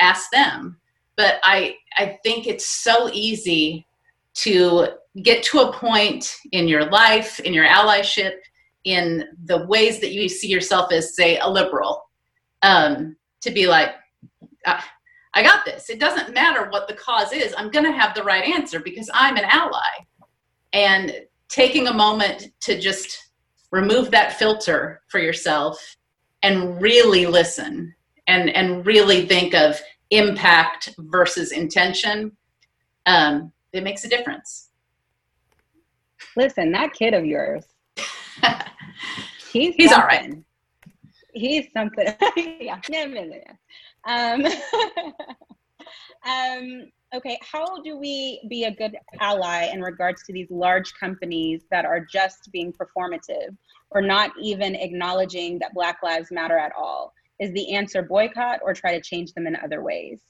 ask 0.00 0.30
them. 0.30 0.78
But 1.16 1.40
I, 1.42 1.76
I 1.96 2.18
think 2.22 2.46
it's 2.46 2.66
so 2.66 3.10
easy 3.12 3.86
to 4.34 4.88
get 5.22 5.42
to 5.44 5.60
a 5.60 5.72
point 5.72 6.36
in 6.52 6.68
your 6.68 6.84
life, 6.86 7.40
in 7.40 7.52
your 7.52 7.66
allyship, 7.66 8.34
in 8.84 9.24
the 9.44 9.66
ways 9.66 10.00
that 10.00 10.12
you 10.12 10.28
see 10.28 10.48
yourself 10.48 10.92
as, 10.92 11.16
say, 11.16 11.38
a 11.38 11.48
liberal, 11.48 12.04
um, 12.62 13.16
to 13.40 13.50
be 13.50 13.66
like, 13.66 13.94
I, 14.64 14.82
I 15.34 15.42
got 15.42 15.64
this. 15.64 15.90
It 15.90 15.98
doesn't 15.98 16.34
matter 16.34 16.68
what 16.70 16.88
the 16.88 16.94
cause 16.94 17.32
is. 17.32 17.54
I'm 17.56 17.70
going 17.70 17.84
to 17.84 17.92
have 17.92 18.14
the 18.14 18.22
right 18.22 18.44
answer 18.44 18.80
because 18.80 19.10
I'm 19.12 19.36
an 19.36 19.44
ally. 19.44 19.80
And 20.72 21.22
taking 21.48 21.88
a 21.88 21.92
moment 21.92 22.48
to 22.60 22.78
just 22.78 23.30
remove 23.70 24.10
that 24.10 24.34
filter 24.34 25.02
for 25.08 25.18
yourself 25.18 25.96
and 26.42 26.80
really 26.80 27.26
listen 27.26 27.94
and, 28.28 28.50
and 28.50 28.86
really 28.86 29.26
think 29.26 29.54
of 29.54 29.80
impact 30.10 30.90
versus 30.98 31.50
intention, 31.50 32.36
um, 33.06 33.52
it 33.72 33.82
makes 33.82 34.04
a 34.04 34.08
difference. 34.08 34.68
Listen, 36.36 36.70
that 36.72 36.92
kid 36.92 37.14
of 37.14 37.24
yours, 37.24 37.64
he's 39.50 39.74
he's 39.74 39.92
all 39.92 40.02
right. 40.02 40.34
he's 41.32 41.66
something. 41.72 42.06
yeah, 42.36 42.78
no, 42.90 43.06
no, 43.06 43.24
no. 43.24 43.40
Um, 44.04 44.44
um, 46.26 46.90
okay, 47.14 47.38
how 47.40 47.80
do 47.82 47.96
we 47.96 48.40
be 48.48 48.64
a 48.64 48.70
good 48.70 48.96
ally 49.20 49.70
in 49.72 49.80
regards 49.80 50.22
to 50.24 50.32
these 50.32 50.50
large 50.50 50.94
companies 50.94 51.62
that 51.70 51.84
are 51.84 52.00
just 52.00 52.50
being 52.52 52.72
performative 52.72 53.56
or 53.90 54.02
not 54.02 54.30
even 54.40 54.74
acknowledging 54.74 55.58
that 55.58 55.74
Black 55.74 55.98
Lives 56.02 56.30
Matter 56.30 56.58
at 56.58 56.72
all? 56.76 57.12
Is 57.40 57.52
the 57.52 57.74
answer 57.74 58.02
boycott 58.02 58.60
or 58.62 58.74
try 58.74 58.96
to 58.96 59.00
change 59.00 59.32
them 59.32 59.46
in 59.46 59.56
other 59.56 59.82
ways? 59.82 60.20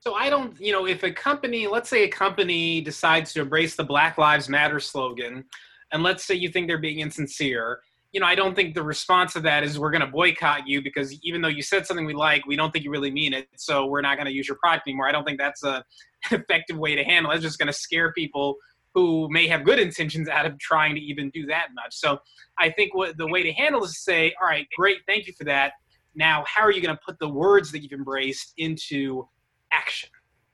So 0.00 0.14
I 0.14 0.30
don't, 0.30 0.58
you 0.58 0.72
know, 0.72 0.86
if 0.86 1.02
a 1.02 1.12
company, 1.12 1.66
let's 1.66 1.90
say 1.90 2.04
a 2.04 2.08
company 2.08 2.80
decides 2.80 3.32
to 3.34 3.42
embrace 3.42 3.76
the 3.76 3.84
Black 3.84 4.16
Lives 4.16 4.48
Matter 4.48 4.80
slogan, 4.80 5.44
and 5.92 6.02
let's 6.02 6.24
say 6.24 6.34
you 6.34 6.48
think 6.48 6.68
they're 6.68 6.78
being 6.78 7.00
insincere, 7.00 7.80
you 8.12 8.20
know, 8.20 8.26
I 8.26 8.34
don't 8.34 8.56
think 8.56 8.74
the 8.74 8.82
response 8.82 9.34
to 9.34 9.40
that 9.40 9.62
is 9.62 9.78
we're 9.78 9.90
going 9.90 10.00
to 10.00 10.06
boycott 10.06 10.66
you 10.66 10.82
because 10.82 11.12
even 11.22 11.42
though 11.42 11.48
you 11.48 11.62
said 11.62 11.86
something 11.86 12.06
we 12.06 12.14
like, 12.14 12.44
we 12.46 12.56
don't 12.56 12.72
think 12.72 12.84
you 12.84 12.90
really 12.90 13.10
mean 13.10 13.34
it, 13.34 13.48
so 13.56 13.86
we're 13.86 14.00
not 14.00 14.16
going 14.16 14.26
to 14.26 14.32
use 14.32 14.48
your 14.48 14.56
product 14.56 14.88
anymore. 14.88 15.06
I 15.06 15.12
don't 15.12 15.24
think 15.24 15.38
that's 15.38 15.62
a, 15.62 15.84
an 16.30 16.40
effective 16.48 16.78
way 16.78 16.96
to 16.96 17.04
handle 17.04 17.30
it. 17.30 17.36
It's 17.36 17.44
just 17.44 17.58
going 17.58 17.68
to 17.68 17.72
scare 17.72 18.12
people 18.12 18.56
who 18.94 19.28
may 19.30 19.46
have 19.46 19.64
good 19.64 19.78
intentions 19.78 20.28
out 20.28 20.46
of 20.46 20.58
trying 20.58 20.94
to 20.94 21.00
even 21.00 21.30
do 21.30 21.46
that 21.46 21.68
much. 21.74 21.94
So 21.94 22.18
I 22.58 22.70
think 22.70 22.94
what 22.94 23.16
the 23.16 23.26
way 23.26 23.42
to 23.42 23.52
handle 23.52 23.84
is 23.84 23.92
to 23.92 24.00
say, 24.00 24.34
all 24.40 24.48
right, 24.48 24.66
great, 24.76 24.98
thank 25.06 25.26
you 25.26 25.32
for 25.32 25.44
that. 25.44 25.72
Now, 26.14 26.44
how 26.46 26.62
are 26.62 26.72
you 26.72 26.82
going 26.82 26.94
to 26.94 27.00
put 27.06 27.18
the 27.18 27.28
words 27.28 27.70
that 27.72 27.80
you've 27.80 27.92
embraced 27.92 28.52
into 28.56 29.28
action? 29.72 30.10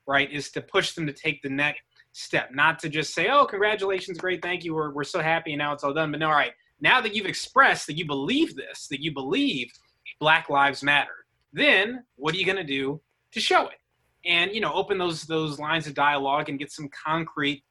Right? 0.07 0.31
Is 0.31 0.51
to 0.53 0.61
push 0.61 0.93
them 0.93 1.07
to 1.07 1.13
take 1.13 1.43
the 1.43 1.49
next 1.49 1.81
step, 2.13 2.51
not 2.55 2.79
to 2.79 2.89
just 2.89 3.15
say, 3.15 3.29
oh, 3.29 3.45
congratulations, 3.45 4.19
great, 4.19 4.41
thank 4.43 4.65
you, 4.65 4.75
we're, 4.75 4.91
we're 4.91 5.05
so 5.05 5.21
happy, 5.21 5.53
and 5.53 5.59
now 5.59 5.73
it's 5.73 5.85
all 5.85 5.93
done. 5.93 6.11
But 6.11 6.21
no, 6.21 6.29
all 6.29 6.33
right, 6.33 6.53
now 6.81 7.01
that 7.01 7.15
you've 7.15 7.27
expressed 7.27 7.87
that 7.89 7.99
you 7.99 8.07
believe 8.07 8.57
this, 8.57 8.87
that 8.89 9.03
you 9.03 9.13
believe 9.13 9.71
Black 10.19 10.49
Lives 10.49 10.83
Matter, 10.83 11.27
then 11.53 12.05
what 12.17 12.35
are 12.35 12.39
you 12.39 12.47
going 12.47 12.57
to 12.57 12.65
do 12.65 13.01
to 13.33 13.41
show 13.41 13.69
it? 13.69 13.79
And 14.25 14.53
you 14.53 14.61
know, 14.61 14.73
open 14.73 14.99
those 14.99 15.23
those 15.25 15.59
lines 15.59 15.87
of 15.87 15.95
dialogue 15.95 16.49
and 16.49 16.59
get 16.59 16.73
some 16.73 16.89
concrete 16.89 17.63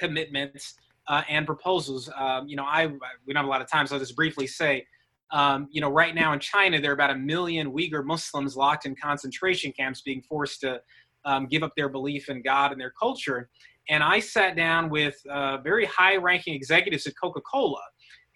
commitments 0.00 0.74
uh, 1.08 1.22
and 1.28 1.46
proposals. 1.46 2.10
Um, 2.16 2.48
you 2.48 2.56
know, 2.56 2.64
I 2.64 2.86
we 2.86 3.34
don't 3.34 3.36
have 3.36 3.44
a 3.44 3.48
lot 3.48 3.60
of 3.60 3.70
time, 3.70 3.86
so 3.86 3.94
I'll 3.94 4.00
just 4.00 4.16
briefly 4.16 4.46
say. 4.46 4.86
Um, 5.32 5.68
you 5.70 5.80
know, 5.80 5.90
right 5.90 6.12
now 6.12 6.32
in 6.32 6.40
China, 6.40 6.80
there 6.80 6.90
are 6.90 6.94
about 6.94 7.10
a 7.10 7.16
million 7.16 7.72
Uyghur 7.72 8.04
Muslims 8.04 8.56
locked 8.56 8.84
in 8.84 8.96
concentration 8.96 9.70
camps, 9.70 10.00
being 10.00 10.22
forced 10.22 10.60
to 10.62 10.80
um, 11.24 11.46
give 11.46 11.62
up 11.62 11.72
their 11.76 11.88
belief 11.88 12.28
in 12.28 12.42
God 12.42 12.72
and 12.72 12.80
their 12.80 12.92
culture. 12.98 13.48
And 13.88 14.02
I 14.02 14.18
sat 14.18 14.56
down 14.56 14.90
with 14.90 15.16
uh, 15.30 15.58
very 15.58 15.84
high-ranking 15.84 16.54
executives 16.54 17.06
at 17.06 17.14
Coca-Cola, 17.20 17.82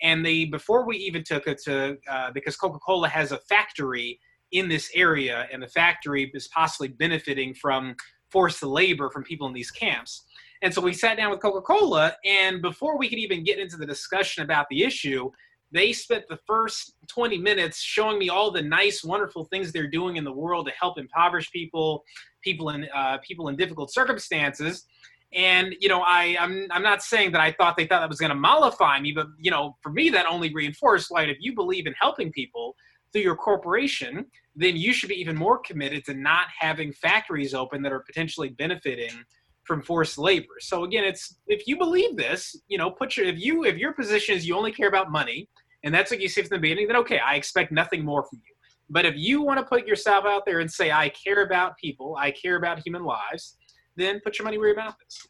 and 0.02 0.24
they 0.24 0.44
before 0.44 0.86
we 0.86 0.96
even 0.98 1.24
took 1.24 1.46
it 1.48 1.58
to 1.64 1.96
uh, 2.10 2.30
because 2.32 2.56
coca-cola 2.56 3.08
has 3.08 3.32
a 3.32 3.38
factory 3.38 4.20
in 4.52 4.68
this 4.68 4.90
area 4.94 5.48
and 5.52 5.62
the 5.62 5.68
factory 5.68 6.30
is 6.34 6.48
possibly 6.48 6.88
benefiting 6.88 7.54
from 7.54 7.94
forced 8.30 8.62
labor 8.62 9.10
from 9.10 9.22
people 9.22 9.46
in 9.46 9.52
these 9.52 9.70
camps 9.70 10.24
and 10.64 10.74
so 10.74 10.80
we 10.80 10.92
sat 10.92 11.16
down 11.16 11.30
with 11.30 11.40
coca-cola 11.40 12.16
and 12.24 12.60
before 12.60 12.98
we 12.98 13.08
could 13.08 13.18
even 13.18 13.44
get 13.44 13.58
into 13.58 13.76
the 13.76 13.86
discussion 13.86 14.42
about 14.42 14.66
the 14.70 14.82
issue 14.82 15.30
they 15.74 15.92
spent 15.92 16.26
the 16.28 16.38
first 16.46 16.94
20 17.08 17.36
minutes 17.38 17.80
showing 17.80 18.18
me 18.18 18.28
all 18.28 18.50
the 18.50 18.62
nice 18.62 19.02
wonderful 19.02 19.44
things 19.46 19.72
they're 19.72 19.88
doing 19.88 20.16
in 20.16 20.24
the 20.24 20.32
world 20.32 20.66
to 20.66 20.72
help 20.72 20.98
impoverished 20.98 21.52
people 21.52 22.04
people 22.42 22.70
in 22.70 22.86
uh, 22.94 23.18
people 23.26 23.48
in 23.48 23.56
difficult 23.56 23.92
circumstances. 23.92 24.84
And 25.32 25.74
you 25.80 25.88
know, 25.88 26.02
I 26.02 26.36
I'm 26.38 26.68
I'm 26.70 26.82
not 26.82 27.02
saying 27.02 27.32
that 27.32 27.40
I 27.40 27.50
thought 27.50 27.76
they 27.76 27.86
thought 27.86 28.00
that 28.00 28.08
was 28.08 28.20
going 28.20 28.30
to 28.30 28.36
mollify 28.36 29.00
me, 29.00 29.10
but 29.10 29.26
you 29.36 29.50
know, 29.50 29.76
for 29.82 29.90
me 29.90 30.10
that 30.10 30.26
only 30.26 30.54
reinforced 30.54 31.10
like 31.10 31.28
if 31.28 31.38
you 31.40 31.54
believe 31.54 31.86
in 31.88 31.94
helping 32.00 32.30
people 32.30 32.76
through 33.12 33.22
your 33.22 33.36
corporation, 33.36 34.26
then 34.54 34.76
you 34.76 34.92
should 34.92 35.08
be 35.08 35.20
even 35.20 35.34
more 35.36 35.58
committed 35.58 36.04
to 36.04 36.14
not 36.14 36.46
having 36.56 36.92
factories 36.92 37.52
open 37.52 37.82
that 37.82 37.92
are 37.92 38.00
potentially 38.00 38.50
benefiting 38.50 39.24
from 39.66 39.82
forced 39.82 40.18
labor. 40.18 40.54
So 40.60 40.84
again, 40.84 41.04
it's 41.04 41.36
if 41.46 41.66
you 41.66 41.76
believe 41.76 42.16
this, 42.16 42.56
you 42.68 42.78
know, 42.78 42.90
put 42.90 43.16
your 43.16 43.26
if 43.26 43.38
you 43.38 43.64
if 43.64 43.76
your 43.76 43.92
position 43.92 44.36
is 44.36 44.46
you 44.46 44.56
only 44.56 44.72
care 44.72 44.88
about 44.88 45.10
money, 45.10 45.48
and 45.82 45.94
that's 45.94 46.10
what 46.10 46.20
you 46.20 46.28
say 46.28 46.42
from 46.42 46.56
the 46.56 46.60
beginning, 46.60 46.86
then 46.86 46.96
okay, 46.96 47.18
I 47.18 47.34
expect 47.34 47.72
nothing 47.72 48.04
more 48.04 48.22
from 48.24 48.40
you. 48.46 48.54
But 48.90 49.06
if 49.06 49.14
you 49.16 49.42
want 49.42 49.58
to 49.60 49.64
put 49.64 49.86
yourself 49.86 50.24
out 50.26 50.44
there 50.44 50.60
and 50.60 50.70
say, 50.70 50.90
I 50.90 51.08
care 51.08 51.42
about 51.42 51.76
people, 51.78 52.16
I 52.18 52.30
care 52.30 52.56
about 52.56 52.80
human 52.84 53.02
lives, 53.04 53.56
then 53.96 54.20
put 54.20 54.38
your 54.38 54.44
money 54.44 54.58
where 54.58 54.68
your 54.68 54.76
mouth 54.76 54.96
is. 55.08 55.28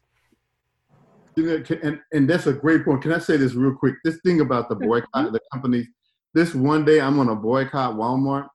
And, 1.37 1.99
and 2.13 2.29
that's 2.29 2.47
a 2.47 2.53
great 2.53 2.85
point. 2.85 3.01
Can 3.01 3.11
I 3.11 3.19
say 3.19 3.37
this 3.37 3.53
real 3.53 3.75
quick? 3.75 3.95
This 4.03 4.19
thing 4.25 4.41
about 4.41 4.69
the 4.69 4.75
boycott 4.75 5.09
mm-hmm. 5.13 5.33
the 5.33 5.39
companies, 5.51 5.87
this 6.33 6.53
one 6.53 6.85
day 6.85 7.01
I'm 7.01 7.17
gonna 7.17 7.35
boycott 7.35 7.95
Walmart 7.95 8.47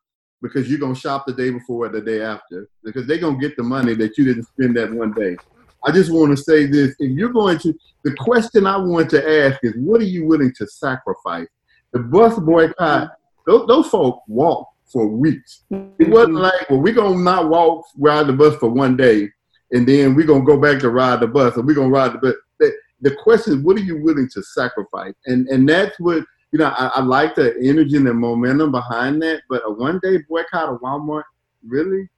because 0.42 0.70
you're 0.70 0.78
gonna 0.78 0.94
shop 0.94 1.26
the 1.26 1.34
day 1.34 1.50
before 1.50 1.86
or 1.86 1.88
the 1.90 2.00
day 2.00 2.22
after 2.22 2.68
because 2.82 3.06
they're 3.06 3.18
gonna 3.18 3.38
get 3.38 3.56
the 3.56 3.62
money 3.62 3.94
that 3.94 4.16
you 4.16 4.24
didn't 4.24 4.44
spend 4.44 4.76
that 4.76 4.92
one 4.92 5.12
day. 5.12 5.36
I 5.84 5.92
just 5.92 6.12
want 6.12 6.36
to 6.36 6.42
say 6.42 6.66
this: 6.66 6.94
if 6.98 7.10
you're 7.10 7.32
going 7.32 7.58
to, 7.58 7.74
the 8.04 8.14
question 8.16 8.66
I 8.66 8.76
want 8.76 9.10
to 9.10 9.44
ask 9.44 9.58
is, 9.62 9.74
what 9.76 10.00
are 10.00 10.04
you 10.04 10.26
willing 10.26 10.52
to 10.58 10.66
sacrifice? 10.66 11.48
The 11.92 12.00
bus 12.00 12.38
boycott, 12.38 13.12
those, 13.46 13.66
those 13.66 13.88
folks 13.88 14.22
walked 14.28 14.74
for 14.86 15.06
weeks. 15.06 15.62
It 15.70 16.08
wasn't 16.08 16.34
mm-hmm. 16.34 16.36
like, 16.36 16.70
well, 16.70 16.80
we're 16.80 16.94
gonna 16.94 17.16
not 17.16 17.48
walk 17.48 17.86
ride 17.96 18.26
the 18.26 18.32
bus 18.32 18.56
for 18.56 18.68
one 18.68 18.96
day 18.96 19.30
and 19.72 19.86
then 19.86 20.14
we're 20.14 20.26
gonna 20.26 20.44
go 20.44 20.58
back 20.58 20.80
to 20.80 20.90
ride 20.90 21.20
the 21.20 21.26
bus, 21.26 21.56
and 21.56 21.66
we're 21.66 21.74
gonna 21.74 21.88
ride 21.88 22.14
the 22.14 22.18
bus. 22.18 22.34
The, 22.58 22.72
the 23.00 23.16
question 23.16 23.54
is, 23.54 23.64
what 23.64 23.76
are 23.76 23.82
you 23.82 24.02
willing 24.02 24.28
to 24.34 24.42
sacrifice? 24.42 25.14
And 25.26 25.48
and 25.48 25.68
that's 25.68 25.98
what 26.00 26.24
you 26.52 26.58
know. 26.58 26.66
I, 26.76 26.90
I 26.96 27.00
like 27.00 27.34
the 27.34 27.56
energy 27.62 27.96
and 27.96 28.06
the 28.06 28.14
momentum 28.14 28.72
behind 28.72 29.22
that. 29.22 29.42
But 29.48 29.62
a 29.64 29.70
one 29.70 30.00
day 30.02 30.18
boycott 30.28 30.68
of 30.68 30.80
Walmart, 30.80 31.24
really? 31.66 32.08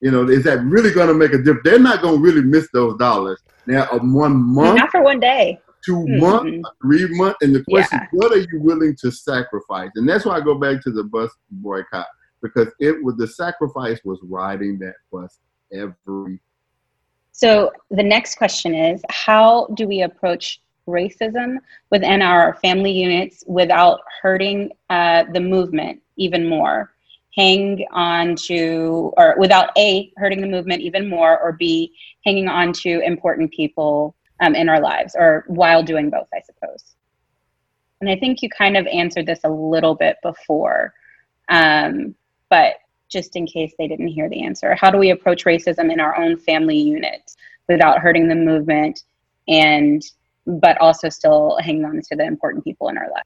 You 0.00 0.10
know, 0.10 0.28
is 0.28 0.44
that 0.44 0.62
really 0.62 0.92
going 0.92 1.08
to 1.08 1.14
make 1.14 1.32
a 1.32 1.38
difference? 1.38 1.62
They're 1.64 1.78
not 1.78 2.02
going 2.02 2.16
to 2.16 2.22
really 2.22 2.42
miss 2.42 2.68
those 2.72 2.96
dollars. 2.98 3.42
Now, 3.66 3.88
a 3.90 3.98
one 3.98 4.36
month, 4.36 4.78
not 4.78 4.90
for 4.90 5.02
one 5.02 5.20
day, 5.20 5.58
2 5.84 5.92
mm-hmm. 5.92 6.20
months, 6.20 6.70
three 6.82 7.06
months, 7.16 7.38
and 7.40 7.54
the 7.54 7.64
question, 7.64 8.00
yeah. 8.00 8.08
what 8.12 8.32
are 8.32 8.38
you 8.38 8.60
willing 8.60 8.94
to 9.00 9.10
sacrifice? 9.10 9.90
And 9.96 10.08
that's 10.08 10.24
why 10.24 10.36
I 10.36 10.40
go 10.40 10.54
back 10.54 10.82
to 10.82 10.90
the 10.90 11.04
bus 11.04 11.30
boycott 11.50 12.06
because 12.42 12.68
it 12.78 13.02
was 13.02 13.16
the 13.16 13.26
sacrifice 13.26 13.98
was 14.04 14.20
riding 14.22 14.78
that 14.78 14.94
bus 15.10 15.38
every 15.72 16.38
so 17.36 17.70
the 17.90 18.02
next 18.02 18.36
question 18.36 18.74
is 18.74 19.02
how 19.10 19.66
do 19.74 19.86
we 19.86 20.00
approach 20.00 20.62
racism 20.88 21.56
within 21.90 22.22
our 22.22 22.54
family 22.62 22.92
units 22.92 23.44
without 23.46 24.00
hurting 24.22 24.70
uh, 24.88 25.24
the 25.34 25.40
movement 25.40 26.00
even 26.16 26.48
more? 26.48 26.94
Hang 27.36 27.84
on 27.90 28.34
to, 28.46 29.12
or 29.16 29.34
without 29.38 29.70
A, 29.76 30.10
hurting 30.16 30.40
the 30.40 30.46
movement 30.46 30.82
even 30.82 31.08
more, 31.08 31.38
or 31.38 31.52
B, 31.52 31.92
hanging 32.24 32.48
on 32.48 32.72
to 32.74 33.00
important 33.00 33.52
people 33.52 34.14
um, 34.40 34.54
in 34.54 34.68
our 34.68 34.80
lives, 34.80 35.14
or 35.18 35.44
while 35.46 35.82
doing 35.82 36.10
both, 36.10 36.28
I 36.34 36.40
suppose. 36.40 36.96
And 38.00 38.10
I 38.10 38.16
think 38.16 38.42
you 38.42 38.48
kind 38.48 38.76
of 38.76 38.86
answered 38.86 39.26
this 39.26 39.40
a 39.44 39.50
little 39.50 39.94
bit 39.94 40.16
before, 40.22 40.94
um, 41.48 42.14
but 42.50 42.76
just 43.08 43.36
in 43.36 43.46
case 43.46 43.72
they 43.78 43.88
didn't 43.88 44.08
hear 44.08 44.28
the 44.28 44.42
answer. 44.42 44.74
How 44.74 44.90
do 44.90 44.98
we 44.98 45.10
approach 45.10 45.44
racism 45.44 45.92
in 45.92 46.00
our 46.00 46.16
own 46.16 46.36
family 46.36 46.76
unit 46.76 47.32
without 47.68 48.00
hurting 48.00 48.28
the 48.28 48.34
movement 48.34 49.02
and 49.48 50.02
but 50.46 50.78
also 50.78 51.08
still 51.08 51.58
hanging 51.60 51.84
on 51.84 52.00
to 52.00 52.16
the 52.16 52.24
important 52.24 52.64
people 52.64 52.88
in 52.88 52.98
our 52.98 53.10
life? 53.10 53.24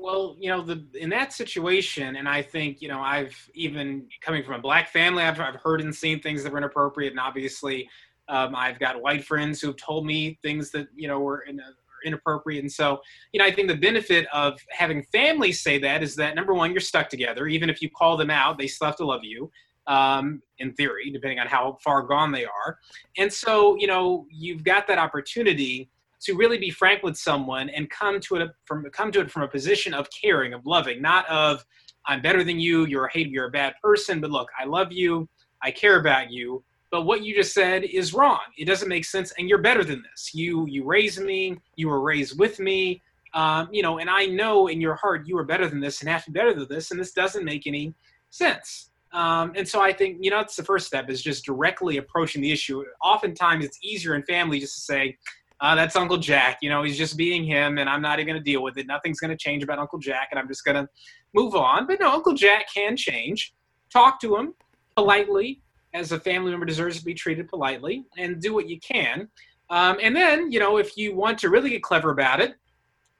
Well, 0.00 0.36
you 0.38 0.48
know, 0.48 0.62
the 0.62 0.86
in 0.94 1.10
that 1.10 1.32
situation, 1.32 2.16
and 2.16 2.28
I 2.28 2.40
think 2.40 2.80
you 2.80 2.86
know, 2.86 3.00
I've 3.00 3.34
even 3.54 4.06
coming 4.20 4.44
from 4.44 4.54
a 4.54 4.60
black 4.60 4.90
family, 4.90 5.24
I've, 5.24 5.40
I've 5.40 5.56
heard 5.56 5.80
and 5.80 5.92
seen 5.92 6.20
things 6.20 6.44
that 6.44 6.52
were 6.52 6.58
inappropriate, 6.58 7.12
and 7.12 7.18
obviously, 7.18 7.90
um, 8.28 8.54
I've 8.54 8.78
got 8.78 9.02
white 9.02 9.24
friends 9.24 9.60
who've 9.60 9.76
told 9.76 10.06
me 10.06 10.38
things 10.40 10.70
that 10.70 10.86
you 10.94 11.08
know 11.08 11.18
were 11.18 11.40
in 11.40 11.58
a, 11.58 11.72
inappropriate. 12.04 12.62
And 12.62 12.70
so, 12.70 13.00
you 13.32 13.40
know, 13.40 13.44
I 13.44 13.50
think 13.50 13.66
the 13.66 13.76
benefit 13.76 14.28
of 14.32 14.60
having 14.70 15.02
families 15.10 15.60
say 15.62 15.80
that 15.80 16.00
is 16.04 16.14
that 16.14 16.36
number 16.36 16.54
one, 16.54 16.70
you're 16.70 16.80
stuck 16.80 17.08
together. 17.08 17.48
Even 17.48 17.68
if 17.68 17.82
you 17.82 17.90
call 17.90 18.16
them 18.16 18.30
out, 18.30 18.56
they 18.56 18.68
still 18.68 18.86
have 18.86 18.96
to 18.98 19.04
love 19.04 19.24
you. 19.24 19.50
Um, 19.88 20.42
in 20.58 20.74
theory, 20.74 21.10
depending 21.10 21.38
on 21.38 21.46
how 21.46 21.78
far 21.82 22.02
gone 22.02 22.30
they 22.30 22.44
are. 22.44 22.78
And 23.16 23.32
so, 23.32 23.74
you 23.76 23.86
know, 23.86 24.26
you've 24.30 24.62
got 24.62 24.86
that 24.86 24.98
opportunity 24.98 25.88
to 26.20 26.34
really 26.34 26.58
be 26.58 26.70
frank 26.70 27.02
with 27.02 27.16
someone 27.16 27.68
and 27.70 27.88
come 27.90 28.20
to 28.20 28.36
it 28.36 28.50
from 28.64 28.84
come 28.92 29.12
to 29.12 29.20
it 29.20 29.30
from 29.30 29.42
a 29.42 29.48
position 29.48 29.94
of 29.94 30.08
caring, 30.10 30.52
of 30.52 30.66
loving, 30.66 31.00
not 31.00 31.28
of 31.28 31.64
I'm 32.06 32.22
better 32.22 32.42
than 32.42 32.58
you, 32.58 32.86
you're 32.86 33.06
a 33.06 33.12
hate, 33.12 33.28
you're 33.28 33.48
a 33.48 33.50
bad 33.50 33.74
person, 33.82 34.20
but 34.20 34.30
look, 34.30 34.48
I 34.58 34.64
love 34.64 34.92
you, 34.92 35.28
I 35.62 35.70
care 35.70 36.00
about 36.00 36.30
you, 36.30 36.64
but 36.90 37.02
what 37.02 37.22
you 37.22 37.34
just 37.34 37.52
said 37.52 37.84
is 37.84 38.14
wrong. 38.14 38.40
It 38.56 38.64
doesn't 38.64 38.88
make 38.88 39.04
sense, 39.04 39.32
and 39.38 39.48
you're 39.48 39.58
better 39.58 39.84
than 39.84 40.02
this. 40.10 40.34
You 40.34 40.66
you 40.66 40.84
raised 40.84 41.20
me, 41.20 41.58
you 41.76 41.88
were 41.88 42.00
raised 42.00 42.38
with 42.38 42.58
me, 42.58 43.02
um, 43.34 43.68
you 43.70 43.82
know, 43.82 43.98
and 43.98 44.08
I 44.08 44.26
know 44.26 44.68
in 44.68 44.80
your 44.80 44.94
heart 44.94 45.26
you 45.26 45.36
are 45.38 45.44
better 45.44 45.68
than 45.68 45.80
this 45.80 46.00
and 46.00 46.08
have 46.08 46.24
to 46.24 46.30
be 46.30 46.38
better 46.38 46.54
than 46.54 46.66
this, 46.68 46.90
and 46.90 46.98
this 46.98 47.12
doesn't 47.12 47.44
make 47.44 47.66
any 47.66 47.94
sense. 48.30 48.90
Um, 49.12 49.52
and 49.56 49.66
so 49.66 49.80
I 49.80 49.92
think 49.92 50.18
you 50.20 50.30
know 50.30 50.38
that's 50.38 50.56
the 50.56 50.64
first 50.64 50.86
step 50.86 51.08
is 51.08 51.22
just 51.22 51.44
directly 51.44 51.98
approaching 51.98 52.42
the 52.42 52.52
issue. 52.52 52.84
Oftentimes 53.02 53.64
it's 53.64 53.78
easier 53.82 54.14
in 54.14 54.22
family 54.22 54.60
just 54.60 54.74
to 54.76 54.80
say, 54.80 55.16
Uh, 55.60 55.74
that's 55.74 55.96
Uncle 55.96 56.18
Jack. 56.18 56.58
You 56.62 56.70
know, 56.70 56.82
he's 56.82 56.96
just 56.96 57.16
being 57.16 57.44
him, 57.44 57.78
and 57.78 57.90
I'm 57.90 58.00
not 58.00 58.20
even 58.20 58.32
going 58.32 58.42
to 58.42 58.44
deal 58.44 58.62
with 58.62 58.78
it. 58.78 58.86
Nothing's 58.86 59.18
going 59.18 59.30
to 59.30 59.36
change 59.36 59.62
about 59.62 59.78
Uncle 59.78 59.98
Jack, 59.98 60.28
and 60.30 60.38
I'm 60.38 60.46
just 60.46 60.64
going 60.64 60.76
to 60.76 60.88
move 61.34 61.54
on. 61.54 61.86
But 61.86 61.98
no, 62.00 62.12
Uncle 62.12 62.34
Jack 62.34 62.72
can 62.72 62.96
change. 62.96 63.54
Talk 63.92 64.20
to 64.20 64.36
him 64.36 64.54
politely, 64.96 65.60
as 65.94 66.12
a 66.12 66.20
family 66.20 66.50
member 66.50 66.66
deserves 66.66 66.98
to 66.98 67.04
be 67.04 67.14
treated 67.14 67.48
politely, 67.48 68.04
and 68.16 68.40
do 68.40 68.54
what 68.54 68.68
you 68.68 68.78
can. 68.80 69.28
Um, 69.70 69.98
and 70.00 70.14
then, 70.14 70.50
you 70.52 70.60
know, 70.60 70.78
if 70.78 70.96
you 70.96 71.14
want 71.14 71.38
to 71.38 71.50
really 71.50 71.70
get 71.70 71.82
clever 71.82 72.10
about 72.10 72.40
it, 72.40 72.54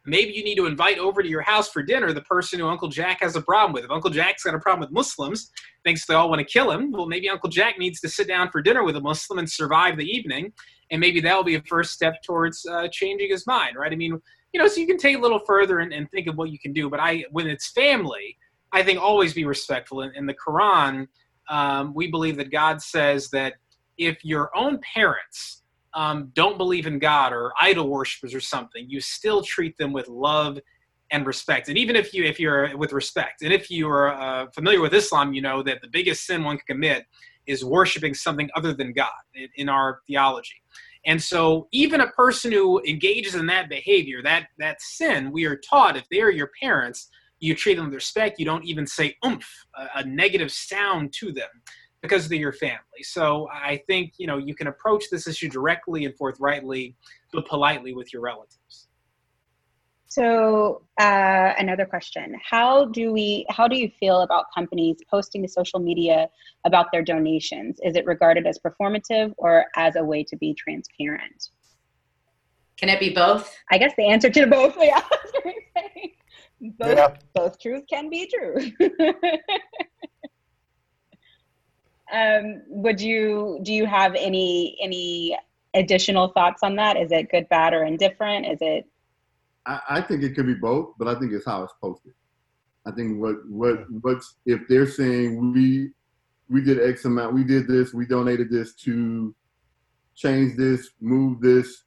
maybe 0.07 0.33
you 0.33 0.43
need 0.43 0.57
to 0.57 0.67
invite 0.67 0.99
over 0.99 1.23
to 1.23 1.29
your 1.29 1.43
house 1.43 1.69
for 1.69 1.83
dinner 1.83 2.13
the 2.13 2.23
person 2.23 2.59
who 2.59 2.67
Uncle 2.67 2.89
Jack 2.89 3.21
has 3.21 3.37
a 3.37 3.43
problem 3.43 3.73
with. 3.73 3.85
If 3.85 3.91
Uncle 3.91 4.11
Jack's 4.11 4.45
got 4.45 4.55
a 4.55 4.59
problem 4.59 4.81
with 4.81 4.93
Muslims, 4.93 5.51
thinks 5.85 6.07
they 6.07 6.15
all 6.15 6.31
want 6.31 6.39
to 6.39 6.45
kill 6.45 6.71
him, 6.71 6.91
well, 6.91 7.07
maybe 7.07 7.29
Uncle 7.29 7.51
Jack 7.51 7.79
needs 7.79 8.01
to 8.01 8.09
sit 8.09 8.29
down 8.29 8.51
for 8.51 8.63
dinner 8.63 8.85
with 8.85 8.97
a 8.97 9.01
Muslim 9.01 9.39
and 9.39 9.51
survive 9.51 9.99
the 9.99 10.07
evening, 10.07 10.53
and 10.91 11.01
maybe 11.01 11.21
that'll 11.21 11.45
be 11.45 11.57
a 11.57 11.63
first 11.63 11.93
step 11.93 12.23
towards 12.23 12.65
uh, 12.67 12.89
changing 12.89 13.31
his 13.31 13.47
mind, 13.47 13.77
right? 13.77 13.93
I 13.93 13.97
mean, 13.97 14.21
you 14.53 14.61
know, 14.61 14.67
so 14.67 14.81
you 14.81 14.87
can 14.87 14.99
take 14.99 15.17
a 15.17 15.21
little 15.21 15.41
further 15.41 15.81
and, 15.81 15.93
and 15.93 16.11
think 16.11 16.27
of 16.27 16.37
what 16.37 16.51
you 16.51 16.59
can 16.59 16.73
do. 16.73 16.89
But 16.89 17.01
I, 17.01 17.25
when 17.31 17.47
it's 17.47 17.71
family, 17.73 18.37
I 18.73 18.83
think 18.83 19.01
always 19.01 19.35
be 19.35 19.45
respectful. 19.45 20.03
In, 20.03 20.13
in 20.15 20.27
the 20.27 20.35
Quran, 20.35 21.09
um, 21.51 21.93
we 21.95 22.11
believe 22.11 22.37
that 22.37 22.51
God 22.51 22.81
says 22.83 23.31
that 23.31 23.55
if 23.97 24.25
your 24.25 24.51
own 24.57 24.81
parents 24.95 25.63
um, 25.95 26.31
don't 26.35 26.59
believe 26.59 26.87
in 26.87 26.99
God 26.99 27.33
or 27.33 27.53
idol 27.61 27.89
worshippers 27.89 28.35
or 28.35 28.41
something, 28.41 28.89
you 28.89 29.01
still 29.01 29.43
treat 29.43 29.77
them 29.79 29.93
with 29.93 30.09
love 30.09 30.59
and 31.11 31.27
respect. 31.27 31.69
And 31.69 31.79
even 31.79 31.97
if 31.97 32.13
you 32.13 32.25
if 32.25 32.39
you're 32.39 32.77
with 32.77 32.93
respect, 32.93 33.43
and 33.43 33.53
if 33.53 33.71
you 33.71 33.89
are 33.89 34.13
uh, 34.13 34.47
familiar 34.55 34.81
with 34.81 34.93
Islam, 34.93 35.33
you 35.33 35.41
know 35.41 35.63
that 35.63 35.81
the 35.81 35.89
biggest 35.89 36.27
sin 36.27 36.45
one 36.45 36.59
can 36.59 36.77
commit 36.77 37.07
is 37.49 37.65
worshiping 37.65 38.15
something 38.15 38.49
other 38.55 38.73
than 38.73 38.93
God 38.93 39.09
in, 39.57 39.69
our 39.69 40.01
theology. 40.07 40.63
And 41.07 41.21
so, 41.21 41.69
even 41.73 42.01
a 42.01 42.11
person 42.11 42.53
who 42.53 42.81
engages 42.87 43.35
in 43.35 43.47
that 43.47 43.69
behavior, 43.69 44.23
that 44.23 44.49
that 44.59 44.81
sin, 44.81 45.33
we 45.33 45.45
are 45.47 45.57
taught 45.57 45.97
if 45.97 46.05
they 46.11 46.21
are 46.21 46.31
your 46.31 46.51
parents, 46.61 47.09
you 47.41 47.55
treat 47.55 47.77
them 47.77 47.87
with 47.87 47.95
respect. 47.95 48.39
You 48.39 48.45
don't 48.45 48.65
even 48.65 48.87
say 48.87 49.17
oomph, 49.25 49.49
a, 49.77 50.01
a 50.01 50.05
negative 50.05 50.53
sound 50.53 51.13
to 51.21 51.33
them 51.33 51.49
because 52.03 52.29
they're 52.29 52.39
your 52.39 52.53
family. 52.53 53.03
So 53.03 53.49
I 53.53 53.81
think 53.87 54.15
you 54.19 54.27
know 54.27 54.39
you 54.39 54.55
can 54.55 54.67
approach 54.67 55.05
this 55.11 55.27
issue 55.27 55.49
directly 55.49 56.05
and 56.05 56.15
forthrightly, 56.17 56.97
but 57.33 57.47
politely 57.47 57.95
with 57.95 58.13
your 58.13 58.23
relatives. 58.23 58.88
So 60.09 60.83
uh, 60.99 61.53
another 61.59 61.85
question: 61.85 62.35
How 62.43 62.87
do 62.87 63.13
we? 63.13 63.45
How 63.51 63.69
do 63.69 63.77
you 63.77 63.91
feel 64.01 64.23
about 64.23 64.47
companies 64.55 64.97
posting 65.11 65.43
to 65.43 65.49
social 65.49 65.79
media 65.79 66.29
about 66.65 66.87
their 66.93 67.03
donations? 67.03 67.79
Is 67.85 67.95
it 67.95 68.07
regarded 68.07 68.47
as 68.47 68.59
performative 68.59 69.35
or 69.37 69.67
as 69.77 69.97
a 69.97 70.05
way 70.05 70.25
to 70.25 70.37
be 70.37 70.55
transparent? 70.55 71.51
Can 72.79 72.89
it 72.89 73.01
be 73.01 73.11
both? 73.11 73.55
I 73.71 73.77
guess 73.77 73.93
the 73.99 74.07
answer 74.07 74.31
to 74.31 74.47
both. 74.47 74.77
Yeah, 76.61 76.73
both, 76.79 76.97
yeah. 76.97 77.17
both 77.35 77.61
truths 77.61 77.87
can 77.89 78.11
be 78.11 78.27
true. 78.27 78.57
um, 82.13 82.63
would 82.67 83.01
you 83.01 83.61
do 83.63 83.73
you 83.73 83.87
have 83.87 84.17
any 84.17 84.77
any 84.83 85.39
additional 85.75 86.29
thoughts 86.29 86.63
on 86.65 86.75
that? 86.77 86.97
Is 86.97 87.13
it 87.13 87.31
good, 87.31 87.49
bad, 87.49 87.75
or 87.75 87.85
indifferent? 87.85 88.47
Is 88.47 88.59
it? 88.61 88.87
I, 89.69 89.81
I 89.91 90.01
think 90.01 90.25
it 90.25 90.35
could 90.35 90.47
be 90.47 90.55
both, 90.55 90.95
but 90.99 91.07
I 91.07 91.19
think 91.19 91.33
it's 91.33 91.47
how 91.47 91.63
it's 91.63 91.75
posted. 91.81 92.15
I 92.87 92.91
think 92.91 93.21
what 93.21 93.37
what 93.49 93.85
what's 94.01 94.37
if 94.47 94.63
they're 94.69 94.89
saying 94.89 95.53
we 95.53 95.91
we 96.51 96.63
did 96.63 96.83
X 96.83 97.05
amount, 97.05 97.35
we 97.35 97.45
did 97.45 97.69
this, 97.69 97.93
we 97.93 98.07
donated 98.07 98.51
this 98.51 98.75
to 98.77 99.35
change 100.17 100.57
this, 100.57 100.91
move 101.01 101.41
this, 101.41 101.85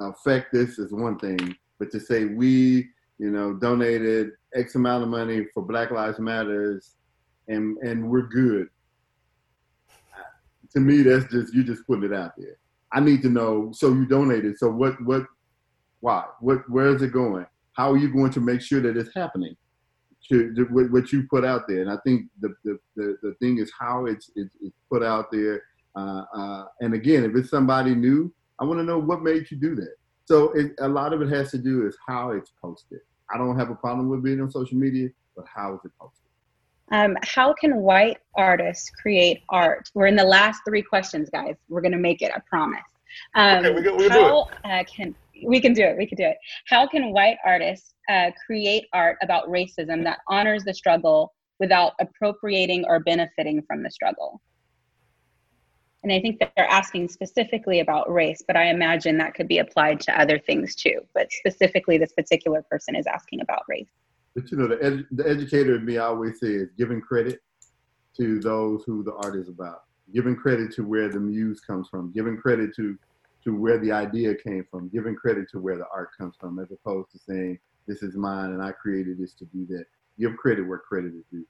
affect 0.00 0.52
this 0.52 0.78
is 0.78 0.92
one 0.92 1.18
thing. 1.18 1.56
But 1.78 1.90
to 1.92 2.00
say 2.00 2.24
we 2.26 2.90
you 3.20 3.30
know, 3.30 3.52
donated 3.52 4.30
X 4.54 4.76
amount 4.76 5.02
of 5.02 5.10
money 5.10 5.44
for 5.52 5.62
Black 5.62 5.90
Lives 5.90 6.18
Matters, 6.18 6.96
and 7.48 7.76
and 7.78 8.08
we're 8.10 8.26
good. 8.26 8.68
To 10.72 10.80
me, 10.80 11.02
that's 11.02 11.30
just 11.30 11.52
you 11.52 11.62
just 11.62 11.86
putting 11.86 12.04
it 12.04 12.14
out 12.14 12.32
there. 12.38 12.56
I 12.92 13.00
need 13.00 13.20
to 13.22 13.28
know. 13.28 13.72
So 13.74 13.88
you 13.88 14.06
donated. 14.06 14.58
So 14.58 14.70
what? 14.70 14.94
What? 15.04 15.26
Why? 16.00 16.24
What? 16.40 16.68
Where 16.68 16.94
is 16.94 17.02
it 17.02 17.12
going? 17.12 17.46
How 17.72 17.92
are 17.92 17.96
you 17.96 18.12
going 18.12 18.32
to 18.32 18.40
make 18.40 18.60
sure 18.60 18.80
that 18.80 18.96
it's 18.96 19.14
happening? 19.14 19.56
To, 20.28 20.54
to 20.54 20.62
what 20.64 21.10
you 21.12 21.26
put 21.28 21.44
out 21.44 21.62
there, 21.66 21.80
and 21.80 21.90
I 21.90 21.96
think 22.04 22.26
the 22.40 22.54
the, 22.64 22.78
the, 22.94 23.16
the 23.22 23.34
thing 23.40 23.58
is 23.58 23.72
how 23.78 24.06
it's, 24.06 24.30
it's, 24.36 24.54
it's 24.60 24.76
put 24.88 25.02
out 25.02 25.32
there. 25.32 25.62
Uh, 25.96 26.22
uh, 26.32 26.64
and 26.80 26.94
again, 26.94 27.24
if 27.24 27.34
it's 27.34 27.50
somebody 27.50 27.96
new, 27.96 28.32
I 28.60 28.64
want 28.64 28.78
to 28.78 28.84
know 28.84 28.98
what 28.98 29.22
made 29.22 29.50
you 29.50 29.56
do 29.56 29.74
that. 29.74 29.94
So 30.26 30.52
it, 30.52 30.72
a 30.78 30.86
lot 30.86 31.12
of 31.12 31.20
it 31.22 31.30
has 31.30 31.50
to 31.50 31.58
do 31.58 31.84
is 31.86 31.96
how 32.06 32.30
it's 32.30 32.52
posted. 32.62 33.00
I 33.34 33.38
don't 33.38 33.58
have 33.58 33.70
a 33.70 33.74
problem 33.74 34.08
with 34.08 34.22
being 34.22 34.40
on 34.40 34.50
social 34.50 34.76
media, 34.76 35.08
but 35.34 35.46
how 35.52 35.74
is 35.74 35.80
it 35.84 35.90
posted? 36.00 36.20
Um, 36.92 37.16
how 37.22 37.52
can 37.52 37.76
white 37.76 38.18
artists 38.36 38.90
create 38.90 39.42
art? 39.48 39.90
We're 39.94 40.06
in 40.06 40.16
the 40.16 40.24
last 40.24 40.60
three 40.66 40.82
questions, 40.82 41.30
guys. 41.30 41.56
We're 41.68 41.80
gonna 41.80 41.96
make 41.98 42.22
it. 42.22 42.30
I 42.34 42.40
promise. 42.48 42.80
Um, 43.34 43.64
okay, 43.64 43.74
we 43.74 43.82
can, 43.82 43.96
we 43.96 44.08
can 44.08 44.12
how, 44.12 44.44
do 44.44 44.50
it. 44.68 44.70
Uh, 44.70 44.84
can 44.84 45.14
we 45.46 45.60
can 45.60 45.72
do 45.72 45.82
it? 45.82 45.96
We 45.96 46.06
can 46.06 46.16
do 46.16 46.24
it. 46.24 46.36
How 46.66 46.86
can 46.86 47.12
white 47.12 47.36
artists 47.44 47.94
uh, 48.08 48.30
create 48.46 48.84
art 48.92 49.16
about 49.22 49.48
racism 49.48 50.04
that 50.04 50.18
honors 50.28 50.64
the 50.64 50.74
struggle 50.74 51.32
without 51.58 51.92
appropriating 52.00 52.84
or 52.86 53.00
benefiting 53.00 53.62
from 53.66 53.82
the 53.82 53.90
struggle? 53.90 54.40
And 56.02 56.12
I 56.12 56.20
think 56.20 56.38
that 56.40 56.52
they're 56.56 56.70
asking 56.70 57.08
specifically 57.08 57.80
about 57.80 58.10
race, 58.10 58.42
but 58.46 58.56
I 58.56 58.70
imagine 58.70 59.18
that 59.18 59.34
could 59.34 59.48
be 59.48 59.58
applied 59.58 60.00
to 60.00 60.18
other 60.18 60.38
things 60.38 60.74
too. 60.74 61.00
But 61.14 61.28
specifically, 61.30 61.98
this 61.98 62.12
particular 62.12 62.64
person 62.70 62.96
is 62.96 63.06
asking 63.06 63.42
about 63.42 63.62
race. 63.68 63.90
But 64.34 64.50
you 64.50 64.56
know, 64.56 64.68
the, 64.68 65.06
the 65.10 65.28
educator 65.28 65.76
in 65.76 65.84
me 65.84 65.98
always 65.98 66.40
says 66.40 66.68
giving 66.78 67.00
credit 67.00 67.40
to 68.16 68.40
those 68.40 68.82
who 68.86 69.02
the 69.02 69.12
art 69.14 69.36
is 69.36 69.48
about, 69.48 69.82
giving 70.14 70.36
credit 70.36 70.72
to 70.74 70.82
where 70.82 71.10
the 71.10 71.20
muse 71.20 71.60
comes 71.60 71.88
from, 71.88 72.12
giving 72.12 72.36
credit 72.36 72.74
to 72.76 72.98
to 73.44 73.54
where 73.54 73.78
the 73.78 73.92
idea 73.92 74.34
came 74.34 74.64
from, 74.70 74.88
giving 74.88 75.14
credit 75.14 75.48
to 75.50 75.58
where 75.58 75.76
the 75.76 75.86
art 75.92 76.10
comes 76.18 76.34
from, 76.38 76.58
as 76.58 76.70
opposed 76.70 77.10
to 77.12 77.18
saying 77.18 77.58
this 77.86 78.02
is 78.02 78.16
mine 78.16 78.50
and 78.50 78.62
I 78.62 78.72
created 78.72 79.18
this 79.18 79.34
to 79.34 79.44
do 79.46 79.66
that. 79.66 79.84
Give 80.18 80.36
credit 80.36 80.66
where 80.66 80.78
credit 80.78 81.14
is 81.14 81.24
due. 81.30 81.46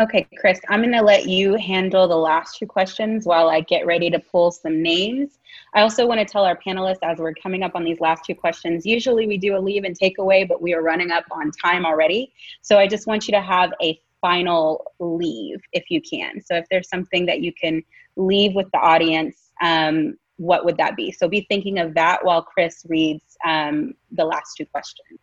Okay, 0.00 0.26
Chris, 0.38 0.60
I'm 0.68 0.80
going 0.80 0.92
to 0.92 1.02
let 1.02 1.26
you 1.26 1.54
handle 1.54 2.08
the 2.08 2.16
last 2.16 2.58
two 2.58 2.66
questions 2.66 3.26
while 3.26 3.48
I 3.48 3.60
get 3.60 3.86
ready 3.86 4.10
to 4.10 4.18
pull 4.18 4.50
some 4.50 4.82
names. 4.82 5.38
I 5.72 5.82
also 5.82 6.04
want 6.04 6.18
to 6.18 6.24
tell 6.24 6.44
our 6.44 6.58
panelists 6.58 6.98
as 7.04 7.18
we're 7.18 7.32
coming 7.34 7.62
up 7.62 7.76
on 7.76 7.84
these 7.84 8.00
last 8.00 8.24
two 8.24 8.34
questions, 8.34 8.84
usually 8.84 9.28
we 9.28 9.38
do 9.38 9.56
a 9.56 9.60
leave 9.60 9.84
and 9.84 9.94
take 9.94 10.18
away, 10.18 10.42
but 10.42 10.60
we 10.60 10.74
are 10.74 10.82
running 10.82 11.12
up 11.12 11.24
on 11.30 11.52
time 11.52 11.86
already. 11.86 12.32
So 12.60 12.76
I 12.76 12.88
just 12.88 13.06
want 13.06 13.28
you 13.28 13.32
to 13.32 13.40
have 13.40 13.72
a 13.80 14.00
final 14.20 14.84
leave 14.98 15.60
if 15.72 15.84
you 15.90 16.00
can. 16.00 16.40
So 16.40 16.56
if 16.56 16.64
there's 16.72 16.88
something 16.88 17.24
that 17.26 17.40
you 17.40 17.52
can 17.52 17.80
leave 18.16 18.54
with 18.54 18.66
the 18.72 18.78
audience, 18.78 19.52
um, 19.62 20.16
what 20.36 20.64
would 20.64 20.76
that 20.78 20.96
be? 20.96 21.12
So 21.12 21.28
be 21.28 21.46
thinking 21.48 21.78
of 21.78 21.94
that 21.94 22.24
while 22.24 22.42
Chris 22.42 22.84
reads 22.88 23.36
um, 23.46 23.94
the 24.12 24.24
last 24.24 24.56
two 24.56 24.66
questions. 24.66 25.20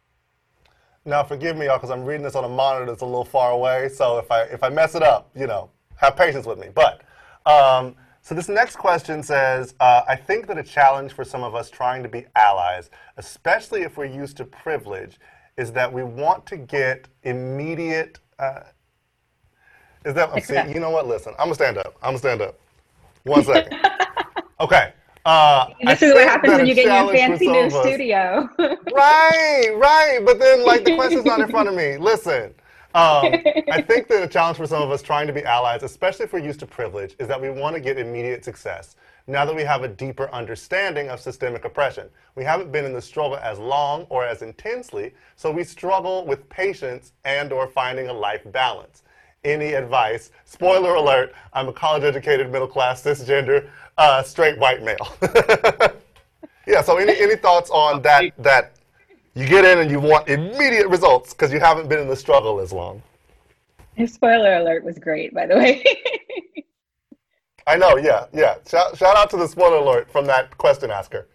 Now, 1.04 1.24
forgive 1.24 1.58
me, 1.58 1.66
y'all, 1.66 1.78
because 1.78 1.90
I'm 1.90 2.06
reading 2.06 2.24
this 2.24 2.36
on 2.36 2.44
a 2.44 2.50
monitor 2.50 2.86
that's 2.86 3.02
a 3.02 3.06
little 3.06 3.26
far 3.26 3.52
away. 3.52 3.90
So 3.90 4.20
if 4.20 4.32
I 4.32 4.44
if 4.44 4.64
I 4.64 4.70
mess 4.70 4.94
it 4.94 5.02
up, 5.02 5.32
you 5.36 5.48
know, 5.48 5.70
have 5.98 6.16
patience 6.16 6.46
with 6.46 6.60
me. 6.60 6.68
But 6.74 7.02
um, 7.46 7.96
so 8.22 8.36
this 8.36 8.48
next 8.48 8.76
question 8.76 9.24
says, 9.24 9.74
uh, 9.80 10.04
I 10.08 10.16
think 10.16 10.46
that 10.48 10.60
a 10.60 10.64
challenge 10.64 11.14
for 11.14 11.24
some 11.24 11.44
of 11.44 11.56
us 11.56 11.72
trying 11.72 12.04
to 12.04 12.10
be 12.10 12.26
allies, 12.36 12.92
especially 13.18 13.82
if 13.82 13.98
we're 13.98 14.06
used 14.06 14.38
to 14.38 14.46
privilege, 14.46 15.20
is 15.58 15.72
that 15.72 15.92
we 15.92 16.04
want 16.04 16.46
to 16.48 16.58
get 16.58 17.08
immediate. 17.24 18.20
Uh, 18.38 18.62
is 20.06 20.14
that? 20.14 20.44
See, 20.44 20.56
you 20.74 20.80
know 20.80 20.92
what? 20.92 21.08
Listen, 21.08 21.34
I'm 21.40 21.46
gonna 21.46 21.56
stand 21.56 21.78
up. 21.80 21.96
I'm 22.04 22.10
gonna 22.10 22.20
stand 22.20 22.42
up. 22.44 22.60
One 23.24 23.44
second. 23.44 23.80
okay. 24.60 24.94
Uh, 25.26 25.68
this 25.84 26.02
I 26.02 26.06
is 26.08 26.14
what 26.14 26.28
happens 26.28 26.54
when 26.56 26.66
you 26.66 26.74
get 26.74 26.86
your 26.86 27.14
fancy 27.14 27.48
new 27.48 27.70
studio. 27.70 28.50
right, 28.60 29.72
right. 29.76 30.20
But 30.26 30.40
then, 30.40 30.66
like, 30.66 30.84
the 30.84 30.96
question's 30.96 31.26
not 31.26 31.40
in 31.42 31.50
front 31.50 31.70
of 31.70 31.76
me. 31.76 31.98
Listen, 31.98 32.54
um, 32.96 33.36
I 33.72 33.82
think 33.82 34.08
that 34.08 34.24
a 34.24 34.28
challenge 34.28 34.58
for 34.58 34.66
some 34.66 34.82
of 34.82 34.90
us 34.90 35.02
trying 35.02 35.28
to 35.28 35.34
be 35.34 35.44
allies, 35.44 35.84
especially 35.84 36.26
if 36.26 36.34
we're 36.34 36.40
used 36.40 36.60
to 36.62 36.66
privilege, 36.66 37.16
is 37.20 37.28
that 37.28 37.40
we 37.40 37.50
want 37.52 37.76
to 37.76 37.80
get 37.80 38.00
immediate 38.00 38.44
success. 38.44 38.96
Now 39.28 39.46
that 39.46 39.56
we 39.56 39.62
have 39.62 39.84
a 39.84 39.88
deeper 39.88 40.30
understanding 40.34 41.10
of 41.10 41.20
systemic 41.20 41.64
oppression, 41.64 42.10
we 42.36 42.44
haven't 42.44 42.72
been 42.72 42.84
in 42.84 42.94
the 42.94 43.02
struggle 43.02 43.38
as 43.38 43.60
long 43.60 44.08
or 44.10 44.26
as 44.26 44.42
intensely, 44.42 45.14
so 45.36 45.52
we 45.52 45.64
struggle 45.64 46.26
with 46.26 46.50
patience 46.50 47.14
and/or 47.24 47.68
finding 47.68 48.08
a 48.08 48.14
life 48.14 48.42
balance 48.52 49.04
any 49.44 49.74
advice. 49.74 50.32
Spoiler 50.46 50.96
alert, 50.96 51.34
I'm 51.54 51.68
a 51.68 51.74
college 51.74 52.04
educated, 52.04 52.52
middle 52.52 52.68
class, 52.68 53.04
cisgender, 53.04 53.68
uh, 53.98 54.24
straight 54.24 54.58
white 54.60 54.84
male. 54.84 55.16
yeah, 56.68 56.82
so 56.82 56.98
any, 56.98 57.20
any 57.20 57.36
thoughts 57.36 57.70
on 57.72 58.02
that, 58.04 58.32
that 58.38 58.74
you 59.34 59.48
get 59.48 59.66
in 59.66 59.80
and 59.80 59.90
you 59.90 60.00
want 60.00 60.28
immediate 60.30 60.88
results 60.88 61.34
because 61.34 61.52
you 61.52 61.60
haven't 61.60 61.90
been 61.90 62.00
in 62.00 62.08
the 62.08 62.16
struggle 62.16 62.60
as 62.60 62.72
long? 62.72 63.02
Your 63.98 64.08
spoiler 64.08 64.58
alert 64.58 64.84
was 64.84 64.98
great, 64.98 65.34
by 65.34 65.48
the 65.48 65.56
way. 65.56 65.84
I 67.68 67.78
know, 67.78 67.98
yeah, 67.98 68.26
yeah. 68.34 68.56
Shout, 68.68 68.98
shout 68.98 69.16
out 69.18 69.30
to 69.32 69.38
the 69.38 69.48
spoiler 69.48 69.78
alert 69.78 70.12
from 70.12 70.26
that 70.28 70.58
question 70.58 70.92
asker. 70.92 71.28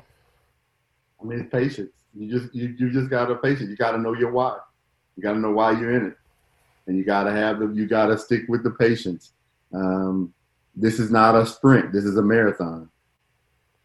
I 1.21 1.25
mean, 1.25 1.49
patience. 1.49 1.91
You 2.15 2.31
just 2.31 2.55
you, 2.55 2.75
you 2.79 2.91
just 2.91 3.11
gotta 3.11 3.37
patience. 3.37 3.69
You 3.69 3.77
gotta 3.77 3.99
know 3.99 4.15
your 4.15 4.33
why. 4.33 4.57
You 5.17 5.23
gotta 5.23 5.39
know 5.39 5.53
why 5.53 5.73
you're 5.73 5.95
in 5.95 6.07
it, 6.07 6.15
and 6.87 6.97
you 6.97 7.05
gotta 7.05 7.31
have 7.31 7.59
the 7.59 7.69
you 7.69 7.87
gotta 7.87 8.17
stick 8.19 8.43
with 8.49 8.63
the 8.63 8.71
patience. 8.71 9.33
Um, 9.73 10.33
this 10.75 10.99
is 10.99 11.11
not 11.11 11.35
a 11.35 11.47
sprint. 11.47 11.93
This 11.93 12.05
is 12.05 12.17
a 12.17 12.23
marathon. 12.23 12.89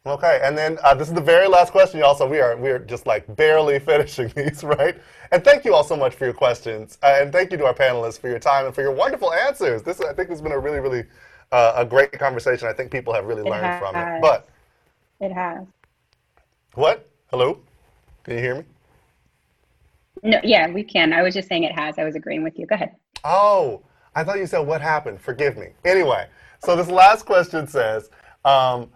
Okay, 0.04 0.40
and 0.42 0.58
then 0.58 0.78
uh, 0.82 0.94
this 0.94 1.06
is 1.08 1.14
the 1.14 1.20
very 1.20 1.46
last 1.46 1.70
question, 1.70 2.00
y'all. 2.00 2.14
So 2.16 2.26
we 2.26 2.40
are 2.40 2.56
we 2.56 2.70
are 2.70 2.78
just 2.80 3.06
like 3.06 3.36
barely 3.36 3.78
finishing 3.90 4.28
these, 4.34 4.64
right? 4.64 4.96
And 5.30 5.44
thank 5.44 5.64
you 5.64 5.74
all 5.74 5.84
so 5.84 5.96
much 5.96 6.14
for 6.14 6.24
your 6.24 6.34
questions, 6.34 6.98
uh, 7.02 7.18
and 7.20 7.32
thank 7.32 7.52
you 7.52 7.58
to 7.58 7.66
our 7.66 7.74
panelists 7.74 8.18
for 8.18 8.28
your 8.28 8.40
time 8.40 8.66
and 8.66 8.74
for 8.74 8.82
your 8.82 8.92
wonderful 8.92 9.32
answers. 9.32 9.82
This 9.82 10.00
I 10.00 10.12
think 10.12 10.28
has 10.30 10.42
been 10.42 10.52
a 10.52 10.58
really 10.58 10.80
really 10.80 11.04
uh, 11.52 11.74
a 11.76 11.84
great 11.84 12.12
conversation. 12.12 12.66
I 12.66 12.72
think 12.72 12.90
people 12.90 13.12
have 13.14 13.26
really 13.26 13.42
It 13.42 13.50
learned 13.50 13.78
from 13.78 13.94
it. 13.94 14.20
But 14.20 14.48
It 15.20 15.32
has. 15.32 15.66
what? 16.74 17.08
Hello, 17.30 17.60
can 18.24 18.34
you 18.34 18.40
hear 18.40 18.54
me? 18.56 18.64
No, 20.22 20.38
yeah, 20.44 20.68
we 20.70 20.84
can. 20.84 21.12
I 21.12 21.22
was 21.22 21.34
just 21.34 21.48
saying 21.48 21.64
it 21.64 21.72
has. 21.72 21.98
I 21.98 22.04
was 22.04 22.14
agreeing 22.14 22.42
with 22.42 22.58
you. 22.58 22.66
Go 22.66 22.74
ahead. 22.74 22.94
Oh, 23.24 23.82
I 24.14 24.24
thought 24.24 24.38
you 24.38 24.46
said 24.46 24.60
what 24.60 24.80
happened. 24.80 25.20
Forgive 25.20 25.56
me. 25.56 25.68
Anyway, 25.84 26.28
so 26.58 26.76
this 26.76 26.88
last 26.88 27.24
question 27.24 27.66
says, 27.66 28.10
um, 28.44 28.90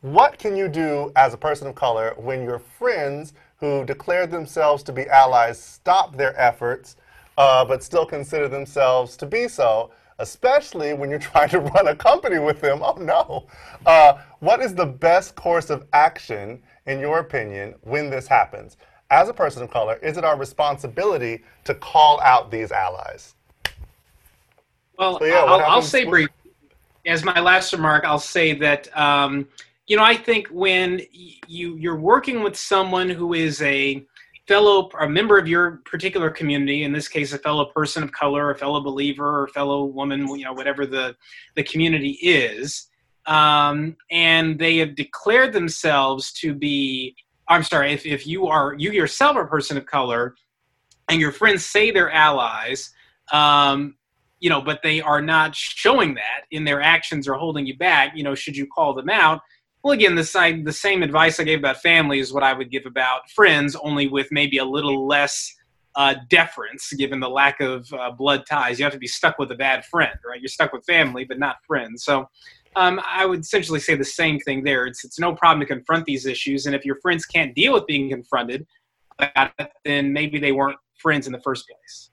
what 0.00 0.38
can 0.38 0.56
you 0.56 0.68
do 0.68 1.10
as 1.16 1.34
a 1.34 1.36
person 1.36 1.66
of 1.66 1.74
color 1.74 2.14
when 2.16 2.42
your 2.42 2.58
friends 2.58 3.32
who 3.56 3.84
declare 3.84 4.26
themselves 4.26 4.82
to 4.84 4.92
be 4.92 5.08
allies 5.08 5.60
stop 5.60 6.16
their 6.16 6.38
efforts, 6.38 6.96
uh, 7.36 7.64
but 7.64 7.82
still 7.82 8.06
consider 8.06 8.46
themselves 8.48 9.16
to 9.16 9.26
be 9.26 9.48
so, 9.48 9.90
especially 10.20 10.92
when 10.92 11.10
you're 11.10 11.18
trying 11.32 11.48
to 11.48 11.60
run 11.60 11.88
a 11.88 11.96
company 11.96 12.38
with 12.38 12.60
them? 12.60 12.80
Oh 12.82 12.94
no. 13.00 13.46
Uh, 13.86 14.18
what 14.40 14.60
is 14.60 14.74
the 14.74 14.86
best 14.86 15.34
course 15.34 15.70
of 15.70 15.86
action, 15.92 16.62
in 16.86 17.00
your 17.00 17.18
opinion, 17.18 17.74
when 17.82 18.10
this 18.10 18.28
happens? 18.28 18.76
As 19.10 19.28
a 19.28 19.34
person 19.34 19.62
of 19.62 19.70
color, 19.70 19.98
is 20.02 20.18
it 20.18 20.24
our 20.24 20.36
responsibility 20.36 21.42
to 21.64 21.74
call 21.74 22.20
out 22.20 22.50
these 22.50 22.70
allies? 22.72 23.34
Well, 24.98 25.18
So, 25.18 25.24
yeah, 25.24 25.44
I'll, 25.44 25.60
I'll 25.60 25.82
say 25.82 26.04
briefly, 26.04 26.34
as 27.06 27.24
my 27.24 27.40
last 27.40 27.72
remark, 27.72 28.04
I'll 28.04 28.18
say 28.18 28.52
that 28.54 28.94
um, 28.98 29.48
you 29.86 29.96
know 29.96 30.04
I 30.04 30.14
think 30.14 30.48
when 30.48 31.00
you 31.46 31.76
you're 31.76 31.96
working 31.96 32.42
with 32.42 32.56
someone 32.56 33.08
who 33.08 33.32
is 33.32 33.62
a 33.62 34.04
fellow 34.46 34.90
a 35.00 35.08
member 35.08 35.38
of 35.38 35.48
your 35.48 35.82
particular 35.84 36.30
community, 36.30 36.82
in 36.82 36.92
this 36.92 37.08
case, 37.08 37.32
a 37.32 37.38
fellow 37.38 37.66
person 37.66 38.02
of 38.02 38.12
color, 38.12 38.50
a 38.50 38.58
fellow 38.58 38.80
believer, 38.80 39.42
or 39.42 39.48
fellow 39.48 39.84
woman, 39.84 40.26
you 40.36 40.44
know, 40.44 40.52
whatever 40.52 40.84
the 40.84 41.16
the 41.54 41.62
community 41.62 42.18
is, 42.22 42.88
um, 43.26 43.96
and 44.10 44.58
they 44.58 44.76
have 44.78 44.94
declared 44.96 45.52
themselves 45.52 46.32
to 46.32 46.54
be. 46.54 47.14
I'm 47.48 47.62
sorry, 47.62 47.92
if, 47.92 48.04
if 48.04 48.26
you 48.26 48.46
are 48.46 48.74
you 48.78 48.92
yourself 48.92 49.36
are 49.36 49.44
a 49.44 49.48
person 49.48 49.76
of 49.76 49.86
color, 49.86 50.34
and 51.08 51.20
your 51.20 51.32
friends 51.32 51.64
say 51.64 51.90
they're 51.90 52.10
allies, 52.10 52.92
um, 53.32 53.96
you 54.40 54.50
know, 54.50 54.60
but 54.60 54.80
they 54.82 55.00
are 55.00 55.22
not 55.22 55.54
showing 55.54 56.14
that 56.14 56.44
in 56.50 56.64
their 56.64 56.80
actions 56.80 57.26
or 57.26 57.34
holding 57.34 57.66
you 57.66 57.76
back, 57.76 58.12
you 58.14 58.22
know, 58.22 58.34
should 58.34 58.56
you 58.56 58.66
call 58.66 58.94
them 58.94 59.08
out? 59.08 59.40
Well, 59.82 59.92
again, 59.92 60.14
the 60.14 60.24
side, 60.24 60.64
the 60.64 60.72
same 60.72 61.02
advice 61.02 61.40
I 61.40 61.44
gave 61.44 61.60
about 61.60 61.78
family 61.78 62.18
is 62.18 62.32
what 62.32 62.42
I 62.42 62.52
would 62.52 62.70
give 62.70 62.84
about 62.84 63.30
friends, 63.30 63.76
only 63.76 64.08
with 64.08 64.28
maybe 64.30 64.58
a 64.58 64.64
little 64.64 65.06
less 65.06 65.54
uh, 65.94 66.14
deference, 66.28 66.92
given 66.92 67.20
the 67.20 67.28
lack 67.28 67.60
of 67.60 67.92
uh, 67.92 68.10
blood 68.10 68.44
ties. 68.46 68.78
You 68.78 68.84
have 68.84 68.92
to 68.92 68.98
be 68.98 69.06
stuck 69.06 69.38
with 69.38 69.50
a 69.50 69.54
bad 69.54 69.84
friend, 69.84 70.16
right? 70.28 70.40
You're 70.40 70.48
stuck 70.48 70.72
with 70.72 70.84
family, 70.84 71.24
but 71.24 71.38
not 71.38 71.56
friends. 71.66 72.04
So 72.04 72.28
um, 72.76 73.00
I 73.08 73.26
would 73.26 73.40
essentially 73.40 73.80
say 73.80 73.94
the 73.94 74.04
same 74.04 74.38
thing 74.40 74.64
there. 74.64 74.86
It's 74.86 75.04
it's 75.04 75.18
no 75.18 75.34
problem 75.34 75.60
to 75.60 75.66
confront 75.66 76.04
these 76.04 76.26
issues, 76.26 76.66
and 76.66 76.74
if 76.74 76.84
your 76.84 76.96
friends 77.00 77.24
can't 77.24 77.54
deal 77.54 77.72
with 77.72 77.86
being 77.86 78.10
confronted, 78.10 78.66
about 79.18 79.52
it, 79.58 79.70
then 79.84 80.12
maybe 80.12 80.38
they 80.38 80.52
weren't 80.52 80.78
friends 81.00 81.26
in 81.26 81.32
the 81.32 81.40
first 81.40 81.66
place. 81.66 82.10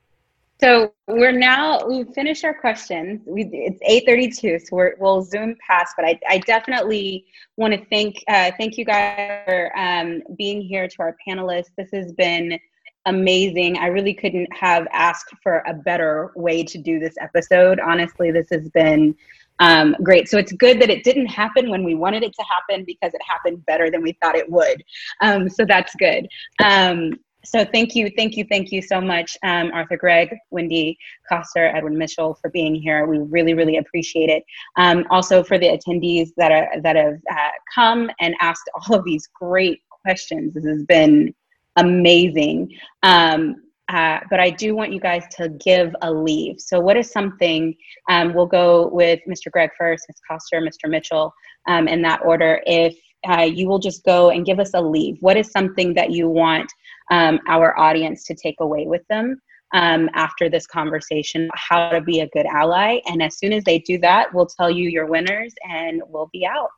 So 0.61 0.93
we're 1.07 1.33
now 1.33 1.85
we've 1.85 2.07
finished 2.13 2.45
our 2.45 2.53
questions. 2.53 3.21
We 3.25 3.49
it's 3.51 3.79
eight 3.85 4.05
thirty 4.07 4.29
two, 4.29 4.57
so 4.57 4.67
we're, 4.71 4.95
we'll 4.99 5.21
zoom 5.21 5.55
past. 5.67 5.93
But 5.97 6.05
I, 6.05 6.19
I 6.29 6.37
definitely 6.39 7.25
want 7.57 7.73
to 7.73 7.85
thank 7.87 8.23
uh, 8.29 8.51
thank 8.57 8.77
you 8.77 8.85
guys 8.85 9.41
for 9.45 9.77
um, 9.77 10.21
being 10.37 10.61
here 10.61 10.87
to 10.87 10.95
our 10.99 11.15
panelists. 11.27 11.71
This 11.77 11.89
has 11.91 12.13
been 12.13 12.57
amazing. 13.05 13.77
I 13.77 13.87
really 13.87 14.13
couldn't 14.13 14.47
have 14.55 14.87
asked 14.93 15.33
for 15.43 15.61
a 15.67 15.73
better 15.73 16.31
way 16.35 16.63
to 16.63 16.77
do 16.77 16.99
this 16.99 17.15
episode. 17.19 17.79
Honestly, 17.81 18.31
this 18.31 18.47
has 18.49 18.69
been 18.69 19.13
um, 19.59 19.95
great. 20.03 20.27
So 20.27 20.37
it's 20.37 20.51
good 20.53 20.81
that 20.81 20.89
it 20.89 21.03
didn't 21.03 21.27
happen 21.27 21.69
when 21.69 21.83
we 21.83 21.95
wanted 21.95 22.23
it 22.23 22.33
to 22.33 22.43
happen 22.43 22.83
because 22.85 23.13
it 23.13 23.21
happened 23.27 23.65
better 23.65 23.89
than 23.89 24.01
we 24.01 24.17
thought 24.21 24.35
it 24.35 24.49
would. 24.49 24.83
Um, 25.21 25.49
so 25.49 25.65
that's 25.65 25.95
good. 25.95 26.27
Um, 26.63 27.13
so 27.45 27.63
thank 27.63 27.95
you, 27.95 28.09
thank 28.17 28.35
you, 28.37 28.45
thank 28.49 28.71
you 28.71 28.81
so 28.81 28.99
much, 28.99 29.37
um, 29.43 29.71
Arthur 29.71 29.97
Gregg, 29.97 30.35
Wendy 30.49 30.97
Koster, 31.31 31.67
Edwin 31.67 31.97
Mitchell 31.97 32.37
for 32.41 32.49
being 32.49 32.73
here. 32.73 33.05
We 33.05 33.19
really, 33.19 33.53
really 33.53 33.77
appreciate 33.77 34.29
it. 34.29 34.43
Um, 34.77 35.05
also 35.11 35.43
for 35.43 35.59
the 35.59 35.67
attendees 35.67 36.29
that 36.37 36.51
are 36.51 36.81
that 36.81 36.95
have 36.95 37.19
uh, 37.31 37.49
come 37.73 38.09
and 38.19 38.33
asked 38.41 38.67
all 38.73 38.95
of 38.95 39.05
these 39.05 39.29
great 39.39 39.81
questions. 39.89 40.55
This 40.55 40.65
has 40.65 40.83
been 40.83 41.33
amazing. 41.75 42.75
Um, 43.03 43.57
uh, 43.87 44.19
but 44.29 44.39
I 44.39 44.49
do 44.49 44.75
want 44.75 44.91
you 44.91 44.99
guys 44.99 45.23
to 45.37 45.49
give 45.49 45.95
a 46.01 46.11
leave. 46.11 46.59
So, 46.59 46.79
what 46.79 46.97
is 46.97 47.11
something? 47.11 47.75
Um, 48.09 48.33
we'll 48.33 48.47
go 48.47 48.87
with 48.87 49.19
Mr. 49.27 49.51
Gregg 49.51 49.69
first, 49.77 50.05
Ms. 50.09 50.17
Koster, 50.29 50.59
Mr. 50.59 50.89
Mitchell, 50.89 51.33
um, 51.67 51.87
in 51.87 52.01
that 52.01 52.21
order. 52.25 52.61
If 52.65 52.97
uh, 53.29 53.41
you 53.41 53.67
will 53.67 53.79
just 53.79 54.03
go 54.03 54.31
and 54.31 54.45
give 54.45 54.59
us 54.59 54.71
a 54.73 54.81
leave, 54.81 55.17
what 55.19 55.37
is 55.37 55.51
something 55.51 55.93
that 55.95 56.11
you 56.11 56.29
want 56.29 56.71
um, 57.11 57.39
our 57.47 57.77
audience 57.77 58.23
to 58.25 58.35
take 58.35 58.55
away 58.59 58.85
with 58.87 59.01
them 59.07 59.39
um, 59.73 60.09
after 60.15 60.49
this 60.49 60.65
conversation? 60.65 61.49
How 61.53 61.89
to 61.89 62.01
be 62.01 62.21
a 62.21 62.27
good 62.29 62.47
ally, 62.47 63.01
and 63.05 63.21
as 63.21 63.37
soon 63.37 63.53
as 63.53 63.63
they 63.65 63.79
do 63.79 63.99
that, 63.99 64.33
we'll 64.33 64.47
tell 64.47 64.71
you 64.71 64.89
your 64.89 65.05
winners, 65.05 65.53
and 65.69 66.01
we'll 66.07 66.29
be 66.33 66.43
out. 66.43 66.69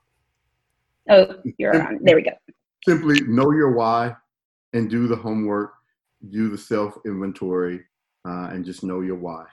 Oh, 1.09 1.35
you're 1.57 1.81
on. 1.81 1.99
There 2.01 2.17
we 2.17 2.23
go. 2.23 2.31
Simply 2.85 3.21
know 3.21 3.51
your 3.51 3.71
why 3.71 4.13
and 4.73 4.89
do 4.89 5.07
the 5.07 5.15
homework, 5.15 5.73
do 6.29 6.49
the 6.49 6.57
self 6.57 6.97
inventory, 7.05 7.81
uh, 8.27 8.49
and 8.51 8.65
just 8.65 8.83
know 8.83 9.01
your 9.01 9.15
why. 9.15 9.45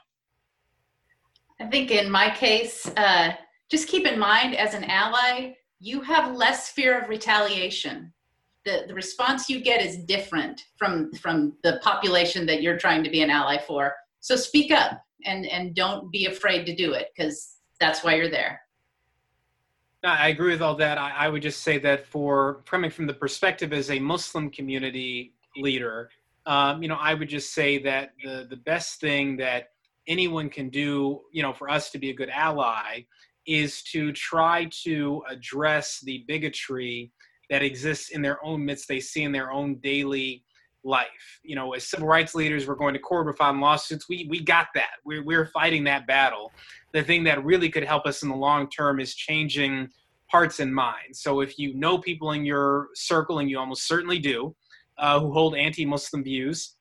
I 1.60 1.66
think 1.66 1.90
in 1.90 2.10
my 2.10 2.30
case, 2.30 2.90
uh, 2.96 3.32
just 3.70 3.88
keep 3.88 4.06
in 4.06 4.18
mind 4.18 4.56
as 4.56 4.74
an 4.74 4.84
ally, 4.84 5.54
you 5.78 6.00
have 6.00 6.34
less 6.34 6.70
fear 6.70 7.00
of 7.00 7.08
retaliation. 7.08 8.12
The, 8.64 8.84
the 8.88 8.94
response 8.94 9.48
you 9.48 9.60
get 9.60 9.82
is 9.82 9.98
different 9.98 10.62
from, 10.76 11.12
from 11.12 11.56
the 11.62 11.78
population 11.82 12.46
that 12.46 12.62
you're 12.62 12.78
trying 12.78 13.04
to 13.04 13.10
be 13.10 13.22
an 13.22 13.30
ally 13.30 13.58
for. 13.58 13.94
So 14.20 14.36
speak 14.36 14.72
up 14.72 15.02
and, 15.24 15.46
and 15.46 15.74
don't 15.74 16.10
be 16.10 16.26
afraid 16.26 16.64
to 16.66 16.74
do 16.74 16.92
it 16.94 17.08
because 17.14 17.56
that's 17.78 18.02
why 18.02 18.14
you're 18.14 18.30
there. 18.30 18.60
I 20.02 20.28
agree 20.28 20.52
with 20.52 20.62
all 20.62 20.76
that. 20.76 20.98
I, 20.98 21.10
I 21.10 21.28
would 21.28 21.42
just 21.42 21.62
say 21.62 21.78
that 21.78 22.06
for 22.06 22.62
coming 22.66 22.90
from 22.90 23.06
the 23.06 23.14
perspective 23.14 23.72
as 23.72 23.90
a 23.90 23.98
Muslim 23.98 24.50
community 24.50 25.34
leader, 25.56 26.10
um, 26.46 26.82
you 26.82 26.88
know, 26.88 26.98
I 27.00 27.14
would 27.14 27.28
just 27.28 27.54
say 27.54 27.78
that 27.82 28.12
the 28.22 28.46
the 28.48 28.56
best 28.56 29.00
thing 29.00 29.36
that 29.38 29.68
anyone 30.06 30.50
can 30.50 30.68
do, 30.68 31.22
you 31.32 31.42
know, 31.42 31.52
for 31.52 31.70
us 31.70 31.90
to 31.90 31.98
be 31.98 32.10
a 32.10 32.14
good 32.14 32.30
ally, 32.30 33.04
is 33.46 33.82
to 33.82 34.12
try 34.12 34.68
to 34.84 35.22
address 35.28 36.00
the 36.00 36.24
bigotry 36.26 37.12
that 37.50 37.62
exists 37.62 38.10
in 38.10 38.22
their 38.22 38.44
own 38.44 38.64
midst. 38.64 38.88
They 38.88 39.00
see 39.00 39.22
in 39.22 39.32
their 39.32 39.52
own 39.52 39.76
daily 39.76 40.44
life. 40.82 41.40
You 41.42 41.56
know, 41.56 41.72
as 41.72 41.84
civil 41.84 42.06
rights 42.06 42.34
leaders, 42.34 42.66
we're 42.66 42.74
going 42.74 42.94
to 42.94 43.00
court, 43.00 43.26
we're 43.26 43.34
filing 43.34 43.60
lawsuits. 43.60 44.08
We 44.08 44.26
we 44.28 44.40
got 44.40 44.68
that. 44.74 44.96
We're 45.04 45.24
we're 45.24 45.46
fighting 45.46 45.84
that 45.84 46.06
battle. 46.06 46.52
The 46.92 47.02
thing 47.02 47.24
that 47.24 47.44
really 47.44 47.70
could 47.70 47.84
help 47.84 48.06
us 48.06 48.22
in 48.22 48.28
the 48.28 48.36
long 48.36 48.68
term 48.68 49.00
is 49.00 49.14
changing 49.14 49.88
hearts 50.26 50.60
and 50.60 50.74
minds. 50.74 51.20
So 51.20 51.40
if 51.40 51.58
you 51.58 51.74
know 51.74 51.98
people 51.98 52.32
in 52.32 52.44
your 52.44 52.88
circle, 52.94 53.38
and 53.38 53.48
you 53.48 53.58
almost 53.58 53.86
certainly 53.86 54.18
do, 54.18 54.54
uh, 54.98 55.20
who 55.20 55.32
hold 55.32 55.56
anti-Muslim 55.56 56.22
views, 56.24 56.76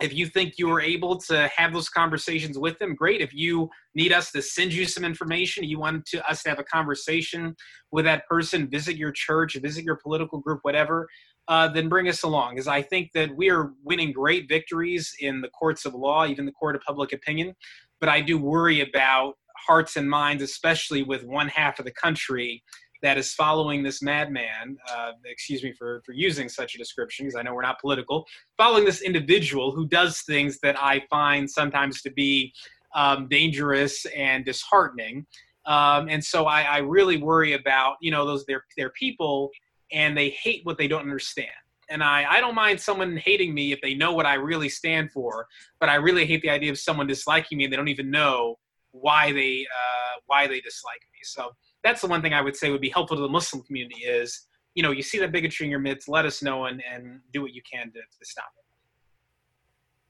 if 0.00 0.12
you 0.12 0.26
think 0.26 0.54
you 0.58 0.70
are 0.70 0.80
able 0.80 1.16
to 1.16 1.48
have 1.56 1.72
those 1.72 1.88
conversations 1.88 2.58
with 2.58 2.78
them, 2.78 2.94
great. 2.94 3.22
If 3.22 3.32
you 3.32 3.70
need 3.94 4.12
us 4.12 4.30
to 4.32 4.42
send 4.42 4.74
you 4.74 4.84
some 4.84 5.04
information, 5.04 5.64
you 5.64 5.78
want 5.78 6.04
to, 6.06 6.28
us 6.28 6.42
to 6.42 6.50
have 6.50 6.58
a 6.58 6.64
conversation 6.64 7.56
with 7.92 8.04
that 8.04 8.26
person, 8.26 8.68
visit 8.68 8.96
your 8.96 9.10
church, 9.10 9.56
visit 9.62 9.84
your 9.84 9.96
political 9.96 10.38
group, 10.38 10.60
whatever, 10.62 11.08
uh, 11.48 11.68
then 11.68 11.88
bring 11.88 12.08
us 12.08 12.24
along. 12.24 12.54
Because 12.54 12.68
I 12.68 12.82
think 12.82 13.10
that 13.14 13.34
we 13.34 13.48
are 13.48 13.72
winning 13.84 14.12
great 14.12 14.48
victories 14.50 15.14
in 15.20 15.40
the 15.40 15.48
courts 15.48 15.86
of 15.86 15.94
law, 15.94 16.26
even 16.26 16.44
the 16.44 16.52
court 16.52 16.76
of 16.76 16.82
public 16.82 17.14
opinion. 17.14 17.54
But 17.98 18.10
I 18.10 18.20
do 18.20 18.36
worry 18.36 18.82
about 18.82 19.34
hearts 19.66 19.96
and 19.96 20.10
minds, 20.10 20.42
especially 20.42 21.02
with 21.02 21.24
one 21.24 21.48
half 21.48 21.78
of 21.78 21.86
the 21.86 21.92
country 21.92 22.62
that 23.06 23.16
is 23.16 23.32
following 23.34 23.84
this 23.84 24.02
madman. 24.02 24.76
Uh, 24.92 25.12
excuse 25.24 25.62
me 25.62 25.72
for, 25.72 26.02
for 26.04 26.12
using 26.12 26.48
such 26.48 26.74
a 26.74 26.78
description, 26.78 27.24
because 27.24 27.38
I 27.38 27.42
know 27.42 27.54
we're 27.54 27.62
not 27.70 27.80
political. 27.80 28.26
Following 28.56 28.84
this 28.84 29.00
individual 29.00 29.66
who 29.70 29.86
does 29.86 30.22
things 30.22 30.58
that 30.64 30.76
I 30.92 30.94
find 31.08 31.48
sometimes 31.48 32.02
to 32.02 32.10
be 32.10 32.52
um, 32.96 33.28
dangerous 33.28 33.94
and 34.06 34.44
disheartening. 34.44 35.24
Um, 35.66 36.08
and 36.08 36.22
so 36.32 36.46
I, 36.46 36.62
I 36.62 36.78
really 36.78 37.18
worry 37.30 37.52
about 37.52 37.92
you 38.00 38.10
know 38.10 38.26
those 38.26 38.44
they're 38.46 38.64
they're 38.76 38.90
people 38.90 39.50
and 39.92 40.16
they 40.18 40.30
hate 40.30 40.62
what 40.64 40.76
they 40.76 40.88
don't 40.88 41.02
understand. 41.02 41.62
and 41.88 42.02
I, 42.02 42.24
I 42.28 42.40
don't 42.40 42.54
mind 42.54 42.80
someone 42.80 43.16
hating 43.16 43.54
me 43.54 43.72
if 43.72 43.80
they 43.80 43.94
know 43.94 44.12
what 44.12 44.26
I 44.26 44.34
really 44.34 44.68
stand 44.68 45.12
for, 45.12 45.46
but 45.80 45.88
I 45.88 45.96
really 45.96 46.26
hate 46.26 46.42
the 46.42 46.50
idea 46.50 46.70
of 46.70 46.78
someone 46.78 47.06
disliking 47.06 47.58
me 47.58 47.64
and 47.64 47.72
they 47.72 47.76
don't 47.76 47.88
even 47.88 48.10
know 48.10 48.58
why 48.90 49.32
they 49.32 49.66
uh, 49.80 50.20
why 50.26 50.46
they 50.46 50.60
dislike 50.60 51.02
me. 51.12 51.20
So 51.22 51.50
that's 51.86 52.00
the 52.00 52.08
one 52.08 52.20
thing 52.20 52.34
I 52.34 52.42
would 52.42 52.56
say 52.56 52.70
would 52.70 52.80
be 52.80 52.90
helpful 52.90 53.16
to 53.16 53.22
the 53.22 53.28
Muslim 53.28 53.62
community 53.62 54.02
is 54.02 54.46
you 54.74 54.82
know 54.82 54.90
you 54.90 55.02
see 55.02 55.18
that 55.18 55.32
bigotry 55.32 55.66
in 55.66 55.70
your 55.70 55.80
midst, 55.80 56.08
let 56.08 56.26
us 56.26 56.42
know 56.42 56.66
and, 56.66 56.82
and 56.92 57.20
do 57.32 57.42
what 57.42 57.54
you 57.54 57.62
can 57.70 57.86
to, 57.92 58.00
to 58.00 58.24
stop 58.24 58.50
it. 58.58 58.66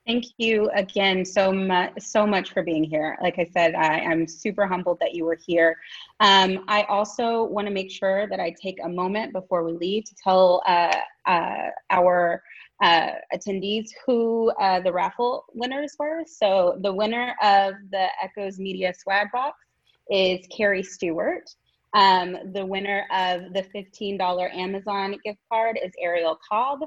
Thank 0.07 0.27
you 0.39 0.70
again 0.74 1.24
so 1.24 1.53
much, 1.53 1.90
so 1.98 2.24
much 2.27 2.53
for 2.53 2.62
being 2.62 2.85
here. 2.85 3.19
Like 3.20 3.40
I 3.40 3.44
said, 3.53 3.74
I, 3.74 3.98
am 3.98 4.28
super 4.28 4.65
humbled 4.65 4.98
that 5.01 5.15
you 5.15 5.24
were 5.24 5.39
here. 5.44 5.77
Um, 6.20 6.65
I 6.69 6.85
also 6.85 7.43
want 7.43 7.66
to 7.66 7.74
make 7.74 7.90
sure 7.90 8.28
that 8.28 8.39
I 8.39 8.55
take 8.62 8.78
a 8.85 8.89
moment 8.89 9.32
before 9.32 9.65
we 9.65 9.73
leave 9.73 10.05
to 10.05 10.15
tell 10.23 10.62
uh, 10.65 10.94
uh, 11.27 11.70
our 11.90 12.40
uh, 12.82 13.11
attendees 13.35 13.89
who 14.07 14.53
uh, 14.61 14.78
the 14.78 14.93
raffle 14.93 15.44
winners 15.55 15.97
were. 15.98 16.23
So 16.24 16.78
the 16.82 16.93
winner 16.93 17.35
of 17.43 17.74
the 17.90 18.07
Echoes 18.23 18.61
Media 18.61 18.94
swag 18.97 19.32
box 19.32 19.59
is 20.09 20.47
Carrie 20.57 20.85
Stewart. 20.85 21.51
Um, 21.97 22.36
the 22.52 22.64
winner 22.64 23.06
of 23.10 23.55
the 23.55 23.62
$15 23.74 24.55
Amazon 24.55 25.16
gift 25.24 25.39
card 25.51 25.81
is 25.82 25.93
Ariel 25.98 26.39
Cobb. 26.47 26.81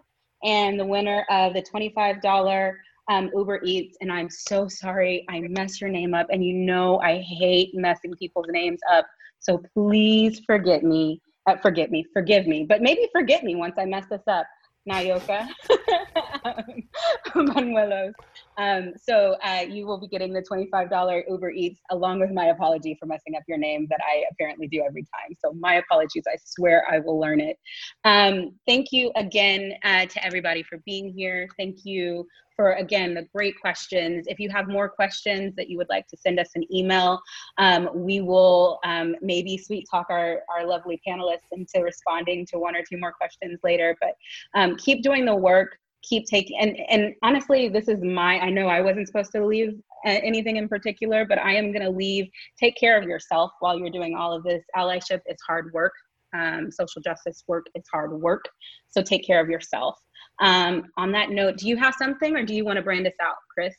And 0.44 0.80
the 0.80 0.86
winner 0.86 1.26
of 1.32 1.54
the 1.54 1.64
$25 1.64 2.74
um, 3.10 3.32
Uber 3.36 3.62
Eats, 3.64 3.98
and 4.02 4.12
I'm 4.12 4.30
so 4.30 4.68
sorry 4.68 5.26
I 5.28 5.40
messed 5.40 5.82
your 5.82 5.90
name 5.90 6.14
up. 6.14 6.28
And 6.30 6.46
you 6.46 6.54
know 6.54 7.00
I 7.00 7.22
hate 7.22 7.72
messing 7.74 8.14
people's 8.14 8.46
names 8.50 8.80
up. 8.90 9.08
So 9.40 9.64
please 9.74 10.42
forget 10.46 10.84
me. 10.84 11.22
Uh, 11.48 11.58
forget 11.58 11.90
me. 11.90 12.06
Forgive 12.14 12.46
me. 12.46 12.68
But 12.70 12.84
maybe 12.84 13.10
forget 13.12 13.44
me 13.44 13.56
once 13.56 13.76
I 13.80 13.86
mess 13.86 14.06
this 14.12 14.22
up. 14.28 14.46
Nayoka 14.88 15.48
Manuelos. 17.36 18.14
Um, 18.60 18.92
so 19.02 19.38
uh, 19.42 19.64
you 19.68 19.88
will 19.88 20.00
be 20.00 20.08
getting 20.08 20.34
the 20.34 20.42
$25 20.42 21.24
Uber 21.30 21.52
Eats 21.52 21.80
along 21.92 22.20
with 22.20 22.32
my 22.32 22.48
apology 22.48 22.96
for 23.00 23.06
messing 23.06 23.36
up 23.36 23.44
your 23.48 23.58
name 23.58 23.88
that 23.90 24.02
I 24.06 24.26
apparently 24.32 24.68
do 24.68 24.84
every 24.86 25.04
time. 25.04 25.36
So 25.44 25.54
my 25.54 25.76
apologies. 25.76 26.24
I 26.28 26.36
swear 26.44 26.86
I 26.92 27.00
will 27.00 27.18
learn 27.18 27.40
it. 27.40 27.58
Um, 28.04 28.52
thank 28.68 28.92
you 28.92 29.12
again 29.16 29.74
uh, 29.84 30.06
to 30.06 30.26
everybody 30.26 30.62
for 30.64 30.80
being 30.86 31.12
here. 31.12 31.48
Thank 31.58 31.86
you 31.86 32.28
for 32.60 32.74
again 32.74 33.14
the 33.14 33.26
great 33.34 33.58
questions. 33.62 34.26
If 34.28 34.38
you 34.38 34.50
have 34.50 34.68
more 34.68 34.90
questions 34.90 35.56
that 35.56 35.70
you 35.70 35.78
would 35.78 35.88
like 35.88 36.06
to 36.08 36.18
send 36.18 36.42
us 36.42 36.50
an 36.56 36.66
email, 36.76 37.22
um, 37.58 37.90
we 37.94 38.20
will 38.20 38.80
um, 38.84 39.16
maybe 39.22 39.58
sweet 39.58 39.88
talk 39.90 40.08
our, 40.10 40.42
our 40.54 40.68
lovely 40.68 41.00
panelists 41.08 41.48
into 41.54 41.82
responding 41.82 42.46
to 42.48 42.60
one 42.60 42.76
or 42.76 42.84
two 42.84 42.98
more 42.98 43.14
questions 43.14 43.62
later. 43.64 43.96
But 44.02 44.12
um, 44.56 44.76
keep 44.76 45.04
doing 45.04 45.24
the 45.24 45.34
work, 45.34 45.78
keep 46.02 46.26
taking 46.26 46.58
and 46.60 46.78
and 46.90 47.16
honestly, 47.24 47.70
this 47.70 47.88
is 47.88 48.02
my. 48.02 48.40
I 48.40 48.50
know 48.50 48.68
I 48.68 48.82
wasn't 48.82 49.08
supposed 49.08 49.32
to 49.34 49.46
leave 49.46 49.74
uh, 50.06 50.10
anything 50.24 50.58
in 50.58 50.68
particular, 50.68 51.26
but 51.26 51.40
I 51.40 51.56
am 51.56 51.72
going 51.72 51.84
to 51.84 51.90
leave. 51.90 52.28
Take 52.60 52.76
care 52.78 52.98
of 52.98 53.04
yourself 53.04 53.52
while 53.60 53.78
you're 53.78 53.90
doing 53.90 54.16
all 54.16 54.34
of 54.34 54.44
this. 54.44 54.64
Allyship 54.76 55.22
is 55.28 55.38
hard 55.48 55.72
work. 55.74 55.94
Um, 56.34 56.72
social 56.72 57.02
justice 57.02 57.44
work 57.48 57.66
is 57.76 57.84
hard 57.92 58.14
work. 58.14 58.46
So 58.90 59.02
take 59.02 59.26
care 59.26 59.42
of 59.42 59.50
yourself. 59.50 59.98
Um, 60.42 60.86
on 60.98 61.12
that 61.12 61.32
note, 61.32 61.58
do 61.58 61.68
you 61.68 61.76
have 61.78 61.96
something 61.96 62.36
or 62.36 62.44
do 62.44 62.54
you 62.54 62.64
want 62.64 62.78
to 62.78 62.84
brand 62.84 63.08
us 63.08 63.14
out, 63.22 63.36
Chris? 63.54 63.74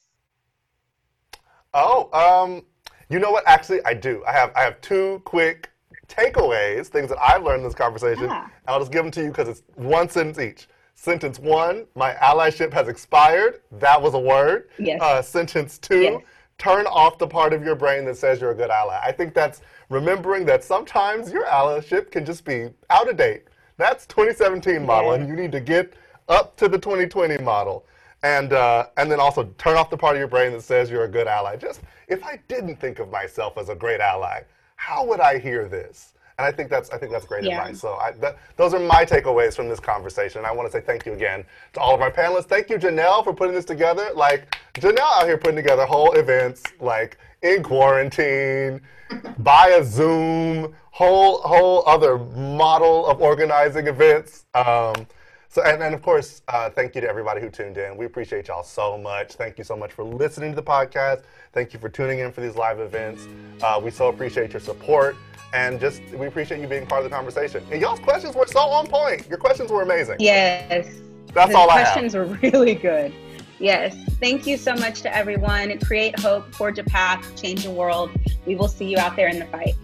Oh, 1.72 2.10
um, 2.12 2.64
you 3.08 3.18
know 3.18 3.30
what? 3.30 3.46
Actually, 3.46 3.84
I 3.84 3.94
do. 3.94 4.22
I 4.26 4.32
have 4.32 4.52
I 4.56 4.60
have 4.60 4.80
two 4.80 5.22
quick 5.24 5.70
takeaways, 6.08 6.88
things 6.88 7.08
that 7.08 7.18
I've 7.18 7.42
learned 7.42 7.60
in 7.60 7.64
this 7.64 7.74
conversation. 7.74 8.26
Ah. 8.28 8.50
I'll 8.66 8.80
just 8.80 8.92
give 8.92 9.02
them 9.04 9.12
to 9.12 9.22
you 9.22 9.28
because 9.28 9.48
it's 9.48 9.62
one 9.76 10.08
sentence 10.08 10.38
each. 10.38 10.68
Sentence 11.00 11.38
one, 11.38 11.86
my 11.94 12.12
allyship 12.16 12.74
has 12.74 12.86
expired. 12.86 13.62
That 13.72 14.02
was 14.02 14.12
a 14.12 14.18
word. 14.18 14.68
Yes. 14.78 15.00
Uh, 15.00 15.22
sentence 15.22 15.78
two, 15.78 16.02
yes. 16.02 16.22
turn 16.58 16.84
off 16.84 17.16
the 17.16 17.26
part 17.26 17.54
of 17.54 17.64
your 17.64 17.74
brain 17.74 18.04
that 18.04 18.18
says 18.18 18.38
you're 18.38 18.50
a 18.50 18.54
good 18.54 18.68
ally. 18.68 19.00
I 19.02 19.10
think 19.10 19.32
that's 19.32 19.62
remembering 19.88 20.44
that 20.44 20.62
sometimes 20.62 21.32
your 21.32 21.46
allyship 21.46 22.10
can 22.10 22.26
just 22.26 22.44
be 22.44 22.68
out 22.90 23.08
of 23.08 23.16
date. 23.16 23.44
That's 23.78 24.04
2017 24.08 24.84
model, 24.84 25.12
yes. 25.12 25.20
and 25.20 25.28
you 25.30 25.36
need 25.36 25.52
to 25.52 25.60
get 25.60 25.94
up 26.28 26.54
to 26.58 26.68
the 26.68 26.76
2020 26.76 27.38
model. 27.38 27.86
And, 28.22 28.52
uh, 28.52 28.88
and 28.98 29.10
then 29.10 29.20
also 29.20 29.44
turn 29.56 29.78
off 29.78 29.88
the 29.88 29.96
part 29.96 30.16
of 30.16 30.18
your 30.18 30.28
brain 30.28 30.52
that 30.52 30.60
says 30.60 30.90
you're 30.90 31.04
a 31.04 31.08
good 31.08 31.26
ally. 31.26 31.56
Just, 31.56 31.80
if 32.08 32.22
I 32.22 32.38
didn't 32.46 32.78
think 32.78 32.98
of 32.98 33.10
myself 33.10 33.56
as 33.56 33.70
a 33.70 33.74
great 33.74 34.00
ally, 34.00 34.42
how 34.76 35.06
would 35.06 35.20
I 35.20 35.38
hear 35.38 35.66
this? 35.66 36.12
And 36.40 36.46
I 36.46 36.52
think 36.52 36.70
that's 36.70 36.88
I 36.88 36.96
think 36.96 37.12
that's 37.12 37.26
great 37.26 37.44
yeah. 37.44 37.60
advice. 37.60 37.82
So 37.82 37.96
I, 37.96 38.12
that, 38.12 38.38
those 38.56 38.72
are 38.72 38.80
my 38.80 39.04
takeaways 39.04 39.54
from 39.54 39.68
this 39.68 39.78
conversation. 39.78 40.42
I 40.46 40.52
want 40.52 40.72
to 40.72 40.72
say 40.72 40.82
thank 40.82 41.04
you 41.04 41.12
again 41.12 41.44
to 41.74 41.80
all 41.80 41.94
of 41.94 42.00
our 42.00 42.10
panelists. 42.10 42.46
Thank 42.46 42.70
you, 42.70 42.78
Janelle, 42.78 43.22
for 43.22 43.34
putting 43.34 43.54
this 43.54 43.66
together. 43.66 44.08
Like 44.14 44.56
Janelle 44.72 45.20
out 45.20 45.26
here 45.26 45.36
putting 45.36 45.56
together 45.56 45.84
whole 45.84 46.12
events 46.12 46.62
like 46.80 47.18
in 47.42 47.62
quarantine, 47.62 48.80
via 49.38 49.84
Zoom, 49.84 50.74
whole 50.92 51.42
whole 51.42 51.86
other 51.86 52.16
model 52.16 53.06
of 53.06 53.20
organizing 53.20 53.86
events. 53.86 54.46
Um, 54.54 55.06
so, 55.50 55.62
and, 55.62 55.82
and 55.82 55.94
of 55.94 56.00
course, 56.00 56.40
uh, 56.48 56.70
thank 56.70 56.94
you 56.94 57.02
to 57.02 57.08
everybody 57.08 57.42
who 57.42 57.50
tuned 57.50 57.76
in. 57.76 57.98
We 57.98 58.06
appreciate 58.06 58.48
y'all 58.48 58.62
so 58.62 58.96
much. 58.96 59.34
Thank 59.34 59.58
you 59.58 59.64
so 59.64 59.76
much 59.76 59.92
for 59.92 60.04
listening 60.04 60.52
to 60.52 60.56
the 60.56 60.62
podcast. 60.62 61.24
Thank 61.52 61.74
you 61.74 61.80
for 61.80 61.90
tuning 61.90 62.20
in 62.20 62.32
for 62.32 62.40
these 62.40 62.56
live 62.56 62.80
events. 62.80 63.26
Uh, 63.60 63.78
we 63.82 63.90
so 63.90 64.08
appreciate 64.08 64.54
your 64.54 64.60
support. 64.60 65.16
And 65.52 65.80
just, 65.80 66.02
we 66.10 66.26
appreciate 66.26 66.60
you 66.60 66.68
being 66.68 66.86
part 66.86 67.04
of 67.04 67.10
the 67.10 67.14
conversation. 67.14 67.64
And 67.72 67.80
y'all's 67.80 67.98
questions 68.00 68.36
were 68.36 68.46
so 68.46 68.60
on 68.60 68.86
point. 68.86 69.28
Your 69.28 69.38
questions 69.38 69.70
were 69.70 69.82
amazing. 69.82 70.16
Yes. 70.20 70.88
That's 71.34 71.52
the 71.52 71.58
all 71.58 71.70
I 71.70 71.78
have. 71.78 71.92
questions 71.92 72.14
were 72.14 72.24
really 72.24 72.74
good. 72.74 73.12
Yes. 73.58 73.96
Thank 74.20 74.46
you 74.46 74.56
so 74.56 74.74
much 74.74 75.02
to 75.02 75.14
everyone. 75.14 75.76
Create 75.80 76.18
hope, 76.18 76.54
forge 76.54 76.78
a 76.78 76.84
path, 76.84 77.40
change 77.40 77.64
the 77.64 77.70
world. 77.70 78.10
We 78.46 78.54
will 78.54 78.68
see 78.68 78.86
you 78.86 78.98
out 78.98 79.16
there 79.16 79.28
in 79.28 79.38
the 79.38 79.46
fight. 79.46 79.74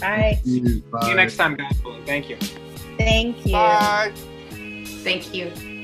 Bye. 0.00 0.40
See 0.44 0.60
you, 0.60 0.82
Bye. 0.82 1.00
See 1.02 1.08
you 1.10 1.16
next 1.16 1.36
time, 1.36 1.56
guys. 1.56 1.76
Thank 2.04 2.28
you. 2.28 2.36
Thank 2.98 3.44
you. 3.46 3.52
Bye. 3.52 4.12
Thank 5.02 5.34
you. 5.34 5.75